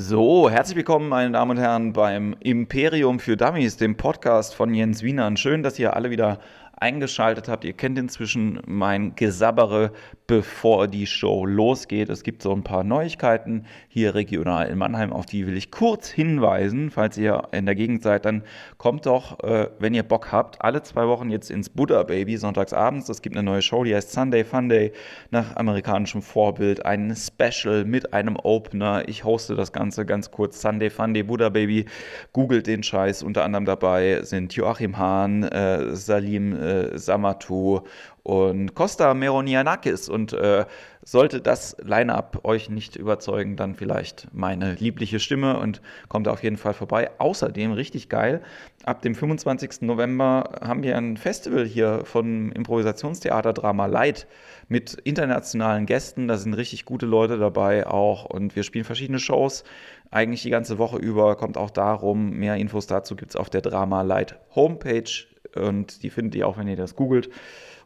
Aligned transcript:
So, 0.00 0.48
herzlich 0.48 0.76
willkommen, 0.76 1.08
meine 1.08 1.32
Damen 1.32 1.50
und 1.50 1.56
Herren, 1.56 1.92
beim 1.92 2.36
Imperium 2.38 3.18
für 3.18 3.36
Dummies, 3.36 3.78
dem 3.78 3.96
Podcast 3.96 4.54
von 4.54 4.72
Jens 4.72 5.02
Wienern. 5.02 5.36
Schön, 5.36 5.64
dass 5.64 5.76
ihr 5.76 5.96
alle 5.96 6.10
wieder 6.10 6.38
eingeschaltet 6.80 7.48
habt. 7.48 7.64
Ihr 7.64 7.72
kennt 7.72 7.98
inzwischen 7.98 8.60
mein 8.66 9.14
Gesabbere, 9.14 9.92
bevor 10.26 10.88
die 10.88 11.06
Show 11.06 11.46
losgeht. 11.46 12.10
Es 12.10 12.22
gibt 12.22 12.42
so 12.42 12.52
ein 12.52 12.62
paar 12.62 12.84
Neuigkeiten 12.84 13.64
hier 13.88 14.14
regional 14.14 14.68
in 14.68 14.78
Mannheim, 14.78 15.12
auf 15.12 15.26
die 15.26 15.46
will 15.46 15.56
ich 15.56 15.70
kurz 15.70 16.08
hinweisen. 16.08 16.90
Falls 16.90 17.16
ihr 17.16 17.48
in 17.52 17.66
der 17.66 17.74
Gegend 17.74 18.02
seid, 18.02 18.24
dann 18.24 18.42
kommt 18.76 19.06
doch, 19.06 19.42
äh, 19.42 19.68
wenn 19.78 19.94
ihr 19.94 20.02
Bock 20.02 20.30
habt, 20.30 20.60
alle 20.62 20.82
zwei 20.82 21.08
Wochen 21.08 21.30
jetzt 21.30 21.50
ins 21.50 21.70
Buddha 21.70 22.02
Baby, 22.02 22.36
sonntags 22.36 22.72
abends. 22.72 23.08
Es 23.08 23.22
gibt 23.22 23.36
eine 23.36 23.42
neue 23.42 23.62
Show, 23.62 23.84
die 23.84 23.94
heißt 23.94 24.12
Sunday 24.12 24.44
Funday, 24.44 24.92
nach 25.30 25.56
amerikanischem 25.56 26.22
Vorbild. 26.22 26.84
Ein 26.84 27.16
Special 27.16 27.84
mit 27.84 28.12
einem 28.12 28.36
Opener. 28.36 29.08
Ich 29.08 29.24
hoste 29.24 29.54
das 29.54 29.72
Ganze 29.72 30.04
ganz 30.04 30.30
kurz. 30.30 30.60
Sunday 30.60 30.90
Funday, 30.90 31.22
Buddha 31.22 31.48
Baby. 31.48 31.86
Googelt 32.32 32.66
den 32.66 32.82
Scheiß. 32.82 33.22
Unter 33.22 33.44
anderem 33.44 33.64
dabei 33.64 34.22
sind 34.22 34.54
Joachim 34.54 34.98
Hahn, 34.98 35.42
äh, 35.44 35.96
Salim 35.96 36.52
äh, 36.68 36.98
Samatu 36.98 37.80
und 38.22 38.74
Costa 38.74 39.14
Meronianakis. 39.14 40.08
Und 40.08 40.32
äh, 40.32 40.66
sollte 41.08 41.40
das 41.40 41.74
Line-Up 41.82 42.40
euch 42.44 42.68
nicht 42.68 42.94
überzeugen, 42.94 43.56
dann 43.56 43.74
vielleicht 43.74 44.28
meine 44.34 44.74
liebliche 44.74 45.20
Stimme 45.20 45.58
und 45.58 45.80
kommt 46.08 46.28
auf 46.28 46.42
jeden 46.42 46.58
Fall 46.58 46.74
vorbei. 46.74 47.10
Außerdem, 47.16 47.72
richtig 47.72 48.10
geil, 48.10 48.42
ab 48.84 49.00
dem 49.00 49.14
25. 49.14 49.80
November 49.80 50.58
haben 50.60 50.82
wir 50.82 50.98
ein 50.98 51.16
Festival 51.16 51.64
hier 51.64 52.02
von 52.04 52.52
Improvisationstheater 52.52 53.54
Drama 53.54 53.86
Light 53.86 54.26
mit 54.68 54.92
internationalen 55.04 55.86
Gästen. 55.86 56.28
Da 56.28 56.36
sind 56.36 56.52
richtig 56.52 56.84
gute 56.84 57.06
Leute 57.06 57.38
dabei 57.38 57.86
auch 57.86 58.26
und 58.26 58.54
wir 58.54 58.62
spielen 58.62 58.84
verschiedene 58.84 59.18
Shows. 59.18 59.64
Eigentlich 60.10 60.42
die 60.42 60.50
ganze 60.50 60.76
Woche 60.76 60.98
über 60.98 61.36
kommt 61.36 61.56
auch 61.56 61.70
darum. 61.70 62.30
Mehr 62.30 62.56
Infos 62.56 62.86
dazu 62.86 63.16
gibt 63.16 63.30
es 63.30 63.36
auf 63.36 63.48
der 63.48 63.62
Drama 63.62 64.02
Light 64.02 64.38
Homepage 64.54 65.10
und 65.54 66.02
die 66.02 66.10
findet 66.10 66.34
ihr 66.34 66.46
auch, 66.46 66.58
wenn 66.58 66.68
ihr 66.68 66.76
das 66.76 66.96
googelt. 66.96 67.30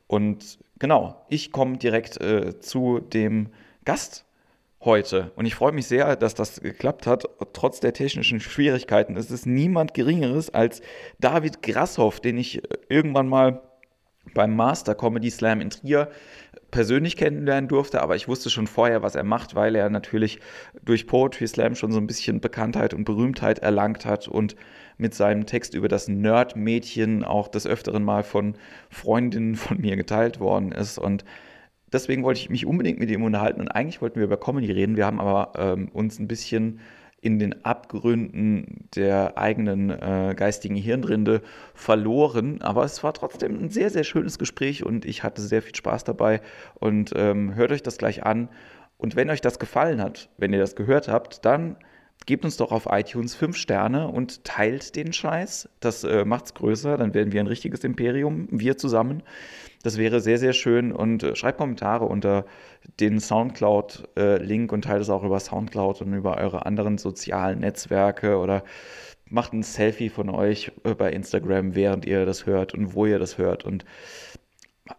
Und 0.06 0.58
genau, 0.78 1.24
ich 1.28 1.52
komme 1.52 1.78
direkt 1.78 2.20
äh, 2.20 2.58
zu 2.60 3.00
dem 3.00 3.48
Gast 3.84 4.24
heute. 4.84 5.30
Und 5.36 5.46
ich 5.46 5.54
freue 5.54 5.72
mich 5.72 5.86
sehr, 5.86 6.16
dass 6.16 6.34
das 6.34 6.60
geklappt 6.60 7.06
hat, 7.06 7.24
trotz 7.52 7.80
der 7.80 7.92
technischen 7.92 8.40
Schwierigkeiten. 8.40 9.16
Es 9.16 9.30
ist 9.30 9.46
niemand 9.46 9.94
Geringeres 9.94 10.50
als 10.50 10.82
David 11.20 11.62
Grasshoff, 11.62 12.20
den 12.20 12.36
ich 12.36 12.64
äh, 12.64 12.68
irgendwann 12.88 13.28
mal 13.28 13.62
beim 14.34 14.54
Master 14.54 14.94
Comedy 14.94 15.30
Slam 15.30 15.60
in 15.60 15.70
Trier 15.70 16.08
persönlich 16.70 17.16
kennenlernen 17.16 17.68
durfte, 17.68 18.00
aber 18.00 18.16
ich 18.16 18.28
wusste 18.28 18.50
schon 18.50 18.66
vorher, 18.66 19.02
was 19.02 19.14
er 19.14 19.24
macht, 19.24 19.54
weil 19.54 19.74
er 19.74 19.90
natürlich 19.90 20.38
durch 20.82 21.06
Poetry 21.06 21.46
Slam 21.46 21.74
schon 21.74 21.92
so 21.92 21.98
ein 21.98 22.06
bisschen 22.06 22.40
Bekanntheit 22.40 22.94
und 22.94 23.04
Berühmtheit 23.04 23.58
erlangt 23.58 24.06
hat 24.06 24.28
und 24.28 24.56
mit 24.98 25.14
seinem 25.14 25.46
Text 25.46 25.74
über 25.74 25.88
das 25.88 26.08
Nerd-Mädchen 26.08 27.24
auch 27.24 27.48
des 27.48 27.66
Öfteren 27.66 28.04
mal 28.04 28.22
von 28.22 28.54
Freundinnen 28.90 29.56
von 29.56 29.80
mir 29.80 29.96
geteilt 29.96 30.40
worden 30.40 30.72
ist. 30.72 30.98
Und 30.98 31.24
deswegen 31.92 32.22
wollte 32.22 32.40
ich 32.40 32.50
mich 32.50 32.66
unbedingt 32.66 32.98
mit 32.98 33.10
ihm 33.10 33.22
unterhalten. 33.22 33.60
Und 33.60 33.68
eigentlich 33.68 34.00
wollten 34.00 34.16
wir 34.16 34.24
über 34.24 34.38
Comedy 34.38 34.70
reden. 34.72 34.96
Wir 34.96 35.06
haben 35.06 35.20
aber 35.20 35.52
ähm, 35.56 35.88
uns 35.92 36.18
ein 36.18 36.28
bisschen 36.28 36.80
in 37.22 37.38
den 37.38 37.64
Abgründen 37.64 38.88
der 38.96 39.38
eigenen 39.38 39.90
äh, 39.90 40.34
geistigen 40.36 40.74
Hirnrinde 40.74 41.40
verloren. 41.72 42.60
Aber 42.62 42.84
es 42.84 43.02
war 43.04 43.14
trotzdem 43.14 43.62
ein 43.62 43.70
sehr, 43.70 43.90
sehr 43.90 44.02
schönes 44.02 44.40
Gespräch 44.40 44.84
und 44.84 45.04
ich 45.04 45.22
hatte 45.22 45.40
sehr 45.40 45.62
viel 45.62 45.74
Spaß 45.74 46.02
dabei. 46.02 46.40
Und 46.74 47.12
ähm, 47.14 47.54
hört 47.54 47.70
euch 47.70 47.82
das 47.82 47.96
gleich 47.96 48.24
an. 48.24 48.48
Und 48.98 49.14
wenn 49.14 49.30
euch 49.30 49.40
das 49.40 49.60
gefallen 49.60 50.00
hat, 50.02 50.30
wenn 50.36 50.52
ihr 50.52 50.58
das 50.58 50.74
gehört 50.74 51.06
habt, 51.06 51.44
dann 51.44 51.76
gebt 52.26 52.44
uns 52.44 52.56
doch 52.56 52.72
auf 52.72 52.86
iTunes 52.90 53.34
fünf 53.34 53.56
Sterne 53.56 54.08
und 54.08 54.44
teilt 54.44 54.96
den 54.96 55.12
Scheiß. 55.12 55.68
Das 55.80 56.04
äh, 56.04 56.24
macht's 56.24 56.54
größer, 56.54 56.96
dann 56.96 57.14
werden 57.14 57.32
wir 57.32 57.40
ein 57.40 57.46
richtiges 57.46 57.84
Imperium, 57.84 58.48
wir 58.50 58.76
zusammen. 58.76 59.22
Das 59.82 59.98
wäre 59.98 60.20
sehr, 60.20 60.38
sehr 60.38 60.52
schön 60.52 60.92
und 60.92 61.22
äh, 61.22 61.34
schreibt 61.34 61.58
Kommentare 61.58 62.04
unter 62.04 62.44
den 63.00 63.18
Soundcloud-Link 63.18 64.70
äh, 64.70 64.74
und 64.74 64.84
teilt 64.84 65.02
es 65.02 65.10
auch 65.10 65.24
über 65.24 65.40
Soundcloud 65.40 66.02
und 66.02 66.12
über 66.14 66.36
eure 66.38 66.66
anderen 66.66 66.98
sozialen 66.98 67.60
Netzwerke 67.60 68.38
oder 68.38 68.62
macht 69.32 69.52
ein 69.54 69.62
Selfie 69.62 70.10
von 70.10 70.28
euch 70.30 70.70
äh, 70.84 70.94
bei 70.94 71.10
Instagram, 71.10 71.74
während 71.74 72.04
ihr 72.04 72.26
das 72.26 72.46
hört 72.46 72.74
und 72.74 72.94
wo 72.94 73.06
ihr 73.06 73.18
das 73.18 73.38
hört 73.38 73.64
und 73.64 73.84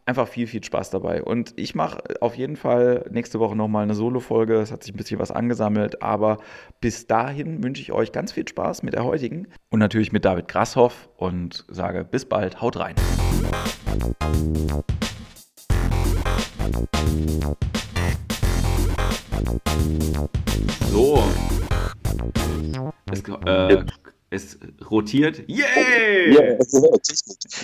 einfach 0.05 0.27
viel, 0.27 0.47
viel 0.47 0.63
Spaß 0.63 0.89
dabei. 0.89 1.23
Und 1.23 1.53
ich 1.55 1.75
mache 1.75 2.01
auf 2.21 2.35
jeden 2.35 2.55
Fall 2.55 3.05
nächste 3.11 3.39
Woche 3.39 3.55
nochmal 3.55 3.83
eine 3.83 3.93
Solo-Folge. 3.93 4.55
Es 4.55 4.71
hat 4.71 4.83
sich 4.83 4.93
ein 4.93 4.97
bisschen 4.97 5.19
was 5.19 5.31
angesammelt, 5.31 6.01
aber 6.01 6.37
bis 6.81 7.07
dahin 7.07 7.63
wünsche 7.63 7.81
ich 7.81 7.91
euch 7.91 8.11
ganz 8.11 8.31
viel 8.31 8.47
Spaß 8.47 8.83
mit 8.83 8.93
der 8.93 9.03
heutigen 9.03 9.47
und 9.69 9.79
natürlich 9.79 10.11
mit 10.11 10.25
David 10.25 10.47
Grasshoff 10.47 11.09
und 11.17 11.65
sage 11.69 12.03
bis 12.03 12.25
bald, 12.25 12.61
haut 12.61 12.77
rein. 12.77 12.95
So. 20.91 21.23
Es, 23.11 23.23
äh, 23.45 23.85
es 24.33 24.57
rotiert. 24.89 25.43
Yay! 25.47 26.33
Yeah! 26.33 26.57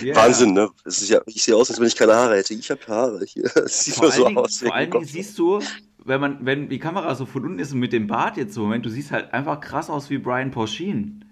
yeah. 0.02 0.16
Wahnsinn, 0.16 0.54
ne? 0.54 0.68
Es 0.84 1.02
ist 1.02 1.10
ja, 1.10 1.20
ich 1.26 1.42
sehe 1.42 1.56
aus, 1.56 1.70
als 1.70 1.80
wenn 1.80 1.86
ich 1.86 1.96
keine 1.96 2.14
Haare 2.14 2.36
hätte. 2.36 2.54
Ich 2.54 2.70
habe 2.70 2.80
Haare 2.86 3.24
hier. 3.26 3.44
Es 3.56 3.84
sieht 3.84 3.94
vor 3.94 4.04
nur 4.04 4.12
so 4.12 4.24
Dingen, 4.26 4.38
aus. 4.38 4.58
Vor 4.58 4.74
allen 4.74 4.90
Dingen 4.90 5.04
siehst 5.04 5.38
du, 5.38 5.60
wenn 6.04 6.20
man, 6.20 6.46
wenn 6.46 6.68
die 6.68 6.78
Kamera 6.78 7.14
so 7.14 7.26
von 7.26 7.44
unten 7.44 7.58
ist 7.58 7.72
und 7.72 7.80
mit 7.80 7.92
dem 7.92 8.06
Bart 8.06 8.36
jetzt 8.36 8.54
so, 8.54 8.62
Moment, 8.62 8.86
du 8.86 8.90
siehst 8.90 9.10
halt 9.10 9.32
einfach 9.32 9.60
krass 9.60 9.90
aus 9.90 10.10
wie 10.10 10.18
Brian 10.18 10.50
Porchin. 10.50 11.24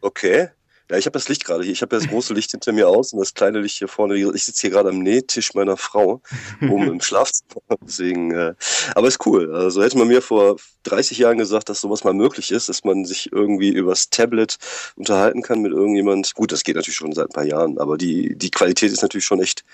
Okay. 0.00 0.48
Ja, 0.92 0.98
ich 0.98 1.06
habe 1.06 1.14
das 1.14 1.30
Licht 1.30 1.46
gerade 1.46 1.64
hier. 1.64 1.72
Ich 1.72 1.80
habe 1.80 1.96
das 1.96 2.06
große 2.06 2.34
Licht 2.34 2.50
hinter 2.50 2.70
mir 2.70 2.86
aus 2.86 3.14
und 3.14 3.18
das 3.18 3.32
kleine 3.32 3.60
Licht 3.60 3.78
hier 3.78 3.88
vorne. 3.88 4.14
Ich 4.14 4.44
sitze 4.44 4.60
hier 4.60 4.68
gerade 4.68 4.90
am 4.90 4.98
Nähtisch 4.98 5.54
meiner 5.54 5.78
Frau 5.78 6.20
oben 6.60 6.86
im 6.86 7.00
Schlafzimmer. 7.00 7.62
Deswegen, 7.80 8.30
äh, 8.32 8.52
aber 8.94 9.08
ist 9.08 9.24
cool. 9.24 9.54
Also 9.54 9.82
hätte 9.82 9.96
man 9.96 10.08
mir 10.08 10.20
vor 10.20 10.56
30 10.82 11.16
Jahren 11.16 11.38
gesagt, 11.38 11.70
dass 11.70 11.80
sowas 11.80 12.04
mal 12.04 12.12
möglich 12.12 12.52
ist, 12.52 12.68
dass 12.68 12.84
man 12.84 13.06
sich 13.06 13.32
irgendwie 13.32 13.70
übers 13.70 14.10
Tablet 14.10 14.58
unterhalten 14.96 15.40
kann 15.40 15.62
mit 15.62 15.72
irgendjemand. 15.72 16.34
Gut, 16.34 16.52
das 16.52 16.62
geht 16.62 16.76
natürlich 16.76 16.96
schon 16.96 17.14
seit 17.14 17.30
ein 17.30 17.32
paar 17.32 17.46
Jahren, 17.46 17.78
aber 17.78 17.96
die, 17.96 18.36
die 18.36 18.50
Qualität 18.50 18.92
ist 18.92 19.00
natürlich 19.00 19.24
schon 19.24 19.40
echt 19.40 19.64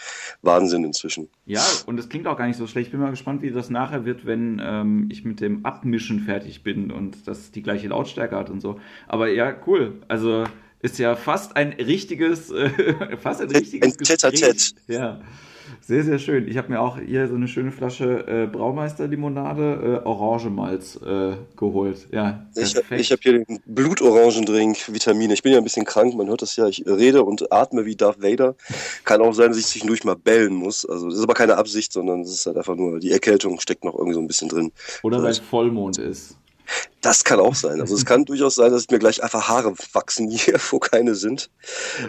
Wahnsinn 0.42 0.84
inzwischen. 0.84 1.28
Ja, 1.46 1.64
und 1.86 1.98
es 1.98 2.08
klingt 2.08 2.28
auch 2.28 2.36
gar 2.38 2.46
nicht 2.46 2.58
so 2.58 2.68
schlecht. 2.68 2.86
Ich 2.86 2.92
bin 2.92 3.00
mal 3.00 3.10
gespannt, 3.10 3.42
wie 3.42 3.50
das 3.50 3.70
nachher 3.70 4.04
wird, 4.04 4.24
wenn 4.24 4.62
ähm, 4.64 5.08
ich 5.10 5.24
mit 5.24 5.40
dem 5.40 5.66
Abmischen 5.66 6.20
fertig 6.20 6.62
bin 6.62 6.92
und 6.92 7.26
das 7.26 7.50
die 7.50 7.62
gleiche 7.62 7.88
Lautstärke 7.88 8.36
hat 8.36 8.50
und 8.50 8.60
so. 8.60 8.78
Aber 9.08 9.26
ja, 9.26 9.52
cool. 9.66 10.00
Also 10.06 10.44
ist 10.80 10.98
ja 10.98 11.16
fast 11.16 11.56
ein 11.56 11.72
richtiges, 11.72 12.50
äh, 12.50 13.16
fast 13.20 13.40
ein 13.40 13.50
richtiges 13.50 13.94
ein 13.94 13.98
Gespräch. 13.98 14.74
Ja, 14.86 15.20
sehr, 15.88 16.04
sehr 16.04 16.18
schön. 16.18 16.48
Ich 16.48 16.56
habe 16.56 16.68
mir 16.68 16.80
auch 16.80 16.98
hier 16.98 17.28
so 17.28 17.34
eine 17.34 17.48
schöne 17.48 17.72
Flasche 17.72 18.26
äh, 18.26 18.46
Braumeister-Limonade, 18.46 20.02
äh, 20.04 20.06
Orangemalz 20.06 20.96
äh, 20.96 21.36
geholt. 21.56 22.08
Ja, 22.12 22.46
ich, 22.54 22.76
ich 22.90 23.10
habe 23.10 23.20
hier 23.22 23.44
den 23.44 23.60
Blutorangendrink, 23.66 24.92
Vitamine. 24.92 25.34
Ich 25.34 25.42
bin 25.42 25.52
ja 25.52 25.58
ein 25.58 25.64
bisschen 25.64 25.84
krank, 25.84 26.14
man 26.14 26.28
hört 26.28 26.42
das 26.42 26.56
ja. 26.56 26.66
Ich 26.68 26.84
rede 26.86 27.24
und 27.24 27.52
atme 27.52 27.84
wie 27.86 27.96
Darth 27.96 28.22
Vader. 28.22 28.54
Kann 29.04 29.20
auch 29.20 29.32
sein, 29.32 29.48
dass 29.48 29.58
ich 29.58 29.66
zwischendurch 29.66 30.04
mal 30.04 30.16
bellen 30.16 30.54
muss. 30.54 30.84
Also 30.84 31.08
das 31.08 31.18
ist 31.18 31.24
aber 31.24 31.34
keine 31.34 31.56
Absicht, 31.56 31.92
sondern 31.92 32.20
es 32.20 32.32
ist 32.32 32.46
halt 32.46 32.56
einfach 32.56 32.76
nur, 32.76 33.00
die 33.00 33.12
Erkältung 33.12 33.60
steckt 33.60 33.84
noch 33.84 33.94
irgendwie 33.94 34.14
so 34.14 34.20
ein 34.20 34.26
bisschen 34.26 34.48
drin. 34.48 34.72
Oder 35.02 35.22
weil 35.22 35.30
es 35.30 35.38
Vollmond 35.38 35.98
ist. 35.98 36.36
Das 37.00 37.24
kann 37.24 37.40
auch 37.40 37.54
sein. 37.54 37.80
Also 37.80 37.94
es 37.94 38.04
kann 38.04 38.24
durchaus 38.24 38.56
sein, 38.56 38.72
dass 38.72 38.90
mir 38.90 38.98
gleich 38.98 39.22
einfach 39.22 39.48
Haare 39.48 39.74
wachsen 39.92 40.28
hier, 40.28 40.58
wo 40.70 40.78
keine 40.78 41.14
sind. 41.14 41.50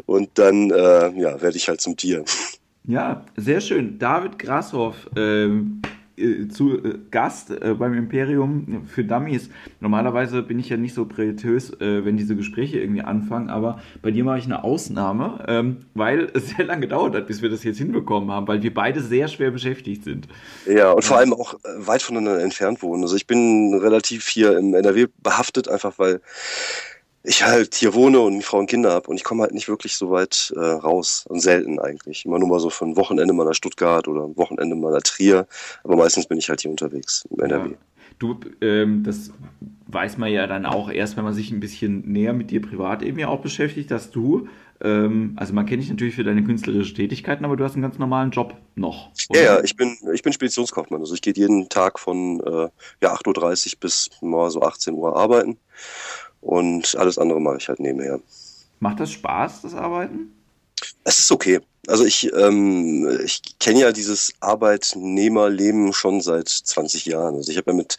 Und 0.05 0.37
dann 0.37 0.71
äh, 0.71 1.09
ja, 1.19 1.41
werde 1.41 1.57
ich 1.57 1.67
halt 1.67 1.81
zum 1.81 1.95
Tier. 1.95 2.23
Ja, 2.85 3.25
sehr 3.35 3.61
schön. 3.61 3.99
David 3.99 4.39
Grashoff, 4.39 4.95
ähm, 5.15 5.81
äh, 6.19 6.47
zu 6.47 6.83
äh, 6.83 6.99
Gast 7.11 7.51
äh, 7.51 7.75
beim 7.77 7.93
Imperium 7.93 8.83
für 8.87 9.03
Dummies. 9.03 9.49
Normalerweise 9.79 10.41
bin 10.43 10.59
ich 10.59 10.69
ja 10.69 10.77
nicht 10.77 10.93
so 10.93 11.05
prätentiös, 11.05 11.71
äh, 11.79 12.05
wenn 12.05 12.17
diese 12.17 12.35
Gespräche 12.35 12.79
irgendwie 12.79 13.01
anfangen, 13.01 13.49
aber 13.49 13.79
bei 14.01 14.11
dir 14.11 14.23
mache 14.23 14.39
ich 14.39 14.45
eine 14.45 14.63
Ausnahme, 14.63 15.43
ähm, 15.47 15.77
weil 15.93 16.29
es 16.33 16.49
sehr 16.49 16.65
lange 16.65 16.81
gedauert 16.81 17.15
hat, 17.15 17.27
bis 17.27 17.41
wir 17.41 17.49
das 17.49 17.63
jetzt 17.63 17.77
hinbekommen 17.77 18.31
haben, 18.31 18.47
weil 18.47 18.61
wir 18.61 18.73
beide 18.73 19.01
sehr 19.01 19.27
schwer 19.27 19.51
beschäftigt 19.51 20.03
sind. 20.03 20.27
Ja, 20.65 20.91
und 20.91 21.03
vor 21.03 21.17
allem 21.17 21.33
auch 21.33 21.53
äh, 21.53 21.57
weit 21.77 22.01
voneinander 22.01 22.41
entfernt 22.41 22.81
wohnen. 22.81 23.03
Also 23.03 23.15
ich 23.15 23.27
bin 23.27 23.73
relativ 23.73 24.27
hier 24.27 24.57
im 24.57 24.73
NRW 24.73 25.07
behaftet, 25.23 25.67
einfach 25.69 25.97
weil 25.97 26.21
ich 27.29 27.43
halt 27.43 27.75
hier 27.75 27.93
wohne 27.93 28.19
und 28.19 28.43
Frau 28.43 28.57
und 28.57 28.65
Kinder 28.65 28.91
habe 28.91 29.07
und 29.07 29.15
ich 29.15 29.23
komme 29.23 29.43
halt 29.43 29.53
nicht 29.53 29.69
wirklich 29.69 29.95
so 29.95 30.09
weit 30.09 30.51
äh, 30.55 30.59
raus 30.59 31.25
und 31.29 31.39
selten 31.39 31.79
eigentlich. 31.79 32.25
Immer 32.25 32.39
nur 32.39 32.49
mal 32.49 32.59
so 32.59 32.71
ein 32.83 32.97
Wochenende 32.97 33.33
mal 33.33 33.45
nach 33.45 33.53
Stuttgart 33.53 34.07
oder 34.07 34.35
Wochenende 34.35 34.75
mal 34.75 34.91
nach 34.91 35.03
Trier, 35.03 35.47
aber 35.83 35.95
meistens 35.95 36.27
bin 36.27 36.39
ich 36.39 36.49
halt 36.49 36.61
hier 36.61 36.71
unterwegs 36.71 37.27
im 37.29 37.39
NRW. 37.39 37.69
Ja. 37.69 37.77
Du, 38.17 38.39
ähm, 38.61 39.03
das 39.03 39.31
weiß 39.87 40.17
man 40.17 40.31
ja 40.31 40.47
dann 40.47 40.65
auch 40.65 40.89
erst, 40.89 41.17
wenn 41.17 41.23
man 41.23 41.33
sich 41.33 41.51
ein 41.51 41.59
bisschen 41.59 42.11
näher 42.11 42.33
mit 42.33 42.49
dir 42.49 42.61
privat 42.61 43.03
eben 43.03 43.19
ja 43.19 43.27
auch 43.27 43.41
beschäftigt, 43.41 43.91
dass 43.91 44.09
du, 44.09 44.49
ähm, 44.81 45.33
also 45.37 45.53
man 45.53 45.67
kennt 45.67 45.83
dich 45.83 45.89
natürlich 45.89 46.15
für 46.15 46.23
deine 46.23 46.43
künstlerischen 46.43 46.95
Tätigkeiten, 46.95 47.45
aber 47.45 47.55
du 47.55 47.63
hast 47.63 47.73
einen 47.73 47.83
ganz 47.83 47.99
normalen 47.99 48.31
Job 48.31 48.55
noch. 48.75 49.11
Oder? 49.29 49.39
Ja, 49.39 49.55
ja, 49.55 49.63
ich 49.63 49.75
bin, 49.75 49.95
ich 50.13 50.23
bin 50.23 50.33
Speditionskaufmann. 50.33 50.99
Also 50.99 51.13
ich 51.13 51.21
gehe 51.21 51.33
jeden 51.33 51.69
Tag 51.69 51.99
von 51.99 52.39
äh, 52.41 52.69
ja, 53.01 53.13
8.30 53.13 53.73
Uhr 53.75 53.79
bis 53.79 54.09
mal 54.21 54.49
so 54.49 54.63
18 54.63 54.95
Uhr 54.95 55.15
arbeiten 55.15 55.57
und 56.41 56.95
alles 56.97 57.17
andere 57.17 57.39
mache 57.39 57.57
ich 57.57 57.67
halt 57.67 57.79
nebenher. 57.79 58.19
Macht 58.79 58.99
das 58.99 59.11
Spaß, 59.11 59.61
das 59.63 59.73
Arbeiten? 59.73 60.33
Es 61.03 61.19
ist 61.19 61.31
okay. 61.31 61.59
Also 61.87 62.05
ich, 62.05 62.31
ähm, 62.33 63.19
ich 63.23 63.41
kenne 63.59 63.79
ja 63.79 63.91
dieses 63.91 64.33
Arbeitnehmerleben 64.39 65.93
schon 65.93 66.21
seit 66.21 66.47
20 66.47 67.05
Jahren. 67.05 67.35
Also 67.35 67.51
ich 67.51 67.57
habe 67.57 67.71
ja 67.71 67.77
mit 67.77 67.97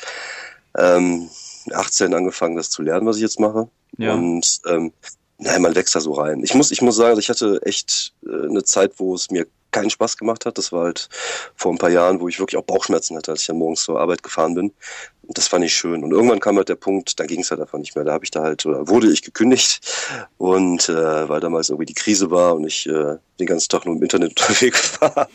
ähm, 0.77 1.29
18 1.73 2.15
angefangen, 2.15 2.57
das 2.57 2.71
zu 2.71 2.83
lernen, 2.83 3.07
was 3.07 3.17
ich 3.17 3.23
jetzt 3.23 3.41
mache. 3.41 3.69
Ja. 3.99 4.15
Und 4.15 4.61
ähm, 4.67 4.93
nein, 5.39 5.63
man 5.63 5.75
wächst 5.75 5.95
da 5.95 6.01
so 6.01 6.13
rein. 6.13 6.43
Ich 6.45 6.55
muss, 6.55 6.71
ich 6.71 6.83
muss 6.83 6.97
sagen, 6.97 7.11
also 7.11 7.21
ich 7.21 7.29
hatte 7.29 7.61
echt 7.65 8.15
äh, 8.25 8.47
eine 8.47 8.65
Zeit, 8.65 8.93
wo 8.99 9.15
es 9.15 9.31
mir 9.31 9.47
keinen 9.71 9.91
Spaß 9.91 10.17
gemacht 10.17 10.47
hat. 10.47 10.59
Das 10.59 10.73
war 10.73 10.85
halt 10.85 11.09
vor 11.55 11.73
ein 11.73 11.79
paar 11.79 11.91
Jahren, 11.91 12.21
wo 12.21 12.29
ich 12.29 12.39
wirklich 12.39 12.59
auch 12.59 12.65
Bauchschmerzen 12.65 13.17
hatte, 13.17 13.31
als 13.31 13.43
ich 13.43 13.47
dann 13.47 13.59
morgens 13.59 13.83
zur 13.83 14.01
Arbeit 14.01 14.23
gefahren 14.23 14.55
bin. 14.55 14.73
Und 15.31 15.39
das 15.39 15.47
fand 15.47 15.65
ich 15.65 15.73
schön. 15.73 16.03
Und 16.03 16.11
irgendwann 16.11 16.41
kam 16.41 16.57
halt 16.57 16.69
der 16.69 16.75
Punkt, 16.75 17.21
da 17.21 17.25
ging 17.25 17.43
es 17.43 17.53
halt 17.53 17.61
einfach 17.61 17.79
nicht 17.79 17.95
mehr. 17.95 18.05
Da 18.05 18.13
habe 18.15 18.25
ich 18.25 18.33
da 18.33 18.43
halt, 18.43 18.67
oder 18.67 18.89
wurde 18.89 19.13
ich 19.13 19.23
gekündigt. 19.23 19.81
Und 20.39 20.89
äh, 20.89 21.29
weil 21.29 21.39
damals 21.39 21.69
irgendwie 21.69 21.87
die 21.87 21.95
Krise 21.95 22.33
war 22.33 22.57
und 22.57 22.67
ich 22.67 22.89
äh, 22.89 23.17
den 23.39 23.47
ganzen 23.47 23.69
Tag 23.69 23.87
nur 23.87 23.95
im 23.95 24.03
Internet 24.03 24.31
unterwegs 24.41 25.01
war. 25.01 25.29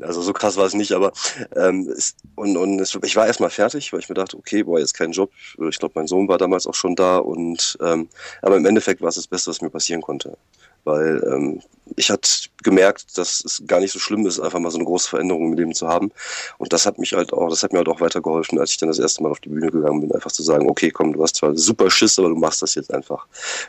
also 0.00 0.22
so 0.22 0.32
krass 0.32 0.56
war 0.56 0.66
es 0.66 0.74
nicht, 0.74 0.92
aber 0.92 1.12
ähm, 1.56 1.88
es, 1.88 2.14
und, 2.36 2.56
und 2.56 2.78
es, 2.80 2.96
ich 3.02 3.16
war 3.16 3.26
erstmal 3.26 3.50
fertig, 3.50 3.92
weil 3.92 3.98
ich 3.98 4.08
mir 4.08 4.14
dachte, 4.14 4.36
okay, 4.36 4.62
boah, 4.62 4.78
jetzt 4.78 4.94
kein 4.94 5.10
Job. 5.10 5.32
Ich 5.68 5.80
glaube, 5.80 5.94
mein 5.96 6.06
Sohn 6.06 6.28
war 6.28 6.38
damals 6.38 6.68
auch 6.68 6.74
schon 6.74 6.94
da 6.94 7.16
und 7.16 7.76
ähm, 7.80 8.08
aber 8.40 8.56
im 8.56 8.66
Endeffekt 8.66 9.00
war 9.02 9.08
es 9.08 9.16
das 9.16 9.26
Beste, 9.26 9.50
was 9.50 9.62
mir 9.62 9.70
passieren 9.70 10.00
konnte 10.00 10.36
weil 10.84 11.22
ähm, 11.26 11.62
ich 11.96 12.10
hatte 12.10 12.28
gemerkt, 12.62 13.16
dass 13.18 13.42
es 13.44 13.62
gar 13.66 13.80
nicht 13.80 13.92
so 13.92 13.98
schlimm 13.98 14.26
ist, 14.26 14.40
einfach 14.40 14.58
mal 14.58 14.70
so 14.70 14.78
eine 14.78 14.86
große 14.86 15.08
Veränderung 15.08 15.48
im 15.48 15.54
Leben 15.54 15.74
zu 15.74 15.88
haben. 15.88 16.12
Und 16.58 16.72
das 16.72 16.86
hat 16.86 16.98
mich 16.98 17.12
halt 17.12 17.32
auch, 17.32 17.48
das 17.50 17.62
hat 17.62 17.72
mir 17.72 17.78
halt 17.78 17.88
auch 17.88 18.00
weitergeholfen, 18.00 18.58
als 18.58 18.70
ich 18.70 18.78
dann 18.78 18.88
das 18.88 18.98
erste 18.98 19.22
Mal 19.22 19.30
auf 19.30 19.40
die 19.40 19.50
Bühne 19.50 19.70
gegangen 19.70 20.00
bin, 20.00 20.12
einfach 20.12 20.32
zu 20.32 20.42
sagen, 20.42 20.68
okay, 20.68 20.90
komm, 20.90 21.12
du 21.12 21.22
hast 21.22 21.36
zwar 21.36 21.54
super 21.56 21.90
Schiss, 21.90 22.18
aber 22.18 22.28
du 22.28 22.36
machst 22.36 22.62
das 22.62 22.74
jetzt 22.74 22.92
einfach, 22.92 23.26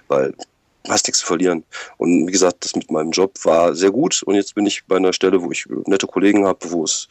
weil 0.08 0.34
hast 0.90 1.08
nichts 1.08 1.20
zu 1.20 1.26
verlieren. 1.26 1.64
Und 1.98 2.28
wie 2.28 2.32
gesagt, 2.32 2.66
das 2.66 2.76
mit 2.76 2.92
meinem 2.92 3.12
Job 3.12 3.34
war 3.44 3.76
sehr 3.76 3.92
gut 3.92 4.24
und 4.24 4.36
jetzt 4.36 4.56
bin 4.56 4.66
ich 4.66 4.86
bei 4.86 4.98
einer 4.98 5.14
Stelle, 5.14 5.42
wo 5.42 5.52
ich 5.52 5.66
nette 5.86 6.08
Kollegen 6.08 6.46
habe, 6.46 6.72
wo 6.72 6.84
es 6.84 7.08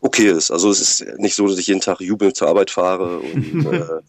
okay 0.00 0.30
ist. 0.30 0.50
Also 0.50 0.70
es 0.70 0.80
ist 0.80 1.18
nicht 1.18 1.34
so, 1.34 1.46
dass 1.46 1.58
ich 1.58 1.66
jeden 1.66 1.80
Tag 1.80 2.00
jubelnd 2.00 2.36
zur 2.36 2.48
Arbeit 2.48 2.70
fahre 2.70 3.18
und 3.18 3.66
äh, 3.72 4.00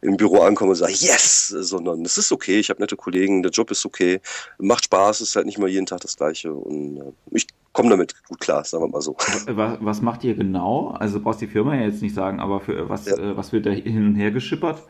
im 0.00 0.16
Büro 0.16 0.40
ankomme 0.42 0.70
und 0.70 0.76
sage, 0.76 0.92
yes, 0.92 1.48
sondern 1.48 2.04
es 2.04 2.18
ist 2.18 2.32
okay, 2.32 2.58
ich 2.58 2.70
habe 2.70 2.80
nette 2.80 2.96
Kollegen, 2.96 3.42
der 3.42 3.52
Job 3.52 3.70
ist 3.70 3.84
okay, 3.84 4.20
macht 4.58 4.84
Spaß, 4.84 5.20
ist 5.20 5.36
halt 5.36 5.46
nicht 5.46 5.58
mal 5.58 5.68
jeden 5.68 5.86
Tag 5.86 6.00
das 6.00 6.16
Gleiche 6.16 6.52
und 6.52 6.98
äh, 6.98 7.12
ich 7.30 7.46
komme 7.72 7.90
damit 7.90 8.14
gut 8.28 8.40
klar, 8.40 8.64
sagen 8.64 8.84
wir 8.84 8.88
mal 8.88 9.00
so. 9.00 9.16
Was, 9.46 9.78
was 9.80 10.02
macht 10.02 10.24
ihr 10.24 10.34
genau? 10.34 10.88
Also 10.98 11.18
du 11.18 11.24
brauchst 11.24 11.40
die 11.40 11.46
Firma 11.46 11.74
ja 11.74 11.82
jetzt 11.82 12.02
nicht 12.02 12.14
sagen, 12.14 12.40
aber 12.40 12.60
für 12.60 12.88
was, 12.88 13.06
ja. 13.06 13.16
äh, 13.16 13.36
was 13.36 13.52
wird 13.52 13.66
da 13.66 13.70
hin 13.70 14.06
und 14.06 14.14
her 14.14 14.30
geschippert? 14.30 14.82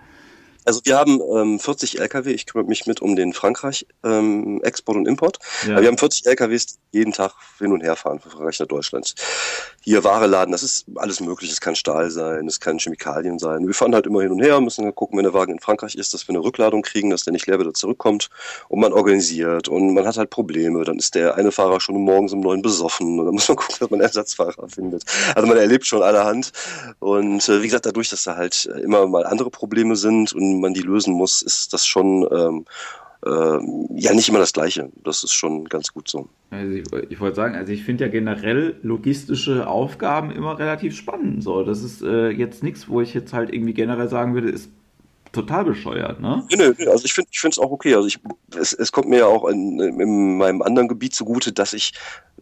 Also 0.64 0.80
wir 0.84 0.96
haben 0.96 1.20
ähm, 1.34 1.58
40 1.58 2.00
LKW, 2.00 2.32
ich 2.32 2.46
kümmere 2.46 2.68
mich 2.68 2.86
mit 2.86 3.00
um 3.00 3.16
den 3.16 3.32
Frankreich 3.32 3.86
ähm, 4.04 4.60
Export 4.62 4.96
und 4.96 5.06
Import. 5.06 5.38
Ja. 5.66 5.80
Wir 5.80 5.88
haben 5.88 5.98
40 5.98 6.26
LKWs, 6.26 6.66
die 6.92 7.02
jeden 7.02 7.12
Tag 7.12 7.32
hin 7.58 7.72
und 7.72 7.82
her 7.82 7.96
fahren 7.96 8.20
von 8.20 8.30
Frankreich 8.30 8.60
nach 8.60 8.68
Deutschland. 8.68 9.14
Hier 9.80 10.04
Ware 10.04 10.28
laden, 10.28 10.52
das 10.52 10.62
ist 10.62 10.86
alles 10.94 11.18
möglich. 11.20 11.50
Es 11.50 11.60
kann 11.60 11.74
Stahl 11.74 12.10
sein, 12.10 12.46
es 12.46 12.60
kann 12.60 12.78
Chemikalien 12.78 13.40
sein. 13.40 13.66
Wir 13.66 13.74
fahren 13.74 13.94
halt 13.94 14.06
immer 14.06 14.22
hin 14.22 14.30
und 14.30 14.40
her, 14.40 14.60
müssen 14.60 14.84
dann 14.84 14.94
gucken, 14.94 15.18
wenn 15.18 15.24
der 15.24 15.34
Wagen 15.34 15.52
in 15.52 15.58
Frankreich 15.58 15.96
ist, 15.96 16.14
dass 16.14 16.28
wir 16.28 16.34
eine 16.34 16.44
Rückladung 16.44 16.82
kriegen, 16.82 17.10
dass 17.10 17.24
der 17.24 17.32
nicht 17.32 17.48
leer 17.48 17.58
wieder 17.58 17.74
zurückkommt. 17.74 18.28
Und 18.68 18.80
man 18.80 18.92
organisiert 18.92 19.66
und 19.68 19.94
man 19.94 20.06
hat 20.06 20.16
halt 20.16 20.30
Probleme. 20.30 20.84
Dann 20.84 20.98
ist 20.98 21.16
der 21.16 21.34
eine 21.34 21.50
Fahrer 21.50 21.80
schon 21.80 21.96
morgens 21.96 22.32
um 22.32 22.40
neun 22.40 22.62
besoffen 22.62 23.18
und 23.18 23.26
dann 23.26 23.34
muss 23.34 23.48
man 23.48 23.56
gucken, 23.56 23.76
dass 23.80 23.90
man 23.90 24.00
Ersatzfahrer 24.00 24.68
findet. 24.68 25.02
Also 25.34 25.48
man 25.48 25.56
erlebt 25.56 25.86
schon 25.86 26.02
allerhand. 26.02 26.52
Und 27.00 27.48
äh, 27.48 27.62
wie 27.62 27.66
gesagt, 27.66 27.86
dadurch, 27.86 28.10
dass 28.10 28.22
da 28.22 28.36
halt 28.36 28.66
immer 28.66 29.08
mal 29.08 29.26
andere 29.26 29.50
Probleme 29.50 29.96
sind 29.96 30.32
und 30.32 30.51
man 30.60 30.74
die 30.74 30.82
lösen 30.82 31.14
muss, 31.14 31.42
ist 31.42 31.72
das 31.72 31.86
schon 31.86 32.26
ähm, 32.30 32.64
äh, 33.24 34.00
ja 34.00 34.12
nicht 34.14 34.28
immer 34.28 34.38
das 34.38 34.52
Gleiche. 34.52 34.90
Das 35.04 35.24
ist 35.24 35.32
schon 35.32 35.64
ganz 35.66 35.92
gut 35.92 36.08
so. 36.08 36.28
Also 36.50 36.72
ich, 36.72 36.84
ich 37.10 37.20
wollte 37.20 37.36
sagen, 37.36 37.54
also 37.54 37.72
ich 37.72 37.84
finde 37.84 38.04
ja 38.04 38.10
generell 38.10 38.76
logistische 38.82 39.66
Aufgaben 39.66 40.30
immer 40.30 40.58
relativ 40.58 40.96
spannend. 40.96 41.42
So, 41.42 41.62
das 41.62 41.82
ist 41.82 42.02
äh, 42.02 42.30
jetzt 42.30 42.62
nichts, 42.62 42.88
wo 42.88 43.00
ich 43.00 43.14
jetzt 43.14 43.32
halt 43.32 43.52
irgendwie 43.52 43.74
generell 43.74 44.08
sagen 44.08 44.34
würde, 44.34 44.50
ist 44.50 44.70
total 45.32 45.64
bescheuert, 45.64 46.20
ne? 46.20 46.46
Nee, 46.50 46.74
nee, 46.78 46.86
also 46.86 47.04
ich 47.04 47.12
finde 47.12 47.28
es 47.30 47.58
auch 47.58 47.70
okay. 47.70 47.94
Also 47.94 48.06
ich, 48.06 48.18
es, 48.56 48.72
es 48.72 48.92
kommt 48.92 49.08
mir 49.08 49.20
ja 49.20 49.26
auch 49.26 49.48
in, 49.48 49.80
in 49.80 50.36
meinem 50.36 50.62
anderen 50.62 50.88
Gebiet 50.88 51.14
zugute, 51.14 51.52
dass 51.52 51.72
ich 51.72 51.92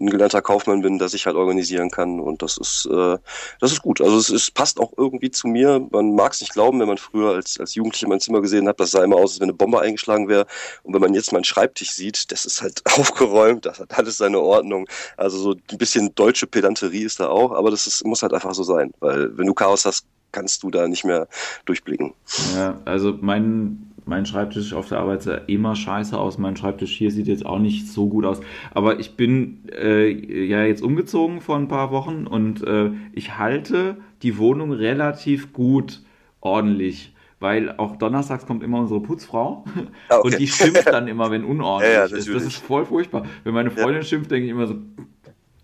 ein 0.01 0.09
gelernter 0.09 0.41
Kaufmann 0.41 0.81
bin, 0.81 0.99
dass 0.99 1.15
ich 1.15 1.27
halt 1.27 1.37
organisieren 1.37 1.91
kann 1.91 2.21
und 2.21 2.43
das 2.43 2.57
ist, 2.57 2.89
äh, 2.91 3.19
das 3.61 3.73
ist 3.73 3.83
gut. 3.83 4.01
Also 4.01 4.17
es, 4.17 4.31
es 4.31 4.51
passt 4.51 4.81
auch 4.81 4.93
irgendwie 4.97 5.31
zu 5.31 5.47
mir. 5.47 5.87
Man 5.91 6.15
mag 6.15 6.33
es 6.33 6.41
nicht 6.41 6.53
glauben, 6.53 6.81
wenn 6.81 6.89
man 6.89 6.97
früher 6.97 7.35
als, 7.35 7.61
als 7.61 7.75
Jugendlicher 7.75 8.09
mein 8.09 8.21
Zimmer 8.21 8.41
gesehen 8.41 8.67
hat, 8.67 8.81
das 8.81 8.93
sah 8.93 9.05
immer 9.05 9.17
aus, 9.17 9.33
als 9.33 9.41
wenn 9.41 9.51
eine 9.51 9.59
Bombe 9.59 9.81
eingeschlagen 9.81 10.29
wäre. 10.29 10.47
Und 10.83 10.95
wenn 10.95 11.03
man 11.03 11.15
jetzt 11.15 11.33
meinen 11.33 11.45
Schreibtisch 11.45 11.91
sieht, 11.91 12.33
das 12.33 12.47
ist 12.47 12.63
halt 12.63 12.83
aufgeräumt, 12.99 13.67
das 13.67 13.79
hat 13.79 13.97
alles 13.99 14.17
seine 14.17 14.41
Ordnung. 14.41 14.89
Also 15.17 15.39
so 15.39 15.51
ein 15.53 15.79
bisschen 15.79 16.15
deutsche 16.15 16.47
Pedanterie 16.47 17.03
ist 17.03 17.21
da 17.21 17.29
auch, 17.29 17.53
aber 17.53 17.71
das 17.71 17.87
ist, 17.87 18.05
muss 18.07 18.23
halt 18.23 18.33
einfach 18.33 18.55
so 18.55 18.63
sein, 18.63 18.93
weil 19.01 19.37
wenn 19.37 19.47
du 19.47 19.55
Chaos 19.55 19.85
hast, 19.85 20.07
kannst 20.33 20.63
du 20.63 20.71
da 20.71 20.89
nicht 20.89 21.05
mehr 21.05 21.29
durchblicken. 21.65 22.13
Ja, 22.55 22.79
also 22.85 23.17
mein, 23.21 23.93
mein 24.05 24.27
Schreibtisch 24.27 24.73
auf 24.73 24.89
der 24.89 24.99
Arbeit 24.99 25.23
sah 25.23 25.35
immer 25.35 25.75
scheiße 25.77 26.17
aus. 26.19 26.39
Mein 26.39 26.57
Schreibtisch 26.57 26.97
hier 26.97 27.11
sieht 27.11 27.27
jetzt 27.27 27.47
auch 27.47 27.59
nicht 27.59 27.89
so 27.89 28.09
gut 28.09 28.25
aus. 28.25 28.41
Aber 28.73 29.01
ich 29.01 29.17
bin 29.17 29.69
äh, 29.73 30.09
ja 30.09 30.65
jetzt 30.65 30.83
umgezogen 30.83 31.41
vor 31.41 31.57
ein 31.57 31.69
paar 31.69 31.91
Wochen 31.91 32.27
und 32.27 32.63
äh, 32.63 32.91
ich 33.13 33.39
halte 33.39 33.97
die 34.23 34.39
Wohnung 34.39 34.73
relativ 34.73 35.53
gut 35.53 36.03
ordentlich 36.41 37.15
weil 37.41 37.75
auch 37.79 37.97
donnerstags 37.97 38.47
kommt 38.47 38.63
immer 38.63 38.81
unsere 38.81 39.01
Putzfrau 39.01 39.65
ah, 40.09 40.19
okay. 40.19 40.27
und 40.27 40.39
die 40.39 40.47
schimpft 40.47 40.87
dann 40.87 41.09
immer, 41.09 41.31
wenn 41.31 41.45
unordentlich 41.45 41.95
ja, 41.95 42.07
ja, 42.07 42.17
ist. 42.17 42.29
Das 42.29 42.43
ist 42.45 42.57
voll 42.57 42.85
furchtbar. 42.85 43.25
Wenn 43.45 43.55
meine 43.55 43.71
Freundin 43.71 44.03
ja. 44.03 44.03
schimpft, 44.03 44.31
denke 44.31 44.45
ich 44.45 44.51
immer 44.51 44.67
so, 44.67 44.77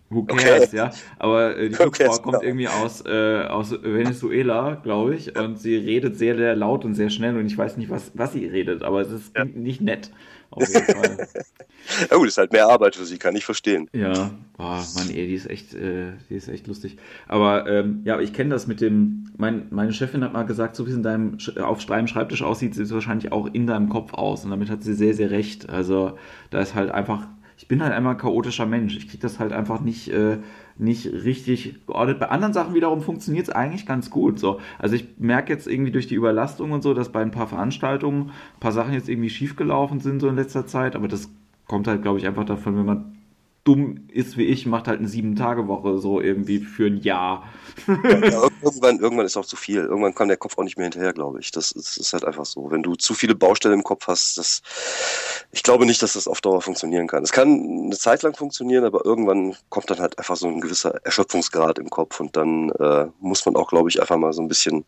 Who 0.09 0.25
cares, 0.25 0.69
okay. 0.69 0.77
ja. 0.77 0.91
Aber 1.19 1.57
äh, 1.57 1.69
die 1.69 1.75
Putzfrau 1.75 2.19
kommt 2.19 2.43
irgendwie 2.43 2.69
aus, 2.69 3.05
äh, 3.05 3.45
aus 3.49 3.73
Venezuela, 3.73 4.77
glaube 4.77 5.17
ich, 5.17 5.37
und 5.37 5.59
sie 5.59 5.77
redet 5.77 6.17
sehr, 6.17 6.37
sehr 6.37 6.55
laut 6.55 6.85
und 6.85 6.95
sehr 6.95 7.11
schnell 7.11 7.37
und 7.37 7.47
ich 7.47 7.59
weiß 7.59 7.77
nicht, 7.77 7.91
was, 7.91 8.13
was 8.15 8.33
sie 8.33 8.47
redet, 8.47 8.83
aber 8.83 9.01
es 9.01 9.11
ist 9.11 9.37
ja. 9.37 9.45
nicht 9.45 9.81
nett. 9.81 10.11
Auf 10.51 10.69
jeden 10.69 10.85
Fall. 10.95 11.29
ja 12.09 12.17
gut, 12.17 12.29
ist 12.29 12.39
halt 12.39 12.53
mehr 12.53 12.69
Arbeit 12.69 12.95
für 12.95 13.05
sie, 13.05 13.19
kann 13.19 13.35
ich 13.35 13.45
verstehen. 13.45 13.89
Ja, 13.93 14.31
boah, 14.57 14.85
Mann, 14.95 15.11
ey, 15.11 15.27
die 15.27 15.35
ist 15.35 15.51
echt, 15.51 15.75
äh, 15.75 16.13
die 16.31 16.37
ist 16.37 16.49
echt 16.49 16.67
lustig. 16.67 16.99
Aber 17.27 17.67
ähm, 17.67 18.03
ja, 18.05 18.21
ich 18.21 18.33
kenne 18.33 18.51
das 18.51 18.67
mit 18.67 18.81
dem, 18.81 19.33
mein, 19.37 19.67
meine 19.71 19.93
Chefin 19.93 20.23
hat 20.23 20.33
mal 20.33 20.45
gesagt, 20.45 20.77
so 20.77 20.87
wie 20.87 20.91
es 20.91 20.97
in 20.97 21.03
deinem 21.03 21.39
auf 21.61 21.85
deinem 21.85 22.07
Schreibtisch 22.07 22.43
aussieht, 22.43 22.75
sieht 22.75 22.87
es 22.87 22.93
wahrscheinlich 22.93 23.33
auch 23.33 23.47
in 23.53 23.67
deinem 23.67 23.89
Kopf 23.89 24.15
aus. 24.15 24.45
Und 24.45 24.51
damit 24.51 24.71
hat 24.71 24.83
sie 24.83 24.95
sehr, 24.95 25.15
sehr 25.15 25.31
recht. 25.31 25.69
Also 25.69 26.17
da 26.51 26.61
ist 26.61 26.75
halt 26.75 26.91
einfach 26.91 27.27
ich 27.57 27.69
bin 27.69 27.83
halt 27.83 27.93
einmal 27.93 28.17
chaotischer 28.17 28.67
Mensch. 28.67 28.97
Ich 28.97 29.09
kriege 29.09 29.23
das 29.23 29.39
halt 29.39 29.53
einfach 29.53 29.81
nicht, 29.81 30.09
äh, 30.09 30.39
nicht 30.77 31.07
richtig 31.07 31.87
geordnet. 31.87 32.21
Bei 32.21 32.29
anderen 32.29 32.53
Sachen 32.53 32.75
wiederum 32.75 33.01
funktioniert 33.01 33.49
es 33.49 33.55
eigentlich 33.55 33.87
ganz 33.87 34.11
gut. 34.11 34.39
So. 34.39 34.61
Also 34.79 34.95
ich 34.95 35.07
merke 35.19 35.53
jetzt 35.53 35.67
irgendwie 35.67 35.91
durch 35.91 36.07
die 36.07 36.17
Überlastung 36.17 36.73
und 36.73 36.83
so, 36.83 36.93
dass 36.93 37.13
bei 37.13 37.23
ein 37.23 37.31
paar 37.31 37.47
Veranstaltungen 37.47 38.31
ein 38.31 38.61
paar 38.61 38.73
Sachen 38.73 38.93
jetzt 38.93 39.09
irgendwie 39.09 39.31
schiefgelaufen 39.31 40.01
sind 40.01 40.21
so 40.21 40.29
in 40.29 40.37
letzter 40.37 40.67
Zeit, 40.67 40.95
aber 40.97 41.09
das 41.09 41.31
kommt 41.67 41.89
halt, 41.89 42.03
glaube 42.03 42.19
ich, 42.19 42.27
einfach 42.27 42.45
davon, 42.45 42.77
wenn 42.77 42.85
man 42.87 43.16
dumm 43.67 44.07
ist 44.09 44.37
wie 44.37 44.45
ich, 44.45 44.65
macht 44.65 44.87
halt 44.87 45.01
eine 45.01 45.09
Sieben-Tage-Woche 45.09 45.99
so 45.99 46.21
irgendwie 46.21 46.61
für 46.61 46.87
ein 46.87 46.99
Jahr. 46.99 47.49
ja, 47.87 47.95
irgendwann, 48.63 49.01
irgendwann 49.01 49.27
ist 49.27 49.37
auch 49.37 49.45
zu 49.45 49.57
viel. 49.57 49.81
Irgendwann 49.81 50.15
kann 50.15 50.29
der 50.29 50.37
Kopf 50.37 50.57
auch 50.57 50.63
nicht 50.63 50.79
mehr 50.79 50.85
hinterher, 50.85 51.13
glaube 51.13 51.41
ich. 51.41 51.51
Das, 51.51 51.75
das, 51.75 51.97
ist 51.97 52.13
halt 52.13 52.25
einfach 52.25 52.47
so. 52.47 52.71
Wenn 52.71 52.85
du 52.85 52.95
zu 52.95 53.15
viele 53.15 53.35
Baustellen 53.35 53.75
im 53.75 53.83
Kopf 53.83 54.07
hast, 54.07 54.39
das, 54.39 54.63
ich 55.51 55.65
glaube 55.65 55.85
nicht, 55.85 56.01
dass 56.01 56.13
das 56.13 56.29
auf 56.29 56.41
Dauer 56.41 56.63
funktionieren 56.63 57.09
kann. 57.09 57.25
Es 57.25 57.33
kann 57.33 57.87
eine 57.87 57.99
Zeit 57.99 58.23
lang 58.23 58.37
funktionieren, 58.37 58.85
aber 58.85 59.05
irgendwann 59.05 59.57
kommt 59.69 59.91
dann 59.91 59.99
halt 59.99 60.17
einfach 60.19 60.37
so 60.37 60.47
ein 60.47 60.61
gewisser 60.61 61.05
Erschöpfungsgrad 61.05 61.81
im 61.81 61.91
Kopf 61.91 62.21
und 62.21 62.37
dann 62.37 62.71
äh, 62.71 63.07
muss 63.19 63.45
man 63.47 63.57
auch, 63.57 63.69
glaube 63.69 63.89
ich, 63.89 64.01
einfach 64.01 64.17
mal 64.17 64.33
so 64.33 64.43
ein 64.43 64.49
bisschen 64.49 64.85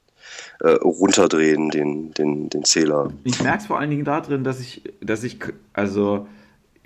äh, 0.61 0.71
runterdrehen, 0.71 1.71
den, 1.71 2.13
den, 2.15 2.49
den 2.49 2.65
Zähler. 2.65 3.13
Ich 3.25 3.43
merke 3.43 3.59
es 3.59 3.67
vor 3.67 3.81
allen 3.81 3.91
Dingen 3.91 4.05
darin, 4.05 4.45
dass 4.45 4.61
ich, 4.61 4.83
dass 5.01 5.25
ich, 5.25 5.39
also 5.73 6.29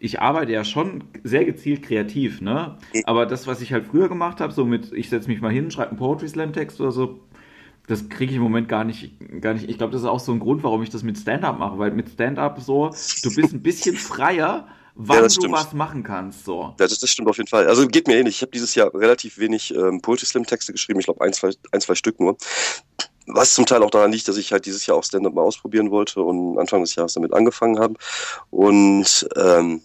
ich 0.03 0.21
arbeite 0.21 0.51
ja 0.51 0.65
schon 0.65 1.05
sehr 1.23 1.45
gezielt 1.45 1.85
kreativ, 1.85 2.41
ne? 2.41 2.77
Aber 3.05 3.25
das, 3.25 3.47
was 3.47 3.61
ich 3.61 3.73
halt 3.73 3.87
früher 3.87 4.09
gemacht 4.09 4.41
habe, 4.41 4.53
so 4.53 4.65
mit, 4.65 4.93
ich 4.93 5.09
setze 5.09 5.29
mich 5.29 5.41
mal 5.41 5.53
hin, 5.53 5.71
schreibe 5.71 5.91
einen 5.91 5.99
Poetry 5.99 6.29
Slam 6.29 6.53
Text 6.53 6.81
oder 6.81 6.91
so, 6.91 7.21
das 7.87 8.09
kriege 8.09 8.33
ich 8.33 8.37
im 8.37 8.43
Moment 8.43 8.69
gar 8.69 8.83
nicht, 8.83 9.15
gar 9.41 9.55
nicht. 9.55 9.71
Ich 9.71 9.79
glaube, 9.79 9.93
das 9.93 10.03
ist 10.03 10.09
auch 10.09 10.19
so 10.19 10.33
ein 10.33 10.41
Grund, 10.41 10.65
warum 10.65 10.83
ich 10.83 10.91
das 10.91 11.05
mit 11.05 11.19
Stand-up 11.19 11.57
mache, 11.57 11.79
weil 11.79 11.93
mit 11.93 12.09
Stand-up 12.09 12.61
so, 12.61 12.91
du 13.23 13.35
bist 13.35 13.53
ein 13.53 13.63
bisschen 13.63 13.95
freier, 13.95 14.67
wann 14.97 15.23
ja, 15.23 15.29
du 15.29 15.53
was 15.53 15.73
machen 15.73 16.03
kannst. 16.03 16.47
So. 16.47 16.75
Ja, 16.81 16.87
das, 16.89 16.99
das, 16.99 17.09
stimmt 17.09 17.29
auf 17.29 17.37
jeden 17.37 17.49
Fall. 17.49 17.69
Also 17.69 17.87
geht 17.87 18.09
mir 18.09 18.17
ähnlich. 18.17 18.37
Ich 18.37 18.43
habe 18.43 18.51
dieses 18.51 18.75
Jahr 18.75 18.93
relativ 18.93 19.39
wenig 19.39 19.73
ähm, 19.73 20.01
Poetry 20.03 20.27
Slam 20.27 20.45
Texte 20.45 20.73
geschrieben. 20.73 20.99
Ich 20.99 21.07
glaube 21.07 21.21
ein 21.21 21.33
zwei, 21.33 21.51
ein, 21.71 21.81
zwei 21.81 21.95
Stück 21.95 22.19
nur. 22.19 22.37
Was 23.29 23.55
zum 23.55 23.67
Teil 23.67 23.85
auch 23.85 23.91
daran 23.91 24.11
liegt, 24.11 24.27
dass 24.27 24.37
ich 24.37 24.51
halt 24.51 24.67
dieses 24.67 24.85
Jahr 24.85 24.97
auch 24.97 25.05
Stand-up 25.05 25.33
mal 25.33 25.43
ausprobieren 25.43 25.93
wollte 25.93 26.21
und 26.21 26.59
Anfang 26.59 26.81
des 26.81 26.97
Jahres 26.97 27.15
damit 27.15 27.33
angefangen 27.33 27.79
habe. 27.79 27.95
Und 28.51 29.29
ähm, 29.37 29.81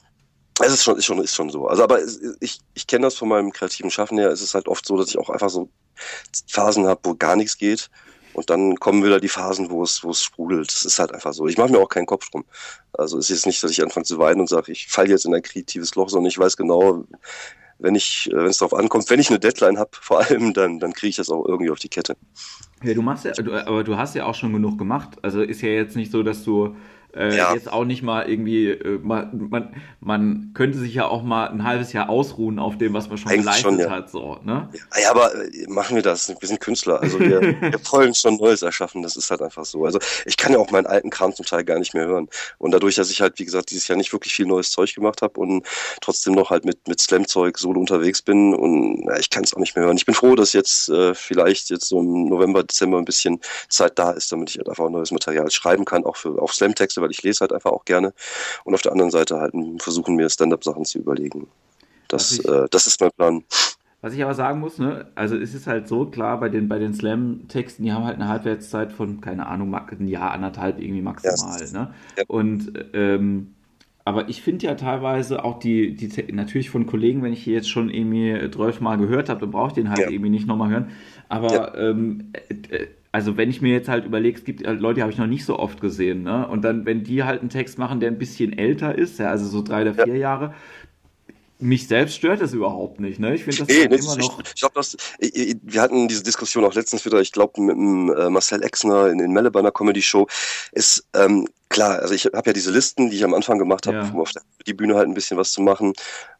es 0.60 0.74
ist 0.74 0.84
schon, 0.84 0.98
ist 0.98 1.06
schon, 1.06 1.24
ist 1.24 1.36
schon 1.36 1.50
so. 1.50 1.68
Also, 1.68 1.84
aber 1.84 2.00
ich, 2.40 2.60
ich 2.74 2.88
kenne 2.88 3.08
das 3.08 3.16
von 3.16 3.30
meinem 3.30 3.52
kreativen 3.52 3.92
Schaffen 3.92 4.18
her. 4.18 4.30
Es 4.30 4.42
ist 4.42 4.56
halt 4.56 4.68
oft 4.68 4.86
so, 4.86 4.98
dass 4.98 5.10
ich 5.10 5.18
auch 5.18 5.30
einfach 5.30 5.50
so 5.50 5.70
Phasen 6.48 6.88
habe, 6.88 7.00
wo 7.04 7.16
gar 7.16 7.36
nichts 7.36 7.58
geht. 7.58 7.90
Und 8.34 8.50
dann 8.52 8.76
kommen 8.76 9.04
wieder 9.04 9.20
die 9.20 9.30
Phasen, 9.30 9.72
wo 9.72 9.84
es, 9.84 10.04
wo 10.04 10.12
es 10.12 10.24
sprudelt. 10.24 10.72
Das 10.72 10.86
ist 10.86 11.00
halt 11.00 11.12
einfach 11.12 11.34
so. 11.34 11.48
Ich 11.48 11.58
mache 11.58 11.72
mir 11.72 11.80
auch 11.80 11.90
keinen 11.90 12.06
Kopf 12.06 12.30
drum. 12.30 12.46
Also 12.94 13.18
es 13.18 13.30
ist 13.30 13.48
nicht, 13.48 13.64
dass 13.64 13.72
ich 13.72 13.82
anfange 13.82 14.06
zu 14.06 14.20
weinen 14.20 14.42
und 14.42 14.50
sage, 14.50 14.72
ich 14.72 14.88
falle 14.88 15.10
jetzt 15.10 15.26
in 15.26 15.34
ein 15.34 15.42
kreatives 15.42 15.96
Loch, 15.96 16.10
sondern 16.10 16.30
ich 16.30 16.38
weiß 16.38 16.56
genau, 16.56 17.04
wenn 17.80 17.96
ich, 17.96 18.30
äh, 18.32 18.36
wenn 18.36 18.46
es 18.46 18.58
darauf 18.58 18.74
ankommt, 18.74 19.10
wenn 19.10 19.20
ich 19.20 19.30
eine 19.30 19.40
Deadline 19.40 19.80
habe, 19.80 19.90
vor 20.00 20.20
allem, 20.20 20.54
dann, 20.54 20.80
dann 20.80 20.94
kriege 20.94 21.10
ich 21.10 21.16
das 21.16 21.30
auch 21.30 21.46
irgendwie 21.46 21.72
auf 21.72 21.80
die 21.80 21.90
Kette. 21.90 22.16
Ja, 22.84 22.94
du 22.94 23.02
machst 23.02 23.26
ja, 23.26 23.34
aber 23.66 23.84
du 23.84 23.98
hast 23.98 24.16
ja 24.16 24.26
auch 24.26 24.36
schon 24.36 24.54
genug 24.54 24.78
gemacht. 24.78 25.18
Also 25.24 25.42
ist 25.42 25.62
ja 25.62 25.70
jetzt 25.70 25.96
nicht 25.96 26.12
so, 26.12 26.22
dass 26.22 26.44
du 26.44 26.76
äh, 27.16 27.36
ja. 27.36 27.54
Jetzt 27.54 27.72
auch 27.72 27.86
nicht 27.86 28.04
mal 28.04 28.30
irgendwie, 28.30 28.68
äh, 28.70 29.00
man, 29.02 29.50
man, 29.50 29.76
man 30.00 30.52
könnte 30.54 30.78
sich 30.78 30.94
ja 30.94 31.08
auch 31.08 31.24
mal 31.24 31.48
ein 31.48 31.64
halbes 31.64 31.94
Jahr 31.94 32.10
ausruhen 32.10 32.60
auf 32.60 32.78
dem, 32.78 32.94
was 32.94 33.10
man 33.10 33.18
schon 33.18 33.32
Eigentlich 33.32 33.42
geleistet 33.42 33.64
schon, 33.64 33.80
ja. 33.80 33.90
hat. 33.90 34.10
So, 34.10 34.40
ne? 34.44 34.70
Ja, 35.02 35.12
aber 35.12 35.34
äh, 35.34 35.66
machen 35.68 35.96
wir 35.96 36.04
das. 36.04 36.30
Wir 36.30 36.48
sind 36.48 36.60
Künstler. 36.60 37.02
Also 37.02 37.20
wir, 37.20 37.42
wir 37.62 37.80
wollen 37.92 38.14
schon 38.14 38.36
Neues 38.36 38.62
erschaffen. 38.62 39.02
Das 39.02 39.16
ist 39.16 39.32
halt 39.32 39.42
einfach 39.42 39.66
so. 39.66 39.86
Also 39.86 40.00
ich 40.26 40.38
kann 40.38 40.52
ja 40.52 40.60
auch 40.60 40.70
meinen 40.72 40.86
alten 40.86 41.10
Kram 41.10 41.34
zum 41.34 41.46
Teil 41.46 41.64
gar 41.64 41.80
nicht 41.80 41.94
mehr 41.94 42.06
hören. 42.06 42.28
Und 42.58 42.72
dadurch, 42.72 42.96
dass 42.96 43.10
ich 43.10 43.22
halt, 43.22 43.40
wie 43.40 43.46
gesagt, 43.46 43.72
dieses 43.72 43.88
Jahr 43.88 43.98
nicht 43.98 44.14
wirklich 44.14 44.34
viel 44.34 44.46
neues 44.46 44.72
Zeug 44.72 44.94
gemacht 44.94 45.22
habe 45.22 45.40
und 45.40 45.66
trotzdem 46.02 46.34
noch 46.34 46.50
halt 46.50 46.66
mit, 46.66 46.88
mit 46.88 47.02
Slam-Zeug 47.02 47.58
solo 47.58 47.80
unterwegs 47.80 48.22
bin 48.22 48.54
und 48.54 49.06
na, 49.06 49.18
ich 49.20 49.30
kann 49.30 49.44
es 49.44 49.54
auch 49.54 49.60
nicht 49.60 49.76
mehr 49.76 49.86
hören. 49.86 49.98
Ich 49.98 50.06
bin 50.06 50.16
froh, 50.16 50.36
dass 50.36 50.54
jetzt 50.54 50.90
äh, 50.90 51.16
vielleicht 51.16 51.70
jetzt 51.70 51.88
so 51.88 52.00
im 52.00 52.28
November, 52.30 52.64
Dezember 52.64 52.98
ein 52.98 53.06
bisschen 53.06 53.40
Zeit 53.70 53.98
da 53.98 54.12
ist, 54.12 54.32
damit 54.32 54.50
ich 54.50 54.58
halt 54.58 54.70
einfach 54.70 54.90
neues 54.90 55.12
Material 55.12 55.50
schreiben 55.50 55.86
kann, 55.86 56.06
auch 56.06 56.16
für 56.16 56.42
auf 56.42 56.54
Slam-Texte, 56.98 57.02
weil 57.02 57.12
ich 57.12 57.24
lese 57.24 57.42
halt 57.42 57.54
einfach 57.54 57.72
auch 57.72 57.86
gerne. 57.86 58.14
Und 58.64 58.74
auf 58.74 58.82
der 58.82 58.92
anderen 58.92 59.12
Seite 59.12 59.40
halt 59.40 59.54
versuchen 59.80 60.16
mir 60.16 60.30
Stand-up-Sachen 60.30 60.86
zu 60.86 61.00
überlegen. 61.00 61.48
Das, 62.08 62.32
ich, 62.32 62.48
äh, 62.48 62.68
das 62.70 62.88
ist 62.88 63.00
mein 63.02 63.12
Plan. 63.12 63.44
Was 64.02 64.14
ich 64.14 64.24
aber 64.24 64.36
sagen 64.36 64.60
muss, 64.60 64.78
ne, 64.78 65.08
also 65.16 65.36
es 65.36 65.54
ist 65.54 65.68
halt 65.68 65.88
so 65.88 66.06
klar, 66.06 66.40
bei 66.40 66.50
den, 66.50 66.70
bei 66.70 66.80
den 66.80 66.94
Slam-Texten, 66.94 67.84
die 67.84 67.92
haben 67.92 68.06
halt 68.06 68.16
eine 68.16 68.28
Halbwertszeit 68.28 68.92
von, 68.92 69.22
keine 69.22 69.48
Ahnung, 69.48 69.74
ein 69.74 70.08
Jahr, 70.08 70.32
anderthalb 70.32 70.80
irgendwie 70.80 71.02
maximal. 71.02 71.60
Ja. 71.60 71.80
Ne? 71.80 71.94
Ja. 72.18 72.24
Und 72.28 72.74
ähm, 72.94 73.56
aber 74.06 74.30
ich 74.30 74.42
finde 74.42 74.68
ja 74.68 74.76
teilweise 74.76 75.44
auch 75.44 75.60
die, 75.60 75.94
die, 75.94 76.32
natürlich 76.32 76.70
von 76.70 76.86
Kollegen, 76.86 77.24
wenn 77.24 77.34
ich 77.34 77.44
hier 77.44 77.56
jetzt 77.56 77.70
schon 77.70 77.90
irgendwie 77.90 78.50
12 78.50 78.80
Mal 78.80 78.98
gehört 78.98 79.28
habe, 79.28 79.42
dann 79.42 79.52
brauche 79.52 79.68
ich 79.68 79.74
den 79.74 79.90
halt 79.90 80.00
ja. 80.00 80.10
irgendwie 80.10 80.30
nicht 80.30 80.48
nochmal 80.48 80.70
hören. 80.70 80.92
Aber 81.28 81.54
ja. 81.54 81.76
ähm, 81.76 82.32
äh, 82.70 82.88
also 83.12 83.38
wenn 83.38 83.50
ich 83.50 83.62
mir 83.62 83.74
jetzt 83.74 83.90
halt 83.90 84.06
überlege, 84.06 84.38
es 84.38 84.44
gibt 84.44 84.62
Leute, 84.66 84.96
die 84.96 85.02
habe 85.02 85.12
ich 85.12 85.18
noch 85.18 85.28
nicht 85.28 85.46
so 85.46 85.58
oft 85.58 85.82
gesehen, 85.82 86.24
ne? 86.24 86.48
Und 86.48 86.64
dann, 86.64 86.86
wenn 86.86 87.04
die 87.04 87.24
halt 87.24 87.42
einen 87.42 87.50
Text 87.50 87.80
machen, 87.80 88.00
der 88.00 88.12
ein 88.12 88.18
bisschen 88.18 88.58
älter 88.58 88.96
ist, 88.96 89.20
ja, 89.20 89.30
also 89.30 89.46
so 89.48 89.62
drei 89.62 89.84
oder 89.84 89.94
vier 89.94 90.08
ja. 90.08 90.16
Jahre, 90.16 90.54
mich 91.60 91.88
selbst 91.88 92.16
stört 92.16 92.42
das 92.42 92.54
überhaupt 92.54 93.00
nicht. 93.00 93.20
Ne? 93.20 93.36
Ich 93.36 93.44
finde 93.44 93.58
das 93.60 93.68
nee, 93.68 93.82
halt 93.82 93.94
immer 93.94 94.16
noch. 94.16 94.40
Ich, 94.40 94.48
ich 94.56 94.60
glaube, 94.62 94.76
das. 94.76 94.96
Wir 95.20 95.82
hatten 95.82 96.08
diese 96.08 96.24
Diskussion 96.24 96.66
auch 96.66 96.74
letztens 96.74 97.06
wieder. 97.06 97.20
Ich 97.20 97.32
glaube 97.32 97.62
mit 97.62 97.76
dem, 97.76 98.14
äh, 98.14 98.30
Marcel 98.30 98.64
Exner 98.64 99.10
in 99.10 99.18
den 99.18 99.32
Melle 99.32 99.52
bei 99.52 99.60
einer 99.60 99.72
Comedy 99.72 100.02
Show. 100.02 100.28
Ist 100.72 101.08
ähm, 101.14 101.48
klar. 101.70 102.00
Also 102.00 102.14
ich 102.14 102.26
habe 102.26 102.44
ja 102.46 102.54
diese 102.54 102.72
Listen, 102.72 103.10
die 103.10 103.18
ich 103.18 103.24
am 103.24 103.34
Anfang 103.34 103.58
gemacht 103.58 103.88
habe, 103.88 103.98
ja. 103.98 104.10
um 104.14 104.22
auf 104.22 104.32
die 104.66 104.74
Bühne 104.74 104.96
halt 104.96 105.08
ein 105.08 105.14
bisschen 105.14 105.38
was 105.38 105.52
zu 105.52 105.62
machen. 105.62 105.94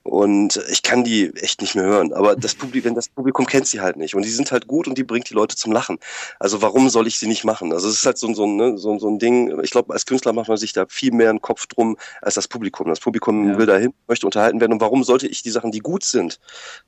Und 0.04 0.62
ich 0.72 0.84
kann 0.84 1.04
die 1.04 1.36
echt 1.36 1.62
nicht 1.62 1.76
mehr 1.76 1.84
hören. 1.84 2.14
Aber 2.14 2.36
das 2.36 2.56
Publikum, 2.56 2.96
das 2.96 3.10
Publikum 3.10 3.46
kennt 3.46 3.68
sie 3.68 3.82
halt 3.82 3.98
nicht. 3.98 4.16
Und 4.16 4.24
die 4.24 4.30
sind 4.30 4.52
halt 4.52 4.68
gut 4.68 4.88
und 4.88 4.98
die 4.98 5.04
bringt 5.04 5.30
die 5.30 5.34
Leute 5.34 5.56
zum 5.56 5.72
Lachen. 5.74 6.00
Also 6.40 6.62
warum 6.62 6.90
soll 6.90 7.08
ich 7.08 7.20
sie 7.20 7.28
nicht 7.28 7.44
machen? 7.44 7.74
Also 7.74 7.90
es 7.90 7.96
ist 7.96 8.06
halt 8.06 8.18
so, 8.18 8.34
so, 8.34 8.48
ne, 8.48 8.78
so, 8.78 8.98
so 9.00 9.10
ein 9.10 9.20
Ding. 9.20 9.60
Ich 9.64 9.72
glaube, 9.72 9.94
als 9.94 10.06
Künstler 10.06 10.34
macht 10.34 10.48
man 10.48 10.58
sich 10.58 10.74
da 10.74 10.86
viel 10.88 11.12
mehr 11.12 11.30
einen 11.30 11.42
Kopf 11.42 11.68
drum 11.68 11.98
als 12.22 12.36
das 12.36 12.48
Publikum. 12.48 12.88
Das 12.88 13.02
Publikum 13.02 13.50
ja. 13.50 13.58
will 13.58 13.66
dahin, 13.66 13.94
möchte 14.08 14.26
unterhalten 14.26 14.62
werden. 14.62 14.74
Und 14.74 14.82
warum 14.82 15.04
sollte 15.08 15.28
ich 15.28 15.42
die 15.42 15.50
Sachen, 15.50 15.72
die 15.72 15.80
gut 15.80 16.04
sind, 16.04 16.40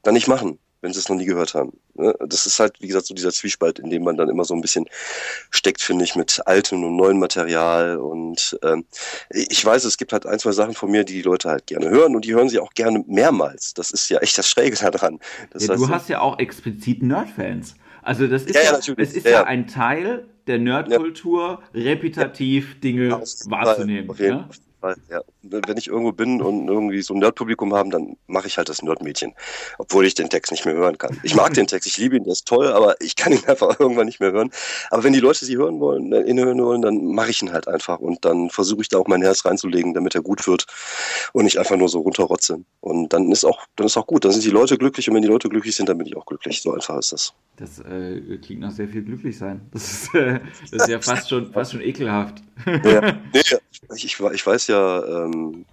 dann 0.03 0.13
nicht 0.13 0.27
machen? 0.27 0.59
wenn 0.81 0.93
sie 0.93 0.99
es 0.99 1.09
noch 1.09 1.17
nie 1.17 1.25
gehört 1.25 1.53
haben. 1.53 1.73
Ne? 1.95 2.15
Das 2.25 2.45
ist 2.45 2.59
halt, 2.59 2.81
wie 2.81 2.87
gesagt, 2.87 3.05
so 3.05 3.13
dieser 3.13 3.31
Zwiespalt, 3.31 3.79
in 3.79 3.89
dem 3.89 4.03
man 4.03 4.15
dann 4.15 4.29
immer 4.29 4.45
so 4.45 4.53
ein 4.53 4.61
bisschen 4.61 4.85
steckt, 5.51 5.81
finde 5.81 6.05
ich, 6.05 6.15
mit 6.15 6.41
altem 6.45 6.83
und 6.83 6.95
neuem 6.95 7.19
Material. 7.19 7.97
Und 7.97 8.57
ähm, 8.63 8.85
ich 9.29 9.63
weiß, 9.63 9.83
es 9.83 9.97
gibt 9.97 10.13
halt 10.13 10.25
ein, 10.25 10.39
zwei 10.39 10.51
Sachen 10.51 10.73
von 10.73 10.89
mir, 10.89 11.03
die 11.03 11.13
die 11.13 11.21
Leute 11.21 11.49
halt 11.49 11.67
gerne 11.67 11.89
hören 11.89 12.15
und 12.15 12.25
die 12.25 12.33
hören 12.33 12.49
sie 12.49 12.59
auch 12.59 12.73
gerne 12.73 13.03
mehrmals. 13.07 13.73
Das 13.73 13.91
ist 13.91 14.09
ja 14.09 14.19
echt 14.19 14.37
das 14.37 14.49
Schräge 14.49 14.77
daran. 14.91 15.19
Das 15.51 15.65
ja, 15.65 15.73
heißt, 15.73 15.81
du 15.81 15.89
hast 15.89 16.09
ja 16.09 16.21
auch 16.21 16.39
explizit 16.39 17.03
Nerd-Fans. 17.03 17.75
Also 18.01 18.27
das 18.27 18.43
ist 18.43 18.55
ja, 18.55 18.63
ja, 18.63 18.79
ja 18.79 18.93
es 18.97 19.13
ist 19.13 19.25
ja, 19.25 19.31
ja, 19.31 19.43
ein 19.43 19.67
Teil 19.67 20.25
der 20.47 20.57
Nerdkultur, 20.57 21.61
repetitiv 21.73 22.79
Dinge 22.79 23.11
wahrzunehmen. 23.11 24.09
Auf 24.09 24.19
jeden, 24.19 24.45
Fall, 24.79 24.95
ja. 25.09 25.21
Wenn 25.41 25.77
ich 25.77 25.87
irgendwo 25.87 26.11
bin 26.11 26.41
und 26.41 26.67
irgendwie 26.67 27.01
so 27.01 27.13
ein 27.13 27.19
Nerdpublikum 27.19 27.73
haben, 27.73 27.91
dann 27.91 28.17
mache 28.27 28.47
ich 28.47 28.57
halt 28.57 28.67
das 28.67 28.81
Nerdmädchen, 28.81 29.33
obwohl 29.77 30.05
ich 30.05 30.13
den 30.13 30.29
Text 30.29 30.51
nicht 30.51 30.65
mehr 30.65 30.75
hören 30.75 30.97
kann. 30.97 31.17
Ich 31.23 31.33
mag 31.35 31.53
den 31.53 31.65
Text, 31.65 31.87
ich 31.87 31.97
liebe 31.97 32.17
ihn, 32.17 32.25
der 32.25 32.33
ist 32.33 32.45
toll, 32.45 32.67
aber 32.67 32.99
ich 33.01 33.15
kann 33.15 33.31
ihn 33.31 33.43
einfach 33.47 33.79
irgendwann 33.79 34.05
nicht 34.05 34.19
mehr 34.19 34.31
hören. 34.31 34.51
Aber 34.91 35.03
wenn 35.03 35.13
die 35.13 35.19
Leute 35.19 35.45
sie 35.45 35.57
hören 35.57 35.79
wollen, 35.79 36.11
äh, 36.11 36.21
inhören 36.21 36.61
wollen, 36.61 36.81
dann 36.81 37.05
mache 37.05 37.29
ich 37.29 37.41
ihn 37.41 37.53
halt 37.53 37.67
einfach 37.67 37.99
und 37.99 38.25
dann 38.25 38.49
versuche 38.49 38.81
ich 38.81 38.89
da 38.89 38.97
auch 38.97 39.07
mein 39.07 39.21
Herz 39.21 39.45
reinzulegen, 39.45 39.93
damit 39.93 40.15
er 40.15 40.21
gut 40.21 40.45
wird 40.47 40.65
und 41.33 41.45
nicht 41.45 41.57
einfach 41.57 41.77
nur 41.77 41.89
so 41.89 42.01
runterrotze. 42.01 42.61
Und 42.81 43.13
dann 43.13 43.31
ist 43.31 43.45
auch, 43.45 43.65
dann 43.75 43.87
ist 43.87 43.97
auch 43.97 44.07
gut. 44.07 44.25
Dann 44.25 44.31
sind 44.31 44.43
die 44.43 44.49
Leute 44.49 44.77
glücklich 44.77 45.09
und 45.09 45.15
wenn 45.15 45.21
die 45.21 45.27
Leute 45.27 45.49
glücklich 45.49 45.75
sind, 45.75 45.87
dann 45.89 45.97
bin 45.97 46.07
ich 46.07 46.17
auch 46.17 46.25
glücklich. 46.25 46.61
So 46.61 46.73
einfach 46.73 46.97
ist 46.97 47.13
das. 47.13 47.33
Das 47.55 47.79
äh, 47.79 48.37
klingt 48.41 48.61
nach 48.61 48.71
sehr 48.71 48.87
viel 48.87 49.03
glücklich 49.03 49.37
sein. 49.37 49.61
Das 49.71 49.91
ist, 49.91 50.15
äh, 50.15 50.39
das 50.71 50.81
ist 50.83 50.87
ja 50.87 50.99
fast 50.99 51.29
schon, 51.29 51.51
fast 51.51 51.71
schon 51.71 51.81
ekelhaft. 51.81 52.41
Ja, 52.65 53.19
nee, 53.33 53.41
ich, 53.95 54.19
ich 54.19 54.45
weiß 54.45 54.67
ja, 54.67 55.28
ähm, 55.33 55.65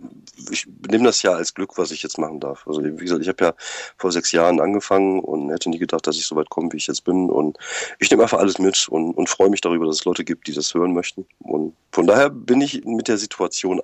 ich 0.50 0.66
nehme 0.90 1.04
das 1.04 1.22
ja 1.22 1.32
als 1.32 1.54
Glück, 1.54 1.78
was 1.78 1.90
ich 1.90 2.02
jetzt 2.02 2.18
machen 2.18 2.40
darf. 2.40 2.66
Also 2.66 2.84
wie 2.84 2.94
gesagt, 2.96 3.22
ich 3.22 3.28
habe 3.28 3.44
ja 3.44 3.54
vor 3.96 4.12
sechs 4.12 4.32
Jahren 4.32 4.60
angefangen 4.60 5.20
und 5.20 5.50
hätte 5.50 5.70
nie 5.70 5.78
gedacht, 5.78 6.06
dass 6.06 6.16
ich 6.16 6.26
so 6.26 6.36
weit 6.36 6.50
komme, 6.50 6.72
wie 6.72 6.76
ich 6.76 6.86
jetzt 6.86 7.04
bin. 7.04 7.30
Und 7.30 7.56
ich 7.98 8.10
nehme 8.10 8.22
einfach 8.22 8.38
alles 8.38 8.58
mit 8.58 8.88
und, 8.88 9.12
und 9.12 9.28
freue 9.28 9.50
mich 9.50 9.60
darüber, 9.60 9.86
dass 9.86 9.96
es 9.96 10.04
Leute 10.04 10.25
gibt, 10.25 10.46
die 10.46 10.52
das 10.52 10.75
hören 10.75 10.92
möchten. 10.92 11.26
Und 11.40 11.75
von 11.92 12.06
daher 12.06 12.30
bin 12.30 12.60
ich 12.60 12.84
mit 12.84 13.08
der 13.08 13.18
Situation 13.18 13.80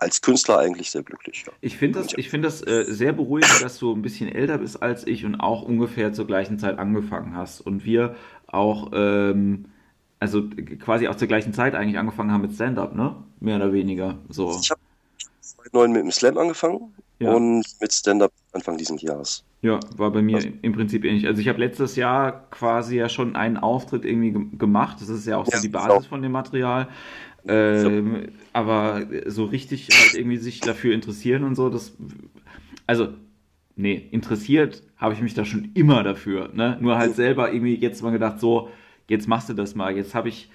als 0.00 0.22
Künstler 0.22 0.58
eigentlich 0.58 0.90
sehr 0.90 1.02
glücklich. 1.02 1.44
Ja. 1.46 1.52
Ich 1.60 1.76
finde 1.76 2.00
das, 2.00 2.14
ich 2.16 2.30
find 2.30 2.44
das 2.44 2.66
äh, 2.66 2.84
sehr 2.88 3.12
beruhigend, 3.12 3.62
dass 3.62 3.78
du 3.78 3.92
ein 3.92 4.02
bisschen 4.02 4.32
älter 4.32 4.58
bist 4.58 4.82
als 4.82 5.06
ich 5.06 5.24
und 5.24 5.36
auch 5.36 5.62
ungefähr 5.62 6.12
zur 6.12 6.26
gleichen 6.26 6.58
Zeit 6.58 6.78
angefangen 6.78 7.36
hast. 7.36 7.60
Und 7.60 7.84
wir 7.84 8.16
auch, 8.46 8.90
ähm, 8.94 9.66
also 10.18 10.48
quasi 10.78 11.06
auch 11.08 11.16
zur 11.16 11.28
gleichen 11.28 11.52
Zeit 11.52 11.74
eigentlich 11.74 11.98
angefangen 11.98 12.32
haben 12.32 12.42
mit 12.42 12.54
Stand-up, 12.54 12.94
ne? 12.94 13.16
Mehr 13.40 13.56
oder 13.56 13.72
weniger. 13.72 14.18
So. 14.28 14.58
Ich 14.60 14.70
habe 14.70 14.80
2009 15.62 15.92
mit 15.92 16.02
dem 16.02 16.10
Slam 16.10 16.38
angefangen 16.38 16.94
ja. 17.18 17.32
und 17.32 17.64
mit 17.80 17.92
Stand-up 17.92 18.32
Anfang 18.52 18.76
dieses 18.76 19.00
Jahres. 19.02 19.44
Ja, 19.62 19.78
war 19.96 20.10
bei 20.10 20.22
mir 20.22 20.36
also, 20.36 20.48
im 20.62 20.72
Prinzip 20.72 21.04
ähnlich. 21.04 21.26
Also 21.26 21.40
ich 21.40 21.48
habe 21.48 21.60
letztes 21.60 21.96
Jahr 21.96 22.48
quasi 22.50 22.96
ja 22.96 23.08
schon 23.08 23.36
einen 23.36 23.58
Auftritt 23.58 24.04
irgendwie 24.04 24.56
gemacht. 24.56 24.98
Das 25.00 25.08
ist 25.08 25.26
ja 25.26 25.36
auch 25.36 25.46
so 25.46 25.52
ja, 25.52 25.60
die 25.60 25.68
Basis 25.68 26.06
von 26.06 26.22
dem 26.22 26.32
Material. 26.32 26.88
Ähm, 27.46 28.22
so. 28.22 28.32
Aber 28.52 29.06
so 29.26 29.44
richtig 29.44 29.88
halt 29.92 30.14
irgendwie 30.14 30.38
sich 30.38 30.60
dafür 30.60 30.94
interessieren 30.94 31.44
und 31.44 31.54
so, 31.54 31.68
das. 31.68 31.96
Also, 32.86 33.08
nee, 33.76 34.08
interessiert 34.10 34.82
habe 34.96 35.14
ich 35.14 35.20
mich 35.20 35.34
da 35.34 35.44
schon 35.44 35.70
immer 35.74 36.02
dafür. 36.02 36.50
Ne? 36.52 36.76
Nur 36.80 36.98
halt 36.98 37.14
selber 37.14 37.52
irgendwie 37.52 37.74
jetzt 37.74 38.02
mal 38.02 38.10
gedacht, 38.10 38.40
so, 38.40 38.68
jetzt 39.08 39.28
machst 39.28 39.48
du 39.48 39.54
das 39.54 39.74
mal. 39.74 39.94
Jetzt 39.94 40.14
habe 40.14 40.28
ich 40.28 40.50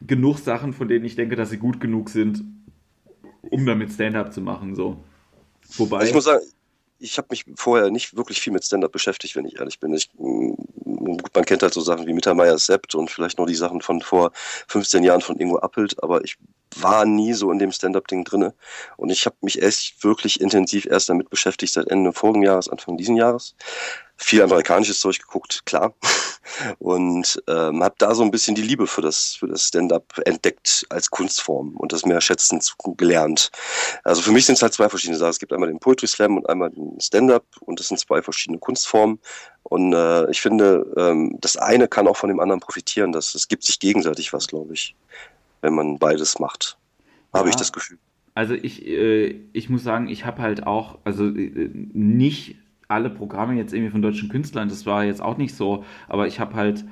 genug 0.00 0.38
Sachen, 0.38 0.72
von 0.72 0.88
denen 0.88 1.04
ich 1.04 1.16
denke, 1.16 1.36
dass 1.36 1.50
sie 1.50 1.58
gut 1.58 1.80
genug 1.80 2.10
sind, 2.10 2.44
um 3.50 3.66
damit 3.66 3.92
Stand-up 3.92 4.32
zu 4.32 4.40
machen. 4.40 4.74
So. 4.74 4.96
Wobei. 5.76 6.04
Ich 6.04 6.14
muss 6.14 6.24
sagen, 6.24 6.44
ich 7.00 7.18
habe 7.18 7.28
mich 7.30 7.44
vorher 7.54 7.90
nicht 7.90 8.16
wirklich 8.16 8.40
viel 8.40 8.52
mit 8.52 8.64
Stand-up 8.64 8.92
beschäftigt, 8.92 9.36
wenn 9.36 9.46
ich 9.46 9.58
ehrlich 9.58 9.78
bin. 9.78 9.94
Ich, 9.94 10.10
mm, 10.18 10.54
man 11.34 11.44
kennt 11.44 11.62
halt 11.62 11.74
so 11.74 11.80
Sachen 11.80 12.06
wie 12.06 12.12
Mittermeier 12.12 12.58
Sept 12.58 12.94
und 12.94 13.10
vielleicht 13.10 13.38
noch 13.38 13.46
die 13.46 13.54
Sachen 13.54 13.80
von 13.80 14.00
vor 14.00 14.32
15 14.66 15.04
Jahren 15.04 15.20
von 15.20 15.36
Ingo 15.36 15.58
Appelt, 15.58 16.02
aber 16.02 16.24
ich 16.24 16.36
war 16.76 17.04
nie 17.04 17.32
so 17.32 17.50
in 17.52 17.58
dem 17.58 17.72
Stand-up-Ding 17.72 18.24
drinne. 18.24 18.54
Und 18.96 19.10
ich 19.10 19.26
habe 19.26 19.36
mich 19.42 19.62
echt 19.62 20.02
wirklich 20.02 20.40
intensiv 20.40 20.86
erst 20.86 21.08
damit 21.08 21.30
beschäftigt 21.30 21.72
seit 21.72 21.88
Ende 21.88 22.12
vorigen 22.12 22.42
Jahres, 22.42 22.68
Anfang 22.68 22.96
diesen 22.96 23.16
Jahres. 23.16 23.54
Viel 24.20 24.42
amerikanisches 24.42 25.00
Zeug 25.00 25.18
geguckt, 25.18 25.64
klar. 25.64 25.94
Und 26.78 27.42
ähm, 27.46 27.82
habe 27.82 27.94
da 27.98 28.14
so 28.14 28.22
ein 28.22 28.30
bisschen 28.30 28.54
die 28.54 28.62
Liebe 28.62 28.86
für 28.86 29.00
das, 29.00 29.36
für 29.38 29.46
das 29.46 29.68
Stand-up 29.68 30.20
entdeckt 30.24 30.86
als 30.90 31.10
Kunstform 31.10 31.76
und 31.76 31.92
das 31.92 32.04
mehr 32.04 32.20
schätzen 32.20 32.60
gelernt. 32.96 33.50
Also 34.02 34.22
für 34.22 34.32
mich 34.32 34.46
sind 34.46 34.56
es 34.56 34.62
halt 34.62 34.74
zwei 34.74 34.88
verschiedene 34.88 35.18
Sachen. 35.18 35.30
Es 35.30 35.38
gibt 35.38 35.52
einmal 35.52 35.68
den 35.68 35.78
Poetry 35.78 36.06
Slam 36.06 36.36
und 36.36 36.48
einmal 36.48 36.70
den 36.70 37.00
Stand-up 37.00 37.44
und 37.60 37.78
das 37.78 37.88
sind 37.88 37.98
zwei 37.98 38.22
verschiedene 38.22 38.58
Kunstformen. 38.58 39.20
Und 39.62 39.92
äh, 39.92 40.30
ich 40.30 40.40
finde, 40.40 40.86
ähm, 40.96 41.36
das 41.40 41.56
eine 41.56 41.86
kann 41.86 42.08
auch 42.08 42.16
von 42.16 42.28
dem 42.28 42.40
anderen 42.40 42.60
profitieren. 42.60 43.12
Das, 43.12 43.34
es 43.34 43.48
gibt 43.48 43.64
sich 43.64 43.78
gegenseitig 43.78 44.32
was, 44.32 44.48
glaube 44.48 44.74
ich 44.74 44.96
wenn 45.60 45.74
man 45.74 45.98
beides 45.98 46.38
macht. 46.38 46.78
Habe 47.32 47.48
ja. 47.48 47.50
ich 47.50 47.56
das 47.56 47.72
Gefühl. 47.72 47.98
Also 48.34 48.54
ich, 48.54 48.86
äh, 48.86 49.40
ich 49.52 49.68
muss 49.68 49.82
sagen, 49.82 50.08
ich 50.08 50.24
habe 50.24 50.42
halt 50.42 50.66
auch, 50.66 50.98
also 51.04 51.26
äh, 51.26 51.70
nicht 51.72 52.56
alle 52.88 53.10
Programme 53.10 53.54
jetzt 53.54 53.72
irgendwie 53.72 53.92
von 53.92 54.02
deutschen 54.02 54.28
Künstlern, 54.28 54.68
das 54.68 54.86
war 54.86 55.04
jetzt 55.04 55.22
auch 55.22 55.36
nicht 55.36 55.54
so, 55.54 55.84
aber 56.08 56.26
ich 56.26 56.40
habe 56.40 56.54
halt 56.54 56.84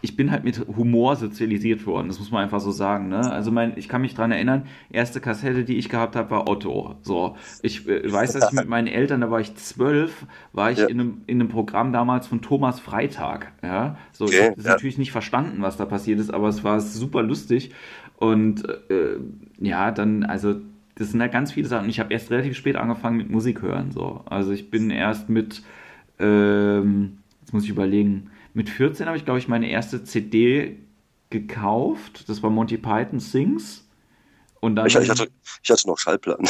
ich 0.00 0.16
bin 0.16 0.30
halt 0.30 0.44
mit 0.44 0.66
Humor 0.76 1.16
sozialisiert 1.16 1.86
worden, 1.86 2.08
das 2.08 2.18
muss 2.18 2.30
man 2.30 2.42
einfach 2.42 2.60
so 2.60 2.70
sagen. 2.70 3.08
Ne? 3.08 3.30
Also 3.30 3.50
mein, 3.50 3.74
ich 3.76 3.88
kann 3.88 4.00
mich 4.00 4.14
dran 4.14 4.32
erinnern, 4.32 4.66
erste 4.90 5.20
Kassette, 5.20 5.64
die 5.64 5.76
ich 5.76 5.88
gehabt 5.88 6.16
habe, 6.16 6.30
war 6.30 6.48
Otto. 6.48 6.96
So, 7.02 7.36
ich 7.62 7.86
äh, 7.88 8.10
weiß, 8.10 8.32
dass 8.32 8.50
ich 8.50 8.58
mit 8.58 8.68
meinen 8.68 8.86
Eltern, 8.86 9.20
da 9.20 9.30
war 9.30 9.40
ich 9.40 9.54
zwölf, 9.56 10.26
war 10.52 10.70
ich 10.70 10.78
ja. 10.78 10.86
in, 10.86 11.00
einem, 11.00 11.22
in 11.26 11.40
einem 11.40 11.48
Programm 11.48 11.92
damals 11.92 12.26
von 12.26 12.40
Thomas 12.40 12.80
Freitag. 12.80 13.52
Ja, 13.62 13.96
so 14.12 14.26
ich 14.26 14.40
habe 14.40 14.54
ja. 14.60 14.70
natürlich 14.70 14.98
nicht 14.98 15.12
verstanden, 15.12 15.62
was 15.62 15.76
da 15.76 15.84
passiert 15.84 16.20
ist, 16.20 16.32
aber 16.32 16.48
es 16.48 16.64
war 16.64 16.80
super 16.80 17.22
lustig. 17.22 17.72
Und 18.16 18.68
äh, 18.90 19.16
ja, 19.58 19.90
dann, 19.90 20.24
also 20.24 20.54
das 21.02 21.10
sind 21.10 21.20
ja 21.20 21.26
ganz 21.26 21.50
viele 21.52 21.68
Sachen. 21.68 21.88
Ich 21.88 21.98
habe 21.98 22.12
erst 22.12 22.30
relativ 22.30 22.56
spät 22.56 22.76
angefangen 22.76 23.16
mit 23.16 23.28
Musik 23.28 23.60
hören. 23.60 23.90
So. 23.90 24.22
Also 24.26 24.52
ich 24.52 24.70
bin 24.70 24.90
erst 24.90 25.28
mit, 25.28 25.62
ähm, 26.20 27.18
jetzt 27.40 27.52
muss 27.52 27.64
ich 27.64 27.70
überlegen, 27.70 28.30
mit 28.54 28.70
14 28.70 29.06
habe 29.06 29.16
ich, 29.16 29.24
glaube 29.24 29.40
ich, 29.40 29.48
meine 29.48 29.68
erste 29.68 30.04
CD 30.04 30.78
gekauft. 31.30 32.28
Das 32.28 32.42
war 32.44 32.50
Monty 32.50 32.78
Python 32.78 33.18
Sings. 33.18 33.84
Und 34.60 34.76
dann 34.76 34.86
ich, 34.86 34.94
ich, 34.94 35.10
hatte, 35.10 35.28
ich 35.60 35.70
hatte 35.70 35.88
noch 35.88 35.98
Schallplatten. 35.98 36.48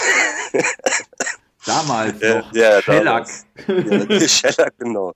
Damals 1.65 2.21
ja, 2.21 2.39
noch. 2.41 2.53
Ja, 2.53 2.83
Shellac. 2.83 3.29
Ja, 3.67 4.29
Shellac, 4.29 4.75
genau. 4.79 5.15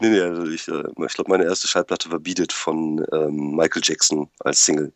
Nee, 0.00 0.08
nee, 0.08 0.20
also 0.20 0.46
ich, 0.46 0.66
äh, 0.68 0.82
ich 1.06 1.14
glaube, 1.14 1.28
meine 1.28 1.44
erste 1.44 1.68
Schallplatte 1.68 2.10
war 2.10 2.20
Beat 2.20 2.38
It 2.38 2.52
von 2.54 3.04
ähm, 3.12 3.54
Michael 3.54 3.82
Jackson 3.84 4.30
als 4.40 4.64
Single. 4.64 4.94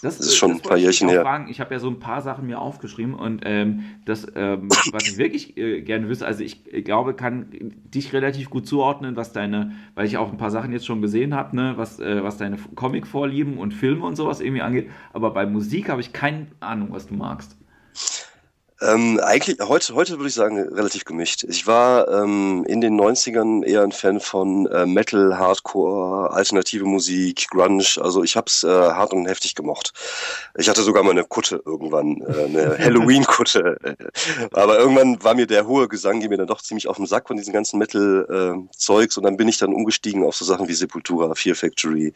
Das, 0.00 0.18
das 0.18 0.26
ist 0.26 0.36
schon 0.36 0.50
das 0.50 0.60
ein 0.60 0.62
paar 0.62 0.76
Jährchen 0.76 1.08
her. 1.08 1.22
Fragen. 1.22 1.48
Ich 1.48 1.60
habe 1.60 1.74
ja 1.74 1.80
so 1.80 1.88
ein 1.88 1.98
paar 1.98 2.22
Sachen 2.22 2.46
mir 2.46 2.60
aufgeschrieben 2.60 3.14
und 3.14 3.42
ähm, 3.44 3.84
das, 4.04 4.26
ähm, 4.36 4.68
was 4.92 5.08
ich 5.08 5.18
wirklich 5.18 5.56
äh, 5.56 5.82
gerne 5.82 6.08
wüsste, 6.08 6.26
also 6.26 6.44
ich 6.44 6.64
glaube, 6.84 7.14
kann 7.14 7.46
dich 7.52 8.12
relativ 8.12 8.50
gut 8.50 8.66
zuordnen, 8.66 9.16
was 9.16 9.32
deine, 9.32 9.72
weil 9.94 10.06
ich 10.06 10.16
auch 10.16 10.30
ein 10.30 10.38
paar 10.38 10.50
Sachen 10.50 10.72
jetzt 10.72 10.86
schon 10.86 11.02
gesehen 11.02 11.34
habe, 11.34 11.56
ne, 11.56 11.74
was, 11.76 11.98
äh, 11.98 12.22
was 12.22 12.36
deine 12.36 12.58
Comic-Vorlieben 12.74 13.58
und 13.58 13.74
Filme 13.74 14.04
und 14.06 14.16
sowas 14.16 14.40
irgendwie 14.40 14.62
angeht, 14.62 14.90
aber 15.12 15.32
bei 15.32 15.46
Musik 15.46 15.88
habe 15.88 16.00
ich 16.00 16.12
keine 16.12 16.46
Ahnung, 16.60 16.88
was 16.90 17.08
du 17.08 17.14
magst. 17.14 17.56
Ähm, 18.80 19.18
eigentlich, 19.24 19.58
heute, 19.60 19.94
heute 19.94 20.18
würde 20.18 20.28
ich 20.28 20.34
sagen, 20.34 20.60
relativ 20.60 21.04
gemischt. 21.04 21.42
Ich 21.42 21.66
war 21.66 22.06
ähm, 22.08 22.64
in 22.68 22.80
den 22.80 22.98
90ern 23.00 23.64
eher 23.64 23.82
ein 23.82 23.90
Fan 23.90 24.20
von 24.20 24.66
äh, 24.66 24.86
Metal, 24.86 25.36
Hardcore, 25.36 26.30
alternative 26.30 26.84
Musik, 26.84 27.48
Grunge. 27.50 27.84
Also 28.00 28.22
ich 28.22 28.36
hab's 28.36 28.62
äh, 28.62 28.68
hart 28.68 29.12
und 29.12 29.26
heftig 29.26 29.56
gemocht. 29.56 29.92
Ich 30.56 30.68
hatte 30.68 30.82
sogar 30.82 31.02
mal 31.02 31.10
eine 31.10 31.24
Kutte 31.24 31.60
irgendwann, 31.64 32.22
äh, 32.22 32.44
eine 32.44 32.78
Halloween-Kutte. 32.78 33.78
Aber 34.52 34.78
irgendwann 34.78 35.22
war 35.24 35.34
mir 35.34 35.48
der 35.48 35.66
hohe 35.66 35.88
Gesang, 35.88 36.20
ging 36.20 36.30
mir 36.30 36.38
dann 36.38 36.46
doch 36.46 36.62
ziemlich 36.62 36.86
auf 36.86 36.98
den 36.98 37.06
Sack 37.06 37.26
von 37.26 37.36
diesem 37.36 37.52
ganzen 37.52 37.78
Metal-Zeugs. 37.78 39.16
und 39.16 39.24
dann 39.24 39.36
bin 39.36 39.48
ich 39.48 39.58
dann 39.58 39.74
umgestiegen 39.74 40.22
auf 40.22 40.36
so 40.36 40.44
Sachen 40.44 40.68
wie 40.68 40.74
Sepultura, 40.74 41.34
Fear 41.34 41.56
Factory 41.56 42.12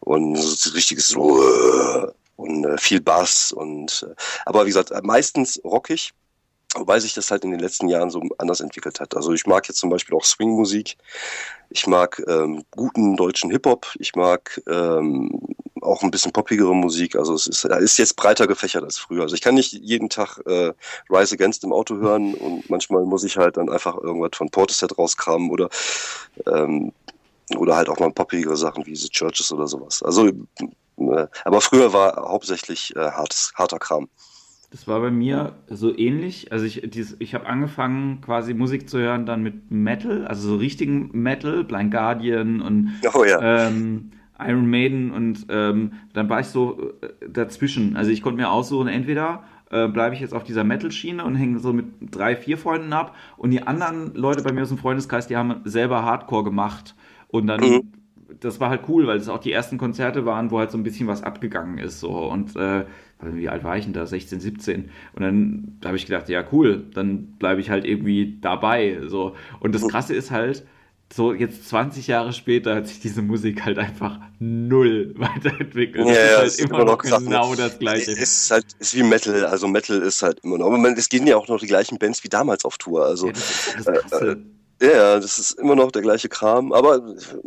und 0.00 0.36
so 0.36 0.70
richtiges 0.70 1.08
so, 1.08 1.42
und 2.38 2.64
äh, 2.64 2.78
viel 2.78 3.00
Bass 3.00 3.52
und 3.52 4.06
äh, 4.08 4.14
aber 4.46 4.64
wie 4.64 4.70
gesagt, 4.70 4.92
meistens 5.02 5.60
rockig, 5.64 6.12
wobei 6.74 7.00
sich 7.00 7.14
das 7.14 7.30
halt 7.30 7.44
in 7.44 7.50
den 7.50 7.60
letzten 7.60 7.88
Jahren 7.88 8.10
so 8.10 8.22
anders 8.38 8.60
entwickelt 8.60 9.00
hat. 9.00 9.16
Also 9.16 9.32
ich 9.32 9.46
mag 9.46 9.68
jetzt 9.68 9.78
zum 9.78 9.90
Beispiel 9.90 10.16
auch 10.16 10.24
Swing-Musik, 10.24 10.96
ich 11.70 11.86
mag 11.86 12.22
ähm, 12.28 12.64
guten 12.70 13.16
deutschen 13.16 13.50
Hip-Hop, 13.50 13.88
ich 13.98 14.14
mag 14.14 14.62
ähm, 14.68 15.40
auch 15.82 16.02
ein 16.02 16.10
bisschen 16.10 16.32
poppigere 16.32 16.74
Musik. 16.74 17.16
Also 17.16 17.34
es 17.34 17.46
ist, 17.46 17.64
ist 17.64 17.98
jetzt 17.98 18.16
breiter 18.16 18.46
gefächert 18.46 18.84
als 18.84 18.98
früher. 18.98 19.22
Also 19.22 19.34
ich 19.34 19.40
kann 19.40 19.54
nicht 19.54 19.72
jeden 19.72 20.08
Tag 20.08 20.38
äh, 20.46 20.72
Rise 21.10 21.34
Against 21.34 21.64
im 21.64 21.72
Auto 21.72 21.96
hören 21.96 22.34
und 22.34 22.70
manchmal 22.70 23.04
muss 23.04 23.24
ich 23.24 23.36
halt 23.36 23.56
dann 23.56 23.68
einfach 23.68 23.96
irgendwas 23.96 24.36
von 24.36 24.50
Portishead 24.50 24.96
rauskramen 24.96 25.50
oder 25.50 25.68
ähm, 26.46 26.92
oder 27.56 27.76
halt 27.76 27.88
auch 27.88 27.98
mal 27.98 28.12
poppigere 28.12 28.56
Sachen 28.56 28.84
wie 28.86 28.94
The 28.94 29.08
Churches 29.08 29.50
oder 29.52 29.66
sowas. 29.66 30.02
Also 30.02 30.26
äh, 30.26 30.34
aber 31.44 31.60
früher 31.60 31.92
war 31.92 32.28
hauptsächlich 32.28 32.94
äh, 32.96 33.00
hartes, 33.00 33.52
harter 33.56 33.78
Kram. 33.78 34.08
Das 34.70 34.86
war 34.86 35.00
bei 35.00 35.10
mir 35.10 35.54
so 35.68 35.96
ähnlich. 35.96 36.52
Also 36.52 36.66
ich, 36.66 36.82
ich 36.82 37.34
habe 37.34 37.46
angefangen, 37.46 38.20
quasi 38.20 38.52
Musik 38.52 38.88
zu 38.88 38.98
hören, 38.98 39.24
dann 39.24 39.42
mit 39.42 39.70
Metal, 39.70 40.26
also 40.26 40.46
so 40.48 40.56
richtigen 40.56 41.10
Metal, 41.12 41.64
Blind 41.64 41.90
Guardian 41.90 42.60
und 42.60 42.92
oh, 43.14 43.24
ja. 43.24 43.68
ähm, 43.68 44.10
Iron 44.38 44.68
Maiden 44.68 45.10
und 45.10 45.46
ähm, 45.48 45.92
dann 46.12 46.28
war 46.28 46.40
ich 46.40 46.48
so 46.48 46.92
äh, 47.00 47.28
dazwischen. 47.28 47.96
Also 47.96 48.10
ich 48.10 48.20
konnte 48.20 48.40
mir 48.40 48.50
aussuchen, 48.50 48.88
entweder 48.88 49.42
äh, 49.70 49.88
bleibe 49.88 50.14
ich 50.14 50.20
jetzt 50.20 50.34
auf 50.34 50.44
dieser 50.44 50.64
Metal-Schiene 50.64 51.24
und 51.24 51.34
hänge 51.34 51.60
so 51.60 51.72
mit 51.72 51.86
drei, 52.00 52.36
vier 52.36 52.58
Freunden 52.58 52.92
ab 52.92 53.16
und 53.38 53.50
die 53.50 53.66
anderen 53.66 54.14
Leute 54.14 54.42
bei 54.42 54.52
mir 54.52 54.62
aus 54.62 54.68
dem 54.68 54.78
Freundeskreis, 54.78 55.26
die 55.26 55.36
haben 55.36 55.62
selber 55.64 56.02
Hardcore 56.02 56.44
gemacht 56.44 56.94
und 57.28 57.46
dann 57.46 57.60
mhm 57.60 57.97
das 58.40 58.60
war 58.60 58.70
halt 58.70 58.82
cool, 58.88 59.06
weil 59.06 59.18
es 59.18 59.28
auch 59.28 59.38
die 59.38 59.52
ersten 59.52 59.78
Konzerte 59.78 60.24
waren, 60.24 60.50
wo 60.50 60.58
halt 60.58 60.70
so 60.70 60.78
ein 60.78 60.82
bisschen 60.82 61.06
was 61.06 61.22
abgegangen 61.22 61.78
ist. 61.78 62.00
So. 62.00 62.10
Und 62.10 62.56
äh, 62.56 62.84
wie 63.20 63.48
alt 63.48 63.64
war 63.64 63.76
ich 63.76 63.84
denn 63.84 63.92
da? 63.92 64.06
16, 64.06 64.40
17. 64.40 64.90
Und 65.14 65.22
dann 65.22 65.78
habe 65.84 65.96
ich 65.96 66.06
gedacht, 66.06 66.28
ja, 66.28 66.44
cool, 66.52 66.86
dann 66.94 67.36
bleibe 67.38 67.60
ich 67.60 67.70
halt 67.70 67.84
irgendwie 67.84 68.38
dabei. 68.40 69.00
So. 69.06 69.34
Und 69.60 69.74
das 69.74 69.86
Krasse 69.88 70.14
ist 70.14 70.30
halt, 70.30 70.64
so 71.12 71.32
jetzt 71.32 71.68
20 71.68 72.06
Jahre 72.06 72.32
später 72.32 72.74
hat 72.74 72.86
sich 72.86 73.00
diese 73.00 73.22
Musik 73.22 73.64
halt 73.64 73.78
einfach 73.78 74.18
null 74.38 75.14
weiterentwickelt. 75.16 76.06
Ja, 76.06 76.12
ja, 76.12 76.40
ist 76.42 76.60
halt 76.60 76.70
immer, 76.70 76.84
noch 76.84 76.98
genau 76.98 77.54
das 77.54 77.78
Gleiche. 77.78 78.10
Es 78.10 78.18
ist 78.18 78.50
halt 78.50 78.66
ist 78.78 78.94
wie 78.94 79.02
Metal, 79.02 79.46
also 79.46 79.68
Metal 79.68 80.00
ist 80.02 80.22
halt 80.22 80.40
immer 80.40 80.58
noch. 80.58 80.66
Aber 80.66 80.78
man, 80.78 80.92
es 80.94 81.08
gehen 81.08 81.26
ja 81.26 81.36
auch 81.36 81.48
noch 81.48 81.60
die 81.60 81.66
gleichen 81.66 81.98
Bands 81.98 82.22
wie 82.24 82.28
damals 82.28 82.64
auf 82.64 82.76
Tour. 82.76 83.06
Also 83.06 83.28
ja, 83.28 83.32
das, 83.32 83.76
das 84.10 84.20
äh, 84.20 84.36
ja, 84.80 85.18
das 85.18 85.38
ist 85.38 85.52
immer 85.52 85.74
noch 85.74 85.90
der 85.90 86.02
gleiche 86.02 86.28
Kram, 86.28 86.72
aber 86.72 87.02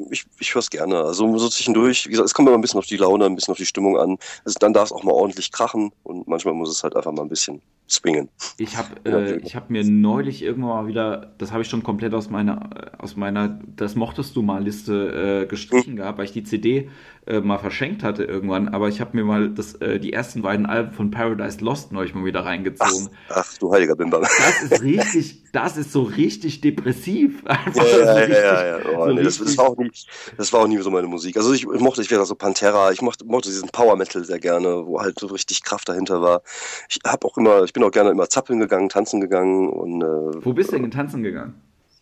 ich, 0.10 0.26
ich 0.40 0.54
höre 0.54 0.60
es 0.60 0.70
gerne. 0.70 1.04
Also 1.04 1.38
so 1.38 1.50
zwischendurch, 1.50 2.06
wie 2.06 2.12
gesagt, 2.12 2.28
es 2.28 2.34
kommt 2.34 2.48
immer 2.48 2.58
ein 2.58 2.62
bisschen 2.62 2.80
auf 2.80 2.86
die 2.86 2.98
Laune, 2.98 3.26
ein 3.26 3.36
bisschen 3.36 3.54
auf 3.54 3.58
die 3.58 3.66
Stimmung 3.66 3.98
an. 3.98 4.18
Also 4.44 4.58
dann 4.60 4.74
darf 4.74 4.86
es 4.86 4.92
auch 4.92 5.04
mal 5.04 5.14
ordentlich 5.14 5.52
krachen 5.52 5.92
und 6.04 6.28
manchmal 6.28 6.54
muss 6.54 6.70
es 6.70 6.84
halt 6.84 6.96
einfach 6.96 7.12
mal 7.12 7.22
ein 7.24 7.30
bisschen 7.30 7.62
swingen. 7.92 8.30
Ich 8.58 8.78
habe 8.78 9.10
äh, 9.10 9.40
hab 9.50 9.70
mir 9.70 9.84
neulich 9.84 10.42
irgendwann 10.42 10.84
mal 10.84 10.88
wieder, 10.88 11.34
das 11.38 11.52
habe 11.52 11.62
ich 11.64 11.70
schon 11.70 11.84
komplett 11.84 12.14
aus 12.14 12.30
meiner, 12.30 12.70
aus 12.98 13.16
meiner 13.16 13.60
Das 13.76 13.96
mochtest 13.96 14.36
du 14.36 14.42
mal 14.42 14.64
Liste 14.64 15.44
äh, 15.44 15.46
gestrichen 15.48 15.92
hm. 15.92 15.96
gehabt, 15.98 16.18
weil 16.18 16.26
ich 16.26 16.32
die 16.32 16.44
CD 16.44 16.90
äh, 17.28 17.40
mal 17.40 17.60
verschenkt 17.60 18.04
hatte 18.04 18.24
irgendwann, 18.24 18.70
aber 18.70 18.88
ich 18.88 19.00
habe 19.00 19.16
mir 19.16 19.24
mal 19.24 19.50
das, 19.50 19.76
äh, 19.76 20.00
die 20.00 20.12
ersten 20.12 20.42
beiden 20.42 20.66
Alben 20.66 20.92
von 20.92 21.12
Paradise 21.12 21.64
Lost 21.64 21.92
neulich 21.92 22.16
mal 22.16 22.26
wieder 22.26 22.46
reingezogen. 22.46 23.10
Ach, 23.30 23.46
ach 23.46 23.58
du 23.60 23.72
heiliger 23.72 23.96
Bimber. 23.96 24.22
Das 24.22 24.64
ist 24.64 24.82
richtig, 24.82 25.44
das 25.52 25.78
ist 25.78 25.92
so 25.92 26.02
richtig 26.02 26.62
depressiv. 26.62 27.46
Einfach 27.46 27.86
ja, 27.86 27.98
ja, 28.00 28.14
richtig, 28.14 28.38
ja, 28.38 28.66
ja, 28.66 28.78
ja. 28.80 28.86
Oh, 28.98 29.06
so 29.06 29.14
nee, 29.14 29.24
das, 29.24 29.38
das, 29.38 29.56
war 29.58 29.70
auch 29.70 29.78
nie, 29.78 29.92
das 30.36 30.52
war 30.52 30.62
auch 30.62 30.68
nie 30.68 30.78
so 30.80 30.90
meine 30.90 31.08
Musik. 31.08 31.38
Also 31.38 31.54
ich, 31.54 31.64
ich 31.64 31.80
mochte, 31.80 32.02
ich 32.02 32.10
wäre 32.10 32.26
so 32.26 32.34
Pantera, 32.34 32.92
ich 32.92 33.04
mochte, 33.04 33.24
mochte 33.26 33.50
diesen 33.50 33.70
Power 33.70 33.96
Metal 33.98 34.24
sehr 34.24 34.40
gerne, 34.40 34.88
wo 34.88 35.00
halt 35.00 35.20
so 35.20 35.28
richtig 35.28 35.64
Kraft 35.64 35.90
dahinter 35.90 36.24
war. 36.24 36.42
Ich 36.90 37.00
habe 37.06 37.28
auch 37.28 37.38
immer, 37.38 37.64
ich 37.64 37.74
bin 37.74 37.81
auch 37.84 37.92
gerne 37.92 38.10
immer 38.12 38.30
zappeln 38.30 38.60
gegangen, 38.60 38.90
tanzen 38.90 39.22
gegangen 39.22 39.70
und. 39.70 40.02
Äh, 40.02 40.46
wo 40.46 40.54
bist 40.54 40.72
du 40.72 40.80
denn 40.80 40.92
tanzen 40.92 41.24
gegangen? 41.24 41.56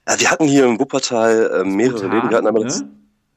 Ja, 0.07 0.19
wir 0.19 0.31
hatten 0.31 0.45
hier 0.45 0.65
im 0.65 0.79
Wuppertal 0.79 1.61
äh, 1.61 1.63
mehrere 1.63 2.07
Läden. 2.07 2.29
Wir 2.29 2.37
hatten 2.37 2.47
aber 2.47 2.63
ne? 2.63 2.89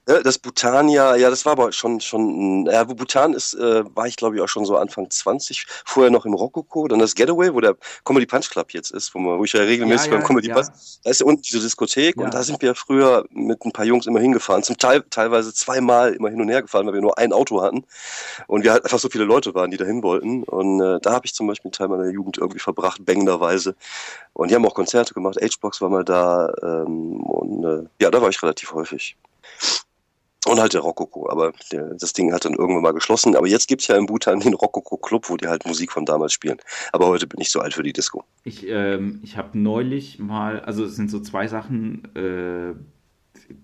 Das, 0.04 0.22
das 0.22 0.38
Bhutania, 0.38 1.14
ja, 1.16 1.30
das 1.30 1.44
war 1.44 1.52
aber 1.52 1.72
schon, 1.72 2.00
schon, 2.00 2.66
ja, 2.66 2.88
wo 2.88 2.94
Bhutan 2.94 3.34
ist, 3.34 3.54
äh, 3.54 3.84
war 3.94 4.06
ich 4.06 4.16
glaube 4.16 4.36
ich 4.36 4.42
auch 4.42 4.48
schon 4.48 4.64
so 4.64 4.76
Anfang 4.76 5.08
20, 5.08 5.66
vorher 5.84 6.10
noch 6.10 6.26
im 6.26 6.34
Rokoko, 6.34 6.88
dann 6.88 6.98
das 6.98 7.14
Getaway, 7.14 7.54
wo 7.54 7.60
der 7.60 7.76
Comedy 8.04 8.26
Punch 8.26 8.50
Club 8.50 8.72
jetzt 8.72 8.90
ist, 8.90 9.14
wo, 9.14 9.20
man, 9.20 9.38
wo 9.38 9.44
ich 9.44 9.52
ja 9.52 9.60
regelmäßig 9.60 10.10
ja, 10.10 10.16
beim 10.16 10.26
Comedy 10.26 10.48
ja. 10.48 10.54
Punch, 10.54 10.68
da 11.04 11.10
ist 11.10 11.20
ja 11.20 11.26
unten 11.26 11.42
diese 11.42 11.60
Diskothek 11.60 12.16
ja. 12.16 12.24
und 12.24 12.34
da 12.34 12.42
sind 12.42 12.60
wir 12.62 12.74
früher 12.74 13.24
mit 13.30 13.64
ein 13.64 13.72
paar 13.72 13.84
Jungs 13.84 14.06
immer 14.06 14.18
hingefahren, 14.18 14.64
zum 14.64 14.76
Teil 14.76 15.04
teilweise 15.08 15.54
zweimal 15.54 16.14
immer 16.14 16.30
hin 16.30 16.40
und 16.40 16.48
her 16.48 16.62
gefahren, 16.62 16.86
weil 16.86 16.94
wir 16.94 17.00
nur 17.00 17.18
ein 17.18 17.32
Auto 17.32 17.62
hatten 17.62 17.84
und 18.48 18.64
wir 18.64 18.72
halt 18.72 18.84
einfach 18.84 18.98
so 18.98 19.08
viele 19.08 19.24
Leute 19.24 19.54
waren, 19.54 19.70
die 19.70 19.76
dahin 19.76 20.02
wollten 20.02 20.42
und 20.42 20.80
äh, 20.80 20.98
da 21.00 21.12
habe 21.12 21.26
ich 21.26 21.34
zum 21.34 21.46
Beispiel 21.46 21.68
einen 21.68 21.72
Teil 21.72 21.88
meiner 21.88 22.10
Jugend 22.10 22.38
irgendwie 22.38 22.60
verbracht, 22.60 23.04
bängenderweise 23.04 23.76
und 24.32 24.50
die 24.50 24.54
haben 24.56 24.66
auch 24.66 24.74
Konzerte 24.74 25.14
gemacht, 25.14 25.38
H-Box 25.40 25.80
war 25.80 25.90
mal 25.90 26.04
da 26.04 26.52
ähm, 26.62 27.20
und 27.20 27.64
äh, 27.64 27.84
ja, 28.00 28.10
da 28.10 28.20
war 28.20 28.30
ich 28.30 28.42
relativ 28.42 28.72
häufig. 28.72 29.16
Und 30.48 30.58
halt 30.58 30.74
der 30.74 30.80
Rokoko, 30.80 31.30
aber 31.30 31.52
der, 31.70 31.94
das 31.94 32.12
Ding 32.12 32.32
hat 32.32 32.44
dann 32.44 32.54
irgendwann 32.54 32.82
mal 32.82 32.92
geschlossen. 32.92 33.36
Aber 33.36 33.46
jetzt 33.46 33.68
gibt's 33.68 33.86
ja 33.86 33.96
in 33.96 34.06
Bhutan 34.06 34.40
den 34.40 34.54
Rokoko-Club, 34.54 35.30
wo 35.30 35.36
die 35.36 35.46
halt 35.46 35.64
Musik 35.66 35.92
von 35.92 36.04
damals 36.04 36.32
spielen. 36.32 36.58
Aber 36.92 37.06
heute 37.06 37.28
bin 37.28 37.40
ich 37.40 37.50
so 37.50 37.60
alt 37.60 37.74
für 37.74 37.84
die 37.84 37.92
Disco. 37.92 38.24
Ich, 38.42 38.66
ähm, 38.66 39.20
ich 39.22 39.36
habe 39.36 39.56
neulich 39.56 40.18
mal, 40.18 40.60
also 40.60 40.84
es 40.84 40.96
sind 40.96 41.12
so 41.12 41.20
zwei 41.20 41.46
Sachen, 41.46 42.12
äh, 42.16 42.74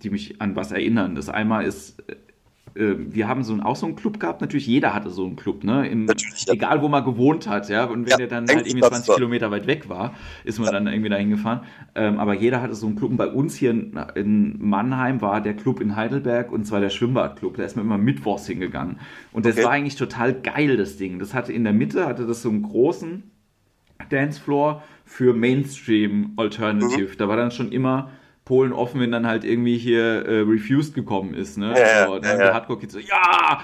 die 0.02 0.10
mich 0.10 0.40
an 0.40 0.54
was 0.54 0.70
erinnern. 0.70 1.16
Das 1.16 1.28
einmal 1.28 1.64
ist 1.64 1.98
äh, 2.08 2.14
wir 2.74 3.28
haben 3.28 3.42
so 3.42 3.52
einen, 3.52 3.62
auch 3.62 3.76
so 3.76 3.86
einen 3.86 3.96
Club 3.96 4.20
gehabt, 4.20 4.40
natürlich 4.40 4.66
jeder 4.66 4.94
hatte 4.94 5.10
so 5.10 5.24
einen 5.24 5.36
Club, 5.36 5.64
ne? 5.64 5.88
Im, 5.88 6.06
ja. 6.06 6.14
Egal 6.52 6.82
wo 6.82 6.88
man 6.88 7.04
gewohnt 7.04 7.48
hat, 7.48 7.68
ja. 7.68 7.84
Und 7.84 8.04
wenn 8.04 8.10
ja, 8.10 8.16
der 8.16 8.26
dann 8.28 8.48
halt 8.48 8.66
irgendwie 8.66 8.86
20 8.86 9.14
Kilometer 9.14 9.50
weit 9.50 9.66
weg 9.66 9.88
war, 9.88 10.14
ist 10.44 10.58
man 10.58 10.66
ja. 10.66 10.72
dann 10.72 10.86
irgendwie 10.86 11.08
dahin 11.08 11.30
gefahren. 11.30 11.62
Ähm, 11.94 12.18
aber 12.18 12.34
jeder 12.34 12.62
hatte 12.62 12.74
so 12.74 12.86
einen 12.86 12.96
Club. 12.96 13.10
Und 13.10 13.16
bei 13.16 13.28
uns 13.28 13.54
hier 13.54 13.70
in, 13.70 13.98
in, 14.14 14.56
Mannheim 14.60 15.20
war 15.20 15.40
der 15.40 15.54
Club 15.54 15.80
in 15.80 15.96
Heidelberg 15.96 16.52
und 16.52 16.64
zwar 16.66 16.80
der 16.80 16.90
Schwimmbadclub. 16.90 17.56
Da 17.56 17.64
ist 17.64 17.76
man 17.76 17.84
immer 17.84 17.98
mittwochs 17.98 18.46
hingegangen. 18.46 18.98
Und 19.32 19.46
das 19.46 19.56
okay. 19.56 19.64
war 19.64 19.72
eigentlich 19.72 19.96
total 19.96 20.34
geil, 20.34 20.76
das 20.76 20.96
Ding. 20.96 21.18
Das 21.18 21.34
hatte 21.34 21.52
in 21.52 21.64
der 21.64 21.72
Mitte, 21.72 22.06
hatte 22.06 22.26
das 22.26 22.42
so 22.42 22.48
einen 22.48 22.62
großen 22.62 23.24
Dancefloor 24.10 24.82
für 25.04 25.34
Mainstream 25.34 26.32
Alternative. 26.36 27.12
Mhm. 27.12 27.18
Da 27.18 27.28
war 27.28 27.36
dann 27.36 27.50
schon 27.50 27.72
immer 27.72 28.10
Polen 28.48 28.72
offen, 28.72 28.98
wenn 29.02 29.12
dann 29.12 29.26
halt 29.26 29.44
irgendwie 29.44 29.76
hier 29.76 30.24
äh, 30.24 30.40
Refused 30.40 30.94
gekommen 30.94 31.34
ist. 31.34 31.58
Ne? 31.58 31.74
Ja, 31.78 32.06
so, 32.06 32.18
dann 32.18 32.38
ja, 32.38 32.46
ja. 32.46 32.54
Hardcore-Kids 32.54 32.94
so, 32.94 32.98
ja! 32.98 33.60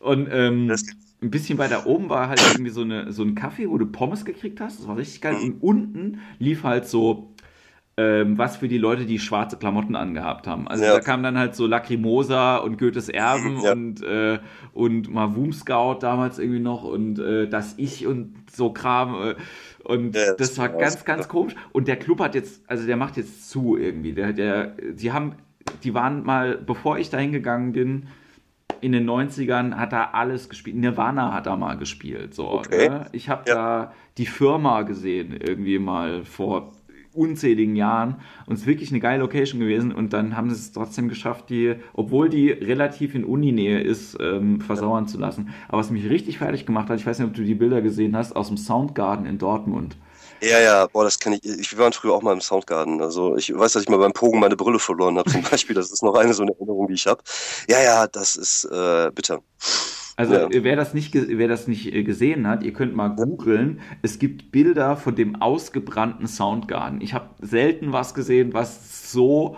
Und 0.00 0.28
ähm, 0.32 0.74
ein 1.22 1.30
bisschen 1.30 1.56
weiter 1.56 1.86
oben 1.86 2.08
war 2.08 2.28
halt 2.28 2.42
irgendwie 2.50 2.72
so, 2.72 2.80
eine, 2.80 3.12
so 3.12 3.22
ein 3.22 3.36
Kaffee, 3.36 3.70
wo 3.70 3.78
du 3.78 3.86
Pommes 3.86 4.24
gekriegt 4.24 4.60
hast. 4.60 4.80
Das 4.80 4.88
war 4.88 4.96
richtig 4.96 5.20
geil. 5.20 5.36
Und 5.36 5.62
unten 5.62 6.20
lief 6.40 6.64
halt 6.64 6.88
so 6.88 7.33
ähm, 7.96 8.36
was 8.38 8.56
für 8.56 8.66
die 8.66 8.78
Leute, 8.78 9.06
die 9.06 9.18
schwarze 9.20 9.56
Klamotten 9.56 9.94
angehabt 9.94 10.46
haben. 10.48 10.66
Also 10.66 10.84
Ja. 10.84 10.94
da 10.94 11.00
kam 11.00 11.22
dann 11.22 11.38
halt 11.38 11.54
so 11.54 11.66
Lacrimosa 11.66 12.56
und 12.56 12.76
Goethes 12.78 13.08
Erben 13.08 13.60
Ja. 13.62 13.72
und, 13.72 14.02
äh, 14.02 14.38
und 14.72 15.12
Mavum 15.12 15.52
Scout 15.52 15.98
damals 16.00 16.38
irgendwie 16.40 16.58
noch 16.60 16.82
und 16.82 17.18
äh, 17.20 17.48
das 17.48 17.74
Ich 17.76 18.06
und 18.06 18.34
so 18.50 18.72
Kram. 18.72 19.14
Äh, 19.14 19.34
und 19.84 20.16
Ja, 20.16 20.34
das 20.34 20.58
war 20.58 20.70
ganz, 20.70 21.04
ganz 21.04 21.28
komisch. 21.28 21.54
Und 21.72 21.86
der 21.86 21.96
Club 21.96 22.18
hat 22.20 22.34
jetzt, 22.34 22.68
also 22.68 22.84
der 22.86 22.96
macht 22.96 23.16
jetzt 23.16 23.48
zu 23.48 23.76
irgendwie. 23.76 24.12
Der, 24.12 24.32
der, 24.32 24.68
die 24.92 25.12
haben, 25.12 25.36
die 25.84 25.94
waren 25.94 26.24
mal, 26.24 26.56
bevor 26.56 26.98
ich 26.98 27.10
da 27.10 27.18
hingegangen 27.18 27.72
bin, 27.72 28.08
in 28.80 28.90
den 28.92 29.08
90ern 29.08 29.76
hat 29.76 29.92
er 29.92 30.14
alles 30.14 30.48
gespielt. 30.48 30.76
Nirvana 30.76 31.32
hat 31.32 31.46
da 31.46 31.56
mal 31.56 31.76
gespielt. 31.76 32.34
So, 32.34 32.50
Okay. 32.50 32.88
ne? 32.88 33.06
Ich 33.12 33.28
habe 33.28 33.44
Ja. 33.48 33.54
da 33.54 33.92
die 34.18 34.26
Firma 34.26 34.82
gesehen, 34.82 35.32
irgendwie 35.32 35.78
mal 35.78 36.24
vor 36.24 36.72
unzähligen 37.14 37.76
Jahren. 37.76 38.16
Und 38.46 38.54
es 38.54 38.62
ist 38.62 38.66
wirklich 38.66 38.90
eine 38.90 39.00
geile 39.00 39.20
Location 39.20 39.60
gewesen. 39.60 39.92
Und 39.92 40.12
dann 40.12 40.36
haben 40.36 40.50
sie 40.50 40.56
es 40.56 40.72
trotzdem 40.72 41.08
geschafft, 41.08 41.50
die, 41.50 41.76
obwohl 41.92 42.28
die 42.28 42.50
relativ 42.50 43.14
in 43.14 43.24
Uninähe 43.24 43.80
ist, 43.80 44.16
ähm, 44.20 44.60
versauern 44.60 45.08
zu 45.08 45.18
lassen. 45.18 45.54
Aber 45.68 45.78
was 45.78 45.90
mich 45.90 46.08
richtig 46.08 46.38
fertig 46.38 46.66
gemacht 46.66 46.88
hat, 46.88 46.98
ich 46.98 47.06
weiß 47.06 47.18
nicht, 47.18 47.28
ob 47.28 47.34
du 47.34 47.44
die 47.44 47.54
Bilder 47.54 47.82
gesehen 47.82 48.16
hast, 48.16 48.34
aus 48.36 48.48
dem 48.48 48.56
Soundgarden 48.56 49.26
in 49.26 49.38
Dortmund. 49.38 49.96
Ja, 50.42 50.60
ja, 50.60 50.86
boah, 50.88 51.04
das 51.04 51.18
kann 51.18 51.32
ich. 51.32 51.44
Ich 51.44 51.78
waren 51.78 51.92
früher 51.92 52.12
auch 52.12 52.22
mal 52.22 52.32
im 52.32 52.40
Soundgarden. 52.40 53.00
Also 53.00 53.36
ich 53.36 53.56
weiß, 53.56 53.72
dass 53.72 53.82
ich 53.84 53.88
mal 53.88 53.98
beim 53.98 54.12
Pogen 54.12 54.40
meine 54.40 54.56
Brille 54.56 54.78
verloren 54.78 55.16
habe, 55.18 55.30
zum 55.30 55.42
Beispiel. 55.50 55.74
Das 55.74 55.90
ist 55.90 56.02
noch 56.02 56.14
eine 56.14 56.34
so 56.34 56.42
eine 56.42 56.52
Erinnerung, 56.52 56.88
die 56.88 56.94
ich 56.94 57.06
habe. 57.06 57.22
Ja, 57.68 57.82
ja, 57.82 58.06
das 58.06 58.36
ist 58.36 58.64
äh, 58.66 59.10
bitter. 59.14 59.40
Also 60.16 60.34
Ja. 60.34 60.48
wer 60.50 60.76
das 60.76 60.94
nicht, 60.94 61.12
wer 61.14 61.48
das 61.48 61.66
nicht 61.66 61.92
äh, 61.92 62.04
gesehen 62.04 62.46
hat, 62.46 62.62
ihr 62.62 62.72
könnt 62.72 62.94
mal 62.94 63.08
googeln. 63.08 63.80
Es 64.02 64.18
gibt 64.18 64.52
Bilder 64.52 64.96
von 64.96 65.16
dem 65.16 65.36
ausgebrannten 65.42 66.26
Soundgarden. 66.28 67.00
Ich 67.00 67.14
habe 67.14 67.30
selten 67.40 67.92
was 67.92 68.14
gesehen, 68.14 68.54
was 68.54 69.10
so 69.12 69.56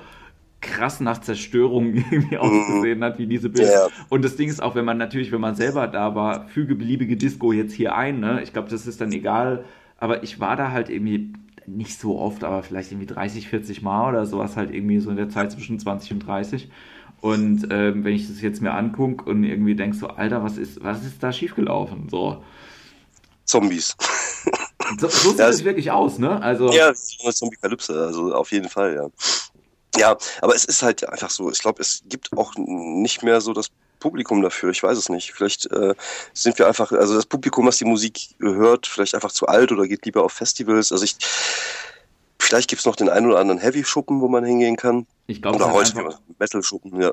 krass 0.62 1.00
nach 1.00 1.20
Zerstörung 1.20 1.94
irgendwie 2.10 2.38
ausgesehen 2.38 3.04
hat 3.04 3.18
wie 3.18 3.26
diese 3.26 3.50
Bilder. 3.50 3.88
Mhm. 3.88 3.92
Ja. 3.92 4.04
Und 4.08 4.24
das 4.24 4.36
Ding 4.36 4.48
ist 4.48 4.62
auch, 4.62 4.74
wenn 4.74 4.86
man 4.86 4.96
natürlich, 4.98 5.30
wenn 5.30 5.40
man 5.42 5.54
selber 5.54 5.86
da 5.88 6.14
war, 6.14 6.48
füge 6.48 6.74
beliebige 6.74 7.16
Disco 7.16 7.52
jetzt 7.52 7.74
hier 7.74 7.94
ein. 7.94 8.20
Ne? 8.20 8.40
Ich 8.42 8.52
glaube, 8.52 8.70
das 8.70 8.86
ist 8.86 9.00
dann 9.00 9.12
egal. 9.12 9.64
Aber 9.98 10.22
ich 10.22 10.40
war 10.40 10.56
da 10.56 10.70
halt 10.72 10.88
irgendwie 10.90 11.32
nicht 11.66 11.98
so 11.98 12.18
oft, 12.18 12.44
aber 12.44 12.62
vielleicht 12.62 12.92
irgendwie 12.92 13.06
30, 13.06 13.48
40 13.48 13.82
Mal 13.82 14.08
oder 14.08 14.24
sowas 14.24 14.56
halt 14.56 14.72
irgendwie 14.72 15.00
so 15.00 15.10
in 15.10 15.16
der 15.16 15.28
Zeit 15.28 15.52
zwischen 15.52 15.78
20 15.78 16.12
und 16.12 16.26
30. 16.26 16.70
Und 17.20 17.66
ähm, 17.70 18.04
wenn 18.04 18.14
ich 18.14 18.28
das 18.28 18.40
jetzt 18.40 18.62
mir 18.62 18.72
angucke 18.72 19.28
und 19.28 19.44
irgendwie 19.44 19.74
denk 19.74 19.94
so, 19.94 20.08
Alter, 20.08 20.42
was 20.44 20.56
ist, 20.58 20.82
was 20.82 21.02
ist 21.04 21.22
da 21.22 21.32
schiefgelaufen? 21.32 22.08
So, 22.08 22.42
Zombies. 23.44 23.96
so, 24.98 25.08
so 25.08 25.30
sieht 25.30 25.40
es 25.40 25.64
wirklich 25.64 25.90
aus, 25.90 26.18
ne? 26.18 26.40
Also, 26.42 26.70
Ja, 26.72 26.92
Zombie-Kalypse, 26.94 28.06
also 28.06 28.34
auf 28.34 28.52
jeden 28.52 28.68
Fall, 28.68 28.94
ja. 28.94 29.08
Ja, 29.98 30.16
aber 30.42 30.54
es 30.54 30.64
ist 30.64 30.82
halt 30.82 31.08
einfach 31.08 31.30
so. 31.30 31.50
Ich 31.50 31.60
glaube, 31.60 31.80
es 31.80 32.02
gibt 32.06 32.30
auch 32.36 32.52
nicht 32.56 33.22
mehr 33.22 33.40
so 33.40 33.54
das 33.54 33.70
Publikum 33.98 34.42
dafür. 34.42 34.70
Ich 34.70 34.82
weiß 34.82 34.98
es 34.98 35.08
nicht. 35.08 35.32
Vielleicht 35.32 35.70
äh, 35.72 35.94
sind 36.34 36.58
wir 36.58 36.66
einfach, 36.66 36.92
also 36.92 37.14
das 37.14 37.24
Publikum, 37.24 37.66
was 37.66 37.78
die 37.78 37.86
Musik 37.86 38.34
hört, 38.38 38.86
vielleicht 38.86 39.14
einfach 39.14 39.32
zu 39.32 39.46
alt 39.46 39.72
oder 39.72 39.86
geht 39.88 40.04
lieber 40.04 40.22
auf 40.22 40.32
Festivals. 40.32 40.92
Also 40.92 41.04
ich, 41.04 41.16
vielleicht 42.46 42.70
gibt's 42.70 42.86
noch 42.86 42.96
den 42.96 43.08
einen 43.08 43.26
oder 43.26 43.38
anderen 43.38 43.60
Heavy-Schuppen, 43.60 44.20
wo 44.20 44.28
man 44.28 44.44
hingehen 44.44 44.76
kann. 44.76 45.06
ich 45.26 45.42
glaube, 45.42 45.56
Oder 45.56 45.66
es, 45.68 45.72
heute 45.72 45.94
hat 45.96 46.04
einfach- 46.06 46.20
Metal-Schuppen, 46.38 47.00
ja. 47.00 47.12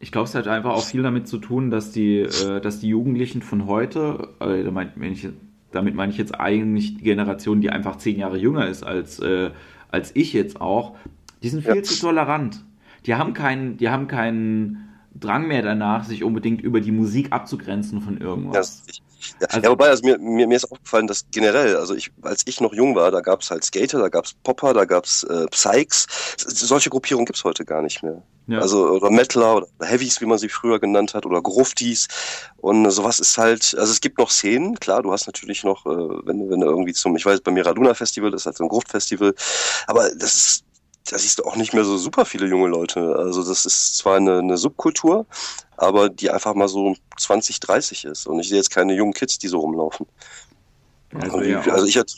ich 0.00 0.10
glaub, 0.12 0.26
es 0.26 0.34
hat 0.34 0.48
einfach 0.48 0.72
auch 0.72 0.84
viel 0.84 1.02
damit 1.02 1.28
zu 1.28 1.38
tun, 1.38 1.70
dass 1.70 1.92
die, 1.92 2.20
äh, 2.20 2.60
dass 2.60 2.80
die 2.80 2.88
Jugendlichen 2.88 3.42
von 3.42 3.66
heute, 3.66 4.28
äh, 4.40 4.62
da 4.64 4.70
mein- 4.70 4.92
wenn 4.96 5.12
ich, 5.12 5.28
damit 5.70 5.94
meine 5.94 6.12
ich 6.12 6.18
jetzt 6.18 6.38
eigentlich 6.38 6.96
die 6.96 7.02
Generation, 7.04 7.60
die 7.60 7.70
einfach 7.70 7.96
zehn 7.96 8.18
Jahre 8.18 8.38
jünger 8.38 8.66
ist 8.66 8.82
als, 8.82 9.18
äh, 9.20 9.50
als 9.90 10.10
ich 10.14 10.32
jetzt 10.32 10.60
auch, 10.60 10.96
die 11.42 11.48
sind 11.50 11.64
viel 11.64 11.76
Ja. 11.76 11.82
zu 11.82 11.98
tolerant. 12.00 12.64
Die 13.06 13.14
haben 13.16 13.34
keinen, 13.34 13.76
die 13.76 13.88
haben 13.90 14.06
keinen 14.06 14.88
Drang 15.14 15.46
mehr 15.48 15.62
danach, 15.62 16.04
sich 16.04 16.24
unbedingt 16.24 16.62
über 16.62 16.80
die 16.80 16.92
Musik 16.92 17.32
abzugrenzen 17.32 18.00
von 18.00 18.14
Ja, 18.18 18.24
irgendwas. 18.24 18.84
ich, 18.88 19.02
ja. 19.40 19.46
Also- 19.48 19.60
ja, 19.64 19.70
wobei, 19.70 19.88
also 19.88 20.04
mir, 20.04 20.18
mir, 20.18 20.46
mir 20.46 20.56
ist 20.56 20.70
aufgefallen, 20.70 21.06
dass 21.06 21.24
generell, 21.30 21.76
also 21.76 21.94
ich, 21.94 22.10
als 22.22 22.42
ich 22.46 22.60
noch 22.60 22.72
jung 22.72 22.94
war, 22.94 23.10
da 23.10 23.20
gab's 23.20 23.50
halt 23.50 23.64
Skater, 23.64 23.98
da 23.98 24.08
gab's 24.08 24.34
Popper, 24.42 24.74
da 24.74 24.84
gab's 24.84 25.22
äh, 25.24 25.46
Psychs. 25.50 26.06
Solche 26.38 26.90
Gruppierungen 26.90 27.26
gibt's 27.26 27.44
heute 27.44 27.64
gar 27.64 27.82
nicht 27.82 28.02
mehr. 28.02 28.22
Ja. 28.48 28.58
Also 28.58 28.88
oder 28.88 29.08
Metaler 29.10 29.56
oder 29.58 29.66
Heavies, 29.82 30.20
wie 30.20 30.26
man 30.26 30.36
sie 30.36 30.48
früher 30.48 30.80
genannt 30.80 31.14
hat, 31.14 31.24
oder 31.26 31.40
Gruftis. 31.40 32.08
Und 32.56 32.90
sowas 32.90 33.20
ist 33.20 33.38
halt, 33.38 33.74
also 33.78 33.92
es 33.92 34.00
gibt 34.00 34.18
noch 34.18 34.30
Szenen, 34.30 34.74
klar, 34.80 35.02
du 35.02 35.12
hast 35.12 35.26
natürlich 35.26 35.62
noch, 35.62 35.86
äh, 35.86 35.88
wenn, 35.90 36.40
du- 36.40 36.50
wenn 36.50 36.60
du 36.60 36.66
irgendwie 36.66 36.92
zum, 36.92 37.14
ich 37.16 37.24
weiß, 37.24 37.40
beim 37.42 37.54
Miraduna 37.54 37.94
Festival, 37.94 38.30
das 38.32 38.42
ist 38.42 38.46
halt 38.46 38.56
so 38.56 38.64
ein 38.64 38.68
Gruftfestival, 38.68 39.32
aber 39.86 40.10
das 40.16 40.34
ist, 40.34 40.64
da 41.10 41.18
siehst 41.18 41.38
du 41.38 41.44
auch 41.44 41.56
nicht 41.56 41.74
mehr 41.74 41.84
so 41.84 41.96
super 41.98 42.24
viele 42.24 42.46
junge 42.46 42.68
Leute. 42.68 43.16
Also 43.16 43.44
das 43.44 43.66
ist 43.66 43.96
zwar 43.98 44.16
eine, 44.16 44.38
eine 44.38 44.56
Subkultur, 44.56 45.26
aber 45.76 46.08
die 46.08 46.30
einfach 46.30 46.54
mal 46.54 46.68
so 46.68 46.96
20, 47.18 47.60
30 47.60 48.04
ist. 48.04 48.26
Und 48.26 48.40
ich 48.40 48.48
sehe 48.48 48.58
jetzt 48.58 48.70
keine 48.70 48.94
jungen 48.94 49.12
Kids, 49.12 49.38
die 49.38 49.48
so 49.48 49.60
rumlaufen. 49.60 50.06
Also, 51.12 51.42
ja, 51.42 51.60
also 51.68 51.86
ich 51.86 51.96
hatte, 51.98 52.14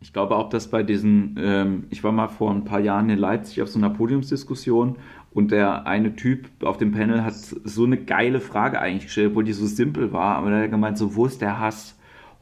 Ich 0.00 0.12
glaube 0.12 0.36
auch, 0.36 0.50
dass 0.50 0.68
bei 0.70 0.82
diesen, 0.82 1.36
ähm, 1.38 1.86
ich 1.90 2.04
war 2.04 2.12
mal 2.12 2.28
vor 2.28 2.50
ein 2.50 2.64
paar 2.64 2.80
Jahren 2.80 3.08
in 3.10 3.18
Leipzig 3.18 3.62
auf 3.62 3.68
so 3.68 3.78
einer 3.78 3.90
Podiumsdiskussion 3.90 4.98
und 5.30 5.50
der 5.50 5.86
eine 5.86 6.16
Typ 6.16 6.50
auf 6.62 6.76
dem 6.78 6.92
Panel 6.92 7.24
hat 7.24 7.34
so 7.36 7.84
eine 7.84 8.02
geile 8.04 8.40
Frage 8.40 8.78
eigentlich 8.80 9.04
gestellt, 9.04 9.30
obwohl 9.30 9.44
die 9.44 9.52
so 9.52 9.66
simpel 9.66 10.12
war, 10.12 10.36
aber 10.36 10.50
der 10.50 10.62
hat 10.64 10.70
gemeint, 10.70 10.98
so, 10.98 11.14
wo 11.16 11.26
ist 11.26 11.40
der 11.40 11.58
Hass 11.58 11.95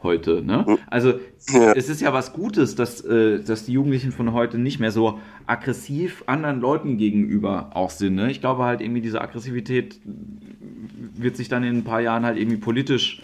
heute? 0.05 0.43
Ne? 0.43 0.79
Also 0.89 1.15
Ja. 1.51 1.73
es 1.73 1.89
ist 1.89 2.01
ja 2.01 2.13
was 2.13 2.33
Gutes, 2.33 2.77
dass, 2.77 3.01
äh, 3.01 3.41
dass 3.43 3.65
die 3.67 3.73
Jugendlichen 3.73 4.13
von 4.13 4.33
heute 4.33 4.59
nicht 4.59 4.79
mehr 4.79 4.93
so 4.93 5.19
aggressiv 5.47 6.23
anderen 6.27 6.61
Leuten 6.61 6.97
gegenüber 6.97 7.71
auch 7.75 7.91
sind. 7.91 8.15
Ne? 8.15 8.31
Ich 8.31 8.41
glaube 8.41 8.63
halt 8.65 8.81
irgendwie 8.81 9.01
diese 9.01 9.21
Aggressivität 9.21 9.99
wird 10.05 11.37
sich 11.37 11.49
dann 11.49 11.65
in 11.65 11.79
ein 11.79 11.85
paar 11.85 12.01
Jahren 12.01 12.25
halt 12.25 12.39
irgendwie 12.39 12.59
politisch 12.59 13.23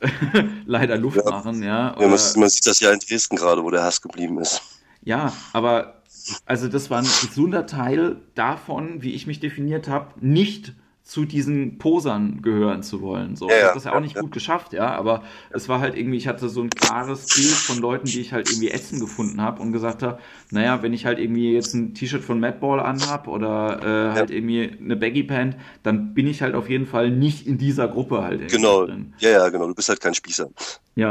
leider 0.66 0.96
Luft 0.96 1.18
Ja. 1.18 1.30
machen, 1.30 1.62
ja. 1.62 1.94
ja, 2.00 2.08
man, 2.08 2.18
man 2.36 2.48
sieht 2.48 2.66
das 2.66 2.80
ja 2.80 2.90
in 2.92 3.00
Dresden 3.00 3.36
gerade, 3.36 3.62
wo 3.62 3.70
der 3.70 3.82
Hass 3.82 4.00
geblieben 4.00 4.38
ist. 4.38 4.62
ja, 5.02 5.32
aber 5.52 5.96
also 6.46 6.68
das 6.68 6.90
war 6.90 6.98
ein 6.98 7.04
gesunder 7.04 7.66
Teil 7.66 8.16
davon, 8.34 9.02
wie 9.02 9.12
ich 9.14 9.26
mich 9.26 9.40
definiert 9.40 9.88
habe, 9.88 10.06
nicht 10.20 10.74
zu 11.10 11.24
diesen 11.24 11.78
Posern 11.78 12.40
gehören 12.40 12.84
zu 12.84 13.00
wollen. 13.00 13.34
So. 13.34 13.48
Ja, 13.48 13.56
ich 13.56 13.64
habe 13.64 13.74
das 13.74 13.82
ja 13.82 13.94
auch 13.96 14.00
nicht 14.00 14.14
ja. 14.14 14.20
gut 14.22 14.30
geschafft, 14.30 14.72
ja, 14.72 14.94
aber 14.94 15.24
es 15.50 15.68
war 15.68 15.80
halt 15.80 15.96
irgendwie, 15.96 16.16
ich 16.16 16.28
hatte 16.28 16.48
so 16.48 16.62
ein 16.62 16.70
klares 16.70 17.26
Bild 17.26 17.48
von 17.48 17.78
Leuten, 17.78 18.06
die 18.06 18.20
ich 18.20 18.32
halt 18.32 18.48
irgendwie 18.48 18.70
ätzend 18.70 19.00
gefunden 19.00 19.40
habe 19.40 19.60
und 19.60 19.72
gesagt 19.72 20.04
habe, 20.04 20.20
naja, 20.52 20.84
wenn 20.84 20.92
ich 20.92 21.06
halt 21.06 21.18
irgendwie 21.18 21.52
jetzt 21.52 21.74
ein 21.74 21.94
T-Shirt 21.94 22.22
von 22.22 22.38
Madball 22.38 22.78
anhab 22.78 23.26
oder 23.26 23.80
äh, 23.82 24.14
halt 24.14 24.30
irgendwie 24.30 24.70
eine 24.78 24.94
Baggy 24.94 25.24
Pant, 25.24 25.56
dann 25.82 26.14
bin 26.14 26.28
ich 26.28 26.42
halt 26.42 26.54
auf 26.54 26.70
jeden 26.70 26.86
Fall 26.86 27.10
nicht 27.10 27.44
in 27.44 27.58
dieser 27.58 27.88
Gruppe 27.88 28.22
halt 28.22 28.46
Genau. 28.48 28.86
drin. 28.86 29.12
Ja, 29.18 29.30
ja, 29.30 29.48
genau. 29.48 29.66
Du 29.66 29.74
bist 29.74 29.88
halt 29.88 30.00
kein 30.00 30.14
Spießer. 30.14 30.48
Ja. 30.94 31.10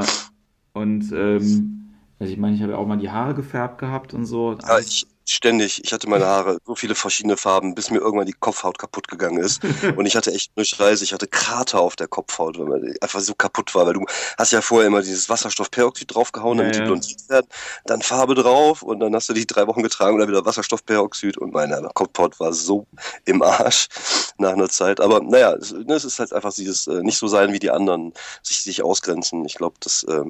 Und 0.72 1.12
ähm, 1.12 1.90
also 2.20 2.32
ich 2.32 2.40
meine, 2.40 2.56
ich 2.56 2.62
habe 2.62 2.72
ja 2.72 2.78
auch 2.78 2.88
mal 2.88 2.96
die 2.96 3.12
Haare 3.12 3.34
gefärbt 3.34 3.80
gehabt 3.80 4.14
und 4.14 4.26
so. 4.26 4.58
Ja, 4.66 4.80
ich 4.80 5.08
ständig. 5.32 5.82
Ich 5.84 5.94
hatte 5.94 6.10
meine 6.10 6.26
Haare 6.28 6.60
so 6.66 6.76
viele 6.76 6.96
verschiedene 6.96 7.38
Farben, 7.38 7.76
bis 7.76 7.90
mir 7.92 8.00
irgendwann 8.00 8.26
die 8.26 8.34
Kopfhaut 8.34 8.78
kaputt 8.78 9.08
gegangen 9.08 9.40
ist. 9.40 9.62
Und 9.96 10.06
ich 10.06 10.16
hatte 10.16 10.32
echt 10.32 10.52
eine 10.56 10.66
Scheiße. 10.66 11.04
Ich 11.04 11.14
hatte 11.14 11.28
Krater 11.28 11.80
auf 11.80 11.96
der 11.96 12.08
Kopfhaut, 12.08 12.58
weil 12.60 12.66
man 12.66 12.94
einfach 13.02 13.20
so 13.20 13.34
kaputt 13.36 13.74
war. 13.76 13.86
Weil 13.86 13.94
du 13.94 14.06
hast 14.38 14.52
ja 14.52 14.62
vorher 14.62 14.88
immer 14.88 15.02
dieses 15.02 15.30
Wasserstoffperoxid 15.30 16.14
draufgehauen, 16.14 16.58
damit 16.58 16.76
Ja, 16.76 16.82
die 16.82 16.86
ja. 16.86 16.92
blondiert 16.94 17.30
werden. 17.30 17.48
Dann 17.86 18.02
Farbe 18.02 18.36
drauf 18.36 18.82
und 18.82 19.00
dann 19.00 19.16
hast 19.16 19.30
du 19.30 19.34
die 19.34 19.48
drei 19.48 19.68
Wochen 19.68 19.84
getragen 19.84 20.16
und 20.16 20.20
dann 20.20 20.30
wieder 20.30 20.46
Wasserstoffperoxid. 20.46 21.38
Und 21.38 21.54
meine 21.54 21.90
Kopfhaut 21.94 22.40
war 22.40 22.54
so 22.54 22.88
im 23.26 23.42
Arsch 23.42 23.88
nach 24.38 24.54
einer 24.54 24.70
Zeit. 24.70 25.00
Aber 25.00 25.22
naja, 25.22 25.54
es, 25.54 25.72
ne, 25.72 25.94
es 25.94 26.06
ist 26.06 26.20
halt 26.20 26.34
einfach 26.34 26.54
dieses 26.54 26.88
äh, 26.88 27.02
nicht 27.04 27.18
so 27.18 27.28
sein 27.28 27.54
wie 27.54 27.60
die 27.60 27.72
anderen, 27.72 28.14
sich, 28.44 28.62
sich 28.64 28.84
ausgrenzen. 28.84 29.46
Ich 29.46 29.56
glaube, 29.56 29.78
das 29.80 30.04
äh, 30.04 30.24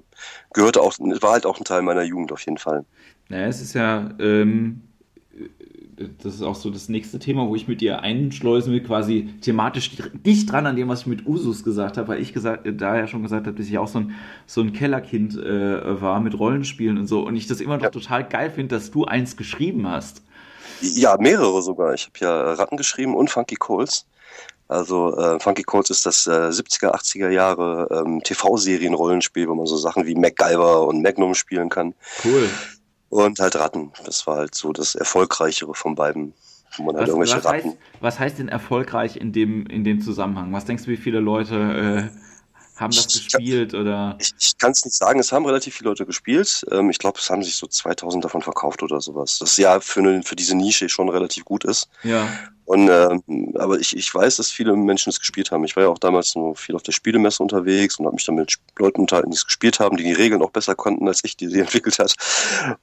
gehörte 0.53 0.81
auch, 0.81 0.93
war 0.99 1.31
halt 1.31 1.45
auch 1.45 1.57
ein 1.59 1.63
Teil 1.65 1.81
meiner 1.81 2.03
Jugend 2.03 2.31
auf 2.31 2.41
jeden 2.41 2.57
Fall. 2.57 2.85
Naja, 3.29 3.47
es 3.47 3.62
ist 3.62 3.73
ja, 3.75 4.09
ähm, 4.19 4.88
das 6.23 6.35
ist 6.35 6.41
auch 6.41 6.55
so 6.55 6.69
das 6.69 6.89
nächste 6.89 7.19
Thema, 7.19 7.47
wo 7.47 7.55
ich 7.55 7.67
mit 7.67 7.81
dir 7.81 8.01
einschleusen 8.01 8.73
will, 8.73 8.81
quasi 8.83 9.29
thematisch 9.41 9.91
dicht 10.25 10.51
dran 10.51 10.65
an 10.65 10.75
dem, 10.75 10.88
was 10.89 11.01
ich 11.01 11.07
mit 11.07 11.25
Usus 11.27 11.63
gesagt 11.63 11.97
habe, 11.97 12.07
weil 12.09 12.21
ich 12.21 12.33
gesagt, 12.33 12.65
äh, 12.65 12.73
da 12.73 12.97
ja 12.97 13.07
schon 13.07 13.23
gesagt 13.23 13.47
habe, 13.47 13.57
dass 13.57 13.67
ich 13.67 13.77
auch 13.77 13.88
so 13.88 13.99
ein, 13.99 14.15
so 14.47 14.62
ein 14.62 14.73
Kellerkind 14.73 15.38
äh, 15.38 16.01
war 16.01 16.19
mit 16.19 16.38
Rollenspielen 16.38 16.97
und 16.97 17.07
so 17.07 17.21
und 17.25 17.35
ich 17.35 17.47
das 17.47 17.62
immer 17.62 17.77
noch 17.77 17.83
Ja. 17.83 17.89
total 17.89 18.27
geil 18.27 18.51
finde, 18.51 18.75
dass 18.75 18.91
du 18.91 19.05
eins 19.05 19.38
geschrieben 19.38 19.88
hast. 19.88 20.21
Ja, 20.81 21.17
mehrere 21.19 21.62
sogar. 21.62 21.93
Ich 21.93 22.05
habe 22.05 22.19
ja 22.19 22.53
Ratten 22.53 22.77
geschrieben 22.77 23.15
und 23.15 23.29
Funky 23.29 23.55
Coles. 23.55 24.05
Also 24.69 25.17
äh, 25.17 25.39
Funky 25.39 25.63
Codes 25.63 25.89
ist 25.89 26.05
das 26.05 26.27
äh, 26.27 26.29
70er, 26.29 26.93
80er 26.93 27.29
Jahre 27.29 27.88
ähm, 27.91 28.21
TV-Serien-Rollenspiel, 28.23 29.47
wo 29.49 29.55
man 29.55 29.65
so 29.65 29.77
Sachen 29.77 30.05
wie 30.05 30.13
MacGyver 30.15 30.88
und 30.88 31.01
Magnum 31.01 31.33
spielen 31.33 31.69
kann. 31.69 31.95
Cool. 32.23 32.47
Und 33.09 33.39
halt 33.39 33.55
Ratten. 33.55 33.91
Das 34.05 34.25
war 34.27 34.37
halt 34.37 34.55
so 34.55 34.71
das 34.71 34.95
Erfolgreichere 34.95 35.73
von 35.73 35.95
beiden. 35.95 36.33
Wo 36.77 36.83
man 36.83 36.95
halt 36.95 37.03
Was, 37.03 37.09
irgendwelche 37.09 37.37
was, 37.37 37.45
Ratten. 37.45 37.69
heißt, 37.69 37.77
was 37.99 38.19
heißt 38.19 38.39
denn 38.39 38.47
erfolgreich 38.49 39.15
in 39.17 39.31
dem, 39.33 39.65
in 39.65 39.83
dem 39.83 40.01
Zusammenhang? 40.01 40.53
Was 40.53 40.65
denkst 40.65 40.83
du, 40.85 40.91
wie 40.91 40.97
viele 40.97 41.19
Leute 41.19 41.55
äh, 42.13 42.79
haben 42.79 42.93
das 42.93 43.07
Ich- 43.15 43.23
gespielt 43.25 43.73
oder? 43.73 44.15
Ich, 44.19 44.33
ich 44.39 44.57
kann 44.57 44.71
es 44.71 44.85
nicht 44.85 44.95
sagen, 44.95 45.19
es 45.19 45.31
haben 45.31 45.45
relativ 45.47 45.75
viele 45.75 45.89
Leute 45.89 46.05
gespielt. 46.05 46.63
Ähm, 46.71 46.91
ich 46.91 46.99
glaube, 46.99 47.17
es 47.19 47.29
haben 47.31 47.41
sich 47.43 47.55
so 47.55 47.65
2000 47.65 48.23
davon 48.23 48.43
verkauft 48.43 48.83
oder 48.83 49.01
sowas. 49.01 49.39
Das 49.39 49.57
ja 49.57 49.79
für, 49.79 50.01
eine, 50.01 50.21
für 50.21 50.35
diese 50.35 50.55
Nische 50.55 50.87
schon 50.89 51.09
relativ 51.09 51.43
gut 51.45 51.63
ist. 51.65 51.89
Ja, 52.03 52.27
Und 52.69 52.88
ähm, 52.88 53.51
aber 53.55 53.79
ich, 53.79 53.97
ich 53.97 54.13
weiß, 54.13 54.36
dass 54.36 54.51
viele 54.51 54.75
Menschen 54.75 55.10
es 55.10 55.17
gespielt 55.17 55.49
haben. 55.49 55.63
Ich 55.63 55.75
war 55.75 55.82
ja 55.82 55.89
auch 55.89 55.97
damals 55.97 56.36
nur 56.36 56.55
viel 56.55 56.75
auf 56.75 56.84
der 56.84 56.91
Spielemesse 56.91 57.41
unterwegs 57.41 57.97
und 57.97 58.05
habe 58.05 58.13
mich 58.13 58.25
dann 58.25 58.36
mit 58.36 58.58
Leuten 58.77 59.01
unterhalten, 59.01 59.32
die 59.32 59.38
es 59.38 59.45
gespielt 59.45 59.79
haben, 59.79 59.97
die 59.97 60.03
die 60.03 60.13
Regeln 60.13 60.43
auch 60.43 60.51
besser 60.51 60.75
konnten 60.75 61.08
als 61.08 61.23
ich, 61.23 61.36
die 61.36 61.47
sie 61.47 61.60
entwickelt 61.62 61.97
hat. 61.97 62.13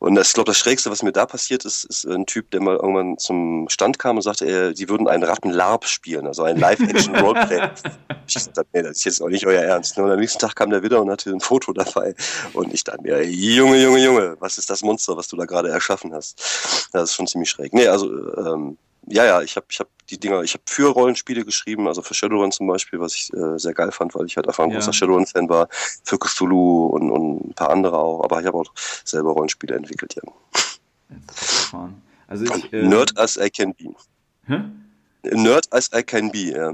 Und 0.00 0.16
das, 0.16 0.26
ich 0.26 0.34
glaube, 0.34 0.50
das 0.50 0.58
Schrägste, 0.58 0.90
was 0.90 1.04
mir 1.04 1.12
da 1.12 1.24
passiert 1.24 1.64
ist, 1.64 1.84
ist 1.84 2.04
ein 2.04 2.26
Typ, 2.26 2.50
der 2.50 2.62
mal 2.62 2.74
irgendwann 2.74 3.16
zum 3.18 3.68
Stand 3.68 4.00
kam 4.00 4.16
und 4.16 4.22
sagte, 4.22 4.44
er, 4.46 4.74
sie 4.74 4.88
würden 4.88 5.06
einen 5.06 5.22
Ratten-LARP 5.22 5.84
spielen, 5.84 6.26
also 6.26 6.42
ein 6.42 6.56
Live-Action-Roleplay. 6.56 7.68
ich 8.26 8.34
dachte, 8.34 8.66
nee, 8.72 8.82
das 8.82 8.96
ist 8.96 9.04
jetzt 9.04 9.22
auch 9.22 9.28
nicht 9.28 9.46
euer 9.46 9.62
Ernst. 9.62 9.96
Und 9.98 10.10
am 10.10 10.18
nächsten 10.18 10.40
Tag 10.40 10.56
kam 10.56 10.70
der 10.70 10.82
wieder 10.82 11.00
und 11.00 11.12
hatte 11.12 11.30
ein 11.30 11.38
Foto 11.38 11.72
dabei. 11.72 12.16
Und 12.54 12.74
ich 12.74 12.82
dachte 12.82 13.02
mir, 13.02 13.22
Junge, 13.24 13.80
Junge, 13.80 14.02
Junge, 14.02 14.36
was 14.40 14.58
ist 14.58 14.68
das 14.68 14.82
Monster, 14.82 15.16
was 15.16 15.28
du 15.28 15.36
da 15.36 15.44
gerade 15.44 15.68
erschaffen 15.68 16.12
hast? 16.12 16.88
Das 16.90 17.10
ist 17.10 17.14
schon 17.14 17.28
ziemlich 17.28 17.50
schräg. 17.50 17.72
Nee, 17.72 17.86
also 17.86 18.08
ähm, 18.36 18.78
ja, 19.06 19.24
ja, 19.24 19.42
ich 19.42 19.56
habe 19.56 19.66
ich 19.70 19.80
hab 19.80 19.88
die 20.10 20.18
Dinger, 20.18 20.42
ich 20.42 20.54
habe 20.54 20.62
für 20.66 20.88
Rollenspiele 20.90 21.44
geschrieben, 21.44 21.88
also 21.88 22.02
für 22.02 22.14
Shadowrun 22.14 22.52
zum 22.52 22.66
Beispiel, 22.66 23.00
was 23.00 23.14
ich 23.14 23.32
äh, 23.32 23.58
sehr 23.58 23.74
geil 23.74 23.90
fand, 23.92 24.14
weil 24.14 24.26
ich 24.26 24.36
halt 24.36 24.46
einfach 24.46 24.64
ein 24.64 24.70
Ja. 24.70 24.76
großer 24.76 24.92
Shadowrun-Fan 24.92 25.48
war, 25.48 25.68
für 26.04 26.18
Cthulhu 26.18 26.86
und, 26.86 27.10
und 27.10 27.50
ein 27.50 27.54
paar 27.54 27.70
andere 27.70 27.98
auch, 27.98 28.22
aber 28.22 28.40
ich 28.40 28.46
habe 28.46 28.58
auch 28.58 28.72
selber 29.04 29.32
Rollenspiele 29.32 29.74
entwickelt, 29.74 30.14
ja. 30.14 31.90
Also 32.28 32.44
ich, 32.44 32.72
äh, 32.72 32.82
Nerd 32.82 33.16
as 33.18 33.36
I 33.36 33.50
can 33.50 33.74
be. 33.74 33.94
Hä? 34.46 34.60
Nerd 35.22 35.72
as 35.72 35.90
I 35.94 36.02
can 36.02 36.30
be, 36.30 36.50
ja. 36.50 36.72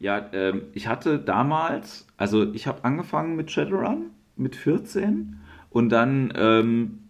Ja, 0.00 0.28
ähm, 0.32 0.62
ich 0.74 0.86
hatte 0.86 1.18
damals, 1.18 2.06
also 2.16 2.52
ich 2.52 2.66
habe 2.66 2.84
angefangen 2.84 3.36
mit 3.36 3.50
Shadowrun 3.50 4.10
mit 4.36 4.54
14 4.54 5.40
und 5.70 5.88
dann 5.88 6.32
ähm, 6.36 7.08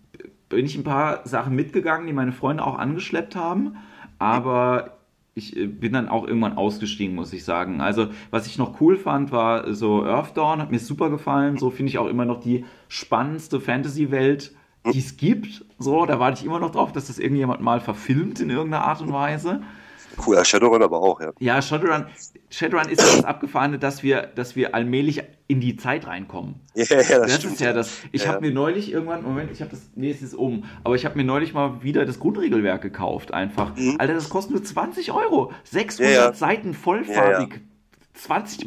bin 0.48 0.64
ich 0.64 0.76
ein 0.76 0.84
paar 0.84 1.26
Sachen 1.26 1.54
mitgegangen, 1.54 2.06
die 2.06 2.12
meine 2.12 2.32
Freunde 2.32 2.64
auch 2.64 2.78
angeschleppt 2.78 3.36
haben, 3.36 3.76
aber 4.18 4.98
ich 5.34 5.56
äh, 5.56 5.66
bin 5.66 5.92
dann 5.92 6.08
auch 6.08 6.26
irgendwann 6.26 6.56
ausgestiegen, 6.56 7.14
muss 7.14 7.32
ich 7.32 7.44
sagen. 7.44 7.80
Also, 7.80 8.08
was 8.30 8.46
ich 8.46 8.58
noch 8.58 8.80
cool 8.80 8.96
fand, 8.96 9.32
war 9.32 9.72
so 9.72 10.04
Earthdawn, 10.04 10.60
hat 10.60 10.70
mir 10.70 10.78
super 10.78 11.10
gefallen. 11.10 11.56
So 11.56 11.70
finde 11.70 11.90
ich 11.90 11.98
auch 11.98 12.08
immer 12.08 12.24
noch 12.24 12.40
die 12.40 12.64
spannendste 12.88 13.60
Fantasy-Welt, 13.60 14.54
die 14.92 14.98
es 14.98 15.16
gibt. 15.16 15.64
So, 15.78 16.04
da 16.06 16.18
warte 16.20 16.40
ich 16.40 16.46
immer 16.46 16.60
noch 16.60 16.70
drauf, 16.70 16.92
dass 16.92 17.06
das 17.06 17.18
irgendjemand 17.18 17.60
mal 17.60 17.80
verfilmt 17.80 18.40
in 18.40 18.50
irgendeiner 18.50 18.84
Art 18.84 19.00
und 19.00 19.12
Weise. 19.12 19.62
Cool, 20.26 20.36
ja, 20.36 20.44
Shadowrun 20.44 20.82
aber 20.82 21.00
auch, 21.00 21.20
ja. 21.20 21.32
Ja, 21.38 21.60
Shadowrun, 21.62 22.06
Shadowrun 22.50 22.88
ist 22.88 23.00
ja 23.00 23.16
das 23.16 23.24
Abgefahrene, 23.24 23.78
dass 23.78 24.02
wir, 24.02 24.22
dass 24.34 24.56
wir 24.56 24.74
allmählich 24.74 25.22
in 25.46 25.60
die 25.60 25.76
Zeit 25.76 26.06
reinkommen. 26.06 26.56
Ja, 26.74 26.84
ja, 26.84 26.96
das, 26.96 27.08
Das, 27.08 27.34
stimmt. 27.36 27.54
ist 27.54 27.60
ja 27.60 27.72
das. 27.72 27.90
Ich 28.12 28.24
Ja. 28.24 28.28
habe 28.32 28.40
mir 28.46 28.52
neulich 28.52 28.92
irgendwann, 28.92 29.22
Moment, 29.22 29.50
ich 29.50 29.60
habe 29.60 29.70
das, 29.70 29.90
nee, 29.94 30.10
es 30.10 30.20
ist 30.22 30.34
um, 30.34 30.64
aber 30.84 30.94
ich 30.94 31.04
habe 31.04 31.16
mir 31.16 31.24
neulich 31.24 31.54
mal 31.54 31.82
wieder 31.82 32.04
das 32.04 32.18
Grundregelwerk 32.18 32.82
gekauft, 32.82 33.32
einfach. 33.32 33.74
Mhm. 33.76 33.96
Alter, 33.98 34.14
das 34.14 34.28
kostet 34.28 34.52
nur 34.52 34.62
20 34.64 35.12
Euro. 35.12 35.52
600 35.64 36.12
Ja. 36.14 36.32
Seiten 36.32 36.74
vollfarbig. 36.74 37.60
20. 38.18 38.66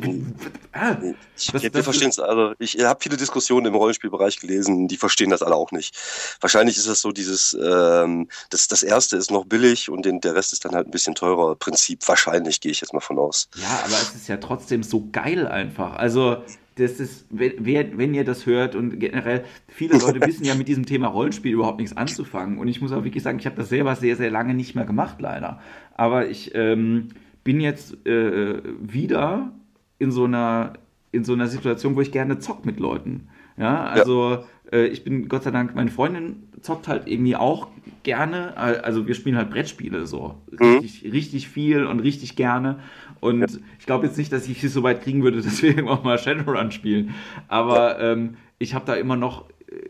Ah, 0.71 0.95
Ich, 1.37 1.51
Das- 1.51 1.61
wir 1.63 1.69
das 1.69 1.83
verstehen 1.83 2.09
es, 2.09 2.19
also 2.19 2.53
ich 2.59 2.79
habe 2.83 2.99
viele 3.01 3.17
Diskussionen 3.17 3.65
im 3.67 3.75
Rollenspielbereich 3.75 4.39
gelesen, 4.39 4.87
die 4.87 4.97
verstehen 4.97 5.29
das 5.29 5.41
alle 5.41 5.55
auch 5.55 5.71
nicht. 5.71 5.95
Wahrscheinlich 6.39 6.77
ist 6.77 6.87
das 6.87 7.01
so 7.01 7.11
dieses, 7.11 7.57
ähm, 7.61 8.29
das, 8.49 8.67
das 8.67 8.83
erste 8.83 9.17
ist 9.17 9.29
noch 9.31 9.45
billig 9.45 9.89
und 9.89 10.05
den, 10.05 10.21
der 10.21 10.35
Rest 10.35 10.53
ist 10.53 10.63
dann 10.65 10.73
halt 10.73 10.87
ein 10.87 10.91
bisschen 10.91 11.15
teurer. 11.15 11.55
Prinzip, 11.55 12.07
wahrscheinlich 12.07 12.61
gehe 12.61 12.71
ich 12.71 12.81
jetzt 12.81 12.93
mal 12.93 12.99
von 13.01 13.19
aus. 13.19 13.49
Ja, 13.55 13.81
aber 13.85 13.93
es 13.95 14.15
ist 14.15 14.27
ja 14.27 14.37
trotzdem 14.37 14.83
so 14.83 15.09
geil 15.11 15.47
einfach. 15.47 15.95
Also, 15.95 16.37
das 16.75 16.99
ist, 17.01 17.25
wenn, 17.29 17.97
wenn 17.97 18.13
ihr 18.13 18.23
das 18.23 18.45
hört 18.45 18.75
und 18.75 18.97
generell, 18.99 19.43
viele 19.67 19.97
Leute 19.97 20.21
wissen 20.25 20.45
ja 20.45 20.55
mit 20.55 20.67
diesem 20.69 20.85
Thema 20.85 21.07
Rollenspiel 21.07 21.51
überhaupt 21.51 21.79
nichts 21.79 21.95
anzufangen. 21.97 22.57
Und 22.57 22.69
ich 22.69 22.79
muss 22.81 22.91
auch 22.93 23.03
wirklich 23.03 23.23
sagen, 23.23 23.39
ich 23.39 23.45
habe 23.45 23.57
das 23.57 23.69
selber 23.69 23.95
sehr, 23.97 24.15
sehr 24.15 24.31
lange 24.31 24.53
nicht 24.53 24.73
mehr 24.75 24.85
gemacht, 24.85 25.17
leider. 25.19 25.61
Aber 25.95 26.27
ich 26.29 26.55
ähm, 26.55 27.09
bin 27.43 27.59
jetzt 27.59 28.05
äh, 28.05 28.61
wieder 28.79 29.51
in 29.99 30.11
so 30.11 30.25
einer 30.25 30.73
in 31.11 31.23
so 31.25 31.33
einer 31.33 31.47
Situation, 31.47 31.95
wo 31.95 32.01
ich 32.01 32.11
gerne 32.11 32.39
zock 32.39 32.65
mit 32.65 32.79
Leuten. 32.79 33.27
Ja, 33.57 33.83
also 33.83 34.45
äh, 34.71 34.87
ich 34.87 35.03
bin 35.03 35.27
Gott 35.27 35.43
sei 35.43 35.51
Dank, 35.51 35.75
meine 35.75 35.91
Freundin 35.91 36.43
zockt 36.61 36.87
halt 36.87 37.07
irgendwie 37.07 37.35
auch 37.35 37.67
gerne. 38.03 38.55
Also 38.57 39.07
wir 39.07 39.13
spielen 39.13 39.35
halt 39.35 39.49
Brettspiele 39.49 40.05
so 40.05 40.35
richtig, 40.51 41.11
richtig 41.11 41.49
viel 41.49 41.85
und 41.85 41.99
richtig 41.99 42.35
gerne. 42.35 42.79
Und 43.19 43.59
ich 43.79 43.85
glaube 43.85 44.07
jetzt 44.07 44.17
nicht, 44.17 44.31
dass 44.31 44.47
ich 44.47 44.63
es 44.63 44.73
so 44.73 44.83
weit 44.83 45.03
kriegen 45.03 45.23
würde, 45.23 45.41
dass 45.41 45.61
wir 45.61 45.71
irgendwann 45.71 46.03
mal 46.03 46.17
Shadowrun 46.17 46.71
spielen. 46.71 47.13
Aber 47.47 47.99
ähm, 47.99 48.35
ich 48.57 48.73
habe 48.73 48.85
da 48.85 48.93
immer 48.93 49.15
noch 49.15 49.45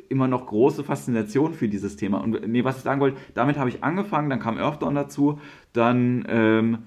immer 0.10 0.28
noch 0.28 0.46
große 0.46 0.84
Faszination 0.84 1.54
für 1.56 1.68
dieses 1.68 1.96
Thema. 1.96 2.20
Und 2.20 2.48
nee, 2.48 2.64
was 2.64 2.78
ich 2.78 2.84
sagen 2.84 3.02
wollte, 3.02 3.18
damit 3.34 3.58
habe 3.58 3.70
ich 3.70 3.84
angefangen, 3.84 4.30
dann 4.30 4.40
kam 4.40 4.60
Earthdawn 4.60 4.94
dazu, 4.94 5.40
dann 5.74 6.24
ähm, 6.30 6.78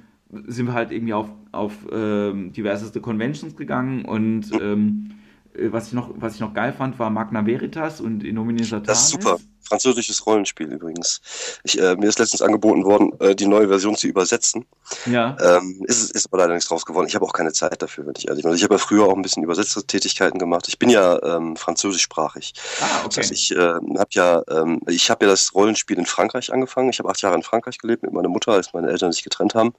sind 0.47 0.67
wir 0.67 0.75
halt 0.75 0.93
irgendwie 0.93 1.15
auf, 1.15 1.31
auf 1.53 1.87
ähm, 1.93 2.53
diverseste 2.53 3.01
Conventions 3.01 3.57
gegangen 3.57 4.05
und 4.05 4.51
ähm, 4.61 5.11
äh, 5.11 5.24
was, 5.59 5.89
ich 5.89 5.93
noch, 5.93 6.11
was 6.17 6.35
ich 6.35 6.41
noch 6.41 6.55
geil 6.55 6.73
fand, 6.73 6.99
war 6.99 7.11
Magna 7.11 7.47
Veritas 7.47 8.01
und 8.01 8.25
Innomine 8.25 8.65
Satanis. 8.65 8.87
Das 8.87 9.03
ist 9.03 9.11
super. 9.11 9.39
Französisches 9.67 10.27
Rollenspiel 10.27 10.71
übrigens. 10.71 11.23
Ich, 11.63 11.81
äh, 11.81 11.97
mir 11.97 12.09
ist 12.09 12.19
letztens 12.19 12.43
angeboten 12.43 12.85
worden, 12.85 13.19
äh, 13.21 13.35
die 13.35 13.47
neue 13.47 13.69
Version 13.69 13.97
zu 13.97 14.07
übersetzen. 14.07 14.67
Ja, 15.07 15.39
Ähm, 15.41 15.83
ist, 15.87 16.11
ist 16.11 16.27
aber 16.27 16.39
leider 16.39 16.53
nichts 16.53 16.69
draus 16.69 16.85
geworden. 16.85 17.07
Ich 17.09 17.15
habe 17.15 17.25
auch 17.25 17.33
keine 17.33 17.53
Zeit 17.53 17.81
dafür, 17.81 18.07
wenn 18.07 18.13
ich 18.17 18.29
ehrlich 18.29 18.43
bin. 18.43 18.51
Also 18.51 18.59
ich 18.59 18.65
habe 18.65 18.75
ja 18.75 18.79
früher 18.79 19.05
auch 19.07 19.17
ein 19.17 19.23
bisschen 19.23 19.43
Übersetzertätigkeiten 19.43 20.39
gemacht. 20.39 20.69
Ich 20.69 20.79
bin 20.79 20.91
ja 20.91 21.19
ähm, 21.23 21.57
französischsprachig. 21.57 22.53
ah, 22.81 23.05
Das 23.07 23.17
heißt, 23.17 23.31
okay. 23.31 23.33
ich 23.33 23.53
äh, 23.53 23.59
habe 23.99 24.11
ja, 24.11 24.43
ähm, 24.51 24.81
ich 24.87 25.11
habe 25.11 25.25
ja 25.25 25.31
das 25.31 25.55
Rollenspiel 25.55 25.99
in 25.99 26.05
Frankreich 26.07 26.53
angefangen. 26.53 26.91
Ich 26.91 26.99
habe 26.99 27.09
acht 27.09 27.23
Jahre 27.23 27.37
in 27.37 27.43
Frankreich 27.43 27.79
gelebt 27.79 28.03
mit 28.03 28.13
meiner 28.13 28.29
Mutter, 28.29 28.53
als 28.53 28.75
meine 28.75 28.91
Eltern 28.91 29.13
sich 29.13 29.25
getrennt 29.25 29.55
haben. 29.55 29.73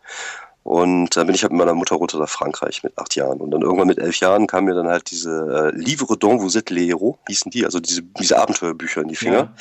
Und 0.66 1.16
dann 1.16 1.28
bin 1.28 1.36
ich 1.36 1.44
halt 1.44 1.52
mit 1.52 1.60
meiner 1.60 1.76
Mutter 1.76 1.96
runter 1.96 2.18
nach 2.18 2.28
Frankreich 2.28 2.82
mit 2.82 2.98
acht 2.98 3.16
Jahren. 3.16 3.40
Und 3.40 3.52
dann 3.52 3.62
irgendwann 3.62 3.86
mit 3.86 4.00
elf 4.00 4.20
Jahren 4.20 4.48
kam 4.48 4.66
mir 4.66 4.74
dann 4.74 4.88
halt 4.88 5.12
diese 5.12 5.72
äh, 5.72 5.78
Livre 5.78 6.18
dont 6.18 6.42
vous 6.42 6.58
êtes 6.58 6.74
les 6.74 6.88
héros, 6.88 7.20
hießen 7.28 7.52
die, 7.52 7.66
also 7.66 7.80
diese, 7.80 8.02
diese 8.02 8.40
Abenteuerbücher 8.40 9.04
in 9.04 9.10
die 9.10 9.16
Finger. 9.16 9.38
Ja. 9.38 9.54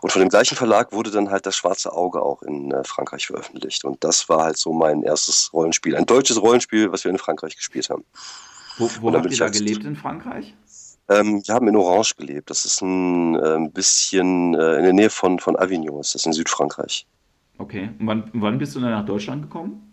Und 0.00 0.10
von 0.10 0.18
dem 0.18 0.28
gleichen 0.28 0.56
Verlag 0.56 0.90
wurde 0.90 1.12
dann 1.12 1.30
halt 1.30 1.46
das 1.46 1.54
Schwarze 1.54 1.92
Auge 1.92 2.20
auch 2.20 2.42
in 2.42 2.72
äh, 2.72 2.82
Frankreich 2.82 3.28
veröffentlicht. 3.28 3.84
Und 3.84 4.02
das 4.02 4.28
war 4.28 4.42
halt 4.42 4.56
so 4.56 4.72
mein 4.72 5.04
erstes 5.04 5.52
Rollenspiel. 5.52 5.94
Ein 5.94 6.06
deutsches 6.06 6.42
Rollenspiel, 6.42 6.90
was 6.90 7.04
wir 7.04 7.12
in 7.12 7.18
Frankreich 7.18 7.54
gespielt 7.54 7.88
haben. 7.88 8.04
Wo, 8.78 8.90
wo 9.00 9.12
habt 9.12 9.30
ihr 9.30 9.38
da 9.38 9.44
halt- 9.44 9.54
gelebt 9.54 9.84
in 9.84 9.94
Frankreich? 9.94 10.56
Ähm, 11.08 11.40
wir 11.46 11.54
haben 11.54 11.68
in 11.68 11.76
Orange 11.76 12.16
gelebt. 12.16 12.50
Das 12.50 12.64
ist 12.64 12.82
ein 12.82 13.36
ähm, 13.36 13.70
bisschen 13.70 14.54
äh, 14.54 14.78
in 14.78 14.82
der 14.82 14.92
Nähe 14.92 15.10
von, 15.10 15.38
von 15.38 15.56
Avignon, 15.56 16.00
ist 16.00 16.16
das 16.16 16.26
in 16.26 16.32
Südfrankreich. 16.32 17.06
Okay. 17.58 17.90
Und 18.00 18.06
wann, 18.08 18.30
wann 18.32 18.58
bist 18.58 18.74
du 18.74 18.80
dann 18.80 18.90
nach 18.90 19.06
Deutschland 19.06 19.42
gekommen? 19.42 19.84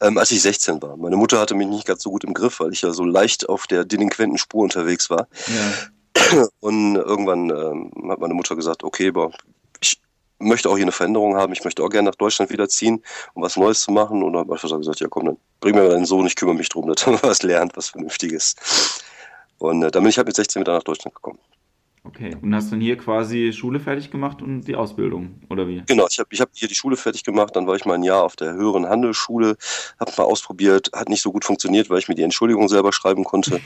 Ähm, 0.00 0.16
als 0.16 0.30
ich 0.30 0.42
16 0.42 0.80
war. 0.80 0.96
Meine 0.96 1.16
Mutter 1.16 1.40
hatte 1.40 1.54
mich 1.54 1.66
nicht 1.66 1.86
ganz 1.86 2.02
so 2.02 2.10
gut 2.10 2.22
im 2.22 2.32
Griff, 2.32 2.60
weil 2.60 2.72
ich 2.72 2.82
ja 2.82 2.92
so 2.92 3.04
leicht 3.04 3.48
auf 3.48 3.66
der 3.66 3.84
delinquenten 3.84 4.38
Spur 4.38 4.62
unterwegs 4.62 5.10
war. 5.10 5.26
Ja. 5.48 6.48
Und 6.60 6.96
irgendwann 6.96 7.50
ähm, 7.50 8.10
hat 8.10 8.20
meine 8.20 8.34
Mutter 8.34 8.54
gesagt, 8.54 8.84
okay, 8.84 9.08
aber 9.08 9.32
ich 9.80 10.00
möchte 10.38 10.68
auch 10.68 10.76
hier 10.76 10.84
eine 10.84 10.92
Veränderung 10.92 11.36
haben. 11.36 11.52
Ich 11.52 11.64
möchte 11.64 11.82
auch 11.82 11.88
gerne 11.88 12.10
nach 12.10 12.16
Deutschland 12.16 12.50
wiederziehen, 12.52 13.02
um 13.34 13.42
was 13.42 13.56
Neues 13.56 13.80
zu 13.80 13.90
machen. 13.90 14.22
Und 14.22 14.34
dann 14.34 14.48
hat 14.48 14.60
Vater 14.60 14.78
gesagt, 14.78 15.00
ja 15.00 15.08
komm, 15.08 15.26
dann 15.26 15.36
bring 15.60 15.74
mir 15.74 15.88
deinen 15.88 16.06
Sohn, 16.06 16.26
ich 16.26 16.36
kümmere 16.36 16.56
mich 16.56 16.68
drum, 16.68 16.86
dass 16.94 17.06
er 17.06 17.20
was 17.22 17.42
lernt, 17.42 17.76
was 17.76 17.88
Vernünftiges. 17.88 18.54
Und 19.58 19.82
äh, 19.82 19.90
dann 19.90 20.02
bin 20.02 20.10
ich 20.10 20.16
halt 20.16 20.28
mit 20.28 20.36
16 20.36 20.60
wieder 20.60 20.74
nach 20.74 20.84
Deutschland 20.84 21.14
gekommen. 21.14 21.40
Okay. 22.04 22.36
Und 22.40 22.54
hast 22.54 22.72
dann 22.72 22.80
hier 22.80 22.96
quasi 22.96 23.52
Schule 23.52 23.80
fertig 23.80 24.10
gemacht 24.10 24.40
und 24.42 24.62
die 24.62 24.76
Ausbildung, 24.76 25.40
oder 25.50 25.68
wie? 25.68 25.82
Genau, 25.86 26.06
ich 26.10 26.18
habe 26.18 26.28
ich 26.32 26.40
hab 26.40 26.50
hier 26.52 26.68
die 26.68 26.74
Schule 26.74 26.96
fertig 26.96 27.24
gemacht, 27.24 27.54
dann 27.56 27.66
war 27.66 27.76
ich 27.76 27.84
mal 27.84 27.94
ein 27.94 28.02
Jahr 28.02 28.22
auf 28.22 28.36
der 28.36 28.54
höheren 28.54 28.86
Handelsschule, 28.86 29.56
habe 29.98 30.12
mal 30.16 30.24
ausprobiert, 30.24 30.90
hat 30.94 31.08
nicht 31.08 31.22
so 31.22 31.32
gut 31.32 31.44
funktioniert, 31.44 31.90
weil 31.90 31.98
ich 31.98 32.08
mir 32.08 32.14
die 32.14 32.22
Entschuldigung 32.22 32.68
selber 32.68 32.92
schreiben 32.92 33.24
konnte. 33.24 33.60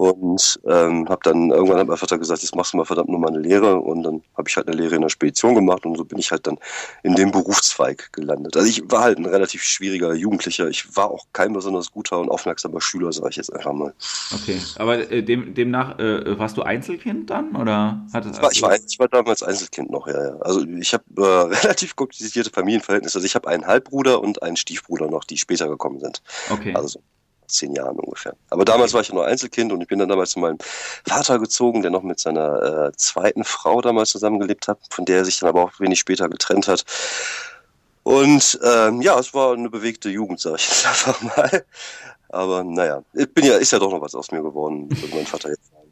Und 0.00 0.58
ähm, 0.64 1.06
habe 1.10 1.20
dann 1.24 1.50
irgendwann 1.50 1.80
hat 1.80 1.86
mein 1.86 1.96
Vater 1.98 2.16
gesagt, 2.16 2.40
jetzt 2.40 2.56
machst 2.56 2.72
du 2.72 2.78
mal 2.78 2.86
verdammt 2.86 3.10
nur 3.10 3.18
mal 3.18 3.28
eine 3.28 3.40
Lehre. 3.40 3.78
Und 3.80 4.02
dann 4.02 4.22
habe 4.34 4.48
ich 4.48 4.56
halt 4.56 4.66
eine 4.66 4.74
Lehre 4.74 4.94
in 4.94 5.02
der 5.02 5.10
Spedition 5.10 5.54
gemacht 5.54 5.84
und 5.84 5.94
so 5.94 6.06
bin 6.06 6.18
ich 6.18 6.30
halt 6.30 6.46
dann 6.46 6.56
in 7.02 7.16
dem 7.16 7.30
Berufszweig 7.30 8.10
gelandet. 8.10 8.56
Also 8.56 8.66
ich 8.66 8.82
war 8.90 9.02
halt 9.02 9.18
ein 9.18 9.26
relativ 9.26 9.62
schwieriger 9.62 10.14
Jugendlicher. 10.14 10.70
Ich 10.70 10.96
war 10.96 11.10
auch 11.10 11.26
kein 11.34 11.52
besonders 11.52 11.90
guter 11.90 12.18
und 12.18 12.30
aufmerksamer 12.30 12.80
Schüler, 12.80 13.12
sage 13.12 13.28
ich 13.28 13.36
jetzt 13.36 13.52
einfach 13.52 13.74
mal. 13.74 13.92
Okay, 14.32 14.58
aber 14.76 15.10
äh, 15.12 15.22
dem, 15.22 15.52
demnach 15.52 15.98
äh, 15.98 16.38
warst 16.38 16.56
du 16.56 16.62
Einzelkind 16.62 17.28
dann 17.28 17.54
oder 17.54 18.02
hattest 18.14 18.36
ich 18.36 18.42
war, 18.42 18.52
ich 18.52 18.62
war, 18.62 18.74
ich 18.74 18.98
war 18.98 19.08
damals 19.08 19.42
Einzelkind 19.42 19.90
noch, 19.90 20.06
ja. 20.06 20.28
ja. 20.28 20.36
Also 20.40 20.64
ich 20.64 20.94
habe 20.94 21.04
äh, 21.18 21.54
relativ 21.62 21.94
komplizierte 21.94 22.48
Familienverhältnisse. 22.48 23.18
Also 23.18 23.26
ich 23.26 23.34
habe 23.34 23.48
einen 23.48 23.66
Halbbruder 23.66 24.22
und 24.22 24.42
einen 24.42 24.56
Stiefbruder 24.56 25.10
noch, 25.10 25.24
die 25.24 25.36
später 25.36 25.68
gekommen 25.68 26.00
sind. 26.00 26.22
Okay. 26.48 26.72
Also 26.74 27.02
zehn 27.50 27.74
Jahren 27.74 27.98
ungefähr. 27.98 28.34
Aber 28.50 28.64
damals 28.64 28.92
war 28.92 29.00
ich 29.00 29.12
nur 29.12 29.26
Einzelkind 29.26 29.72
und 29.72 29.80
ich 29.80 29.88
bin 29.88 29.98
dann 29.98 30.08
damals 30.08 30.30
zu 30.30 30.38
meinem 30.38 30.58
Vater 31.06 31.38
gezogen, 31.38 31.82
der 31.82 31.90
noch 31.90 32.02
mit 32.02 32.20
seiner 32.20 32.88
äh, 32.88 32.92
zweiten 32.96 33.44
Frau 33.44 33.80
damals 33.80 34.10
zusammengelebt 34.10 34.68
hat, 34.68 34.78
von 34.90 35.04
der 35.04 35.18
er 35.18 35.24
sich 35.24 35.38
dann 35.38 35.48
aber 35.48 35.64
auch 35.64 35.80
wenig 35.80 35.98
später 35.98 36.28
getrennt 36.28 36.68
hat. 36.68 36.84
Und 38.02 38.58
ähm, 38.64 39.02
ja, 39.02 39.18
es 39.18 39.34
war 39.34 39.52
eine 39.52 39.70
bewegte 39.70 40.08
Jugend, 40.08 40.40
sage 40.40 40.56
ich 40.56 40.68
jetzt 40.68 40.86
einfach 40.86 41.20
mal. 41.22 41.64
Aber 42.30 42.64
naja, 42.64 43.02
ich 43.12 43.32
bin 43.32 43.44
ja, 43.44 43.56
ist 43.56 43.72
ja 43.72 43.78
doch 43.78 43.90
noch 43.90 44.00
was 44.00 44.14
aus 44.14 44.30
mir 44.30 44.42
geworden, 44.42 44.88
würde 44.90 45.14
mein 45.14 45.26
Vater 45.26 45.50
jetzt 45.50 45.70
sagen. 45.70 45.90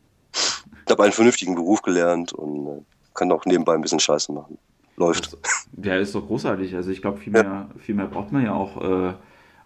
Ich 0.86 0.90
habe 0.90 1.02
einen 1.02 1.12
vernünftigen 1.12 1.54
Beruf 1.54 1.82
gelernt 1.82 2.32
und 2.32 2.66
äh, 2.66 2.80
kann 3.14 3.30
auch 3.32 3.44
nebenbei 3.44 3.74
ein 3.74 3.82
bisschen 3.82 4.00
Scheiße 4.00 4.32
machen. 4.32 4.58
Läuft. 4.96 5.36
Ja, 5.82 5.96
ist 5.96 6.14
doch 6.14 6.26
großartig. 6.26 6.74
Also 6.74 6.90
ich 6.90 7.02
glaube, 7.02 7.18
viel 7.18 7.32
mehr, 7.32 7.44
ja. 7.44 7.68
viel 7.78 7.94
mehr 7.94 8.06
braucht 8.06 8.32
man 8.32 8.44
ja 8.44 8.54
auch, 8.54 8.82
äh, 8.82 9.14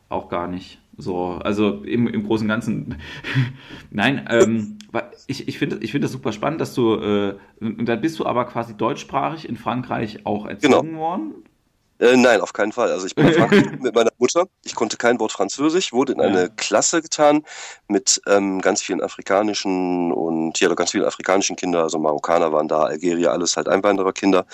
auch 0.08 0.28
gar 0.28 0.46
nicht. 0.46 0.81
So, 0.96 1.38
also 1.42 1.82
im, 1.84 2.06
im 2.06 2.24
Großen 2.24 2.44
und 2.44 2.48
Ganzen. 2.48 2.96
Nein, 3.90 4.26
ähm, 4.30 4.78
ich, 5.26 5.48
ich 5.48 5.58
finde 5.58 5.78
ich 5.80 5.92
find 5.92 6.04
das 6.04 6.12
super 6.12 6.32
spannend, 6.32 6.60
dass 6.60 6.74
du, 6.74 6.96
äh, 6.96 7.34
dann 7.60 8.00
bist 8.00 8.18
du 8.18 8.26
aber 8.26 8.44
quasi 8.44 8.76
deutschsprachig 8.76 9.48
in 9.48 9.56
Frankreich 9.56 10.26
auch 10.26 10.46
erzogen 10.46 10.88
genau. 10.90 11.00
worden. 11.00 11.34
Äh, 11.98 12.16
nein, 12.16 12.40
auf 12.40 12.52
keinen 12.52 12.72
Fall. 12.72 12.90
Also 12.90 13.06
ich 13.06 13.14
bin 13.14 13.26
mit 13.80 13.94
meiner 13.94 14.10
Mutter. 14.18 14.46
Ich 14.64 14.74
konnte 14.74 14.96
kein 14.96 15.20
Wort 15.20 15.32
Französisch, 15.32 15.92
wurde 15.92 16.12
in 16.14 16.20
ja. 16.20 16.26
eine 16.26 16.50
Klasse 16.50 17.02
getan 17.02 17.44
mit 17.88 18.20
ähm, 18.26 18.60
ganz 18.60 18.82
vielen 18.82 19.00
afrikanischen 19.00 20.12
und 20.12 20.58
ja, 20.60 20.72
ganz 20.74 20.90
vielen 20.90 21.04
afrikanischen 21.04 21.56
Kindern. 21.56 21.82
Also 21.82 21.98
Marokkaner 21.98 22.52
waren 22.52 22.68
da, 22.68 22.82
Algerier, 22.82 23.32
alles 23.32 23.56
halt 23.56 23.68
Einwandererkinder. 23.68 24.46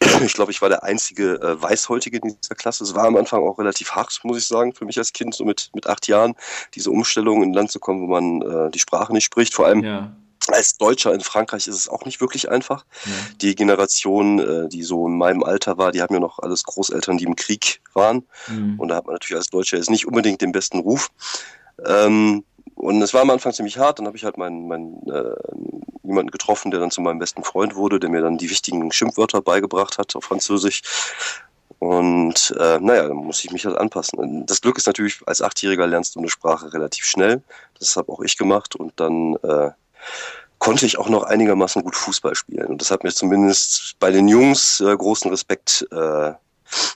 Ich 0.24 0.34
glaube, 0.34 0.52
ich 0.52 0.62
war 0.62 0.68
der 0.68 0.84
einzige 0.84 1.34
äh, 1.42 1.60
Weißhäutige 1.60 2.18
in 2.18 2.36
dieser 2.40 2.54
Klasse. 2.54 2.84
Es 2.84 2.94
war 2.94 3.06
am 3.06 3.16
Anfang 3.16 3.42
auch 3.42 3.58
relativ 3.58 3.90
hart, 3.90 4.20
muss 4.22 4.38
ich 4.38 4.46
sagen, 4.46 4.72
für 4.72 4.84
mich 4.84 4.96
als 4.96 5.12
Kind, 5.12 5.34
so 5.34 5.44
mit, 5.44 5.70
mit 5.74 5.88
acht 5.88 6.06
Jahren, 6.06 6.34
diese 6.74 6.90
Umstellung 6.92 7.42
in 7.42 7.50
ein 7.50 7.52
Land 7.52 7.72
zu 7.72 7.80
kommen, 7.80 8.02
wo 8.02 8.06
man 8.06 8.40
äh, 8.42 8.70
die 8.70 8.78
Sprache 8.78 9.12
nicht 9.12 9.24
spricht. 9.24 9.54
Vor 9.54 9.66
allem 9.66 9.82
ja 9.82 10.12
als 10.52 10.76
Deutscher 10.76 11.12
in 11.14 11.20
Frankreich 11.20 11.66
ist 11.66 11.76
es 11.76 11.88
auch 11.88 12.04
nicht 12.04 12.20
wirklich 12.20 12.50
einfach. 12.50 12.84
Ja. 13.04 13.12
Die 13.40 13.54
Generation, 13.54 14.38
äh, 14.38 14.68
die 14.68 14.82
so 14.82 15.06
in 15.06 15.16
meinem 15.16 15.42
Alter 15.42 15.78
war, 15.78 15.92
die 15.92 16.02
haben 16.02 16.14
ja 16.14 16.20
noch 16.20 16.38
alles 16.38 16.64
Großeltern, 16.64 17.18
die 17.18 17.24
im 17.24 17.36
Krieg 17.36 17.80
waren. 17.92 18.26
Mhm. 18.48 18.78
Und 18.78 18.88
da 18.88 18.96
hat 18.96 19.06
man 19.06 19.14
natürlich 19.14 19.38
als 19.38 19.48
Deutscher 19.48 19.76
jetzt 19.76 19.90
nicht 19.90 20.06
unbedingt 20.06 20.40
den 20.40 20.52
besten 20.52 20.80
Ruf. 20.80 21.10
Ähm, 21.86 22.44
und 22.74 23.00
es 23.02 23.14
war 23.14 23.22
am 23.22 23.30
Anfang 23.30 23.52
ziemlich 23.52 23.78
hart. 23.78 23.98
Dann 23.98 24.06
habe 24.06 24.16
ich 24.16 24.24
halt 24.24 24.36
meinen, 24.36 24.66
meinen 24.66 25.08
äh, 25.08 25.34
jemanden 26.02 26.30
getroffen, 26.30 26.70
der 26.70 26.80
dann 26.80 26.90
zu 26.90 27.00
meinem 27.00 27.18
besten 27.18 27.44
Freund 27.44 27.74
wurde, 27.76 28.00
der 28.00 28.10
mir 28.10 28.20
dann 28.20 28.38
die 28.38 28.50
wichtigen 28.50 28.90
Schimpfwörter 28.92 29.40
beigebracht 29.40 29.98
hat 29.98 30.14
auf 30.16 30.24
Französisch. 30.24 30.82
Und 31.78 32.54
äh, 32.58 32.78
naja, 32.80 33.08
dann 33.08 33.16
muss 33.16 33.44
ich 33.44 33.50
mich 33.52 33.66
halt 33.66 33.76
anpassen. 33.76 34.46
Das 34.46 34.60
Glück 34.60 34.78
ist 34.78 34.86
natürlich, 34.86 35.20
als 35.26 35.42
Achtjähriger 35.42 35.86
lernst 35.86 36.14
du 36.14 36.20
eine 36.20 36.30
Sprache 36.30 36.72
relativ 36.72 37.04
schnell. 37.04 37.42
Das 37.78 37.96
habe 37.96 38.10
auch 38.12 38.20
ich 38.20 38.36
gemacht. 38.36 38.74
Und 38.74 38.92
dann 38.96 39.36
äh, 39.42 39.70
konnte 40.58 40.86
ich 40.86 40.98
auch 40.98 41.08
noch 41.08 41.24
einigermaßen 41.24 41.82
gut 41.82 41.96
Fußball 41.96 42.34
spielen. 42.34 42.66
Und 42.66 42.80
das 42.80 42.90
hat 42.90 43.04
mir 43.04 43.12
zumindest 43.12 43.98
bei 43.98 44.10
den 44.10 44.28
Jungs 44.28 44.80
äh, 44.80 44.96
großen 44.96 45.30
Respekt 45.30 45.86
äh, 45.90 46.32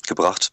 gebracht, 0.07 0.51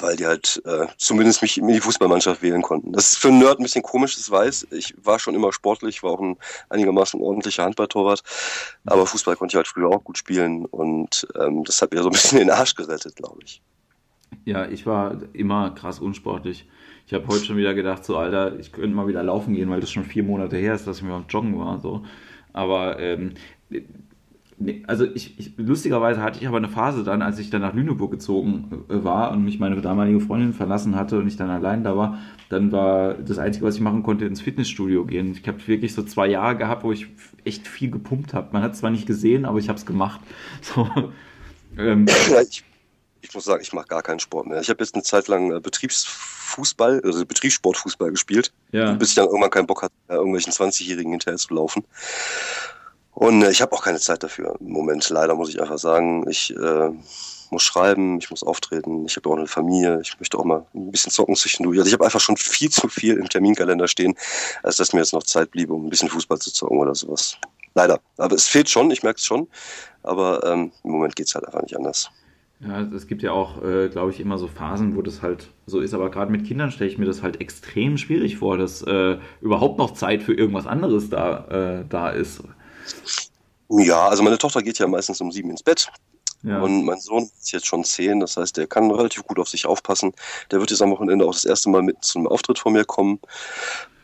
weil 0.00 0.16
die 0.16 0.26
halt 0.26 0.60
äh, 0.66 0.86
zumindest 0.98 1.42
mich 1.42 1.56
in 1.58 1.68
die 1.68 1.80
Fußballmannschaft 1.80 2.42
wählen 2.42 2.62
konnten. 2.62 2.92
Das 2.92 3.12
ist 3.12 3.18
für 3.18 3.28
einen 3.28 3.38
Nerd 3.38 3.58
ein 3.58 3.62
bisschen 3.62 3.82
komisch, 3.82 4.16
das 4.16 4.30
weiß. 4.30 4.66
Ich 4.70 4.94
war 5.02 5.18
schon 5.18 5.34
immer 5.34 5.52
sportlich, 5.52 6.02
war 6.02 6.12
auch 6.12 6.20
ein 6.20 6.36
einigermaßen 6.68 7.20
ordentlicher 7.20 7.64
Handballtorwart, 7.64 8.22
aber 8.84 9.06
Fußball 9.06 9.36
konnte 9.36 9.54
ich 9.54 9.56
halt 9.56 9.68
früher 9.68 9.88
auch 9.88 10.04
gut 10.04 10.18
spielen 10.18 10.66
und 10.66 11.26
ähm, 11.38 11.64
das 11.64 11.80
hat 11.80 11.92
mir 11.92 12.02
so 12.02 12.08
ein 12.08 12.12
bisschen 12.12 12.38
den 12.38 12.50
Arsch 12.50 12.74
gerettet, 12.74 13.16
glaube 13.16 13.40
ich. 13.44 13.62
Ja, 14.44 14.66
ich 14.66 14.86
war 14.86 15.16
immer 15.32 15.70
krass 15.70 16.00
unsportlich. 16.00 16.66
Ich 17.12 17.18
habe 17.18 17.26
heute 17.28 17.44
schon 17.44 17.58
wieder 17.58 17.74
gedacht, 17.74 18.06
so 18.06 18.16
Alter, 18.16 18.58
ich 18.58 18.72
könnte 18.72 18.96
mal 18.96 19.06
wieder 19.06 19.22
laufen 19.22 19.52
gehen, 19.52 19.68
weil 19.68 19.80
das 19.80 19.92
schon 19.92 20.04
vier 20.04 20.22
Monate 20.22 20.56
her 20.56 20.72
ist, 20.72 20.86
dass 20.86 20.96
ich 20.96 21.02
mir 21.02 21.10
beim 21.10 21.26
Joggen 21.28 21.58
war. 21.58 21.78
So. 21.78 22.04
Aber 22.54 22.98
ähm, 23.00 23.34
also 24.86 25.04
ich, 25.04 25.38
ich, 25.38 25.52
lustigerweise 25.58 26.22
hatte 26.22 26.40
ich 26.40 26.48
aber 26.48 26.56
eine 26.56 26.70
Phase 26.70 27.04
dann, 27.04 27.20
als 27.20 27.38
ich 27.38 27.50
dann 27.50 27.60
nach 27.60 27.74
Lüneburg 27.74 28.12
gezogen 28.12 28.86
äh, 28.88 29.04
war 29.04 29.30
und 29.32 29.44
mich 29.44 29.60
meine 29.60 29.78
damalige 29.82 30.20
Freundin 30.20 30.54
verlassen 30.54 30.96
hatte 30.96 31.18
und 31.18 31.28
ich 31.28 31.36
dann 31.36 31.50
allein 31.50 31.84
da 31.84 31.98
war, 31.98 32.16
dann 32.48 32.72
war 32.72 33.12
das 33.12 33.36
Einzige, 33.36 33.66
was 33.66 33.74
ich 33.74 33.82
machen 33.82 34.02
konnte, 34.02 34.24
ins 34.24 34.40
Fitnessstudio 34.40 35.04
gehen. 35.04 35.36
Ich 35.38 35.46
habe 35.46 35.58
wirklich 35.66 35.92
so 35.92 36.02
zwei 36.04 36.28
Jahre 36.28 36.56
gehabt, 36.56 36.82
wo 36.82 36.92
ich 36.92 37.08
echt 37.44 37.68
viel 37.68 37.90
gepumpt 37.90 38.32
habe. 38.32 38.48
Man 38.52 38.62
hat 38.62 38.72
es 38.72 38.78
zwar 38.78 38.90
nicht 38.90 39.06
gesehen, 39.06 39.44
aber 39.44 39.58
ich 39.58 39.68
habe 39.68 39.76
es 39.78 39.84
gemacht. 39.84 40.20
So, 40.62 40.88
ähm, 41.76 42.06
ich, 43.22 43.32
muss 43.34 43.44
sagen, 43.44 43.62
ich 43.62 43.72
mache 43.72 43.86
gar 43.86 44.02
keinen 44.02 44.20
Sport 44.20 44.46
mehr. 44.46 44.60
Ich 44.60 44.68
habe 44.68 44.82
jetzt 44.82 44.94
eine 44.94 45.02
Zeit 45.02 45.28
lang 45.28 45.52
äh, 45.52 45.60
Betriebsfußball, 45.60 47.00
also 47.04 47.24
Betriebssportfußball 47.24 48.10
gespielt, 48.10 48.52
ja. 48.72 48.92
bis 48.92 49.10
ich 49.10 49.14
dann 49.14 49.26
irgendwann 49.26 49.50
keinen 49.50 49.66
Bock 49.66 49.82
hatte, 49.82 49.94
irgendwelchen 50.08 50.52
20-Jährigen 50.52 51.12
hinterher 51.12 51.38
zu 51.38 51.54
laufen. 51.54 51.84
Und 53.12 53.42
äh, 53.42 53.50
ich 53.50 53.62
habe 53.62 53.72
auch 53.72 53.84
keine 53.84 54.00
Zeit 54.00 54.22
dafür 54.22 54.56
im 54.60 54.70
Moment. 54.70 55.08
Leider 55.08 55.34
muss 55.34 55.48
ich 55.50 55.60
einfach 55.60 55.78
sagen, 55.78 56.28
ich 56.28 56.54
äh, 56.54 56.90
muss 57.50 57.62
schreiben, 57.62 58.18
ich 58.18 58.30
muss 58.30 58.42
auftreten, 58.42 59.04
ich 59.06 59.16
habe 59.16 59.28
auch 59.28 59.36
eine 59.36 59.46
Familie, 59.46 60.00
ich 60.02 60.18
möchte 60.18 60.38
auch 60.38 60.44
mal 60.44 60.66
ein 60.74 60.90
bisschen 60.90 61.12
zocken 61.12 61.36
zwischendurch. 61.36 61.78
Also 61.78 61.88
ich 61.88 61.94
habe 61.94 62.04
einfach 62.04 62.20
schon 62.20 62.36
viel 62.36 62.70
zu 62.70 62.88
viel 62.88 63.18
im 63.18 63.28
Terminkalender 63.28 63.86
stehen, 63.86 64.14
als 64.62 64.78
dass 64.78 64.92
mir 64.92 65.00
jetzt 65.00 65.12
noch 65.12 65.22
Zeit 65.22 65.50
blieb, 65.52 65.70
um 65.70 65.86
ein 65.86 65.90
bisschen 65.90 66.08
Fußball 66.08 66.38
zu 66.38 66.52
zocken 66.52 66.78
oder 66.78 66.94
sowas. 66.94 67.36
Leider. 67.74 68.00
Aber 68.16 68.34
es 68.34 68.48
fehlt 68.48 68.68
schon, 68.68 68.90
ich 68.90 69.02
merke 69.02 69.18
es 69.18 69.24
schon. 69.24 69.48
Aber 70.02 70.44
ähm, 70.44 70.72
im 70.82 70.90
Moment 70.90 71.14
geht 71.14 71.28
es 71.28 71.34
halt 71.34 71.46
einfach 71.46 71.62
nicht 71.62 71.76
anders. 71.76 72.10
Ja, 72.64 72.80
es 72.80 73.08
gibt 73.08 73.22
ja 73.22 73.32
auch, 73.32 73.62
äh, 73.62 73.88
glaube 73.88 74.12
ich, 74.12 74.20
immer 74.20 74.38
so 74.38 74.46
Phasen, 74.46 74.94
wo 74.96 75.02
das 75.02 75.20
halt 75.20 75.48
so 75.66 75.80
ist. 75.80 75.94
Aber 75.94 76.10
gerade 76.10 76.30
mit 76.30 76.46
Kindern 76.46 76.70
stelle 76.70 76.90
ich 76.90 76.98
mir 76.98 77.06
das 77.06 77.22
halt 77.22 77.40
extrem 77.40 77.98
schwierig 77.98 78.36
vor, 78.36 78.56
dass 78.56 78.82
äh, 78.82 79.18
überhaupt 79.40 79.78
noch 79.78 79.92
Zeit 79.92 80.22
für 80.22 80.32
irgendwas 80.32 80.66
anderes 80.66 81.10
da, 81.10 81.80
äh, 81.80 81.84
da 81.88 82.10
ist. 82.10 82.42
Ja, 83.68 84.08
also 84.08 84.22
meine 84.22 84.38
Tochter 84.38 84.62
geht 84.62 84.78
ja 84.78 84.86
meistens 84.86 85.20
um 85.20 85.32
sieben 85.32 85.50
ins 85.50 85.62
Bett. 85.62 85.88
Ja. 86.44 86.60
Und 86.60 86.84
mein 86.84 87.00
Sohn 87.00 87.24
ist 87.24 87.52
jetzt 87.52 87.66
schon 87.66 87.84
zehn, 87.84 88.20
das 88.20 88.36
heißt, 88.36 88.56
der 88.56 88.66
kann 88.66 88.90
relativ 88.90 89.24
gut 89.24 89.38
auf 89.38 89.48
sich 89.48 89.66
aufpassen. 89.66 90.12
Der 90.50 90.60
wird 90.60 90.70
jetzt 90.70 90.82
am 90.82 90.90
Wochenende 90.90 91.24
auch 91.24 91.32
das 91.32 91.44
erste 91.44 91.68
Mal 91.70 91.82
mit 91.82 92.04
zu 92.04 92.18
einem 92.18 92.28
Auftritt 92.28 92.58
von 92.58 92.72
mir 92.72 92.84
kommen. 92.84 93.20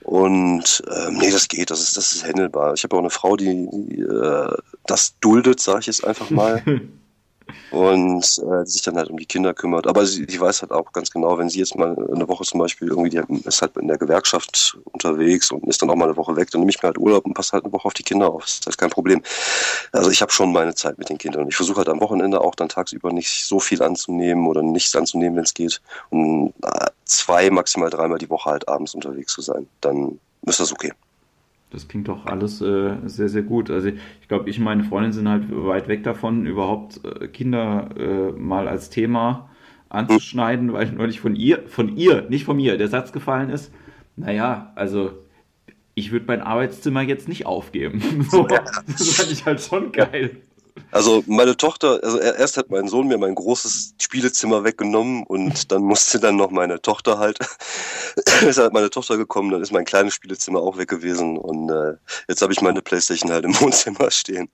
Und 0.02 0.82
ähm, 0.88 1.18
nee, 1.18 1.30
das 1.30 1.48
geht, 1.48 1.70
das 1.70 1.80
ist, 1.80 1.96
das 1.96 2.12
ist 2.12 2.24
händelbar. 2.24 2.74
Ich 2.74 2.82
habe 2.82 2.96
auch 2.96 3.00
eine 3.00 3.10
Frau, 3.10 3.36
die, 3.36 3.68
die 3.70 4.00
äh, 4.00 4.56
das 4.86 5.18
duldet, 5.20 5.60
sage 5.60 5.80
ich 5.80 5.86
jetzt 5.86 6.04
einfach 6.04 6.30
mal. 6.30 6.62
und 7.70 8.22
äh, 8.22 8.64
sich 8.64 8.82
dann 8.82 8.96
halt 8.96 9.10
um 9.10 9.16
die 9.16 9.26
Kinder 9.26 9.54
kümmert. 9.54 9.86
Aber 9.86 10.04
sie, 10.06 10.26
sie 10.28 10.40
weiß 10.40 10.62
halt 10.62 10.72
auch 10.72 10.92
ganz 10.92 11.10
genau, 11.10 11.38
wenn 11.38 11.48
sie 11.48 11.58
jetzt 11.58 11.76
mal 11.76 11.96
eine 12.12 12.28
Woche 12.28 12.44
zum 12.44 12.60
Beispiel 12.60 12.88
irgendwie, 12.88 13.10
die 13.10 13.22
ist 13.44 13.62
halt 13.62 13.76
in 13.76 13.88
der 13.88 13.98
Gewerkschaft 13.98 14.78
unterwegs 14.84 15.50
und 15.50 15.66
ist 15.66 15.80
dann 15.82 15.90
auch 15.90 15.96
mal 15.96 16.06
eine 16.06 16.16
Woche 16.16 16.36
weg, 16.36 16.50
dann 16.50 16.60
nehme 16.60 16.70
ich 16.70 16.82
mir 16.82 16.88
halt 16.88 16.98
Urlaub 16.98 17.24
und 17.26 17.34
passe 17.34 17.52
halt 17.52 17.64
eine 17.64 17.72
Woche 17.72 17.86
auf 17.86 17.94
die 17.94 18.02
Kinder 18.02 18.30
auf. 18.30 18.44
Das 18.44 18.66
ist 18.66 18.78
kein 18.78 18.90
Problem. 18.90 19.22
Also 19.92 20.10
ich 20.10 20.22
habe 20.22 20.32
schon 20.32 20.52
meine 20.52 20.74
Zeit 20.74 20.98
mit 20.98 21.08
den 21.08 21.18
Kindern. 21.18 21.48
Ich 21.48 21.56
versuche 21.56 21.78
halt 21.78 21.88
am 21.88 22.00
Wochenende 22.00 22.40
auch 22.40 22.54
dann 22.54 22.68
tagsüber 22.68 23.12
nicht 23.12 23.44
so 23.44 23.60
viel 23.60 23.82
anzunehmen 23.82 24.46
oder 24.46 24.62
nichts 24.62 24.94
anzunehmen, 24.96 25.36
wenn 25.36 25.44
es 25.44 25.54
geht. 25.54 25.80
Und 26.10 26.54
äh, 26.62 26.86
zwei, 27.04 27.50
maximal 27.50 27.90
dreimal 27.90 28.18
die 28.18 28.30
Woche 28.30 28.50
halt 28.50 28.68
abends 28.68 28.94
unterwegs 28.94 29.32
zu 29.32 29.42
sein. 29.42 29.68
Dann 29.80 30.18
ist 30.42 30.60
das 30.60 30.72
okay. 30.72 30.92
Das 31.70 31.86
klingt 31.86 32.08
doch 32.08 32.26
alles 32.26 32.62
äh, 32.62 32.96
sehr, 33.04 33.28
sehr 33.28 33.42
gut. 33.42 33.70
Also 33.70 33.88
ich 33.88 34.28
glaube, 34.28 34.48
ich 34.48 34.58
und 34.58 34.64
meine 34.64 34.84
Freundin 34.84 35.12
sind 35.12 35.28
halt 35.28 35.44
weit 35.50 35.88
weg 35.88 36.02
davon, 36.02 36.46
überhaupt 36.46 37.00
äh, 37.04 37.28
Kinder 37.28 37.90
äh, 37.96 38.32
mal 38.32 38.68
als 38.68 38.88
Thema 38.88 39.50
anzuschneiden, 39.90 40.72
weil 40.72 40.90
neulich 40.92 41.20
von 41.20 41.36
ihr, 41.36 41.66
von 41.66 41.96
ihr, 41.96 42.26
nicht 42.28 42.44
von 42.44 42.56
mir, 42.56 42.78
der 42.78 42.88
Satz 42.88 43.12
gefallen 43.12 43.50
ist, 43.50 43.72
naja, 44.16 44.72
also 44.74 45.12
ich 45.94 46.12
würde 46.12 46.26
mein 46.26 46.40
Arbeitszimmer 46.40 47.02
jetzt 47.02 47.28
nicht 47.28 47.46
aufgeben. 47.46 48.02
So, 48.30 48.46
das 48.46 49.14
fand 49.14 49.32
ich 49.32 49.44
halt 49.44 49.60
schon 49.60 49.92
geil. 49.92 50.42
Also 50.90 51.22
meine 51.26 51.56
Tochter, 51.56 52.00
also 52.02 52.18
erst 52.18 52.56
hat 52.56 52.70
mein 52.70 52.88
Sohn 52.88 53.08
mir 53.08 53.18
mein 53.18 53.34
großes 53.34 53.94
Spielezimmer 54.00 54.64
weggenommen 54.64 55.24
und 55.24 55.70
dann 55.72 55.82
musste 55.82 56.20
dann 56.20 56.36
noch 56.36 56.50
meine 56.50 56.80
Tochter 56.80 57.18
halt, 57.18 57.38
ist 58.46 58.58
halt 58.58 58.72
meine 58.72 58.90
Tochter 58.90 59.16
gekommen, 59.16 59.50
dann 59.50 59.62
ist 59.62 59.72
mein 59.72 59.84
kleines 59.84 60.14
Spielezimmer 60.14 60.60
auch 60.60 60.78
weg 60.78 60.88
gewesen 60.88 61.36
und 61.36 61.70
äh, 61.70 61.94
jetzt 62.28 62.42
habe 62.42 62.52
ich 62.52 62.60
meine 62.60 62.82
Playstation 62.82 63.30
halt 63.30 63.44
im 63.44 63.54
Wohnzimmer 63.60 64.10
stehen. 64.10 64.48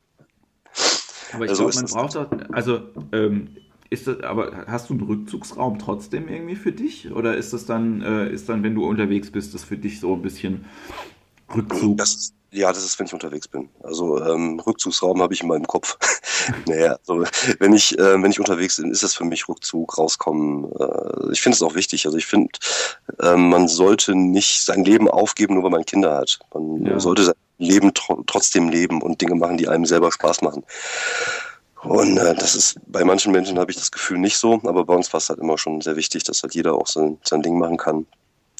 Aber 1.32 1.44
ich 1.44 1.50
also 1.50 1.68
glaube, 1.68 1.76
man 1.76 1.86
braucht 1.86 2.16
auch, 2.16 2.28
also 2.52 2.80
ähm, 3.12 3.56
ist 3.90 4.06
das, 4.06 4.20
aber 4.20 4.64
hast 4.66 4.90
du 4.90 4.94
einen 4.94 5.02
Rückzugsraum 5.04 5.78
trotzdem 5.78 6.28
irgendwie 6.28 6.56
für 6.56 6.72
dich? 6.72 7.12
Oder 7.12 7.36
ist 7.36 7.52
das 7.52 7.66
dann, 7.66 8.02
äh, 8.02 8.28
ist 8.28 8.48
dann, 8.48 8.62
wenn 8.62 8.74
du 8.74 8.84
unterwegs 8.84 9.30
bist, 9.30 9.54
das 9.54 9.64
für 9.64 9.76
dich 9.76 10.00
so 10.00 10.14
ein 10.14 10.22
bisschen 10.22 10.64
Rückzug? 11.54 11.98
Das, 11.98 12.32
Ja, 12.54 12.72
das 12.72 12.84
ist, 12.84 12.96
wenn 13.00 13.06
ich 13.06 13.12
unterwegs 13.12 13.48
bin. 13.48 13.68
Also 13.82 14.22
ähm, 14.22 14.60
Rückzugsraum 14.60 15.20
habe 15.20 15.34
ich 15.34 15.42
in 15.42 15.48
meinem 15.48 15.66
Kopf. 15.66 15.98
naja, 16.66 16.96
also, 17.00 17.24
wenn 17.58 17.72
ich 17.72 17.98
äh, 17.98 18.22
wenn 18.22 18.30
ich 18.30 18.38
unterwegs 18.38 18.76
bin, 18.76 18.92
ist 18.92 19.02
das 19.02 19.12
für 19.12 19.24
mich 19.24 19.48
Rückzug, 19.48 19.98
rauskommen. 19.98 20.70
Äh, 20.78 21.32
ich 21.32 21.42
finde 21.42 21.56
es 21.56 21.62
auch 21.62 21.74
wichtig. 21.74 22.06
Also 22.06 22.16
ich 22.16 22.26
finde, 22.26 22.52
äh, 23.20 23.34
man 23.34 23.66
sollte 23.66 24.14
nicht 24.14 24.64
sein 24.64 24.84
Leben 24.84 25.10
aufgeben, 25.10 25.54
nur 25.54 25.64
weil 25.64 25.72
man 25.72 25.84
Kinder 25.84 26.16
hat. 26.16 26.38
Man 26.54 26.86
ja. 26.86 27.00
sollte 27.00 27.24
sein 27.24 27.34
Leben 27.58 27.92
tr 27.92 28.22
trotzdem 28.28 28.68
leben 28.68 29.02
und 29.02 29.20
Dinge 29.20 29.34
machen, 29.34 29.56
die 29.56 29.66
einem 29.66 29.84
selber 29.84 30.12
Spaß 30.12 30.42
machen. 30.42 30.62
Und 31.82 32.18
äh, 32.18 32.36
das 32.36 32.54
ist 32.54 32.78
bei 32.86 33.04
manchen 33.04 33.32
Menschen 33.32 33.58
habe 33.58 33.72
ich 33.72 33.76
das 33.76 33.90
Gefühl 33.90 34.18
nicht 34.18 34.38
so, 34.38 34.60
aber 34.62 34.84
bei 34.84 34.94
uns 34.94 35.12
war 35.12 35.18
es 35.18 35.28
halt 35.28 35.40
immer 35.40 35.58
schon 35.58 35.80
sehr 35.80 35.96
wichtig, 35.96 36.22
dass 36.22 36.44
halt 36.44 36.54
jeder 36.54 36.74
auch 36.74 36.86
sein, 36.86 37.18
sein 37.24 37.42
Ding 37.42 37.58
machen 37.58 37.78
kann 37.78 38.06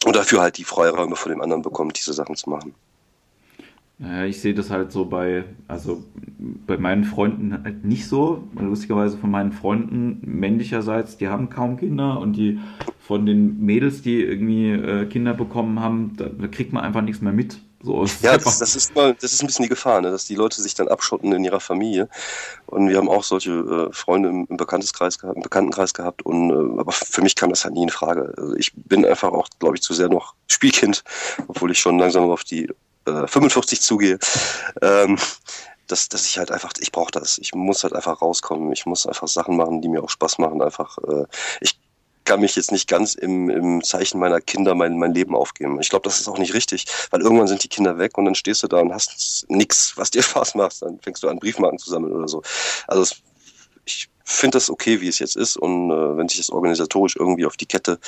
und 0.05 0.17
dafür 0.17 0.41
halt 0.41 0.59
die 0.59 0.65
Freiräume 0.65 1.15
von 1.15 1.31
dem 1.31 1.41
anderen 1.41 1.63
bekommt, 1.63 1.97
diese 1.97 2.13
Sachen 2.13 2.35
zu 2.35 2.51
machen. 2.51 2.75
Naja, 3.99 4.25
ich 4.25 4.41
sehe 4.41 4.55
das 4.55 4.71
halt 4.71 4.91
so 4.91 5.05
bei, 5.05 5.45
also 5.69 6.05
bei 6.67 6.77
meinen 6.77 7.05
Freunden 7.05 7.63
halt 7.63 7.85
nicht 7.85 8.09
so. 8.09 8.43
Lustigerweise 8.59 9.17
von 9.17 9.31
meinen 9.31 9.53
Freunden 9.53 10.21
männlicherseits, 10.23 11.17
die 11.17 11.29
haben 11.29 11.49
kaum 11.49 11.77
Kinder 11.77 12.19
und 12.19 12.33
die 12.33 12.59
von 12.99 13.25
den 13.25 13.65
Mädels, 13.65 14.03
die 14.03 14.21
irgendwie 14.21 14.71
äh, 14.71 15.07
Kinder 15.07 15.33
bekommen 15.35 15.79
haben, 15.79 16.15
da, 16.17 16.27
da, 16.27 16.49
kriegt 16.49 16.73
man 16.73 16.83
einfach 16.83 17.03
nichts 17.03 17.23
mehr 17.23 17.33
mit. 17.33 17.61
So, 17.83 18.05
ja, 18.23 18.39
das, 18.39 18.59
das, 18.59 18.75
ist 18.75 18.97
mal, 18.97 19.15
das 19.21 19.35
ist 19.35 19.43
ein 19.43 19.47
bisschen 19.47 19.65
die 19.65 19.69
Gefahr, 19.69 20.01
ne? 20.01 20.11
dass 20.11 20.25
die 20.25 20.35
Leute 20.35 20.61
sich 20.63 20.75
dann 20.75 20.89
abschotten 20.89 21.31
in 21.33 21.45
ihrer 21.45 21.61
Familie. 21.61 22.09
Und 22.67 22.89
wir 22.89 22.97
haben 22.97 23.11
auch 23.11 23.23
solche 23.23 23.53
äh, 23.53 23.93
Freunde 23.93 24.31
im, 24.31 24.47
im, 24.49 24.57
Bekannteskreis 24.57 25.19
gehabt, 25.19 25.37
im 25.37 25.43
Bekanntenkreis 25.43 25.93
gehabt. 25.93 26.23
Und 26.23 26.51
äh, 26.51 26.81
aber 26.81 26.93
für 26.93 27.21
mich 27.21 27.37
kam 27.37 27.51
das 27.51 27.65
halt 27.65 27.75
nie 27.75 27.83
in 27.83 27.91
Frage. 27.91 28.33
Also 28.39 28.57
ich 28.57 28.73
bin 28.75 29.05
einfach 29.05 29.33
auch, 29.33 29.49
glaube 29.59 29.77
ich, 29.77 29.83
zu 29.83 29.93
sehr 29.93 30.09
noch 30.09 30.35
Spielkind, 30.49 31.05
obwohl 31.47 31.71
ich 31.71 31.79
schon 31.79 31.99
langsam 31.99 32.25
auf 32.31 32.43
die 32.43 32.71
äh, 33.07 33.27
45 33.27 33.81
zugehe. 33.81 34.19
Ähm, 34.83 35.19
dass, 35.87 36.09
dass 36.09 36.27
ich 36.27 36.39
halt 36.39 36.51
einfach, 36.51 36.73
ich 36.81 36.93
brauche 36.93 37.11
das. 37.11 37.39
Ich 37.39 37.55
muss 37.55 37.83
halt 37.85 37.95
einfach 37.95 38.23
rauskommen. 38.23 38.73
Ich 38.73 38.87
muss 38.87 39.07
einfach 39.07 39.29
Sachen 39.29 39.57
machen, 39.57 39.83
die 39.83 39.89
mir 39.89 40.03
auch 40.03 40.11
Spaß 40.11 40.39
machen. 40.39 40.63
Einfach, 40.63 40.99
äh, 40.99 41.25
ich 41.61 41.79
kann 42.25 42.41
mich 42.41 42.57
jetzt 42.57 42.73
nicht 42.73 42.89
ganz 42.89 43.15
im, 43.15 43.51
im 43.51 43.83
Zeichen 43.83 44.19
meiner 44.19 44.41
Kinder 44.41 44.75
mein, 44.75 44.99
mein 44.99 45.13
Leben 45.13 45.37
aufgeben. 45.37 45.79
Ich 45.81 45.91
glaube, 45.91 46.05
das 46.05 46.21
ist 46.21 46.29
auch 46.29 46.39
nicht 46.39 46.55
richtig, 46.55 46.87
weil 47.11 47.21
irgendwann 47.21 47.49
sind 47.49 47.63
die 47.63 47.69
Kinder 47.69 47.99
weg 47.99 48.17
und 48.17 48.25
dann 48.25 48.35
stehst 48.35 48.63
du 48.63 48.67
da 48.67 48.81
und 48.81 48.93
hast 48.93 49.45
nichts, 49.49 49.93
was 49.97 50.11
dir 50.11 50.23
Spaß 50.23 50.55
macht. 50.55 50.81
Dann 50.83 50.99
fängst 51.01 51.23
du 51.23 51.29
an, 51.29 51.39
Briefmarken 51.39 51.79
zu 51.79 51.91
sammeln 51.91 52.15
oder 52.15 52.29
so. 52.29 52.43
Also 52.87 53.03
es, 53.03 53.17
ich 53.85 54.09
finde 54.25 54.57
das 54.57 54.71
okay, 54.71 55.03
wie 55.03 55.09
es 55.09 55.19
jetzt 55.19 55.37
ist 55.37 55.59
und 55.59 55.91
äh, 55.91 56.17
wenn 56.17 56.29
sich 56.29 56.39
das 56.39 56.49
organisatorisch 56.49 57.15
irgendwie 57.17 57.45
auf 57.45 57.59
die 57.59 57.67
Kette 57.67 57.99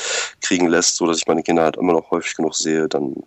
kriegen 0.40 0.66
lässt, 0.66 0.96
so 0.96 1.06
dass 1.06 1.18
ich 1.18 1.26
meine 1.26 1.42
Kinder 1.42 1.64
halt 1.64 1.76
immer 1.76 1.92
noch 1.92 2.10
häufig 2.10 2.36
genug 2.36 2.54
sehe, 2.54 2.88
dann 2.88 3.22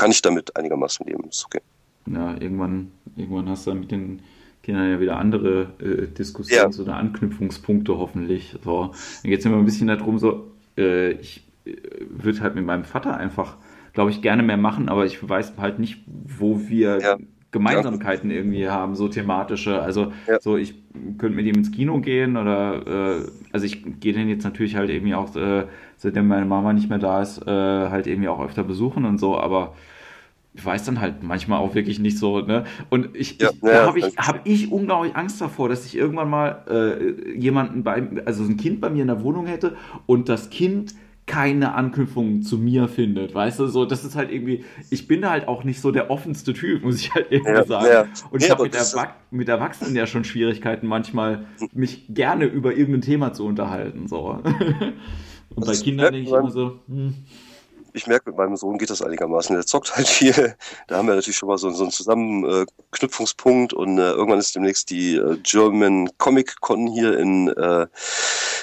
kann 0.00 0.10
ich 0.10 0.22
damit 0.22 0.56
einigermaßen 0.56 1.06
leben. 1.06 1.24
Ist 1.28 1.44
okay. 1.44 1.60
Ja, 2.06 2.34
irgendwann, 2.40 2.90
irgendwann 3.16 3.48
hast 3.48 3.66
du 3.66 3.74
mit 3.74 3.90
den 3.90 4.20
Kindern 4.62 4.90
ja 4.90 5.00
wieder 5.00 5.18
andere 5.18 5.72
äh, 5.78 6.06
Diskussions- 6.06 6.78
ja. 6.78 6.82
oder 6.82 6.96
Anknüpfungspunkte 6.96 7.98
hoffentlich. 7.98 8.56
So, 8.64 8.92
dann 9.22 9.30
geht 9.30 9.40
es 9.40 9.46
immer 9.46 9.58
ein 9.58 9.64
bisschen 9.64 9.88
darum, 9.88 10.18
so, 10.18 10.50
äh, 10.78 11.12
ich 11.12 11.46
äh, 11.66 11.74
würde 12.08 12.40
halt 12.40 12.54
mit 12.54 12.64
meinem 12.64 12.84
Vater 12.84 13.16
einfach, 13.16 13.56
glaube 13.92 14.10
ich, 14.10 14.22
gerne 14.22 14.42
mehr 14.42 14.56
machen, 14.56 14.88
aber 14.88 15.04
ich 15.04 15.26
weiß 15.26 15.54
halt 15.58 15.78
nicht, 15.78 16.02
wo 16.06 16.68
wir 16.68 17.00
ja. 17.00 17.18
Gemeinsamkeiten 17.52 18.30
ja. 18.30 18.36
irgendwie 18.36 18.68
haben, 18.68 18.94
so 18.94 19.08
thematische. 19.08 19.82
Also 19.82 20.12
so, 20.40 20.56
ich 20.56 20.74
könnte 21.18 21.36
mit 21.36 21.46
ihm 21.46 21.56
ins 21.56 21.72
Kino 21.72 22.00
gehen 22.00 22.36
oder 22.36 23.18
äh, 23.18 23.28
also 23.52 23.66
ich 23.66 23.84
gehe 24.00 24.12
den 24.12 24.28
jetzt 24.28 24.44
natürlich 24.44 24.76
halt 24.76 24.88
irgendwie 24.88 25.14
auch, 25.14 25.34
äh, 25.36 25.66
seitdem 25.96 26.28
meine 26.28 26.46
Mama 26.46 26.72
nicht 26.72 26.88
mehr 26.88 26.98
da 26.98 27.20
ist, 27.20 27.42
äh, 27.46 27.50
halt 27.50 28.06
irgendwie 28.06 28.28
auch 28.28 28.40
öfter 28.40 28.62
besuchen 28.62 29.04
und 29.04 29.18
so, 29.18 29.38
aber 29.38 29.74
ich 30.52 30.64
weiß 30.64 30.84
dann 30.84 31.00
halt 31.00 31.22
manchmal 31.22 31.60
auch 31.60 31.74
wirklich 31.74 32.00
nicht 32.00 32.18
so, 32.18 32.40
ne? 32.40 32.64
Und 32.88 33.10
ich, 33.14 33.40
ja, 33.40 33.50
ich, 33.50 33.62
ja, 33.62 33.72
da 33.72 33.86
habe 33.86 34.00
ich, 34.00 34.16
hab 34.16 34.46
ich 34.46 34.72
unglaublich 34.72 35.14
Angst 35.14 35.40
davor, 35.40 35.68
dass 35.68 35.86
ich 35.86 35.96
irgendwann 35.96 36.28
mal 36.28 36.64
äh, 36.68 37.38
jemanden 37.38 37.84
bei, 37.84 38.02
also 38.24 38.42
ein 38.42 38.56
Kind 38.56 38.80
bei 38.80 38.90
mir 38.90 39.02
in 39.02 39.08
der 39.08 39.22
Wohnung 39.22 39.46
hätte 39.46 39.76
und 40.06 40.28
das 40.28 40.50
Kind 40.50 40.94
keine 41.26 41.74
Anknüpfung 41.74 42.42
zu 42.42 42.58
mir 42.58 42.88
findet, 42.88 43.32
weißt 43.32 43.60
du, 43.60 43.68
so, 43.68 43.84
das 43.84 44.04
ist 44.04 44.16
halt 44.16 44.32
irgendwie, 44.32 44.64
ich 44.90 45.06
bin 45.06 45.28
halt 45.28 45.46
auch 45.46 45.62
nicht 45.62 45.80
so 45.80 45.92
der 45.92 46.10
offenste 46.10 46.52
Typ, 46.52 46.82
muss 46.82 46.96
ich 46.96 47.14
halt 47.14 47.28
irgendwie 47.30 47.52
ja, 47.52 47.64
sagen. 47.64 48.10
Und 48.32 48.42
ich 48.42 48.50
habe 48.50 48.64
mit, 48.64 48.74
Erwach 48.74 49.14
mit 49.30 49.48
Erwachsenen 49.48 49.94
ja 49.94 50.08
schon 50.08 50.24
Schwierigkeiten 50.24 50.88
manchmal, 50.88 51.46
mich 51.72 52.06
gerne 52.08 52.46
über 52.46 52.74
irgendein 52.74 53.02
Thema 53.02 53.32
zu 53.32 53.46
unterhalten, 53.46 54.08
so. 54.08 54.40
Und 55.54 55.66
bei 55.66 55.74
Kindern 55.74 56.12
denke 56.12 56.28
ich 56.28 56.34
immer 56.34 56.50
so, 56.50 56.80
hm 56.88 57.14
ich 57.92 58.06
merke, 58.06 58.30
mit 58.30 58.38
meinem 58.38 58.56
Sohn 58.56 58.78
geht 58.78 58.90
das 58.90 59.02
einigermaßen. 59.02 59.54
Der 59.54 59.66
zockt 59.66 59.96
halt 59.96 60.08
viel. 60.08 60.30
Da 60.86 60.96
haben 60.96 61.06
wir 61.06 61.14
natürlich 61.14 61.36
schon 61.36 61.48
mal 61.48 61.58
so, 61.58 61.70
so 61.70 61.84
einen 61.84 61.92
Zusammenknüpfungspunkt 61.92 63.72
und 63.72 63.98
äh, 63.98 64.10
irgendwann 64.10 64.38
ist 64.38 64.54
demnächst 64.54 64.90
die 64.90 65.14
äh, 65.16 65.36
German 65.42 66.10
Comic 66.18 66.60
Con 66.60 66.86
hier 66.86 67.18
in, 67.18 67.48
äh, 67.48 67.86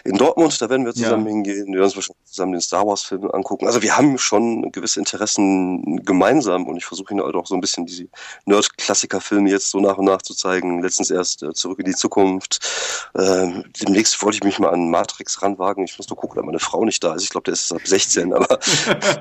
in 0.04 0.18
Dortmund. 0.18 0.62
Da 0.62 0.70
werden 0.70 0.86
wir 0.86 0.94
zusammen 0.94 1.26
ja. 1.26 1.32
hingehen. 1.32 1.68
Wir 1.68 1.80
werden 1.80 1.94
uns 1.96 2.10
zusammen 2.26 2.54
den 2.54 2.62
Star 2.62 2.86
Wars 2.86 3.04
Film 3.04 3.30
angucken. 3.32 3.66
Also 3.68 3.82
wir 3.82 3.96
haben 3.96 4.18
schon 4.18 4.72
gewisse 4.72 5.00
Interessen 5.00 6.04
gemeinsam 6.04 6.68
und 6.68 6.78
ich 6.78 6.86
versuche 6.86 7.14
ihn 7.14 7.22
halt 7.22 7.36
auch 7.36 7.48
so 7.48 7.56
ein 7.56 7.62
bisschen 7.62 7.86
diese 7.86 8.08
Nerd-Klassiker-Filme 8.46 9.50
jetzt 9.50 9.70
so 9.70 9.80
nach 9.80 9.98
und 9.98 10.06
nach 10.06 10.22
zu 10.22 10.34
zeigen. 10.34 10.82
Letztens 10.82 11.12
erst 11.12 11.44
äh, 11.44 11.54
Zurück 11.54 11.80
in 11.80 11.86
die 11.86 11.96
Zukunft. 11.96 12.60
Ähm, 13.18 13.64
demnächst 13.82 14.22
wollte 14.22 14.38
ich 14.38 14.44
mich 14.44 14.60
mal 14.60 14.70
an 14.70 14.90
Matrix 14.90 15.42
ranwagen. 15.42 15.86
Ich 15.86 15.98
muss 15.98 16.10
nur 16.10 16.18
gucken, 16.18 16.40
ob 16.40 16.46
meine 16.46 16.60
Frau 16.60 16.84
nicht 16.84 17.04
da 17.04 17.16
ist. 17.16 17.24
Ich 17.24 17.30
glaube, 17.30 17.46
der 17.46 17.54
ist 17.54 17.72
ab 17.72 17.82
16, 17.84 18.34
aber 18.34 18.48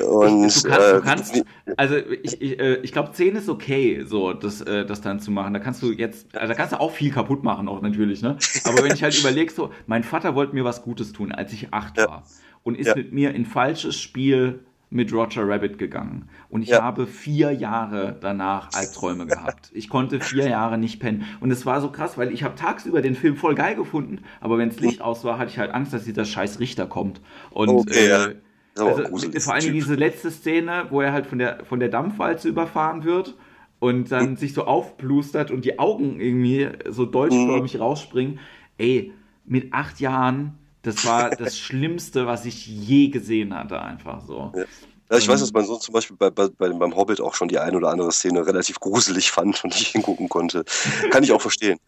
Und, 0.00 0.46
ich, 0.46 0.62
du 0.62 0.68
kannst, 0.68 0.90
äh, 0.90 0.94
du 0.94 1.02
kannst 1.02 1.44
also 1.76 1.96
ich, 1.96 2.40
ich, 2.40 2.58
äh, 2.58 2.76
ich 2.76 2.92
glaube, 2.92 3.12
10 3.12 3.36
ist 3.36 3.48
okay, 3.48 4.04
so 4.04 4.32
das, 4.32 4.60
äh, 4.60 4.86
das 4.86 5.00
dann 5.00 5.20
zu 5.20 5.30
machen. 5.30 5.52
Da 5.52 5.60
kannst 5.60 5.82
du 5.82 5.92
jetzt, 5.92 6.34
also 6.36 6.48
da 6.48 6.54
kannst 6.54 6.72
du 6.72 6.80
auch 6.80 6.92
viel 6.92 7.10
kaputt 7.10 7.42
machen, 7.42 7.68
auch 7.68 7.82
natürlich, 7.82 8.22
ne? 8.22 8.36
Aber 8.64 8.82
wenn 8.82 8.94
ich 8.94 9.02
halt 9.02 9.18
überlege, 9.20 9.52
so, 9.52 9.70
mein 9.86 10.04
Vater 10.04 10.34
wollte 10.34 10.54
mir 10.54 10.64
was 10.64 10.82
Gutes 10.82 11.12
tun, 11.12 11.32
als 11.32 11.52
ich 11.52 11.72
acht 11.72 11.98
ja. 11.98 12.08
war 12.08 12.22
und 12.62 12.78
ist 12.78 12.88
ja. 12.88 12.94
mit 12.94 13.12
mir 13.12 13.34
in 13.34 13.44
falsches 13.44 14.00
Spiel 14.00 14.60
mit 14.90 15.12
Roger 15.12 15.48
Rabbit 15.48 15.78
gegangen. 15.78 16.28
Und 16.48 16.62
ich 16.62 16.70
ja. 16.70 16.82
habe 16.82 17.06
vier 17.06 17.52
Jahre 17.52 18.16
danach 18.20 18.70
Albträume 18.74 19.26
gehabt. 19.26 19.70
Ich 19.72 19.88
konnte 19.88 20.20
vier 20.20 20.48
Jahre 20.48 20.78
nicht 20.78 20.98
pennen. 20.98 21.24
Und 21.38 21.52
es 21.52 21.64
war 21.64 21.80
so 21.80 21.92
krass, 21.92 22.18
weil 22.18 22.32
ich 22.32 22.42
habe 22.42 22.56
tagsüber 22.56 23.00
den 23.00 23.14
Film 23.14 23.36
voll 23.36 23.54
geil 23.54 23.76
gefunden, 23.76 24.24
aber 24.40 24.58
wenn 24.58 24.68
das 24.68 24.80
Licht 24.80 25.00
aus 25.00 25.24
war, 25.24 25.38
hatte 25.38 25.52
ich 25.52 25.58
halt 25.58 25.70
Angst, 25.70 25.92
dass 25.92 26.04
dieser 26.04 26.24
scheiß 26.24 26.58
Richter 26.58 26.86
kommt. 26.86 27.20
Und 27.50 27.68
okay, 27.68 28.08
äh, 28.08 28.34
also, 28.76 29.04
vor 29.40 29.54
allem 29.54 29.72
diese 29.72 29.94
letzte 29.94 30.30
Szene, 30.30 30.86
wo 30.90 31.00
er 31.00 31.12
halt 31.12 31.26
von 31.26 31.38
der, 31.38 31.64
von 31.64 31.80
der 31.80 31.88
Dampfwalze 31.88 32.48
überfahren 32.48 33.04
wird 33.04 33.34
und 33.78 34.12
dann 34.12 34.30
mhm. 34.30 34.36
sich 34.36 34.54
so 34.54 34.64
aufplustert 34.64 35.50
und 35.50 35.64
die 35.64 35.78
Augen 35.78 36.20
irgendwie 36.20 36.68
so 36.88 37.06
dolchförmig 37.06 37.74
mhm. 37.74 37.80
rausspringen. 37.80 38.40
Ey, 38.78 39.12
mit 39.44 39.72
acht 39.72 40.00
Jahren, 40.00 40.58
das 40.82 41.04
war 41.04 41.30
das 41.36 41.58
Schlimmste, 41.58 42.26
was 42.26 42.44
ich 42.44 42.66
je 42.66 43.08
gesehen 43.08 43.54
hatte, 43.56 43.80
einfach 43.82 44.20
so. 44.20 44.52
Ja. 44.54 44.64
Ja, 45.10 45.18
ich 45.18 45.26
weiß, 45.26 45.40
dass 45.40 45.52
mein 45.52 45.64
Sohn 45.64 45.80
zum 45.80 45.92
Beispiel 45.92 46.16
bei, 46.16 46.30
bei, 46.30 46.48
beim 46.48 46.94
Hobbit 46.94 47.20
auch 47.20 47.34
schon 47.34 47.48
die 47.48 47.58
ein 47.58 47.74
oder 47.74 47.88
andere 47.88 48.12
Szene 48.12 48.46
relativ 48.46 48.78
gruselig 48.78 49.32
fand 49.32 49.64
und 49.64 49.74
nicht 49.74 49.88
hingucken 49.88 50.28
konnte. 50.28 50.64
Kann 51.10 51.24
ich 51.24 51.32
auch 51.32 51.40
verstehen. 51.40 51.80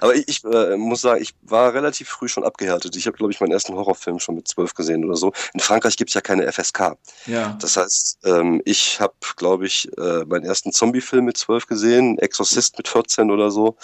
Aber 0.00 0.14
ich, 0.14 0.28
ich 0.28 0.44
äh, 0.44 0.76
muss 0.76 1.00
sagen, 1.00 1.22
ich 1.22 1.34
war 1.42 1.74
relativ 1.74 2.08
früh 2.08 2.28
schon 2.28 2.44
abgehärtet. 2.44 2.96
Ich 2.96 3.06
habe, 3.06 3.16
glaube 3.16 3.32
ich, 3.32 3.40
meinen 3.40 3.52
ersten 3.52 3.74
Horrorfilm 3.74 4.18
schon 4.18 4.34
mit 4.34 4.48
zwölf 4.48 4.74
gesehen 4.74 5.04
oder 5.04 5.16
so. 5.16 5.32
In 5.54 5.60
Frankreich 5.60 5.96
gibt 5.96 6.10
es 6.10 6.14
ja 6.14 6.20
keine 6.20 6.50
FSK. 6.50 6.96
Ja. 7.26 7.56
Das 7.60 7.76
heißt, 7.76 8.18
ähm, 8.24 8.62
ich 8.64 9.00
habe, 9.00 9.14
glaube 9.36 9.66
ich, 9.66 9.88
äh, 9.98 10.24
meinen 10.24 10.44
ersten 10.44 10.72
Zombie-Film 10.72 11.24
mit 11.24 11.36
zwölf 11.36 11.66
gesehen, 11.66 12.18
Exorcist 12.18 12.76
mit 12.78 12.88
14 12.88 13.30
oder 13.30 13.50
so. 13.50 13.76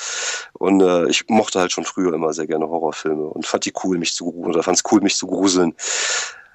Und 0.55 0.81
äh, 0.81 1.09
ich 1.09 1.29
mochte 1.29 1.61
halt 1.61 1.73
schon 1.73 1.85
früher 1.85 2.15
immer 2.15 2.33
sehr 2.33 2.47
gerne 2.47 2.69
Horrorfilme 2.69 3.25
und 3.25 3.47
fand 3.47 3.65
die 3.65 3.73
cool, 3.85 3.99
mich 3.99 4.15
zu 4.15 4.35
oder 4.35 4.63
fand 4.63 4.79
es 4.79 4.85
cool, 4.91 5.01
mich 5.01 5.17
zu 5.17 5.27
gruseln. 5.27 5.75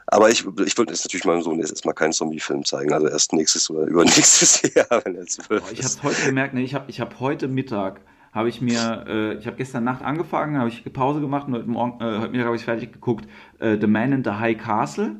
Aber 0.07 0.29
ich, 0.29 0.41
ich 0.41 0.77
würde 0.77 0.91
jetzt 0.91 1.05
natürlich 1.05 1.25
meinem 1.25 1.41
Sohn 1.41 1.59
jetzt 1.59 1.71
erstmal 1.71 1.95
keinen 1.95 2.11
Zombie-Film 2.11 2.65
zeigen, 2.65 2.91
also 2.91 3.07
erst 3.07 3.32
nächstes 3.32 3.69
oder 3.69 3.86
übernächstes 3.86 4.61
Jahr, 4.75 5.01
wenn 5.05 5.15
er 5.15 5.25
zwölf 5.25 5.71
ist. 5.71 5.79
Ich 5.79 5.86
habe 5.86 6.03
heute 6.03 6.25
gemerkt, 6.25 6.53
ne, 6.53 6.61
ich 6.63 6.73
habe 6.73 6.89
ich 6.89 6.99
hab 6.99 7.19
heute 7.21 7.47
Mittag 7.47 8.01
habe 8.32 8.49
ich 8.49 8.61
mir, 8.61 9.05
äh, 9.07 9.34
ich 9.36 9.45
habe 9.45 9.57
gestern 9.57 9.84
Nacht 9.84 10.03
angefangen, 10.03 10.57
habe 10.57 10.69
ich 10.69 10.84
Pause 10.93 11.19
gemacht 11.19 11.47
und 11.47 11.53
heute, 11.53 11.69
Morgen, 11.69 12.01
äh, 12.01 12.19
heute 12.19 12.32
Mittag 12.32 12.45
habe 12.45 12.55
ich 12.55 12.63
fertig 12.63 12.93
geguckt, 12.93 13.27
äh, 13.59 13.77
The 13.79 13.88
Man 13.88 14.13
in 14.13 14.23
the 14.23 14.32
High 14.32 14.57
Castle. 14.57 15.17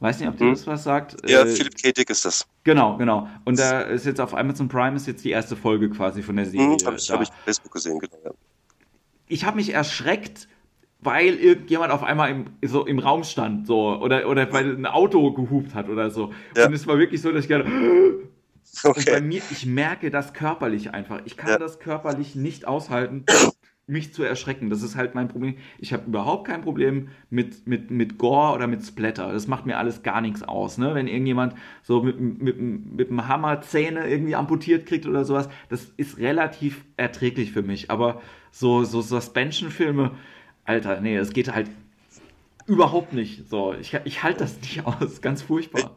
Weiß 0.00 0.20
nicht, 0.20 0.28
ob 0.28 0.36
dir 0.36 0.44
mhm. 0.46 0.50
das 0.50 0.66
was 0.66 0.84
sagt. 0.84 1.16
Ja, 1.28 1.42
äh, 1.42 1.46
Philipp 1.46 1.76
K. 1.76 1.92
Dick 1.92 2.10
ist 2.10 2.24
das. 2.24 2.46
Genau, 2.62 2.96
genau. 2.98 3.28
Und 3.44 3.58
da 3.58 3.80
ist 3.80 4.04
jetzt 4.04 4.20
auf 4.20 4.34
Amazon 4.34 4.68
Prime 4.68 4.96
ist 4.96 5.06
jetzt 5.06 5.24
die 5.24 5.30
erste 5.30 5.56
Folge 5.56 5.88
quasi 5.88 6.22
von 6.22 6.36
der 6.36 6.46
Serie. 6.46 6.68
Mhm, 6.68 6.86
habe 6.86 6.96
ich, 6.96 7.10
hab 7.10 7.22
ich 7.22 7.28
Facebook 7.44 7.72
gesehen, 7.72 7.98
genau. 7.98 8.18
Ja. 8.24 8.30
Ich 9.26 9.46
habe 9.46 9.56
mich 9.56 9.72
erschreckt, 9.72 10.48
weil 11.00 11.34
irgendjemand 11.34 11.90
auf 11.92 12.02
einmal 12.02 12.30
im, 12.30 12.46
so 12.62 12.86
im 12.86 12.98
Raum 12.98 13.24
stand, 13.24 13.66
so, 13.66 13.96
oder, 13.98 14.28
oder 14.28 14.52
weil 14.52 14.76
ein 14.76 14.86
Auto 14.86 15.32
gehupt 15.32 15.74
hat 15.74 15.88
oder 15.88 16.10
so. 16.10 16.32
Ja. 16.56 16.66
Und 16.66 16.74
es 16.74 16.86
war 16.86 16.98
wirklich 16.98 17.22
so, 17.22 17.32
dass 17.32 17.44
ich 17.44 17.48
gerade, 17.48 17.64
Okay. 18.82 18.98
Und 18.98 19.06
bei 19.06 19.20
mir, 19.20 19.42
ich 19.50 19.66
merke 19.66 20.10
das 20.10 20.32
körperlich 20.32 20.92
einfach. 20.92 21.20
Ich 21.24 21.36
kann 21.36 21.50
ja. 21.50 21.58
das 21.58 21.78
körperlich 21.78 22.34
nicht 22.34 22.66
aushalten, 22.66 23.24
mich 23.86 24.14
zu 24.14 24.22
erschrecken. 24.22 24.70
Das 24.70 24.82
ist 24.82 24.96
halt 24.96 25.14
mein 25.14 25.28
Problem. 25.28 25.56
Ich 25.78 25.92
habe 25.92 26.06
überhaupt 26.06 26.46
kein 26.46 26.62
Problem 26.62 27.08
mit, 27.30 27.66
mit, 27.66 27.90
mit 27.90 28.18
Gore 28.18 28.54
oder 28.54 28.66
mit 28.66 28.82
Splatter. 28.82 29.32
Das 29.32 29.46
macht 29.46 29.66
mir 29.66 29.78
alles 29.78 30.02
gar 30.02 30.20
nichts 30.20 30.42
aus. 30.42 30.78
Ne? 30.78 30.94
Wenn 30.94 31.06
irgendjemand 31.06 31.54
so 31.82 32.02
mit, 32.02 32.18
mit, 32.18 32.58
mit 32.58 33.10
einem 33.10 33.28
Hammer 33.28 33.60
Zähne 33.60 34.08
irgendwie 34.08 34.34
amputiert 34.34 34.86
kriegt 34.86 35.06
oder 35.06 35.24
sowas, 35.24 35.48
das 35.68 35.92
ist 35.96 36.18
relativ 36.18 36.84
erträglich 36.96 37.52
für 37.52 37.62
mich. 37.62 37.90
Aber 37.90 38.22
so, 38.50 38.84
so 38.84 39.02
Suspension-Filme, 39.02 40.12
Alter, 40.64 41.00
nee, 41.00 41.16
es 41.16 41.32
geht 41.34 41.54
halt 41.54 41.68
überhaupt 42.66 43.12
nicht. 43.12 43.48
So, 43.48 43.74
ich, 43.74 43.94
ich 44.04 44.22
halte 44.22 44.40
das 44.40 44.60
nicht 44.60 44.86
aus. 44.86 45.20
Ganz 45.20 45.42
furchtbar. 45.42 45.94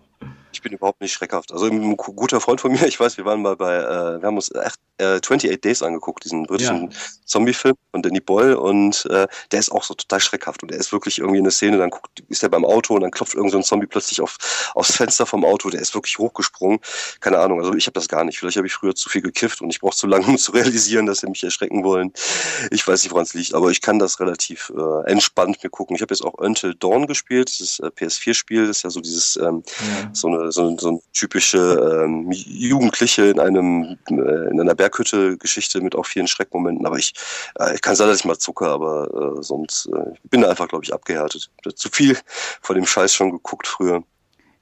Ich 0.51 0.61
bin 0.61 0.73
überhaupt 0.73 1.01
nicht 1.01 1.13
schreckhaft. 1.13 1.51
Also 1.51 1.67
ein 1.67 1.95
guter 1.97 2.41
Freund 2.41 2.61
von 2.61 2.71
mir, 2.71 2.83
ich 2.87 2.99
weiß, 2.99 3.17
wir 3.17 3.25
waren 3.25 3.41
mal 3.41 3.55
bei, 3.55 3.75
äh, 3.75 4.21
wir 4.21 4.27
haben 4.27 4.35
uns 4.35 4.51
echt, 4.51 4.79
äh, 4.97 5.17
28 5.17 5.61
Days 5.61 5.83
angeguckt, 5.83 6.23
diesen 6.25 6.43
britischen 6.43 6.91
ja. 6.91 6.97
Zombie-Film 7.25 7.75
von 7.91 8.01
Danny 8.01 8.19
Boyle 8.19 8.59
und 8.59 9.05
äh, 9.09 9.27
der 9.51 9.59
ist 9.59 9.71
auch 9.71 9.83
so 9.83 9.93
total 9.93 10.19
schreckhaft 10.19 10.63
und 10.63 10.71
er 10.71 10.77
ist 10.79 10.91
wirklich 10.91 11.19
irgendwie 11.19 11.37
in 11.37 11.43
der 11.43 11.51
Szene, 11.51 11.77
dann 11.77 11.89
guckt, 11.89 12.23
ist 12.29 12.43
er 12.43 12.49
beim 12.49 12.65
Auto 12.65 12.95
und 12.95 13.01
dann 13.01 13.11
klopft 13.11 13.35
irgend 13.35 13.51
so 13.51 13.57
ein 13.57 13.63
Zombie 13.63 13.87
plötzlich 13.87 14.21
auf, 14.21 14.71
aufs 14.73 14.95
Fenster 14.95 15.25
vom 15.25 15.45
Auto, 15.45 15.69
der 15.69 15.81
ist 15.81 15.93
wirklich 15.93 16.17
hochgesprungen. 16.17 16.79
Keine 17.19 17.39
Ahnung, 17.39 17.59
also 17.59 17.73
ich 17.73 17.85
habe 17.85 17.93
das 17.93 18.07
gar 18.07 18.23
nicht. 18.23 18.39
Vielleicht 18.39 18.57
habe 18.57 18.67
ich 18.67 18.73
früher 18.73 18.95
zu 18.95 19.09
viel 19.09 19.21
gekifft 19.21 19.61
und 19.61 19.69
ich 19.69 19.79
brauche 19.79 19.95
zu 19.95 20.07
lange, 20.07 20.25
um 20.25 20.37
zu 20.37 20.51
realisieren, 20.51 21.05
dass 21.05 21.19
sie 21.19 21.27
mich 21.27 21.43
erschrecken 21.43 21.83
wollen. 21.83 22.11
Ich 22.71 22.87
weiß 22.87 23.03
nicht, 23.03 23.11
woran 23.11 23.25
es 23.25 23.33
liegt, 23.33 23.53
aber 23.53 23.69
ich 23.69 23.81
kann 23.81 23.99
das 23.99 24.19
relativ 24.19 24.71
äh, 24.75 25.11
entspannt 25.11 25.63
mir 25.63 25.69
gucken. 25.69 25.95
Ich 25.95 26.01
habe 26.01 26.13
jetzt 26.13 26.23
auch 26.23 26.33
Until 26.35 26.73
Dawn 26.75 27.07
gespielt, 27.07 27.49
das 27.49 27.61
ist 27.61 27.79
äh, 27.79 27.87
PS4-Spiel, 27.87 28.67
das 28.67 28.77
ist 28.77 28.83
ja 28.83 28.89
so 28.89 29.01
dieses, 29.01 29.35
ähm, 29.37 29.63
ja. 29.79 30.09
so 30.13 30.27
eine 30.27 30.36
so, 30.51 30.77
so 30.77 30.89
eine 30.89 30.99
typische 31.13 32.03
ähm, 32.05 32.31
Jugendliche 32.31 33.25
in 33.25 33.39
einem 33.39 33.97
äh, 34.09 34.49
in 34.51 34.59
einer 34.59 34.75
Berghütte-Geschichte 34.75 35.81
mit 35.81 35.95
auch 35.95 36.05
vielen 36.05 36.27
Schreckmomenten. 36.27 36.85
Aber 36.85 36.97
ich, 36.97 37.13
äh, 37.59 37.75
ich 37.75 37.81
kann 37.81 37.95
sagen, 37.95 38.09
dass 38.09 38.19
ich 38.19 38.25
mal 38.25 38.37
zucke, 38.37 38.67
aber 38.67 39.37
äh, 39.37 39.43
sonst 39.43 39.87
äh, 39.87 40.13
ich 40.13 40.29
bin 40.29 40.41
da 40.41 40.49
einfach, 40.49 40.67
glaube 40.67 40.85
ich, 40.85 40.93
abgehärtet. 40.93 41.49
Ich 41.59 41.65
habe 41.65 41.75
zu 41.75 41.89
viel 41.89 42.17
von 42.61 42.75
dem 42.75 42.85
Scheiß 42.85 43.13
schon 43.13 43.31
geguckt 43.31 43.67
früher. 43.67 44.03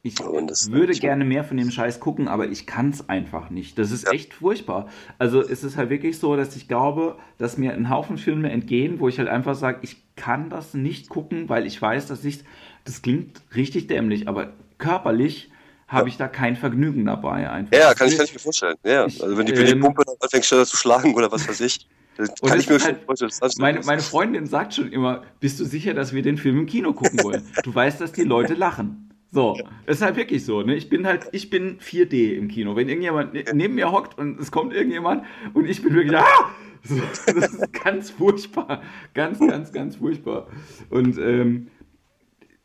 Ich 0.08 0.20
würde 0.20 0.94
gerne 0.94 1.26
mehr 1.26 1.44
von 1.44 1.58
dem 1.58 1.72
Scheiß 1.72 2.00
gucken, 2.00 2.28
aber 2.28 2.48
ich 2.48 2.68
kann 2.68 2.92
es 2.92 3.10
einfach 3.10 3.50
nicht. 3.50 3.80
Das 3.80 3.90
ist 3.90 4.06
ja. 4.06 4.12
echt 4.12 4.36
furchtbar. 4.36 4.88
Also 5.18 5.42
es 5.42 5.64
ist 5.64 5.78
halt 5.78 5.90
wirklich 5.90 6.20
so, 6.20 6.36
dass 6.36 6.56
ich 6.56 6.68
glaube, 6.68 7.18
dass 7.40 7.58
mir 7.58 7.74
ein 7.74 7.90
Haufen 7.90 8.20
Filme 8.20 8.52
entgehen, 8.52 9.00
wo 9.00 9.08
ich 9.08 9.18
halt 9.18 9.30
einfach 9.30 9.56
sage, 9.56 9.80
ich 9.82 10.04
kann 10.16 10.52
das 10.52 10.76
nicht 10.76 11.10
gucken, 11.10 11.50
weil 11.50 11.66
ich 11.66 11.82
weiß, 11.82 12.06
dass 12.06 12.24
ich, 12.24 12.44
das 12.84 13.02
klingt 13.02 13.42
richtig 13.56 13.88
dämlich, 13.88 14.28
aber 14.28 14.54
körperlich 14.78 15.50
habe 15.88 16.10
ich 16.10 16.18
da 16.18 16.28
kein 16.28 16.56
Vergnügen 16.56 17.06
dabei. 17.06 17.50
Einfach. 17.50 17.78
Ja, 17.78 17.94
kann 17.94 18.08
ich, 18.08 18.18
kann 18.18 18.26
ich 18.26 18.34
mir 18.34 18.40
vorstellen. 18.40 18.76
Ja, 18.84 19.04
also 19.04 19.38
wenn 19.38 19.46
die, 19.46 19.58
wenn 19.58 19.66
die 19.66 19.76
Pumpe 19.76 20.04
dann 20.06 20.16
anfängt 20.20 20.46
schneller 20.46 20.66
zu 20.66 20.78
schlagen 20.78 21.14
oder 21.14 21.32
was 21.32 21.48
weiß 21.48 21.62
ich. 21.62 21.88
Kann 22.18 22.60
ich 22.60 22.70
mir 22.70 22.80
halt, 22.80 23.04
vorstellen. 23.04 23.32
Meine, 23.58 23.82
meine 23.82 24.02
Freundin 24.02 24.48
sagt 24.48 24.74
schon 24.74 24.92
immer, 24.92 25.24
bist 25.42 25.60
du 25.60 25.66
sicher, 25.66 25.94
dass 25.94 26.14
wir 26.14 26.22
den 26.22 26.38
Film 26.38 26.60
im 26.60 26.66
Kino 26.66 26.94
gucken 26.94 27.22
wollen? 27.24 27.46
Du 27.64 27.76
weißt, 27.76 28.00
dass 28.00 28.14
die 28.14 28.24
Leute 28.24 28.54
lachen. 28.54 29.06
So, 29.32 29.60
ist 29.86 30.02
halt 30.02 30.16
wirklich 30.16 30.46
so. 30.46 30.62
Ne? 30.62 30.76
Ich 30.76 30.88
bin 30.88 31.06
halt, 31.06 31.28
ich 31.34 31.50
bin 31.50 31.78
4D 31.80 32.38
im 32.38 32.48
Kino. 32.48 32.78
Wenn 32.78 32.88
irgendjemand 32.88 33.34
ne, 33.34 33.44
neben 33.54 33.76
mir 33.76 33.92
hockt 33.92 34.18
und 34.18 34.40
es 34.40 34.50
kommt 34.50 34.74
irgendjemand 34.74 35.26
und 35.54 35.66
ich 35.66 35.82
bin 35.82 35.94
wirklich, 35.94 36.16
ah! 36.18 36.50
So, 36.88 37.02
das 37.34 37.52
ist 37.52 37.74
ganz 37.74 38.12
furchtbar. 38.12 38.82
Ganz, 39.14 39.40
ganz, 39.40 39.74
ganz 39.74 39.96
furchtbar. 39.96 40.48
Und 40.90 41.18
ähm, 41.18 41.68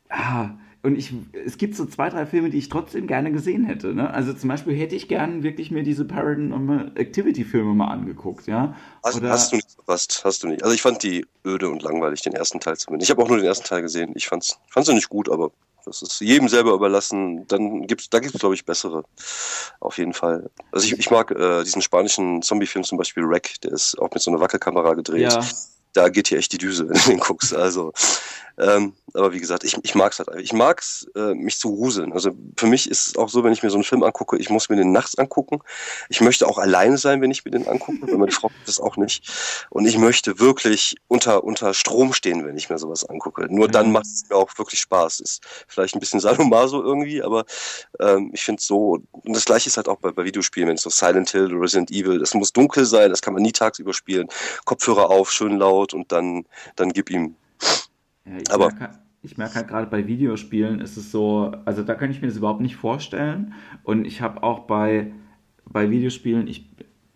ah, 0.09 0.51
und 0.83 0.97
ich, 0.97 1.13
es 1.45 1.57
gibt 1.57 1.75
so 1.75 1.85
zwei, 1.85 2.09
drei 2.09 2.25
Filme, 2.25 2.49
die 2.49 2.57
ich 2.57 2.69
trotzdem 2.69 3.05
gerne 3.05 3.31
gesehen 3.31 3.65
hätte. 3.65 3.93
Ne? 3.93 4.11
Also 4.11 4.33
zum 4.33 4.49
Beispiel 4.49 4.75
hätte 4.75 4.95
ich 4.95 5.07
gern 5.07 5.43
wirklich 5.43 5.69
mir 5.69 5.83
diese 5.83 6.05
Paranormal 6.05 6.91
Activity-Filme 6.95 7.75
mal 7.75 7.89
angeguckt, 7.89 8.47
ja. 8.47 8.75
Hast, 9.03 9.17
Oder, 9.17 9.29
hast 9.29 9.51
du 9.51 9.57
nicht 9.57 9.71
verpasst, 9.71 10.21
hast 10.25 10.41
du 10.41 10.47
nicht. 10.47 10.63
Also 10.63 10.73
ich 10.73 10.81
fand 10.81 11.03
die 11.03 11.25
öde 11.45 11.69
und 11.69 11.83
langweilig, 11.83 12.21
den 12.21 12.33
ersten 12.33 12.59
Teil 12.59 12.77
zumindest. 12.77 13.09
Ich 13.09 13.11
habe 13.11 13.23
auch 13.23 13.27
nur 13.27 13.37
den 13.37 13.45
ersten 13.45 13.65
Teil 13.65 13.83
gesehen. 13.83 14.13
Ich 14.15 14.27
fand's, 14.27 14.57
fand's 14.69 14.89
nicht 14.89 15.09
gut, 15.09 15.29
aber 15.29 15.51
das 15.85 16.01
ist 16.01 16.19
jedem 16.19 16.47
selber 16.47 16.73
überlassen. 16.73 17.47
Dann 17.47 17.85
gibt's, 17.85 18.09
da 18.09 18.19
gibt 18.19 18.33
es, 18.33 18.39
glaube 18.39 18.55
ich, 18.55 18.65
bessere. 18.65 19.03
Auf 19.79 19.99
jeden 19.99 20.13
Fall. 20.13 20.49
Also 20.71 20.87
ich, 20.87 20.93
ich 20.97 21.11
mag 21.11 21.29
äh, 21.31 21.63
diesen 21.63 21.83
spanischen 21.83 22.41
Zombie-Film 22.41 22.83
zum 22.83 22.97
Beispiel 22.97 23.27
Wreck, 23.27 23.61
der 23.61 23.71
ist 23.71 23.99
auch 23.99 24.09
mit 24.11 24.21
so 24.21 24.31
einer 24.31 24.39
Wackelkamera 24.39 24.95
gedreht. 24.95 25.33
Ja. 25.33 25.45
Da 25.93 26.09
geht 26.09 26.29
hier 26.29 26.37
echt 26.37 26.53
die 26.53 26.57
Düse, 26.57 26.87
wenn 26.89 26.97
du 26.97 27.09
den 27.09 27.19
guckst. 27.19 27.53
Also 27.53 27.93
ähm, 28.57 28.93
aber 29.13 29.33
wie 29.33 29.39
gesagt, 29.39 29.63
ich, 29.63 29.77
ich 29.83 29.95
mag 29.95 30.11
es 30.13 30.19
halt. 30.19 30.29
Ich 30.39 30.53
mag 30.53 30.81
es, 30.81 31.09
äh, 31.15 31.33
mich 31.33 31.57
zu 31.57 31.75
gruseln. 31.75 32.13
Also 32.13 32.31
für 32.55 32.67
mich 32.67 32.89
ist 32.89 33.07
es 33.07 33.17
auch 33.17 33.29
so, 33.29 33.43
wenn 33.43 33.53
ich 33.53 33.63
mir 33.63 33.69
so 33.69 33.75
einen 33.75 33.83
Film 33.83 34.03
angucke, 34.03 34.37
ich 34.37 34.49
muss 34.49 34.69
mir 34.69 34.75
den 34.75 34.91
nachts 34.91 35.17
angucken. 35.17 35.59
Ich 36.09 36.21
möchte 36.21 36.47
auch 36.47 36.57
alleine 36.57 36.97
sein, 36.97 37.21
wenn 37.21 37.31
ich 37.31 37.43
mir 37.43 37.51
den 37.51 37.67
angucke, 37.67 38.01
weil 38.01 38.17
meine 38.17 38.31
Frau 38.31 38.49
das 38.65 38.79
auch 38.79 38.97
nicht. 38.97 39.29
Und 39.69 39.85
ich 39.85 39.97
möchte 39.97 40.39
wirklich 40.39 40.95
unter, 41.07 41.43
unter 41.43 41.73
Strom 41.73 42.13
stehen, 42.13 42.45
wenn 42.45 42.57
ich 42.57 42.69
mir 42.69 42.77
sowas 42.77 43.05
angucke. 43.05 43.47
Nur 43.49 43.67
dann 43.67 43.87
mhm. 43.87 43.93
macht 43.93 44.05
es 44.05 44.23
mir 44.29 44.35
auch 44.35 44.57
wirklich 44.57 44.79
Spaß. 44.79 45.19
Ist 45.19 45.41
vielleicht 45.67 45.95
ein 45.95 45.99
bisschen 45.99 46.19
Sadomaso 46.19 46.81
irgendwie, 46.81 47.21
aber 47.21 47.45
ähm, 47.99 48.31
ich 48.33 48.43
finde 48.43 48.61
so, 48.61 48.99
und 49.11 49.35
das 49.35 49.45
gleiche 49.45 49.67
ist 49.67 49.77
halt 49.77 49.87
auch 49.87 49.97
bei, 49.97 50.11
bei 50.11 50.23
Videospielen, 50.23 50.69
wenn 50.69 50.75
es 50.75 50.83
so 50.83 50.89
Silent 50.89 51.31
Hill 51.31 51.53
oder 51.53 51.61
Resident 51.61 51.91
Evil, 51.91 52.19
das 52.19 52.33
muss 52.33 52.53
dunkel 52.53 52.85
sein, 52.85 53.09
das 53.09 53.21
kann 53.21 53.33
man 53.33 53.43
nie 53.43 53.51
tagsüber 53.51 53.93
spielen. 53.93 54.27
Kopfhörer 54.65 55.09
auf, 55.09 55.31
schön 55.31 55.57
laut 55.57 55.93
und 55.93 56.11
dann, 56.11 56.45
dann 56.75 56.93
gib 56.93 57.09
ihm 57.09 57.35
ja, 58.25 58.37
ich 58.37 58.51
aber 58.51 58.67
merke, 58.67 58.99
ich 59.23 59.37
merke 59.37 59.55
halt 59.55 59.67
gerade 59.67 59.87
bei 59.87 60.07
Videospielen 60.07 60.81
ist 60.81 60.97
es 60.97 61.11
so, 61.11 61.51
also 61.65 61.83
da 61.83 61.95
kann 61.95 62.11
ich 62.11 62.21
mir 62.21 62.27
das 62.27 62.37
überhaupt 62.37 62.61
nicht 62.61 62.75
vorstellen. 62.75 63.53
Und 63.83 64.05
ich 64.05 64.21
habe 64.21 64.43
auch 64.43 64.61
bei, 64.61 65.11
bei 65.65 65.89
Videospielen, 65.91 66.47
ich 66.47 66.69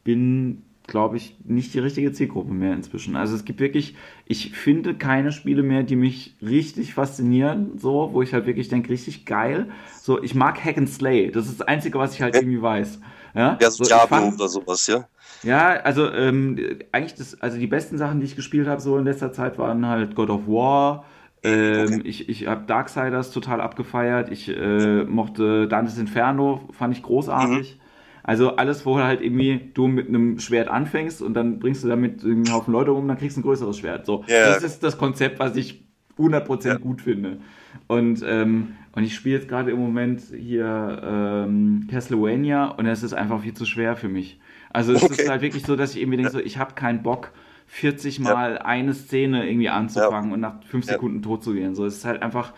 bin, 0.03 0.63
glaube 0.85 1.17
ich, 1.17 1.35
nicht 1.43 1.73
die 1.73 1.79
richtige 1.79 2.11
Zielgruppe 2.11 2.53
mehr 2.53 2.73
inzwischen. 2.73 3.15
Also 3.15 3.35
es 3.35 3.43
gibt 3.43 3.59
wirklich, 3.59 3.95
ich 4.25 4.51
finde 4.51 4.93
keine 4.93 5.31
Spiele 5.31 5.63
mehr, 5.63 5.81
die 5.81 5.95
mich 5.95 6.35
richtig 6.43 6.93
faszinieren, 6.93 7.79
so, 7.79 8.09
wo 8.13 8.21
ich 8.21 8.33
halt 8.33 8.45
wirklich 8.45 8.69
denke, 8.69 8.89
richtig 8.89 9.25
geil. 9.25 9.71
So, 9.99 10.21
ich 10.21 10.35
mag 10.35 10.63
Hack 10.63 10.77
and 10.77 10.89
Slay. 10.89 11.31
Das 11.31 11.47
ist 11.47 11.59
das 11.59 11.67
Einzige, 11.67 11.97
was 11.97 12.13
ich 12.13 12.21
halt 12.21 12.35
irgendwie 12.35 12.61
weiß. 12.61 12.99
Ja, 13.33 13.57
ja 13.59 13.71
so, 13.71 13.83
Diablo 13.83 14.29
oder 14.29 14.47
sowas, 14.47 14.85
ja. 14.87 15.07
Ja, 15.45 15.69
also 15.83 16.11
ähm, 16.11 16.57
eigentlich 16.91 17.15
das, 17.15 17.39
also 17.41 17.57
die 17.57 17.67
besten 17.67 17.97
Sachen, 17.97 18.19
die 18.19 18.25
ich 18.25 18.35
gespielt 18.35 18.67
habe 18.67 18.81
so 18.81 18.97
in 18.97 19.05
letzter 19.05 19.31
Zeit 19.31 19.57
waren 19.57 19.85
halt 19.87 20.15
God 20.15 20.29
of 20.29 20.47
War. 20.47 21.05
Ähm, 21.43 21.85
okay. 21.85 22.01
Ich, 22.03 22.27
ich 22.27 22.47
habe 22.47 22.65
Darksiders 22.65 23.31
total 23.31 23.61
abgefeiert. 23.61 24.31
Ich 24.31 24.49
äh, 24.49 25.03
mochte 25.03 25.67
Dantes 25.67 25.97
Inferno, 25.97 26.67
fand 26.71 26.95
ich 26.97 27.03
großartig. 27.03 27.75
Mhm. 27.75 27.81
Also 28.23 28.55
alles, 28.55 28.87
wo 28.87 28.97
halt 28.97 29.21
irgendwie 29.21 29.69
du 29.75 29.87
mit 29.87 30.07
einem 30.07 30.39
Schwert 30.39 30.67
anfängst 30.67 31.21
und 31.21 31.35
dann 31.35 31.59
bringst 31.59 31.83
du 31.83 31.87
damit 31.87 32.23
einen 32.23 32.51
Haufen 32.51 32.71
Leute 32.71 32.91
um, 32.91 33.07
dann 33.07 33.17
kriegst 33.17 33.37
du 33.37 33.41
ein 33.41 33.43
größeres 33.43 33.77
Schwert. 33.77 34.07
So, 34.07 34.25
yeah. 34.27 34.47
das 34.47 34.63
ist 34.63 34.83
das 34.83 34.97
Konzept, 34.97 35.37
was 35.37 35.55
ich 35.55 35.85
100% 36.17 36.67
ja. 36.67 36.77
gut 36.77 37.01
finde. 37.01 37.37
Und, 37.85 38.23
ähm, 38.25 38.69
und 38.93 39.03
ich 39.03 39.13
spiele 39.13 39.35
jetzt 39.35 39.47
gerade 39.47 39.69
im 39.69 39.79
Moment 39.79 40.21
hier 40.35 41.01
ähm, 41.03 41.87
Castlevania 41.91 42.69
und 42.69 42.87
es 42.87 43.03
ist 43.03 43.13
einfach 43.13 43.41
viel 43.41 43.53
zu 43.53 43.65
schwer 43.65 43.95
für 43.95 44.07
mich. 44.07 44.39
Also 44.75 44.93
es 44.93 45.03
okay. 45.03 45.21
ist 45.21 45.29
halt 45.29 45.41
wirklich 45.41 45.63
so, 45.63 45.75
dass 45.75 45.91
ich 45.91 46.01
irgendwie 46.01 46.17
denke, 46.17 46.31
so, 46.31 46.39
ich 46.39 46.57
habe 46.57 46.73
keinen 46.73 47.01
Bock, 47.01 47.31
40 47.67 48.19
Mal 48.19 48.55
ja. 48.55 48.61
eine 48.61 48.93
Szene 48.93 49.49
irgendwie 49.49 49.69
anzufangen 49.69 50.29
ja. 50.29 50.33
und 50.33 50.39
nach 50.41 50.63
fünf 50.63 50.85
Sekunden 50.85 51.21
tot 51.21 51.43
zu 51.43 51.53
gehen. 51.53 51.75
So, 51.75 51.85
es 51.85 51.97
ist 51.97 52.05
halt 52.05 52.21
einfach 52.21 52.53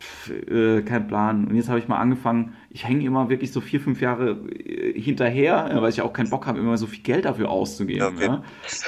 pff, 0.00 0.30
äh, 0.50 0.82
kein 0.82 1.06
Plan. 1.06 1.46
Und 1.46 1.56
jetzt 1.56 1.68
habe 1.68 1.78
ich 1.78 1.88
mal 1.88 1.98
angefangen, 1.98 2.54
ich 2.70 2.86
hänge 2.86 3.04
immer 3.04 3.28
wirklich 3.28 3.52
so 3.52 3.60
vier, 3.60 3.80
fünf 3.80 4.00
Jahre 4.00 4.32
äh, 4.32 5.00
hinterher, 5.00 5.70
weil 5.80 5.90
ich 5.90 6.02
auch 6.02 6.12
keinen 6.12 6.30
Bock 6.30 6.46
habe, 6.46 6.58
immer 6.58 6.76
so 6.76 6.86
viel 6.86 7.02
Geld 7.02 7.24
dafür 7.24 7.48
auszugeben. 7.50 8.16
Okay. 8.16 8.26
Ja? 8.26 8.42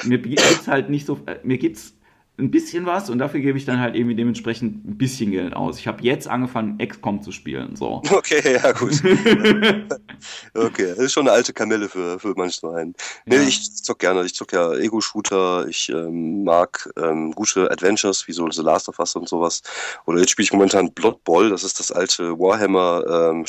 Mir 0.05 0.19
geht's 0.19 0.69
halt 0.69 0.91
nicht 0.91 1.07
so, 1.07 1.21
äh, 1.27 1.37
mir 1.45 1.59
geht's 1.59 1.98
ein 2.39 2.53
bisschen 2.53 2.87
was 2.87 3.11
und 3.11 3.19
dafür 3.19 3.41
gebe 3.41 3.59
ich 3.59 3.65
dann 3.65 3.81
halt 3.81 3.97
irgendwie 3.97 4.15
dementsprechend 4.15 4.87
ein 4.87 4.97
bisschen 4.97 5.33
Geld 5.33 5.55
aus. 5.55 5.79
Ich 5.79 5.89
habe 5.89 6.03
jetzt 6.05 6.29
angefangen, 6.29 6.79
XCOM 6.79 7.21
zu 7.23 7.33
spielen. 7.33 7.77
So. 7.77 8.03
Okay, 8.19 8.55
ja, 8.55 8.73
gut. 8.73 9.01
okay, 10.55 10.89
das 10.89 10.99
ist 10.99 11.13
schon 11.13 11.29
eine 11.29 11.37
alte 11.37 11.53
Kamelle 11.53 11.89
für, 11.89 12.19
für 12.19 12.35
manchmal 12.37 12.81
einen. 12.81 12.95
Nee, 13.27 13.37
ja. 13.37 13.43
ich 13.43 13.75
zock 13.77 14.01
gerne. 14.01 14.25
Ich 14.25 14.35
zock 14.35 14.53
ja 14.53 14.75
Ego-Shooter. 14.75 15.67
Ich 15.69 15.89
ähm, 15.89 16.43
mag 16.43 16.91
ähm, 16.97 17.33
gute 17.33 17.71
Adventures, 17.71 18.27
wie 18.27 18.33
so 18.33 18.51
The 18.51 18.63
Last 18.63 18.89
of 18.89 18.99
Us 18.99 19.15
und 19.15 19.29
sowas. 19.29 19.63
Oder 20.05 20.21
jetzt 20.21 20.31
spiele 20.31 20.45
ich 20.45 20.53
momentan 20.53 20.93
Blood 20.93 21.23
Bowl. 21.25 21.49
Das 21.51 21.65
ist 21.65 21.79
das 21.79 21.93
alte 21.93 22.39
Warhammer 22.39 23.31
ähm, 23.31 23.45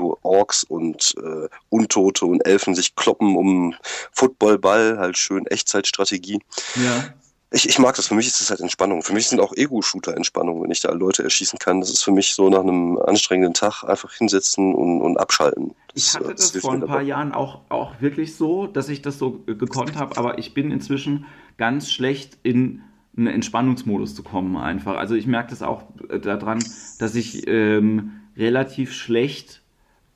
wo 0.00 0.18
Orks 0.22 0.64
und 0.64 1.14
äh, 1.22 1.48
Untote 1.68 2.26
und 2.26 2.46
Elfen 2.46 2.74
sich 2.74 2.96
kloppen 2.96 3.36
um 3.36 3.74
Footballball. 4.12 4.98
Halt 4.98 5.16
schön 5.16 5.46
Echtzeitstrategie. 5.46 6.40
Ja. 6.76 7.14
Ich, 7.52 7.68
ich 7.68 7.78
mag 7.78 7.96
das. 7.96 8.06
Für 8.06 8.14
mich 8.14 8.28
ist 8.28 8.40
das 8.40 8.50
halt 8.50 8.60
Entspannung. 8.60 9.02
Für 9.02 9.12
mich 9.12 9.28
sind 9.28 9.40
auch 9.40 9.52
Ego-Shooter 9.56 10.16
Entspannung, 10.16 10.62
wenn 10.62 10.70
ich 10.70 10.80
da 10.80 10.92
Leute 10.92 11.24
erschießen 11.24 11.58
kann. 11.58 11.80
Das 11.80 11.90
ist 11.90 12.02
für 12.02 12.12
mich 12.12 12.34
so 12.34 12.48
nach 12.48 12.60
einem 12.60 12.96
anstrengenden 12.98 13.54
Tag 13.54 13.82
einfach 13.82 14.12
hinsetzen 14.12 14.74
und, 14.74 15.00
und 15.02 15.16
abschalten. 15.18 15.74
Das, 15.92 16.04
ich 16.04 16.14
hatte 16.14 16.34
das, 16.34 16.52
das 16.52 16.62
vor 16.62 16.74
ein 16.74 16.86
paar 16.86 17.02
Jahren 17.02 17.32
auch, 17.32 17.62
auch 17.68 18.00
wirklich 18.00 18.36
so, 18.36 18.68
dass 18.68 18.88
ich 18.88 19.02
das 19.02 19.18
so 19.18 19.40
gekonnt 19.46 19.96
habe, 19.96 20.16
aber 20.16 20.38
ich 20.38 20.54
bin 20.54 20.70
inzwischen 20.70 21.26
ganz 21.56 21.90
schlecht 21.90 22.38
in 22.44 22.82
einen 23.16 23.26
Entspannungsmodus 23.26 24.14
zu 24.14 24.22
kommen 24.22 24.56
einfach. 24.56 24.96
Also 24.96 25.16
ich 25.16 25.26
merke 25.26 25.50
das 25.50 25.62
auch 25.62 25.82
äh, 26.08 26.20
daran, 26.20 26.62
dass 26.98 27.16
ich 27.16 27.48
ähm, 27.48 28.12
relativ 28.36 28.92
schlecht 28.92 29.62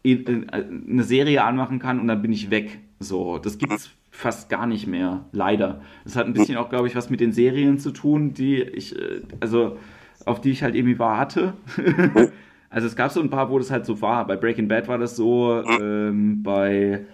äh, 0.05 0.25
eine 0.25 1.03
Serie 1.03 1.43
anmachen 1.43 1.81
kann 1.81 1.99
und 1.99 2.07
dann 2.07 2.23
bin 2.23 2.33
ich 2.33 2.51
weg. 2.51 2.79
So, 3.01 3.39
das 3.39 3.59
gibt's 3.59 3.91
fast 4.15 4.49
gar 4.49 4.67
nicht 4.69 4.87
mehr, 4.87 5.25
leider. 5.33 5.81
Das 6.05 6.15
hat 6.15 6.27
ein 6.27 6.35
bisschen 6.35 6.57
auch, 6.57 6.71
glaube 6.71 6.87
ich, 6.87 6.95
was 6.95 7.11
mit 7.11 7.19
den 7.19 7.33
Serien 7.33 7.79
zu 7.79 7.91
tun, 7.91 8.33
die 8.33 8.63
ich, 8.63 8.97
äh, 8.97 9.23
also 9.41 9.77
auf 10.25 10.41
die 10.41 10.53
ich 10.53 10.63
halt 10.63 10.77
irgendwie 10.77 11.01
warte. 11.01 11.55
also 12.71 12.87
es 12.87 12.95
gab 12.95 13.11
so 13.11 13.21
ein 13.21 13.29
paar, 13.29 13.51
wo 13.51 13.59
das 13.59 13.73
halt 13.73 13.85
so 13.85 14.01
war. 14.01 14.25
Bei 14.27 14.37
Breaking 14.37 14.69
Bad 14.69 14.87
war 14.87 14.99
das 14.99 15.17
so, 15.17 15.65
ähm, 15.81 16.45
bei 16.45 17.07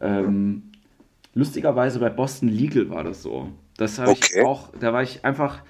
ähm, 0.00 0.64
lustigerweise 1.32 2.00
bei 2.00 2.10
Boston 2.10 2.48
Legal 2.48 2.90
war 2.90 3.04
das 3.04 3.22
so. 3.22 3.50
Das 3.76 4.00
habe 4.00 4.10
okay. 4.10 4.40
ich 4.40 4.44
auch, 4.44 4.72
da 4.80 4.92
war 4.92 5.04
ich 5.04 5.24
einfach 5.24 5.62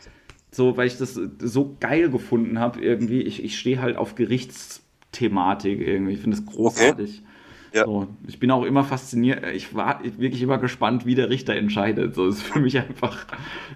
so, 0.51 0.78
weil 0.78 0.86
ich 0.86 0.97
das 0.97 1.20
so 1.39 1.76
geil 1.78 2.09
gefunden 2.09 2.59
habe, 2.59 2.80
irgendwie. 2.80 3.20
Ich, 3.20 3.45
ich 3.45 3.59
stehe 3.59 3.82
halt 3.82 3.99
auf 3.99 4.14
Gerichtsthematik 4.14 5.86
irgendwie. 5.86 6.14
Ich 6.14 6.20
finde 6.20 6.39
das 6.39 6.47
großartig. 6.47 7.18
Okay. 7.18 7.28
Ja. 7.72 7.84
So, 7.84 8.08
ich 8.26 8.38
bin 8.38 8.50
auch 8.50 8.64
immer 8.64 8.84
fasziniert, 8.84 9.44
ich 9.54 9.74
war 9.74 10.00
wirklich 10.02 10.42
immer 10.42 10.58
gespannt, 10.58 11.06
wie 11.06 11.14
der 11.14 11.30
Richter 11.30 11.54
entscheidet. 11.54 12.14
So, 12.14 12.26
das 12.26 12.36
ist 12.36 12.42
für 12.42 12.60
mich 12.60 12.78
einfach 12.78 13.26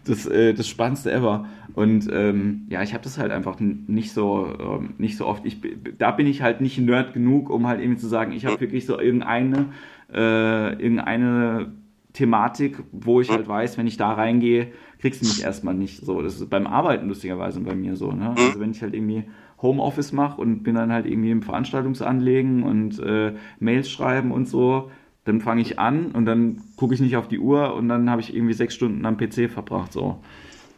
das, 0.04 0.26
äh, 0.26 0.54
das 0.54 0.68
Spannendste 0.68 1.12
ever. 1.12 1.46
Und 1.74 2.08
ähm, 2.12 2.66
ja, 2.68 2.82
ich 2.82 2.94
habe 2.94 3.04
das 3.04 3.18
halt 3.18 3.32
einfach 3.32 3.58
nicht 3.60 4.12
so, 4.12 4.46
ähm, 4.58 4.94
nicht 4.98 5.16
so 5.16 5.26
oft. 5.26 5.44
Ich, 5.46 5.58
da 5.98 6.10
bin 6.10 6.26
ich 6.26 6.42
halt 6.42 6.60
nicht 6.60 6.78
Nerd 6.78 7.14
genug, 7.14 7.50
um 7.50 7.66
halt 7.66 7.80
irgendwie 7.80 8.00
zu 8.00 8.08
sagen, 8.08 8.32
ich 8.32 8.46
habe 8.46 8.60
wirklich 8.60 8.86
so 8.86 8.98
irgendeine, 8.98 9.66
äh, 10.12 10.72
irgendeine 10.72 11.72
Thematik, 12.12 12.82
wo 12.92 13.20
ich 13.20 13.30
halt 13.30 13.48
weiß, 13.48 13.78
wenn 13.78 13.86
ich 13.86 13.96
da 13.96 14.12
reingehe, 14.12 14.68
kriegst 15.02 15.20
du 15.20 15.26
mich 15.26 15.42
erstmal 15.42 15.74
nicht 15.74 16.04
so. 16.06 16.22
Das 16.22 16.36
ist 16.36 16.48
beim 16.48 16.66
Arbeiten 16.66 17.08
lustigerweise 17.08 17.60
bei 17.60 17.74
mir 17.74 17.96
so. 17.96 18.12
Ne? 18.12 18.34
Also 18.38 18.60
wenn 18.60 18.70
ich 18.70 18.80
halt 18.82 18.94
irgendwie 18.94 19.24
Homeoffice 19.60 20.12
mache 20.12 20.40
und 20.40 20.62
bin 20.62 20.76
dann 20.76 20.92
halt 20.92 21.06
irgendwie 21.06 21.32
im 21.32 21.42
Veranstaltungsanlegen 21.42 22.62
und 22.62 23.00
äh, 23.00 23.34
Mails 23.58 23.90
schreiben 23.90 24.30
und 24.30 24.48
so, 24.48 24.90
dann 25.24 25.40
fange 25.40 25.60
ich 25.60 25.78
an 25.80 26.12
und 26.12 26.24
dann 26.24 26.62
gucke 26.76 26.94
ich 26.94 27.00
nicht 27.00 27.16
auf 27.16 27.26
die 27.26 27.40
Uhr 27.40 27.74
und 27.74 27.88
dann 27.88 28.08
habe 28.10 28.20
ich 28.22 28.34
irgendwie 28.34 28.54
sechs 28.54 28.74
Stunden 28.74 29.04
am 29.04 29.16
PC 29.16 29.50
verbracht. 29.50 29.92
So. 29.92 30.22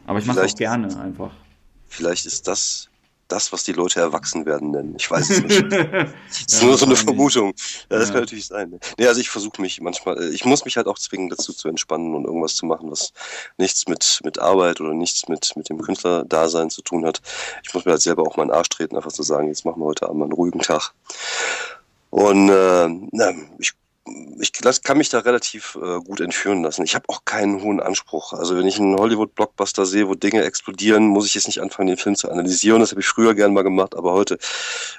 Aber 0.07 0.17
ich 0.17 0.25
mache 0.25 0.41
es 0.41 0.53
auch 0.53 0.57
gerne 0.57 0.99
einfach. 0.99 1.31
Vielleicht 1.87 2.25
ist 2.25 2.47
das 2.47 2.89
das, 3.27 3.51
was 3.51 3.63
die 3.63 3.73
Leute 3.73 3.99
erwachsen 3.99 4.45
werden 4.45 4.71
nennen. 4.71 4.95
Ich 4.97 5.09
weiß 5.09 5.29
es 5.29 5.41
nicht. 5.41 5.71
das 5.71 6.39
ist 6.47 6.61
ja, 6.61 6.67
nur 6.67 6.77
so 6.77 6.85
eine 6.85 6.95
Vermutung. 6.95 7.53
Ja, 7.89 7.99
das 7.99 8.09
ja. 8.09 8.13
kann 8.13 8.21
natürlich 8.23 8.47
sein. 8.47 8.79
Nee, 8.97 9.07
also 9.07 9.19
ich 9.19 9.29
versuche 9.29 9.61
mich 9.61 9.81
manchmal, 9.81 10.21
äh, 10.21 10.29
ich 10.29 10.45
muss 10.45 10.65
mich 10.65 10.77
halt 10.77 10.87
auch 10.87 10.99
zwingen, 10.99 11.29
dazu 11.29 11.53
zu 11.53 11.67
entspannen 11.67 12.15
und 12.15 12.25
irgendwas 12.25 12.55
zu 12.55 12.65
machen, 12.65 12.91
was 12.91 13.13
nichts 13.57 13.87
mit, 13.87 14.19
mit 14.23 14.39
Arbeit 14.39 14.81
oder 14.81 14.93
nichts 14.93 15.27
mit, 15.27 15.55
mit 15.55 15.69
dem 15.69 15.81
Künstlerdasein 15.81 16.69
zu 16.69 16.81
tun 16.81 17.05
hat. 17.05 17.21
Ich 17.63 17.73
muss 17.73 17.85
mir 17.85 17.91
halt 17.91 18.01
selber 18.01 18.23
auch 18.23 18.37
mal 18.37 18.43
einen 18.43 18.51
Arsch 18.51 18.69
treten, 18.69 18.95
einfach 18.95 19.11
zu 19.11 19.23
sagen, 19.23 19.47
jetzt 19.47 19.65
machen 19.65 19.81
wir 19.81 19.85
heute 19.85 20.05
Abend 20.05 20.19
mal 20.19 20.25
einen 20.25 20.33
ruhigen 20.33 20.59
Tag. 20.59 20.93
Und 22.11 22.49
äh, 22.49 22.89
na, 23.11 23.33
ich 23.57 23.73
ich 24.39 24.51
kann 24.83 24.97
mich 24.97 25.09
da 25.09 25.19
relativ 25.19 25.77
äh, 25.81 25.99
gut 25.99 26.19
entführen 26.19 26.61
lassen. 26.61 26.83
Ich 26.83 26.93
habe 26.93 27.05
auch 27.07 27.25
keinen 27.25 27.61
hohen 27.61 27.79
Anspruch. 27.79 28.33
Also 28.33 28.55
wenn 28.55 28.67
ich 28.67 28.79
einen 28.79 28.95
Hollywood-Blockbuster 28.95 29.85
sehe, 29.85 30.07
wo 30.07 30.13
Dinge 30.13 30.43
explodieren, 30.43 31.07
muss 31.07 31.25
ich 31.25 31.33
jetzt 31.33 31.47
nicht 31.47 31.59
anfangen, 31.59 31.87
den 31.87 31.97
Film 31.97 32.15
zu 32.15 32.29
analysieren. 32.29 32.81
Das 32.81 32.91
habe 32.91 33.01
ich 33.01 33.07
früher 33.07 33.33
gern 33.33 33.53
mal 33.53 33.63
gemacht, 33.63 33.95
aber 33.95 34.13
heute, 34.13 34.37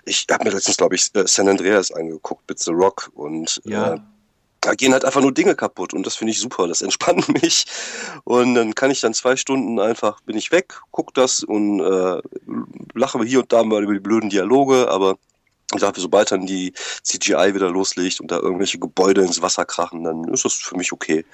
ich 0.04 0.26
habe 0.30 0.44
mir 0.44 0.50
letztens, 0.50 0.76
glaube 0.76 0.96
ich, 0.96 1.14
äh, 1.14 1.26
San 1.26 1.48
Andreas 1.48 1.92
angeguckt 1.92 2.48
mit 2.48 2.59
The 2.59 2.72
Rock 2.72 3.11
und 3.14 3.61
ja. 3.64 3.94
äh, 3.94 4.00
da 4.61 4.74
gehen 4.74 4.92
halt 4.92 5.04
einfach 5.04 5.20
nur 5.20 5.32
Dinge 5.32 5.54
kaputt 5.54 5.94
und 5.94 6.04
das 6.04 6.16
finde 6.16 6.32
ich 6.32 6.40
super. 6.40 6.66
Das 6.66 6.82
entspannt 6.82 7.28
mich 7.42 7.66
und 8.24 8.57
dann 8.57 8.74
kann 8.74 8.90
ich 8.90 9.00
dann 9.00 9.14
zwei 9.14 9.36
Stunden 9.36 9.78
einfach 9.78 10.20
bin 10.22 10.36
ich 10.36 10.50
weg, 10.50 10.80
guck 10.90 11.14
das 11.14 11.44
und 11.44 11.78
äh, 11.80 12.20
lache 12.94 13.22
hier 13.22 13.40
und 13.40 13.52
da 13.52 13.62
mal 13.62 13.84
über 13.84 13.94
die 13.94 14.00
blöden 14.00 14.30
Dialoge, 14.30 14.90
aber 14.90 15.16
ich 15.74 15.80
sage, 15.80 16.00
sobald 16.00 16.30
dann 16.30 16.46
die 16.46 16.72
CGI 17.02 17.54
wieder 17.54 17.70
loslegt 17.70 18.20
und 18.20 18.30
da 18.30 18.38
irgendwelche 18.38 18.78
Gebäude 18.78 19.22
ins 19.22 19.42
Wasser 19.42 19.64
krachen, 19.64 20.04
dann 20.04 20.24
ist 20.24 20.44
das 20.44 20.54
für 20.54 20.76
mich 20.76 20.92
okay. 20.92 21.24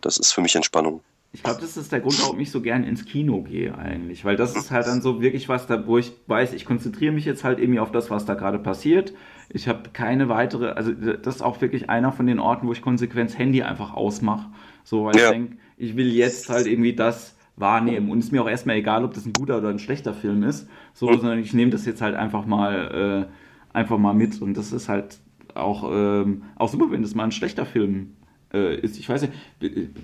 Das 0.00 0.16
ist 0.16 0.32
für 0.32 0.40
mich 0.40 0.56
Entspannung. 0.56 1.00
Ich 1.32 1.42
glaube, 1.42 1.60
das 1.60 1.76
ist 1.76 1.92
der 1.92 2.00
Grund, 2.00 2.20
warum 2.22 2.40
ich 2.40 2.50
so 2.50 2.62
gern 2.62 2.84
ins 2.84 3.04
Kino 3.04 3.42
gehe 3.42 3.76
eigentlich, 3.76 4.24
weil 4.24 4.36
das 4.36 4.56
ist 4.56 4.70
halt 4.70 4.86
dann 4.86 5.02
so 5.02 5.20
wirklich 5.20 5.48
was, 5.48 5.66
da, 5.66 5.86
wo 5.86 5.98
ich 5.98 6.12
weiß, 6.26 6.54
ich 6.54 6.64
konzentriere 6.64 7.12
mich 7.12 7.26
jetzt 7.26 7.44
halt 7.44 7.58
irgendwie 7.58 7.80
auf 7.80 7.92
das, 7.92 8.10
was 8.10 8.24
da 8.24 8.34
gerade 8.34 8.58
passiert. 8.58 9.12
Ich 9.50 9.68
habe 9.68 9.90
keine 9.92 10.30
weitere, 10.30 10.70
also 10.70 10.92
das 10.92 11.36
ist 11.36 11.42
auch 11.42 11.60
wirklich 11.60 11.90
einer 11.90 12.12
von 12.12 12.26
den 12.26 12.38
Orten, 12.38 12.66
wo 12.66 12.72
ich 12.72 12.80
konsequent 12.80 13.38
Handy 13.38 13.62
einfach 13.62 13.92
ausmache. 13.92 14.48
So, 14.84 15.04
weil 15.04 15.16
ja. 15.16 15.26
ich 15.26 15.30
denke, 15.30 15.56
ich 15.76 15.96
will 15.96 16.10
jetzt 16.10 16.48
halt 16.48 16.66
irgendwie 16.66 16.94
das 16.94 17.36
wahrnehmen 17.56 18.10
und 18.10 18.18
es 18.20 18.26
ist 18.26 18.32
mir 18.32 18.42
auch 18.42 18.48
erstmal 18.48 18.76
egal, 18.76 19.04
ob 19.04 19.12
das 19.12 19.26
ein 19.26 19.32
guter 19.32 19.58
oder 19.58 19.68
ein 19.68 19.78
schlechter 19.78 20.14
Film 20.14 20.42
ist, 20.44 20.66
so, 20.94 21.10
mhm. 21.10 21.20
sondern 21.20 21.38
ich 21.40 21.52
nehme 21.52 21.70
das 21.70 21.84
jetzt 21.84 22.00
halt 22.00 22.14
einfach 22.14 22.46
mal 22.46 23.26
äh, 23.28 23.32
einfach 23.78 23.98
mal 23.98 24.14
mit. 24.14 24.42
Und 24.42 24.56
das 24.56 24.72
ist 24.72 24.88
halt 24.88 25.18
auch, 25.54 25.90
ähm, 25.92 26.42
auch 26.56 26.68
super, 26.68 26.90
wenn 26.90 27.02
das 27.02 27.14
mal 27.14 27.24
ein 27.24 27.32
schlechter 27.32 27.66
Film 27.66 28.16
äh, 28.52 28.76
ist. 28.80 28.98
Ich 28.98 29.08
weiß 29.08 29.22
nicht, 29.22 29.32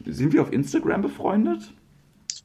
sind 0.06 0.32
wir 0.32 0.42
auf 0.42 0.52
Instagram 0.52 1.02
befreundet? 1.02 1.72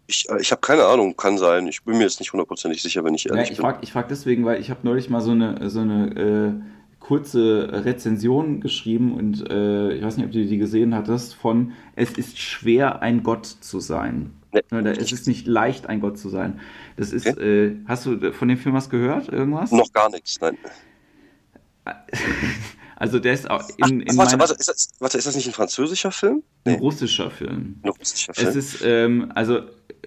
Ich, 0.08 0.30
äh, 0.30 0.42
ich 0.42 0.52
habe 0.52 0.62
keine 0.62 0.86
Ahnung, 0.86 1.16
kann 1.16 1.38
sein. 1.38 1.68
Ich 1.68 1.84
bin 1.84 1.98
mir 1.98 2.04
jetzt 2.04 2.20
nicht 2.20 2.34
hundertprozentig 2.34 2.82
sicher, 2.82 3.04
wenn 3.04 3.14
ich 3.14 3.28
ehrlich 3.28 3.48
ja, 3.48 3.52
ich 3.52 3.58
bin. 3.58 3.66
Frag, 3.66 3.80
ich 3.82 3.92
frage 3.92 4.08
deswegen, 4.10 4.46
weil 4.46 4.60
ich 4.60 4.70
habe 4.70 4.82
neulich 4.84 5.10
mal 5.10 5.22
so 5.22 5.32
eine, 5.32 5.70
so 5.70 5.80
eine 5.82 6.16
äh, 6.16 6.54
kurze 7.00 7.70
Rezension 7.86 8.62
geschrieben 8.62 9.14
und 9.14 9.50
äh, 9.50 9.94
ich 9.94 10.04
weiß 10.04 10.18
nicht, 10.18 10.26
ob 10.28 10.32
du 10.32 10.46
die 10.46 10.58
gesehen 10.58 10.94
hattest, 10.96 11.36
von 11.36 11.74
Es 11.96 12.12
ist 12.12 12.40
schwer, 12.40 13.02
ein 13.02 13.24
Gott 13.24 13.46
zu 13.46 13.80
sein. 13.80 14.34
Nee, 14.52 14.62
es 14.72 15.12
ist 15.12 15.28
nicht 15.28 15.46
leicht, 15.46 15.88
ein 15.88 16.02
Gott 16.02 16.18
zu 16.18 16.30
sein. 16.30 16.60
Das 16.98 17.14
ist, 17.14 17.28
okay. 17.28 17.68
äh, 17.68 17.76
hast 17.86 18.08
du 18.08 18.34
von 18.34 18.48
dem 18.48 18.58
Film 18.58 18.74
was 18.74 18.90
gehört? 18.90 19.30
Irgendwas? 19.30 19.72
Noch 19.72 19.94
gar 19.94 20.10
nichts, 20.10 20.40
nein. 20.42 20.58
Also 23.00 23.18
der 23.18 23.32
ist 23.34 23.50
auch 23.50 23.64
in, 23.78 24.02
in 24.02 24.10
Ach, 24.12 24.18
warte, 24.18 24.38
warte, 24.40 24.54
ist 24.56 24.68
das, 24.68 24.90
warte, 25.00 25.18
ist 25.18 25.26
das 25.26 25.34
nicht 25.34 25.48
ein 25.48 25.54
französischer 25.54 26.12
Film? 26.12 26.44
Nee. 26.66 26.74
Ein 26.74 26.80
russischer 26.80 27.32
Film. 27.32 27.80
Ein 27.82 27.92
russischer 27.92 28.34
Film. 28.34 28.50
Es 28.50 28.56
ist, 28.58 28.84
ähm, 28.86 29.32
also 29.36 29.62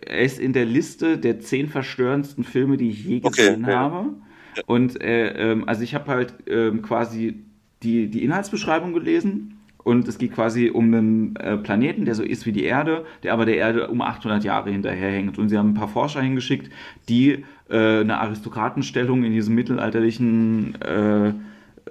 er 0.07 0.21
ist 0.21 0.39
in 0.39 0.53
der 0.53 0.67
Liste 0.67 1.17
der 1.17 1.41
zehn 1.41 1.69
verstörendsten 1.69 2.45
Filme, 2.45 2.77
die 2.77 2.91
ich 2.91 3.03
je 3.03 3.21
gesehen 3.21 3.65
okay, 3.65 3.75
habe. 3.75 4.11
Ja. 4.57 4.63
Und 4.67 5.01
äh, 5.01 5.53
ähm, 5.53 5.67
also 5.67 5.83
ich 5.83 5.95
habe 5.95 6.07
halt 6.11 6.35
ähm, 6.47 6.83
quasi 6.83 7.43
die, 7.83 8.09
die 8.09 8.23
Inhaltsbeschreibung 8.25 8.93
gelesen 8.93 9.59
und 9.85 10.07
es 10.07 10.19
geht 10.19 10.35
quasi 10.35 10.69
um 10.69 10.93
einen 10.93 11.37
äh, 11.37 11.57
Planeten, 11.57 12.05
der 12.05 12.15
so 12.15 12.23
ist 12.23 12.45
wie 12.45 12.53
die 12.53 12.65
Erde, 12.65 13.07
der 13.23 13.33
aber 13.33 13.47
der 13.47 13.57
Erde 13.57 13.89
um 13.89 14.03
800 14.03 14.45
Jahre 14.45 14.71
hinterherhängt. 14.71 15.39
Und 15.39 15.49
sie 15.49 15.57
haben 15.57 15.71
ein 15.71 15.75
paar 15.75 15.89
Forscher 15.89 16.21
hingeschickt, 16.21 16.71
die 17.09 17.45
äh, 17.71 18.01
eine 18.01 18.19
Aristokratenstellung 18.21 19.25
in 19.25 19.33
diesem 19.33 19.55
mittelalterlichen 19.55 20.77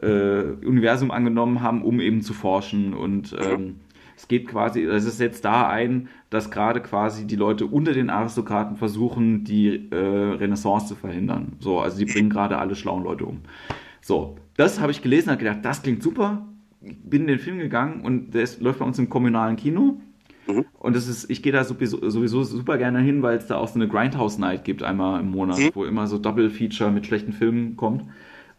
äh, 0.01 0.65
Universum 0.65 1.11
angenommen 1.11 1.61
haben, 1.61 1.83
um 1.83 1.99
eben 1.99 2.21
zu 2.21 2.33
forschen. 2.33 2.93
Und 2.93 3.35
ähm, 3.39 3.75
es 4.15 4.27
geht 4.27 4.47
quasi, 4.47 4.83
es 4.83 5.05
ist 5.05 5.19
jetzt 5.19 5.45
da 5.45 5.67
ein, 5.67 6.09
dass 6.29 6.51
gerade 6.51 6.81
quasi 6.81 7.25
die 7.25 7.35
Leute 7.35 7.65
unter 7.65 7.93
den 7.93 8.09
Aristokraten 8.09 8.75
versuchen, 8.75 9.43
die 9.43 9.89
äh, 9.91 9.95
Renaissance 9.95 10.87
zu 10.87 10.95
verhindern. 10.95 11.53
So, 11.59 11.79
also 11.79 11.97
die 11.97 12.05
bringen 12.05 12.29
gerade 12.29 12.57
alle 12.57 12.75
schlauen 12.75 13.03
Leute 13.03 13.25
um. 13.25 13.41
So, 14.01 14.35
das 14.57 14.79
habe 14.79 14.91
ich 14.91 15.01
gelesen 15.01 15.29
und 15.29 15.39
gedacht, 15.39 15.59
das 15.63 15.81
klingt 15.83 16.03
super. 16.03 16.47
Bin 16.81 17.21
in 17.21 17.27
den 17.27 17.39
Film 17.39 17.59
gegangen 17.59 18.01
und 18.01 18.33
der 18.33 18.43
ist, 18.43 18.61
läuft 18.61 18.79
bei 18.79 18.85
uns 18.85 18.97
im 18.97 19.09
kommunalen 19.09 19.55
Kino. 19.55 20.01
Mhm. 20.47 20.65
Und 20.79 20.95
das 20.95 21.07
ist, 21.07 21.29
ich 21.29 21.43
gehe 21.43 21.51
da 21.51 21.63
sowieso, 21.63 22.09
sowieso, 22.09 22.43
super 22.43 22.77
gerne 22.77 22.99
hin, 22.99 23.21
weil 23.21 23.37
es 23.37 23.45
da 23.45 23.57
auch 23.57 23.67
so 23.67 23.75
eine 23.75 23.87
Grindhouse 23.87 24.39
Night 24.39 24.63
gibt, 24.63 24.81
einmal 24.81 25.19
im 25.19 25.29
Monat, 25.29 25.59
mhm. 25.59 25.71
wo 25.73 25.85
immer 25.85 26.07
so 26.07 26.17
Double 26.17 26.49
Feature 26.49 26.91
mit 26.91 27.05
schlechten 27.05 27.33
Filmen 27.33 27.75
kommt. 27.75 28.05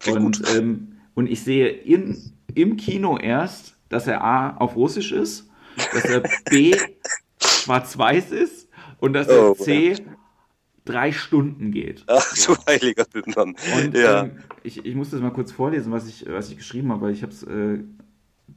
Und 0.08 0.42
ähm, 0.56 0.91
und 1.14 1.28
ich 1.28 1.42
sehe 1.42 1.68
in, 1.68 2.32
im 2.54 2.76
Kino 2.76 3.18
erst, 3.18 3.76
dass 3.88 4.06
er 4.06 4.22
A 4.22 4.56
auf 4.56 4.76
Russisch 4.76 5.12
ist, 5.12 5.48
dass 5.92 6.04
er 6.04 6.22
B 6.50 6.74
schwarz-weiß 7.40 8.32
ist 8.32 8.68
und 8.98 9.12
dass 9.12 9.28
er 9.28 9.50
oh, 9.50 9.54
C 9.54 9.96
drei 10.84 11.12
Stunden 11.12 11.70
geht. 11.70 12.04
Ach 12.06 12.34
du 12.46 12.56
heiliger 12.66 13.06
Mann. 13.36 13.54
Und 13.76 13.94
ja. 13.94 14.24
ähm, 14.24 14.38
ich, 14.62 14.84
ich 14.84 14.94
muss 14.94 15.10
das 15.10 15.20
mal 15.20 15.32
kurz 15.32 15.52
vorlesen, 15.52 15.92
was 15.92 16.08
ich, 16.08 16.24
was 16.28 16.50
ich 16.50 16.56
geschrieben 16.56 16.90
habe, 16.90 17.02
weil 17.02 17.12
ich 17.12 17.22
habe 17.22 17.32
es 17.32 17.42
äh, 17.44 17.78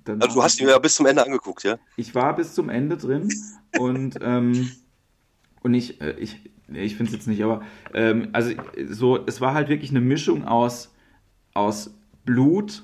dann. 0.03 0.21
Also 0.21 0.35
du 0.35 0.43
hast 0.43 0.59
ihn 0.59 0.67
ja 0.67 0.79
bis 0.79 0.95
zum 0.95 1.05
Ende 1.05 1.23
angeguckt, 1.23 1.63
ja? 1.63 1.77
Ich 1.97 2.15
war 2.15 2.35
bis 2.35 2.53
zum 2.53 2.69
Ende 2.69 2.97
drin 2.97 3.29
und, 3.77 4.17
ähm, 4.21 4.71
und 5.61 5.73
ich, 5.73 6.01
äh, 6.01 6.15
ich, 6.19 6.49
ich 6.71 6.95
finde 6.95 7.11
es 7.11 7.17
jetzt 7.17 7.27
nicht, 7.27 7.43
aber 7.43 7.61
ähm, 7.93 8.29
also 8.33 8.51
so, 8.89 9.25
es 9.25 9.41
war 9.41 9.53
halt 9.53 9.69
wirklich 9.69 9.91
eine 9.91 10.01
Mischung 10.01 10.45
aus, 10.45 10.93
aus 11.53 11.93
Blut, 12.25 12.83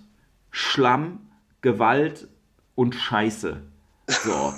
Schlamm, 0.51 1.19
Gewalt 1.61 2.27
und 2.75 2.95
Scheiße. 2.95 3.61
So. 4.07 4.53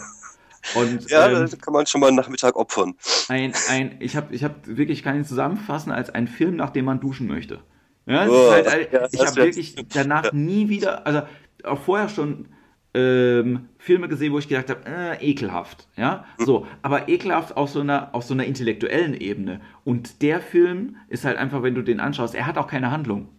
Und, 0.75 1.09
ja, 1.09 1.27
ähm, 1.27 1.33
das 1.35 1.57
kann 1.59 1.73
man 1.73 1.85
schon 1.85 2.01
mal 2.01 2.07
einen 2.07 2.15
Nachmittag 2.15 2.55
opfern. 2.55 2.95
Ein, 3.27 3.53
ein, 3.69 3.97
ich 3.99 4.15
habe 4.15 4.33
ich 4.33 4.43
hab 4.43 4.65
wirklich, 4.65 5.03
kann 5.03 5.15
ihn 5.15 5.25
zusammenfassen 5.25 5.91
als 5.91 6.09
ein 6.09 6.27
Film, 6.27 6.55
nach 6.55 6.71
dem 6.71 6.85
man 6.85 6.99
duschen 6.99 7.27
möchte. 7.27 7.59
Ja, 8.05 8.27
oh, 8.27 8.51
halt, 8.51 8.91
ja, 8.91 9.07
ich 9.11 9.25
habe 9.25 9.35
wirklich 9.37 9.75
danach 9.93 10.25
ja. 10.25 10.31
nie 10.33 10.67
wieder, 10.67 11.07
also 11.07 11.21
auch 11.63 11.79
vorher 11.79 12.09
schon 12.09 12.47
ähm, 12.93 13.69
Filme 13.77 14.07
gesehen, 14.07 14.33
wo 14.33 14.39
ich 14.39 14.47
gedacht 14.47 14.69
habe, 14.69 14.81
äh, 14.85 15.25
ekelhaft, 15.25 15.87
ja, 15.95 16.25
mhm. 16.37 16.45
so, 16.45 16.67
aber 16.81 17.07
ekelhaft 17.07 17.55
auf 17.57 17.69
so 17.69 17.79
einer 17.79 18.13
auf 18.13 18.23
so 18.23 18.33
einer 18.33 18.43
intellektuellen 18.43 19.13
Ebene. 19.13 19.61
Und 19.83 20.21
der 20.21 20.41
Film 20.41 20.97
ist 21.07 21.25
halt 21.25 21.37
einfach, 21.37 21.63
wenn 21.63 21.75
du 21.75 21.81
den 21.81 21.99
anschaust, 21.99 22.35
er 22.35 22.45
hat 22.45 22.57
auch 22.57 22.67
keine 22.67 22.91
Handlung. 22.91 23.29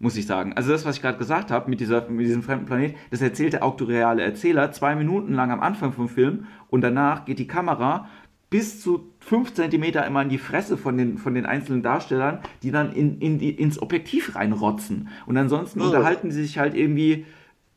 Muss 0.00 0.16
ich 0.16 0.26
sagen. 0.26 0.54
Also 0.54 0.72
das, 0.72 0.84
was 0.84 0.96
ich 0.96 1.02
gerade 1.02 1.18
gesagt 1.18 1.50
habe 1.50 1.70
mit, 1.70 1.78
dieser, 1.78 2.08
mit 2.08 2.26
diesem 2.26 2.42
fremden 2.42 2.64
Planet, 2.64 2.96
das 3.10 3.20
erzählt 3.20 3.52
der 3.52 3.62
auktoriale 3.62 4.22
Erzähler 4.22 4.72
zwei 4.72 4.96
Minuten 4.96 5.34
lang 5.34 5.52
am 5.52 5.60
Anfang 5.60 5.92
vom 5.92 6.08
Film 6.08 6.46
und 6.68 6.80
danach 6.80 7.26
geht 7.26 7.38
die 7.38 7.46
Kamera 7.46 8.08
bis 8.48 8.80
zu 8.80 9.12
fünf 9.20 9.54
Zentimeter 9.54 10.04
immer 10.06 10.22
in 10.22 10.30
die 10.30 10.38
Fresse 10.38 10.76
von 10.76 10.96
den, 10.96 11.18
von 11.18 11.34
den 11.34 11.46
einzelnen 11.46 11.82
Darstellern, 11.82 12.40
die 12.62 12.72
dann 12.72 12.92
in, 12.92 13.20
in 13.20 13.38
die, 13.38 13.50
ins 13.50 13.80
Objektiv 13.80 14.34
reinrotzen. 14.34 15.08
Und 15.26 15.36
ansonsten 15.36 15.80
oh. 15.80 15.84
unterhalten 15.84 16.32
sie 16.32 16.42
sich 16.42 16.58
halt 16.58 16.74
irgendwie 16.74 17.26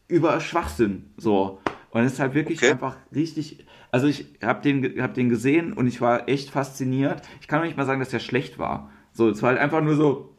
über 0.07 0.39
Schwachsinn. 0.39 1.11
So. 1.17 1.59
Und 1.91 2.01
es 2.01 2.13
ist 2.13 2.19
halt 2.19 2.33
wirklich 2.33 2.59
okay. 2.59 2.71
einfach 2.71 2.97
richtig. 3.13 3.65
Also 3.91 4.07
ich 4.07 4.33
habe 4.41 4.63
den, 4.63 4.99
hab 4.99 5.13
den 5.13 5.29
gesehen 5.29 5.73
und 5.73 5.85
ich 5.85 6.01
war 6.01 6.27
echt 6.27 6.49
fasziniert. 6.49 7.21
Ich 7.39 7.47
kann 7.47 7.59
auch 7.59 7.65
nicht 7.65 7.77
mal 7.77 7.85
sagen, 7.85 7.99
dass 7.99 8.09
der 8.09 8.19
schlecht 8.19 8.57
war. 8.57 8.89
So, 9.11 9.29
es 9.29 9.43
war 9.43 9.51
halt 9.51 9.59
einfach 9.59 9.83
nur 9.83 9.95
so, 9.95 10.32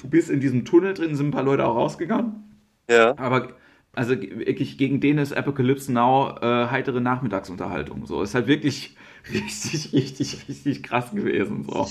du 0.00 0.08
bist 0.08 0.30
in 0.30 0.40
diesem 0.40 0.64
Tunnel 0.64 0.94
drin, 0.94 1.14
sind 1.14 1.28
ein 1.28 1.32
paar 1.32 1.42
Leute 1.42 1.66
auch 1.66 1.76
rausgegangen. 1.76 2.44
Ja. 2.88 3.16
Aber 3.18 3.54
also 3.92 4.20
wirklich 4.20 4.78
gegen 4.78 5.00
den 5.00 5.18
ist 5.18 5.32
Apocalypse 5.32 5.92
Now 5.92 6.36
äh, 6.40 6.68
heitere 6.70 7.00
Nachmittagsunterhaltung. 7.00 8.06
So 8.06 8.22
ist 8.22 8.34
halt 8.34 8.46
wirklich 8.46 8.96
richtig, 9.32 9.92
richtig, 9.92 10.48
richtig 10.48 10.82
krass 10.82 11.10
gewesen. 11.12 11.64
So. 11.64 11.88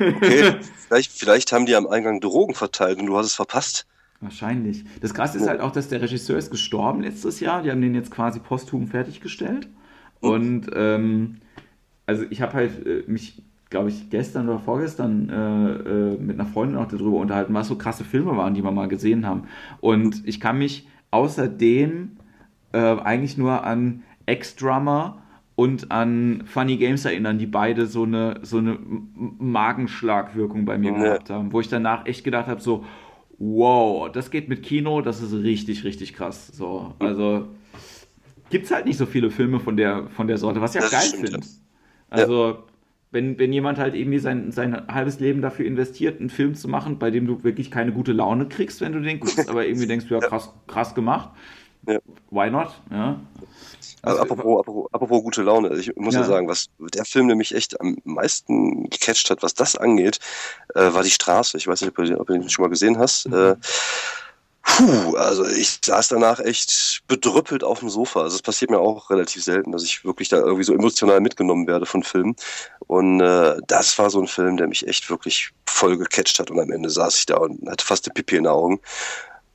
Okay, 0.00 0.56
vielleicht, 0.88 1.12
vielleicht 1.12 1.52
haben 1.52 1.66
die 1.66 1.76
am 1.76 1.86
Eingang 1.86 2.20
Drogen 2.20 2.54
verteilt 2.54 2.98
und 2.98 3.06
du 3.06 3.16
hast 3.16 3.26
es 3.26 3.34
verpasst. 3.34 3.86
Wahrscheinlich. 4.20 4.84
Das 5.00 5.14
Krasse 5.14 5.38
ist 5.38 5.46
halt 5.46 5.60
auch, 5.60 5.70
dass 5.70 5.88
der 5.88 6.02
Regisseur 6.02 6.36
ist 6.36 6.50
gestorben 6.50 7.02
letztes 7.02 7.38
Jahr. 7.38 7.62
Die 7.62 7.70
haben 7.70 7.80
den 7.80 7.94
jetzt 7.94 8.10
quasi 8.10 8.40
posthum 8.40 8.88
fertiggestellt. 8.88 9.68
Mhm. 10.20 10.28
Und 10.28 10.70
ähm, 10.74 11.36
also 12.04 12.24
ich 12.28 12.42
habe 12.42 12.54
halt 12.54 12.84
äh, 12.84 13.04
mich, 13.06 13.42
glaube 13.70 13.90
ich, 13.90 14.10
gestern 14.10 14.48
oder 14.48 14.58
vorgestern 14.58 15.28
äh, 15.28 16.14
äh, 16.14 16.18
mit 16.18 16.40
einer 16.40 16.48
Freundin 16.48 16.78
auch 16.78 16.88
darüber 16.88 17.18
unterhalten, 17.18 17.54
was 17.54 17.68
so 17.68 17.76
krasse 17.76 18.04
Filme 18.04 18.36
waren, 18.36 18.54
die 18.54 18.64
wir 18.64 18.70
mal 18.70 18.88
gesehen 18.88 19.26
haben. 19.26 19.44
Und 19.80 20.26
ich 20.26 20.40
kann 20.40 20.58
mich 20.58 20.88
außerdem 21.10 22.16
äh, 22.72 22.78
eigentlich 22.78 23.36
nur 23.36 23.64
an 23.64 24.02
Ex-Drummer 24.26 25.22
und 25.54 25.90
an 25.90 26.44
Funny 26.46 26.76
Games 26.76 27.04
erinnern, 27.04 27.38
die 27.38 27.46
beide 27.46 27.86
so 27.86 28.04
eine, 28.04 28.40
so 28.42 28.58
eine 28.58 28.78
Magenschlagwirkung 29.38 30.64
bei 30.64 30.78
mir 30.78 30.92
ja. 30.92 30.98
gehabt 30.98 31.30
haben, 31.30 31.52
wo 31.52 31.60
ich 31.60 31.68
danach 31.68 32.06
echt 32.06 32.24
gedacht 32.24 32.46
habe, 32.46 32.60
so, 32.60 32.84
wow, 33.38 34.10
das 34.10 34.30
geht 34.30 34.48
mit 34.48 34.62
Kino, 34.62 35.00
das 35.00 35.20
ist 35.20 35.32
richtig, 35.32 35.84
richtig 35.84 36.14
krass. 36.14 36.46
So, 36.48 36.94
also 37.00 37.48
gibt 38.50 38.66
es 38.66 38.70
halt 38.70 38.86
nicht 38.86 38.96
so 38.96 39.06
viele 39.06 39.30
Filme 39.30 39.60
von 39.60 39.76
der, 39.76 40.08
von 40.10 40.26
der 40.26 40.38
Sorte, 40.38 40.60
was 40.60 40.74
ich 40.74 40.82
auch 40.82 40.90
geil 40.90 41.10
finde. 41.10 41.40
Also, 42.10 42.48
ja. 42.48 42.58
Wenn, 43.10 43.38
wenn 43.38 43.52
jemand 43.52 43.78
halt 43.78 43.94
irgendwie 43.94 44.18
sein, 44.18 44.52
sein 44.52 44.86
halbes 44.88 45.18
Leben 45.20 45.40
dafür 45.40 45.64
investiert, 45.66 46.20
einen 46.20 46.30
Film 46.30 46.54
zu 46.54 46.68
machen, 46.68 46.98
bei 46.98 47.10
dem 47.10 47.26
du 47.26 47.42
wirklich 47.42 47.70
keine 47.70 47.92
gute 47.92 48.12
Laune 48.12 48.48
kriegst, 48.48 48.80
wenn 48.80 48.92
du 48.92 49.00
den 49.00 49.20
guckst, 49.20 49.48
aber 49.48 49.66
irgendwie 49.66 49.86
denkst 49.86 50.06
du, 50.08 50.14
ja, 50.14 50.20
krass, 50.28 50.52
krass 50.66 50.94
gemacht. 50.94 51.30
Ja. 51.86 51.98
Why 52.30 52.50
not? 52.50 52.68
Ja. 52.90 53.20
Also, 54.02 54.20
apropos, 54.20 54.60
apropos, 54.60 54.88
apropos, 54.92 55.22
gute 55.22 55.42
Laune, 55.42 55.74
ich 55.76 55.94
muss 55.96 56.14
ja. 56.14 56.20
ja. 56.20 56.26
sagen, 56.26 56.48
was 56.48 56.68
der 56.78 57.04
Film 57.04 57.26
nämlich 57.26 57.54
echt 57.54 57.80
am 57.80 57.96
meisten 58.04 58.88
gecatcht 58.90 59.30
hat, 59.30 59.42
was 59.42 59.54
das 59.54 59.74
angeht, 59.74 60.18
äh, 60.74 60.92
war 60.92 61.02
die 61.02 61.10
Straße. 61.10 61.56
Ich 61.56 61.66
weiß 61.66 61.80
nicht, 61.80 61.90
ob 61.90 62.04
du, 62.04 62.20
ob 62.20 62.26
du 62.26 62.34
den 62.34 62.48
schon 62.48 62.64
mal 62.64 62.68
gesehen 62.68 62.98
hast. 62.98 63.28
Mhm. 63.28 63.34
Äh, 63.34 63.56
puh, 64.68 65.16
also 65.16 65.46
ich 65.46 65.78
saß 65.84 66.08
danach 66.08 66.40
echt 66.40 67.00
bedrüppelt 67.08 67.64
auf 67.64 67.80
dem 67.80 67.88
Sofa. 67.88 68.22
Also 68.22 68.36
es 68.36 68.42
passiert 68.42 68.70
mir 68.70 68.78
auch 68.78 69.10
relativ 69.10 69.42
selten, 69.42 69.72
dass 69.72 69.82
ich 69.82 70.04
wirklich 70.04 70.28
da 70.28 70.38
irgendwie 70.38 70.64
so 70.64 70.74
emotional 70.74 71.20
mitgenommen 71.20 71.66
werde 71.66 71.86
von 71.86 72.02
Filmen. 72.02 72.36
Und 72.86 73.20
äh, 73.20 73.56
das 73.66 73.98
war 73.98 74.10
so 74.10 74.20
ein 74.20 74.28
Film, 74.28 74.56
der 74.56 74.68
mich 74.68 74.86
echt 74.86 75.08
wirklich 75.10 75.50
voll 75.66 75.96
gecatcht 75.96 76.38
hat. 76.38 76.50
Und 76.50 76.60
am 76.60 76.70
Ende 76.70 76.90
saß 76.90 77.16
ich 77.16 77.26
da 77.26 77.38
und 77.38 77.68
hatte 77.68 77.84
fast 77.84 78.06
eine 78.06 78.14
Pipi 78.14 78.36
in 78.36 78.44
den 78.44 78.52
Augen. 78.52 78.80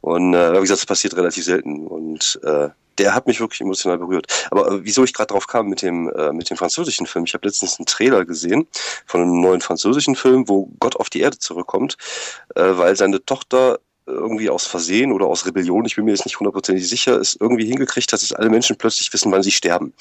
Und 0.01 0.33
äh, 0.33 0.53
wie 0.53 0.61
gesagt, 0.61 0.81
das 0.81 0.85
passiert 0.85 1.15
relativ 1.15 1.45
selten. 1.45 1.87
Und 1.87 2.39
äh, 2.43 2.69
der 2.97 3.15
hat 3.15 3.27
mich 3.27 3.39
wirklich 3.39 3.61
emotional 3.61 3.97
berührt. 3.97 4.27
Aber 4.51 4.67
äh, 4.67 4.83
wieso 4.83 5.03
ich 5.03 5.13
gerade 5.13 5.27
drauf 5.27 5.47
kam 5.47 5.67
mit 5.67 5.81
dem 5.81 6.09
äh, 6.09 6.33
mit 6.33 6.49
dem 6.49 6.57
französischen 6.57 7.07
Film? 7.07 7.25
Ich 7.25 7.33
habe 7.33 7.47
letztens 7.47 7.79
einen 7.79 7.85
Trailer 7.85 8.25
gesehen 8.25 8.67
von 9.05 9.21
einem 9.21 9.41
neuen 9.41 9.61
französischen 9.61 10.15
Film, 10.15 10.49
wo 10.49 10.69
Gott 10.79 10.95
auf 10.95 11.09
die 11.09 11.21
Erde 11.21 11.37
zurückkommt, 11.37 11.97
äh, 12.55 12.63
weil 12.77 12.95
seine 12.95 13.23
Tochter 13.23 13.79
irgendwie 14.05 14.49
aus 14.49 14.65
Versehen 14.65 15.11
oder 15.11 15.27
aus 15.27 15.45
Rebellion, 15.45 15.85
ich 15.85 15.95
bin 15.95 16.05
mir 16.05 16.11
jetzt 16.11 16.25
nicht 16.25 16.39
hundertprozentig 16.39 16.87
sicher, 16.87 17.19
ist 17.19 17.37
irgendwie 17.39 17.65
hingekriegt 17.65 18.11
dass 18.11 18.33
alle 18.33 18.49
Menschen 18.49 18.77
plötzlich 18.77 19.11
wissen, 19.13 19.31
wann 19.31 19.43
sie 19.43 19.51
sterben. 19.51 19.93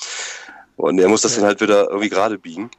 Und 0.77 0.99
er 0.99 1.09
muss 1.09 1.23
das 1.23 1.37
dann 1.37 1.45
halt 1.45 1.61
wieder 1.61 1.89
irgendwie 1.89 2.09
gerade 2.09 2.39
biegen. 2.39 2.71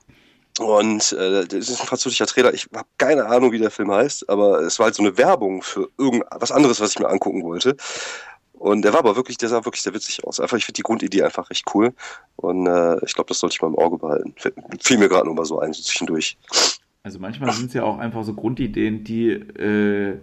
Und 0.60 1.14
äh, 1.14 1.46
das 1.46 1.70
ist 1.70 1.82
ein 1.82 1.88
französischer 1.88 2.28
Trailer. 2.28 2.54
Ich 2.54 2.68
habe 2.74 2.88
keine 2.98 3.26
Ahnung, 3.26 3.52
wie 3.52 3.60
der 3.60 3.72
Film 3.72 3.92
heißt, 3.92 4.30
aber 4.30 4.60
es 4.62 4.78
war 4.78 4.86
halt 4.86 4.96
so 4.96 5.02
eine 5.02 5.18
Werbung 5.18 5.64
für 5.64 5.90
irgendwas 5.98 6.52
anderes, 6.52 6.80
was 6.80 6.92
ich 6.92 7.00
mir 7.00 7.10
angucken 7.10 7.44
wollte. 7.44 7.76
Und 8.54 8.84
der 8.84 8.94
war 8.94 9.00
aber 9.00 9.16
wirklich, 9.16 9.38
der 9.38 9.50
sah 9.50 9.66
wirklich 9.66 9.82
sehr 9.82 9.94
witzig 9.94 10.24
aus. 10.26 10.40
Einfach, 10.40 10.58
ich 10.58 10.66
finde 10.66 10.78
die 10.78 10.84
Grundidee 10.84 11.24
einfach 11.24 11.50
recht 11.50 11.66
cool. 11.74 11.94
Und 12.36 12.68
äh, 12.68 13.04
ich 13.04 13.14
glaube, 13.14 13.28
das 13.30 13.40
sollte 13.40 13.56
ich 13.56 13.62
mal 13.62 13.68
im 13.68 13.78
Auge 13.78 13.98
behalten. 13.98 14.36
Fiel 14.80 15.00
mir 15.00 15.10
gerade 15.10 15.26
nur 15.26 15.36
mal 15.36 15.46
so 15.46 15.60
ein, 15.60 15.74
so 15.74 15.82
zwischendurch. 15.82 16.38
Also 17.02 17.20
manchmal 17.20 17.52
sind 17.52 17.68
es 17.68 17.74
ja 17.74 17.84
auch 17.84 17.98
einfach 17.98 18.24
so 18.24 18.34
Grundideen, 18.34 19.04
die, 19.04 19.32
äh, 19.32 20.20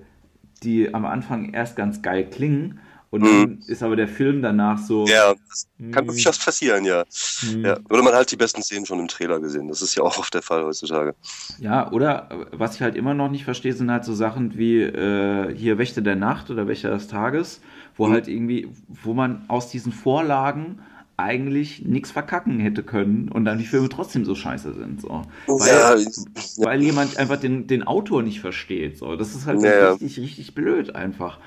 die 0.62 0.92
am 0.94 1.04
Anfang 1.04 1.52
erst 1.52 1.76
ganz 1.76 2.02
geil 2.02 2.28
klingen 2.28 2.80
und 3.10 3.24
dann 3.24 3.40
mhm. 3.40 3.58
ist 3.66 3.82
aber 3.82 3.96
der 3.96 4.06
Film 4.06 4.40
danach 4.40 4.78
so. 4.78 5.04
Ja, 5.06 5.34
das 5.48 5.66
kann 5.90 6.06
wirklich 6.06 6.26
was 6.26 6.38
passieren, 6.38 6.84
ja. 6.84 7.04
Mhm. 7.42 7.64
ja. 7.64 7.78
Oder 7.88 8.02
man 8.04 8.14
halt 8.14 8.30
die 8.30 8.36
besten 8.36 8.62
Szenen 8.62 8.86
schon 8.86 9.00
im 9.00 9.08
Trailer 9.08 9.40
gesehen. 9.40 9.66
Das 9.66 9.82
ist 9.82 9.96
ja 9.96 10.04
auch 10.04 10.16
oft 10.16 10.32
der 10.32 10.42
Fall 10.42 10.62
heutzutage. 10.62 11.16
Ja, 11.58 11.90
oder 11.90 12.28
was 12.52 12.76
ich 12.76 12.82
halt 12.82 12.94
immer 12.94 13.12
noch 13.12 13.28
nicht 13.28 13.44
verstehe, 13.44 13.72
sind 13.72 13.90
halt 13.90 14.04
so 14.04 14.14
Sachen 14.14 14.56
wie 14.56 14.82
äh, 14.82 15.52
hier 15.56 15.76
Wächter 15.76 16.02
der 16.02 16.14
Nacht 16.14 16.50
oder 16.50 16.68
Wächter 16.68 16.90
des 16.90 17.08
Tages, 17.08 17.60
wo 17.96 18.06
mhm. 18.06 18.12
halt 18.12 18.28
irgendwie, 18.28 18.68
wo 19.02 19.12
man 19.12 19.44
aus 19.48 19.70
diesen 19.70 19.90
Vorlagen 19.90 20.78
eigentlich 21.22 21.84
nichts 21.84 22.10
verkacken 22.10 22.58
hätte 22.60 22.82
können 22.82 23.28
und 23.28 23.44
dann 23.44 23.58
die 23.58 23.64
Filme 23.64 23.88
trotzdem 23.88 24.24
so 24.24 24.34
scheiße 24.34 24.74
sind. 24.74 25.00
So. 25.00 25.22
Weil, 25.46 25.68
ja, 25.68 26.64
weil 26.64 26.82
jemand 26.82 27.16
einfach 27.16 27.38
den, 27.38 27.66
den 27.66 27.82
Autor 27.82 28.22
nicht 28.22 28.40
versteht. 28.40 28.98
So. 28.98 29.16
Das 29.16 29.34
ist 29.34 29.46
halt 29.46 29.62
ja, 29.62 29.92
richtig, 29.92 30.18
richtig 30.18 30.54
blöd 30.54 30.94
einfach. 30.94 31.38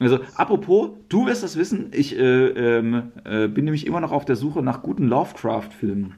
Also, 0.00 0.20
apropos, 0.34 0.90
du 1.08 1.26
wirst 1.26 1.42
das 1.42 1.56
wissen, 1.56 1.90
ich 1.92 2.16
äh, 2.16 2.48
ähm, 2.78 3.12
äh, 3.24 3.48
bin 3.48 3.64
nämlich 3.64 3.86
immer 3.86 4.00
noch 4.00 4.12
auf 4.12 4.24
der 4.24 4.36
Suche 4.36 4.62
nach 4.62 4.82
guten 4.82 5.08
Lovecraft-Filmen. 5.08 6.14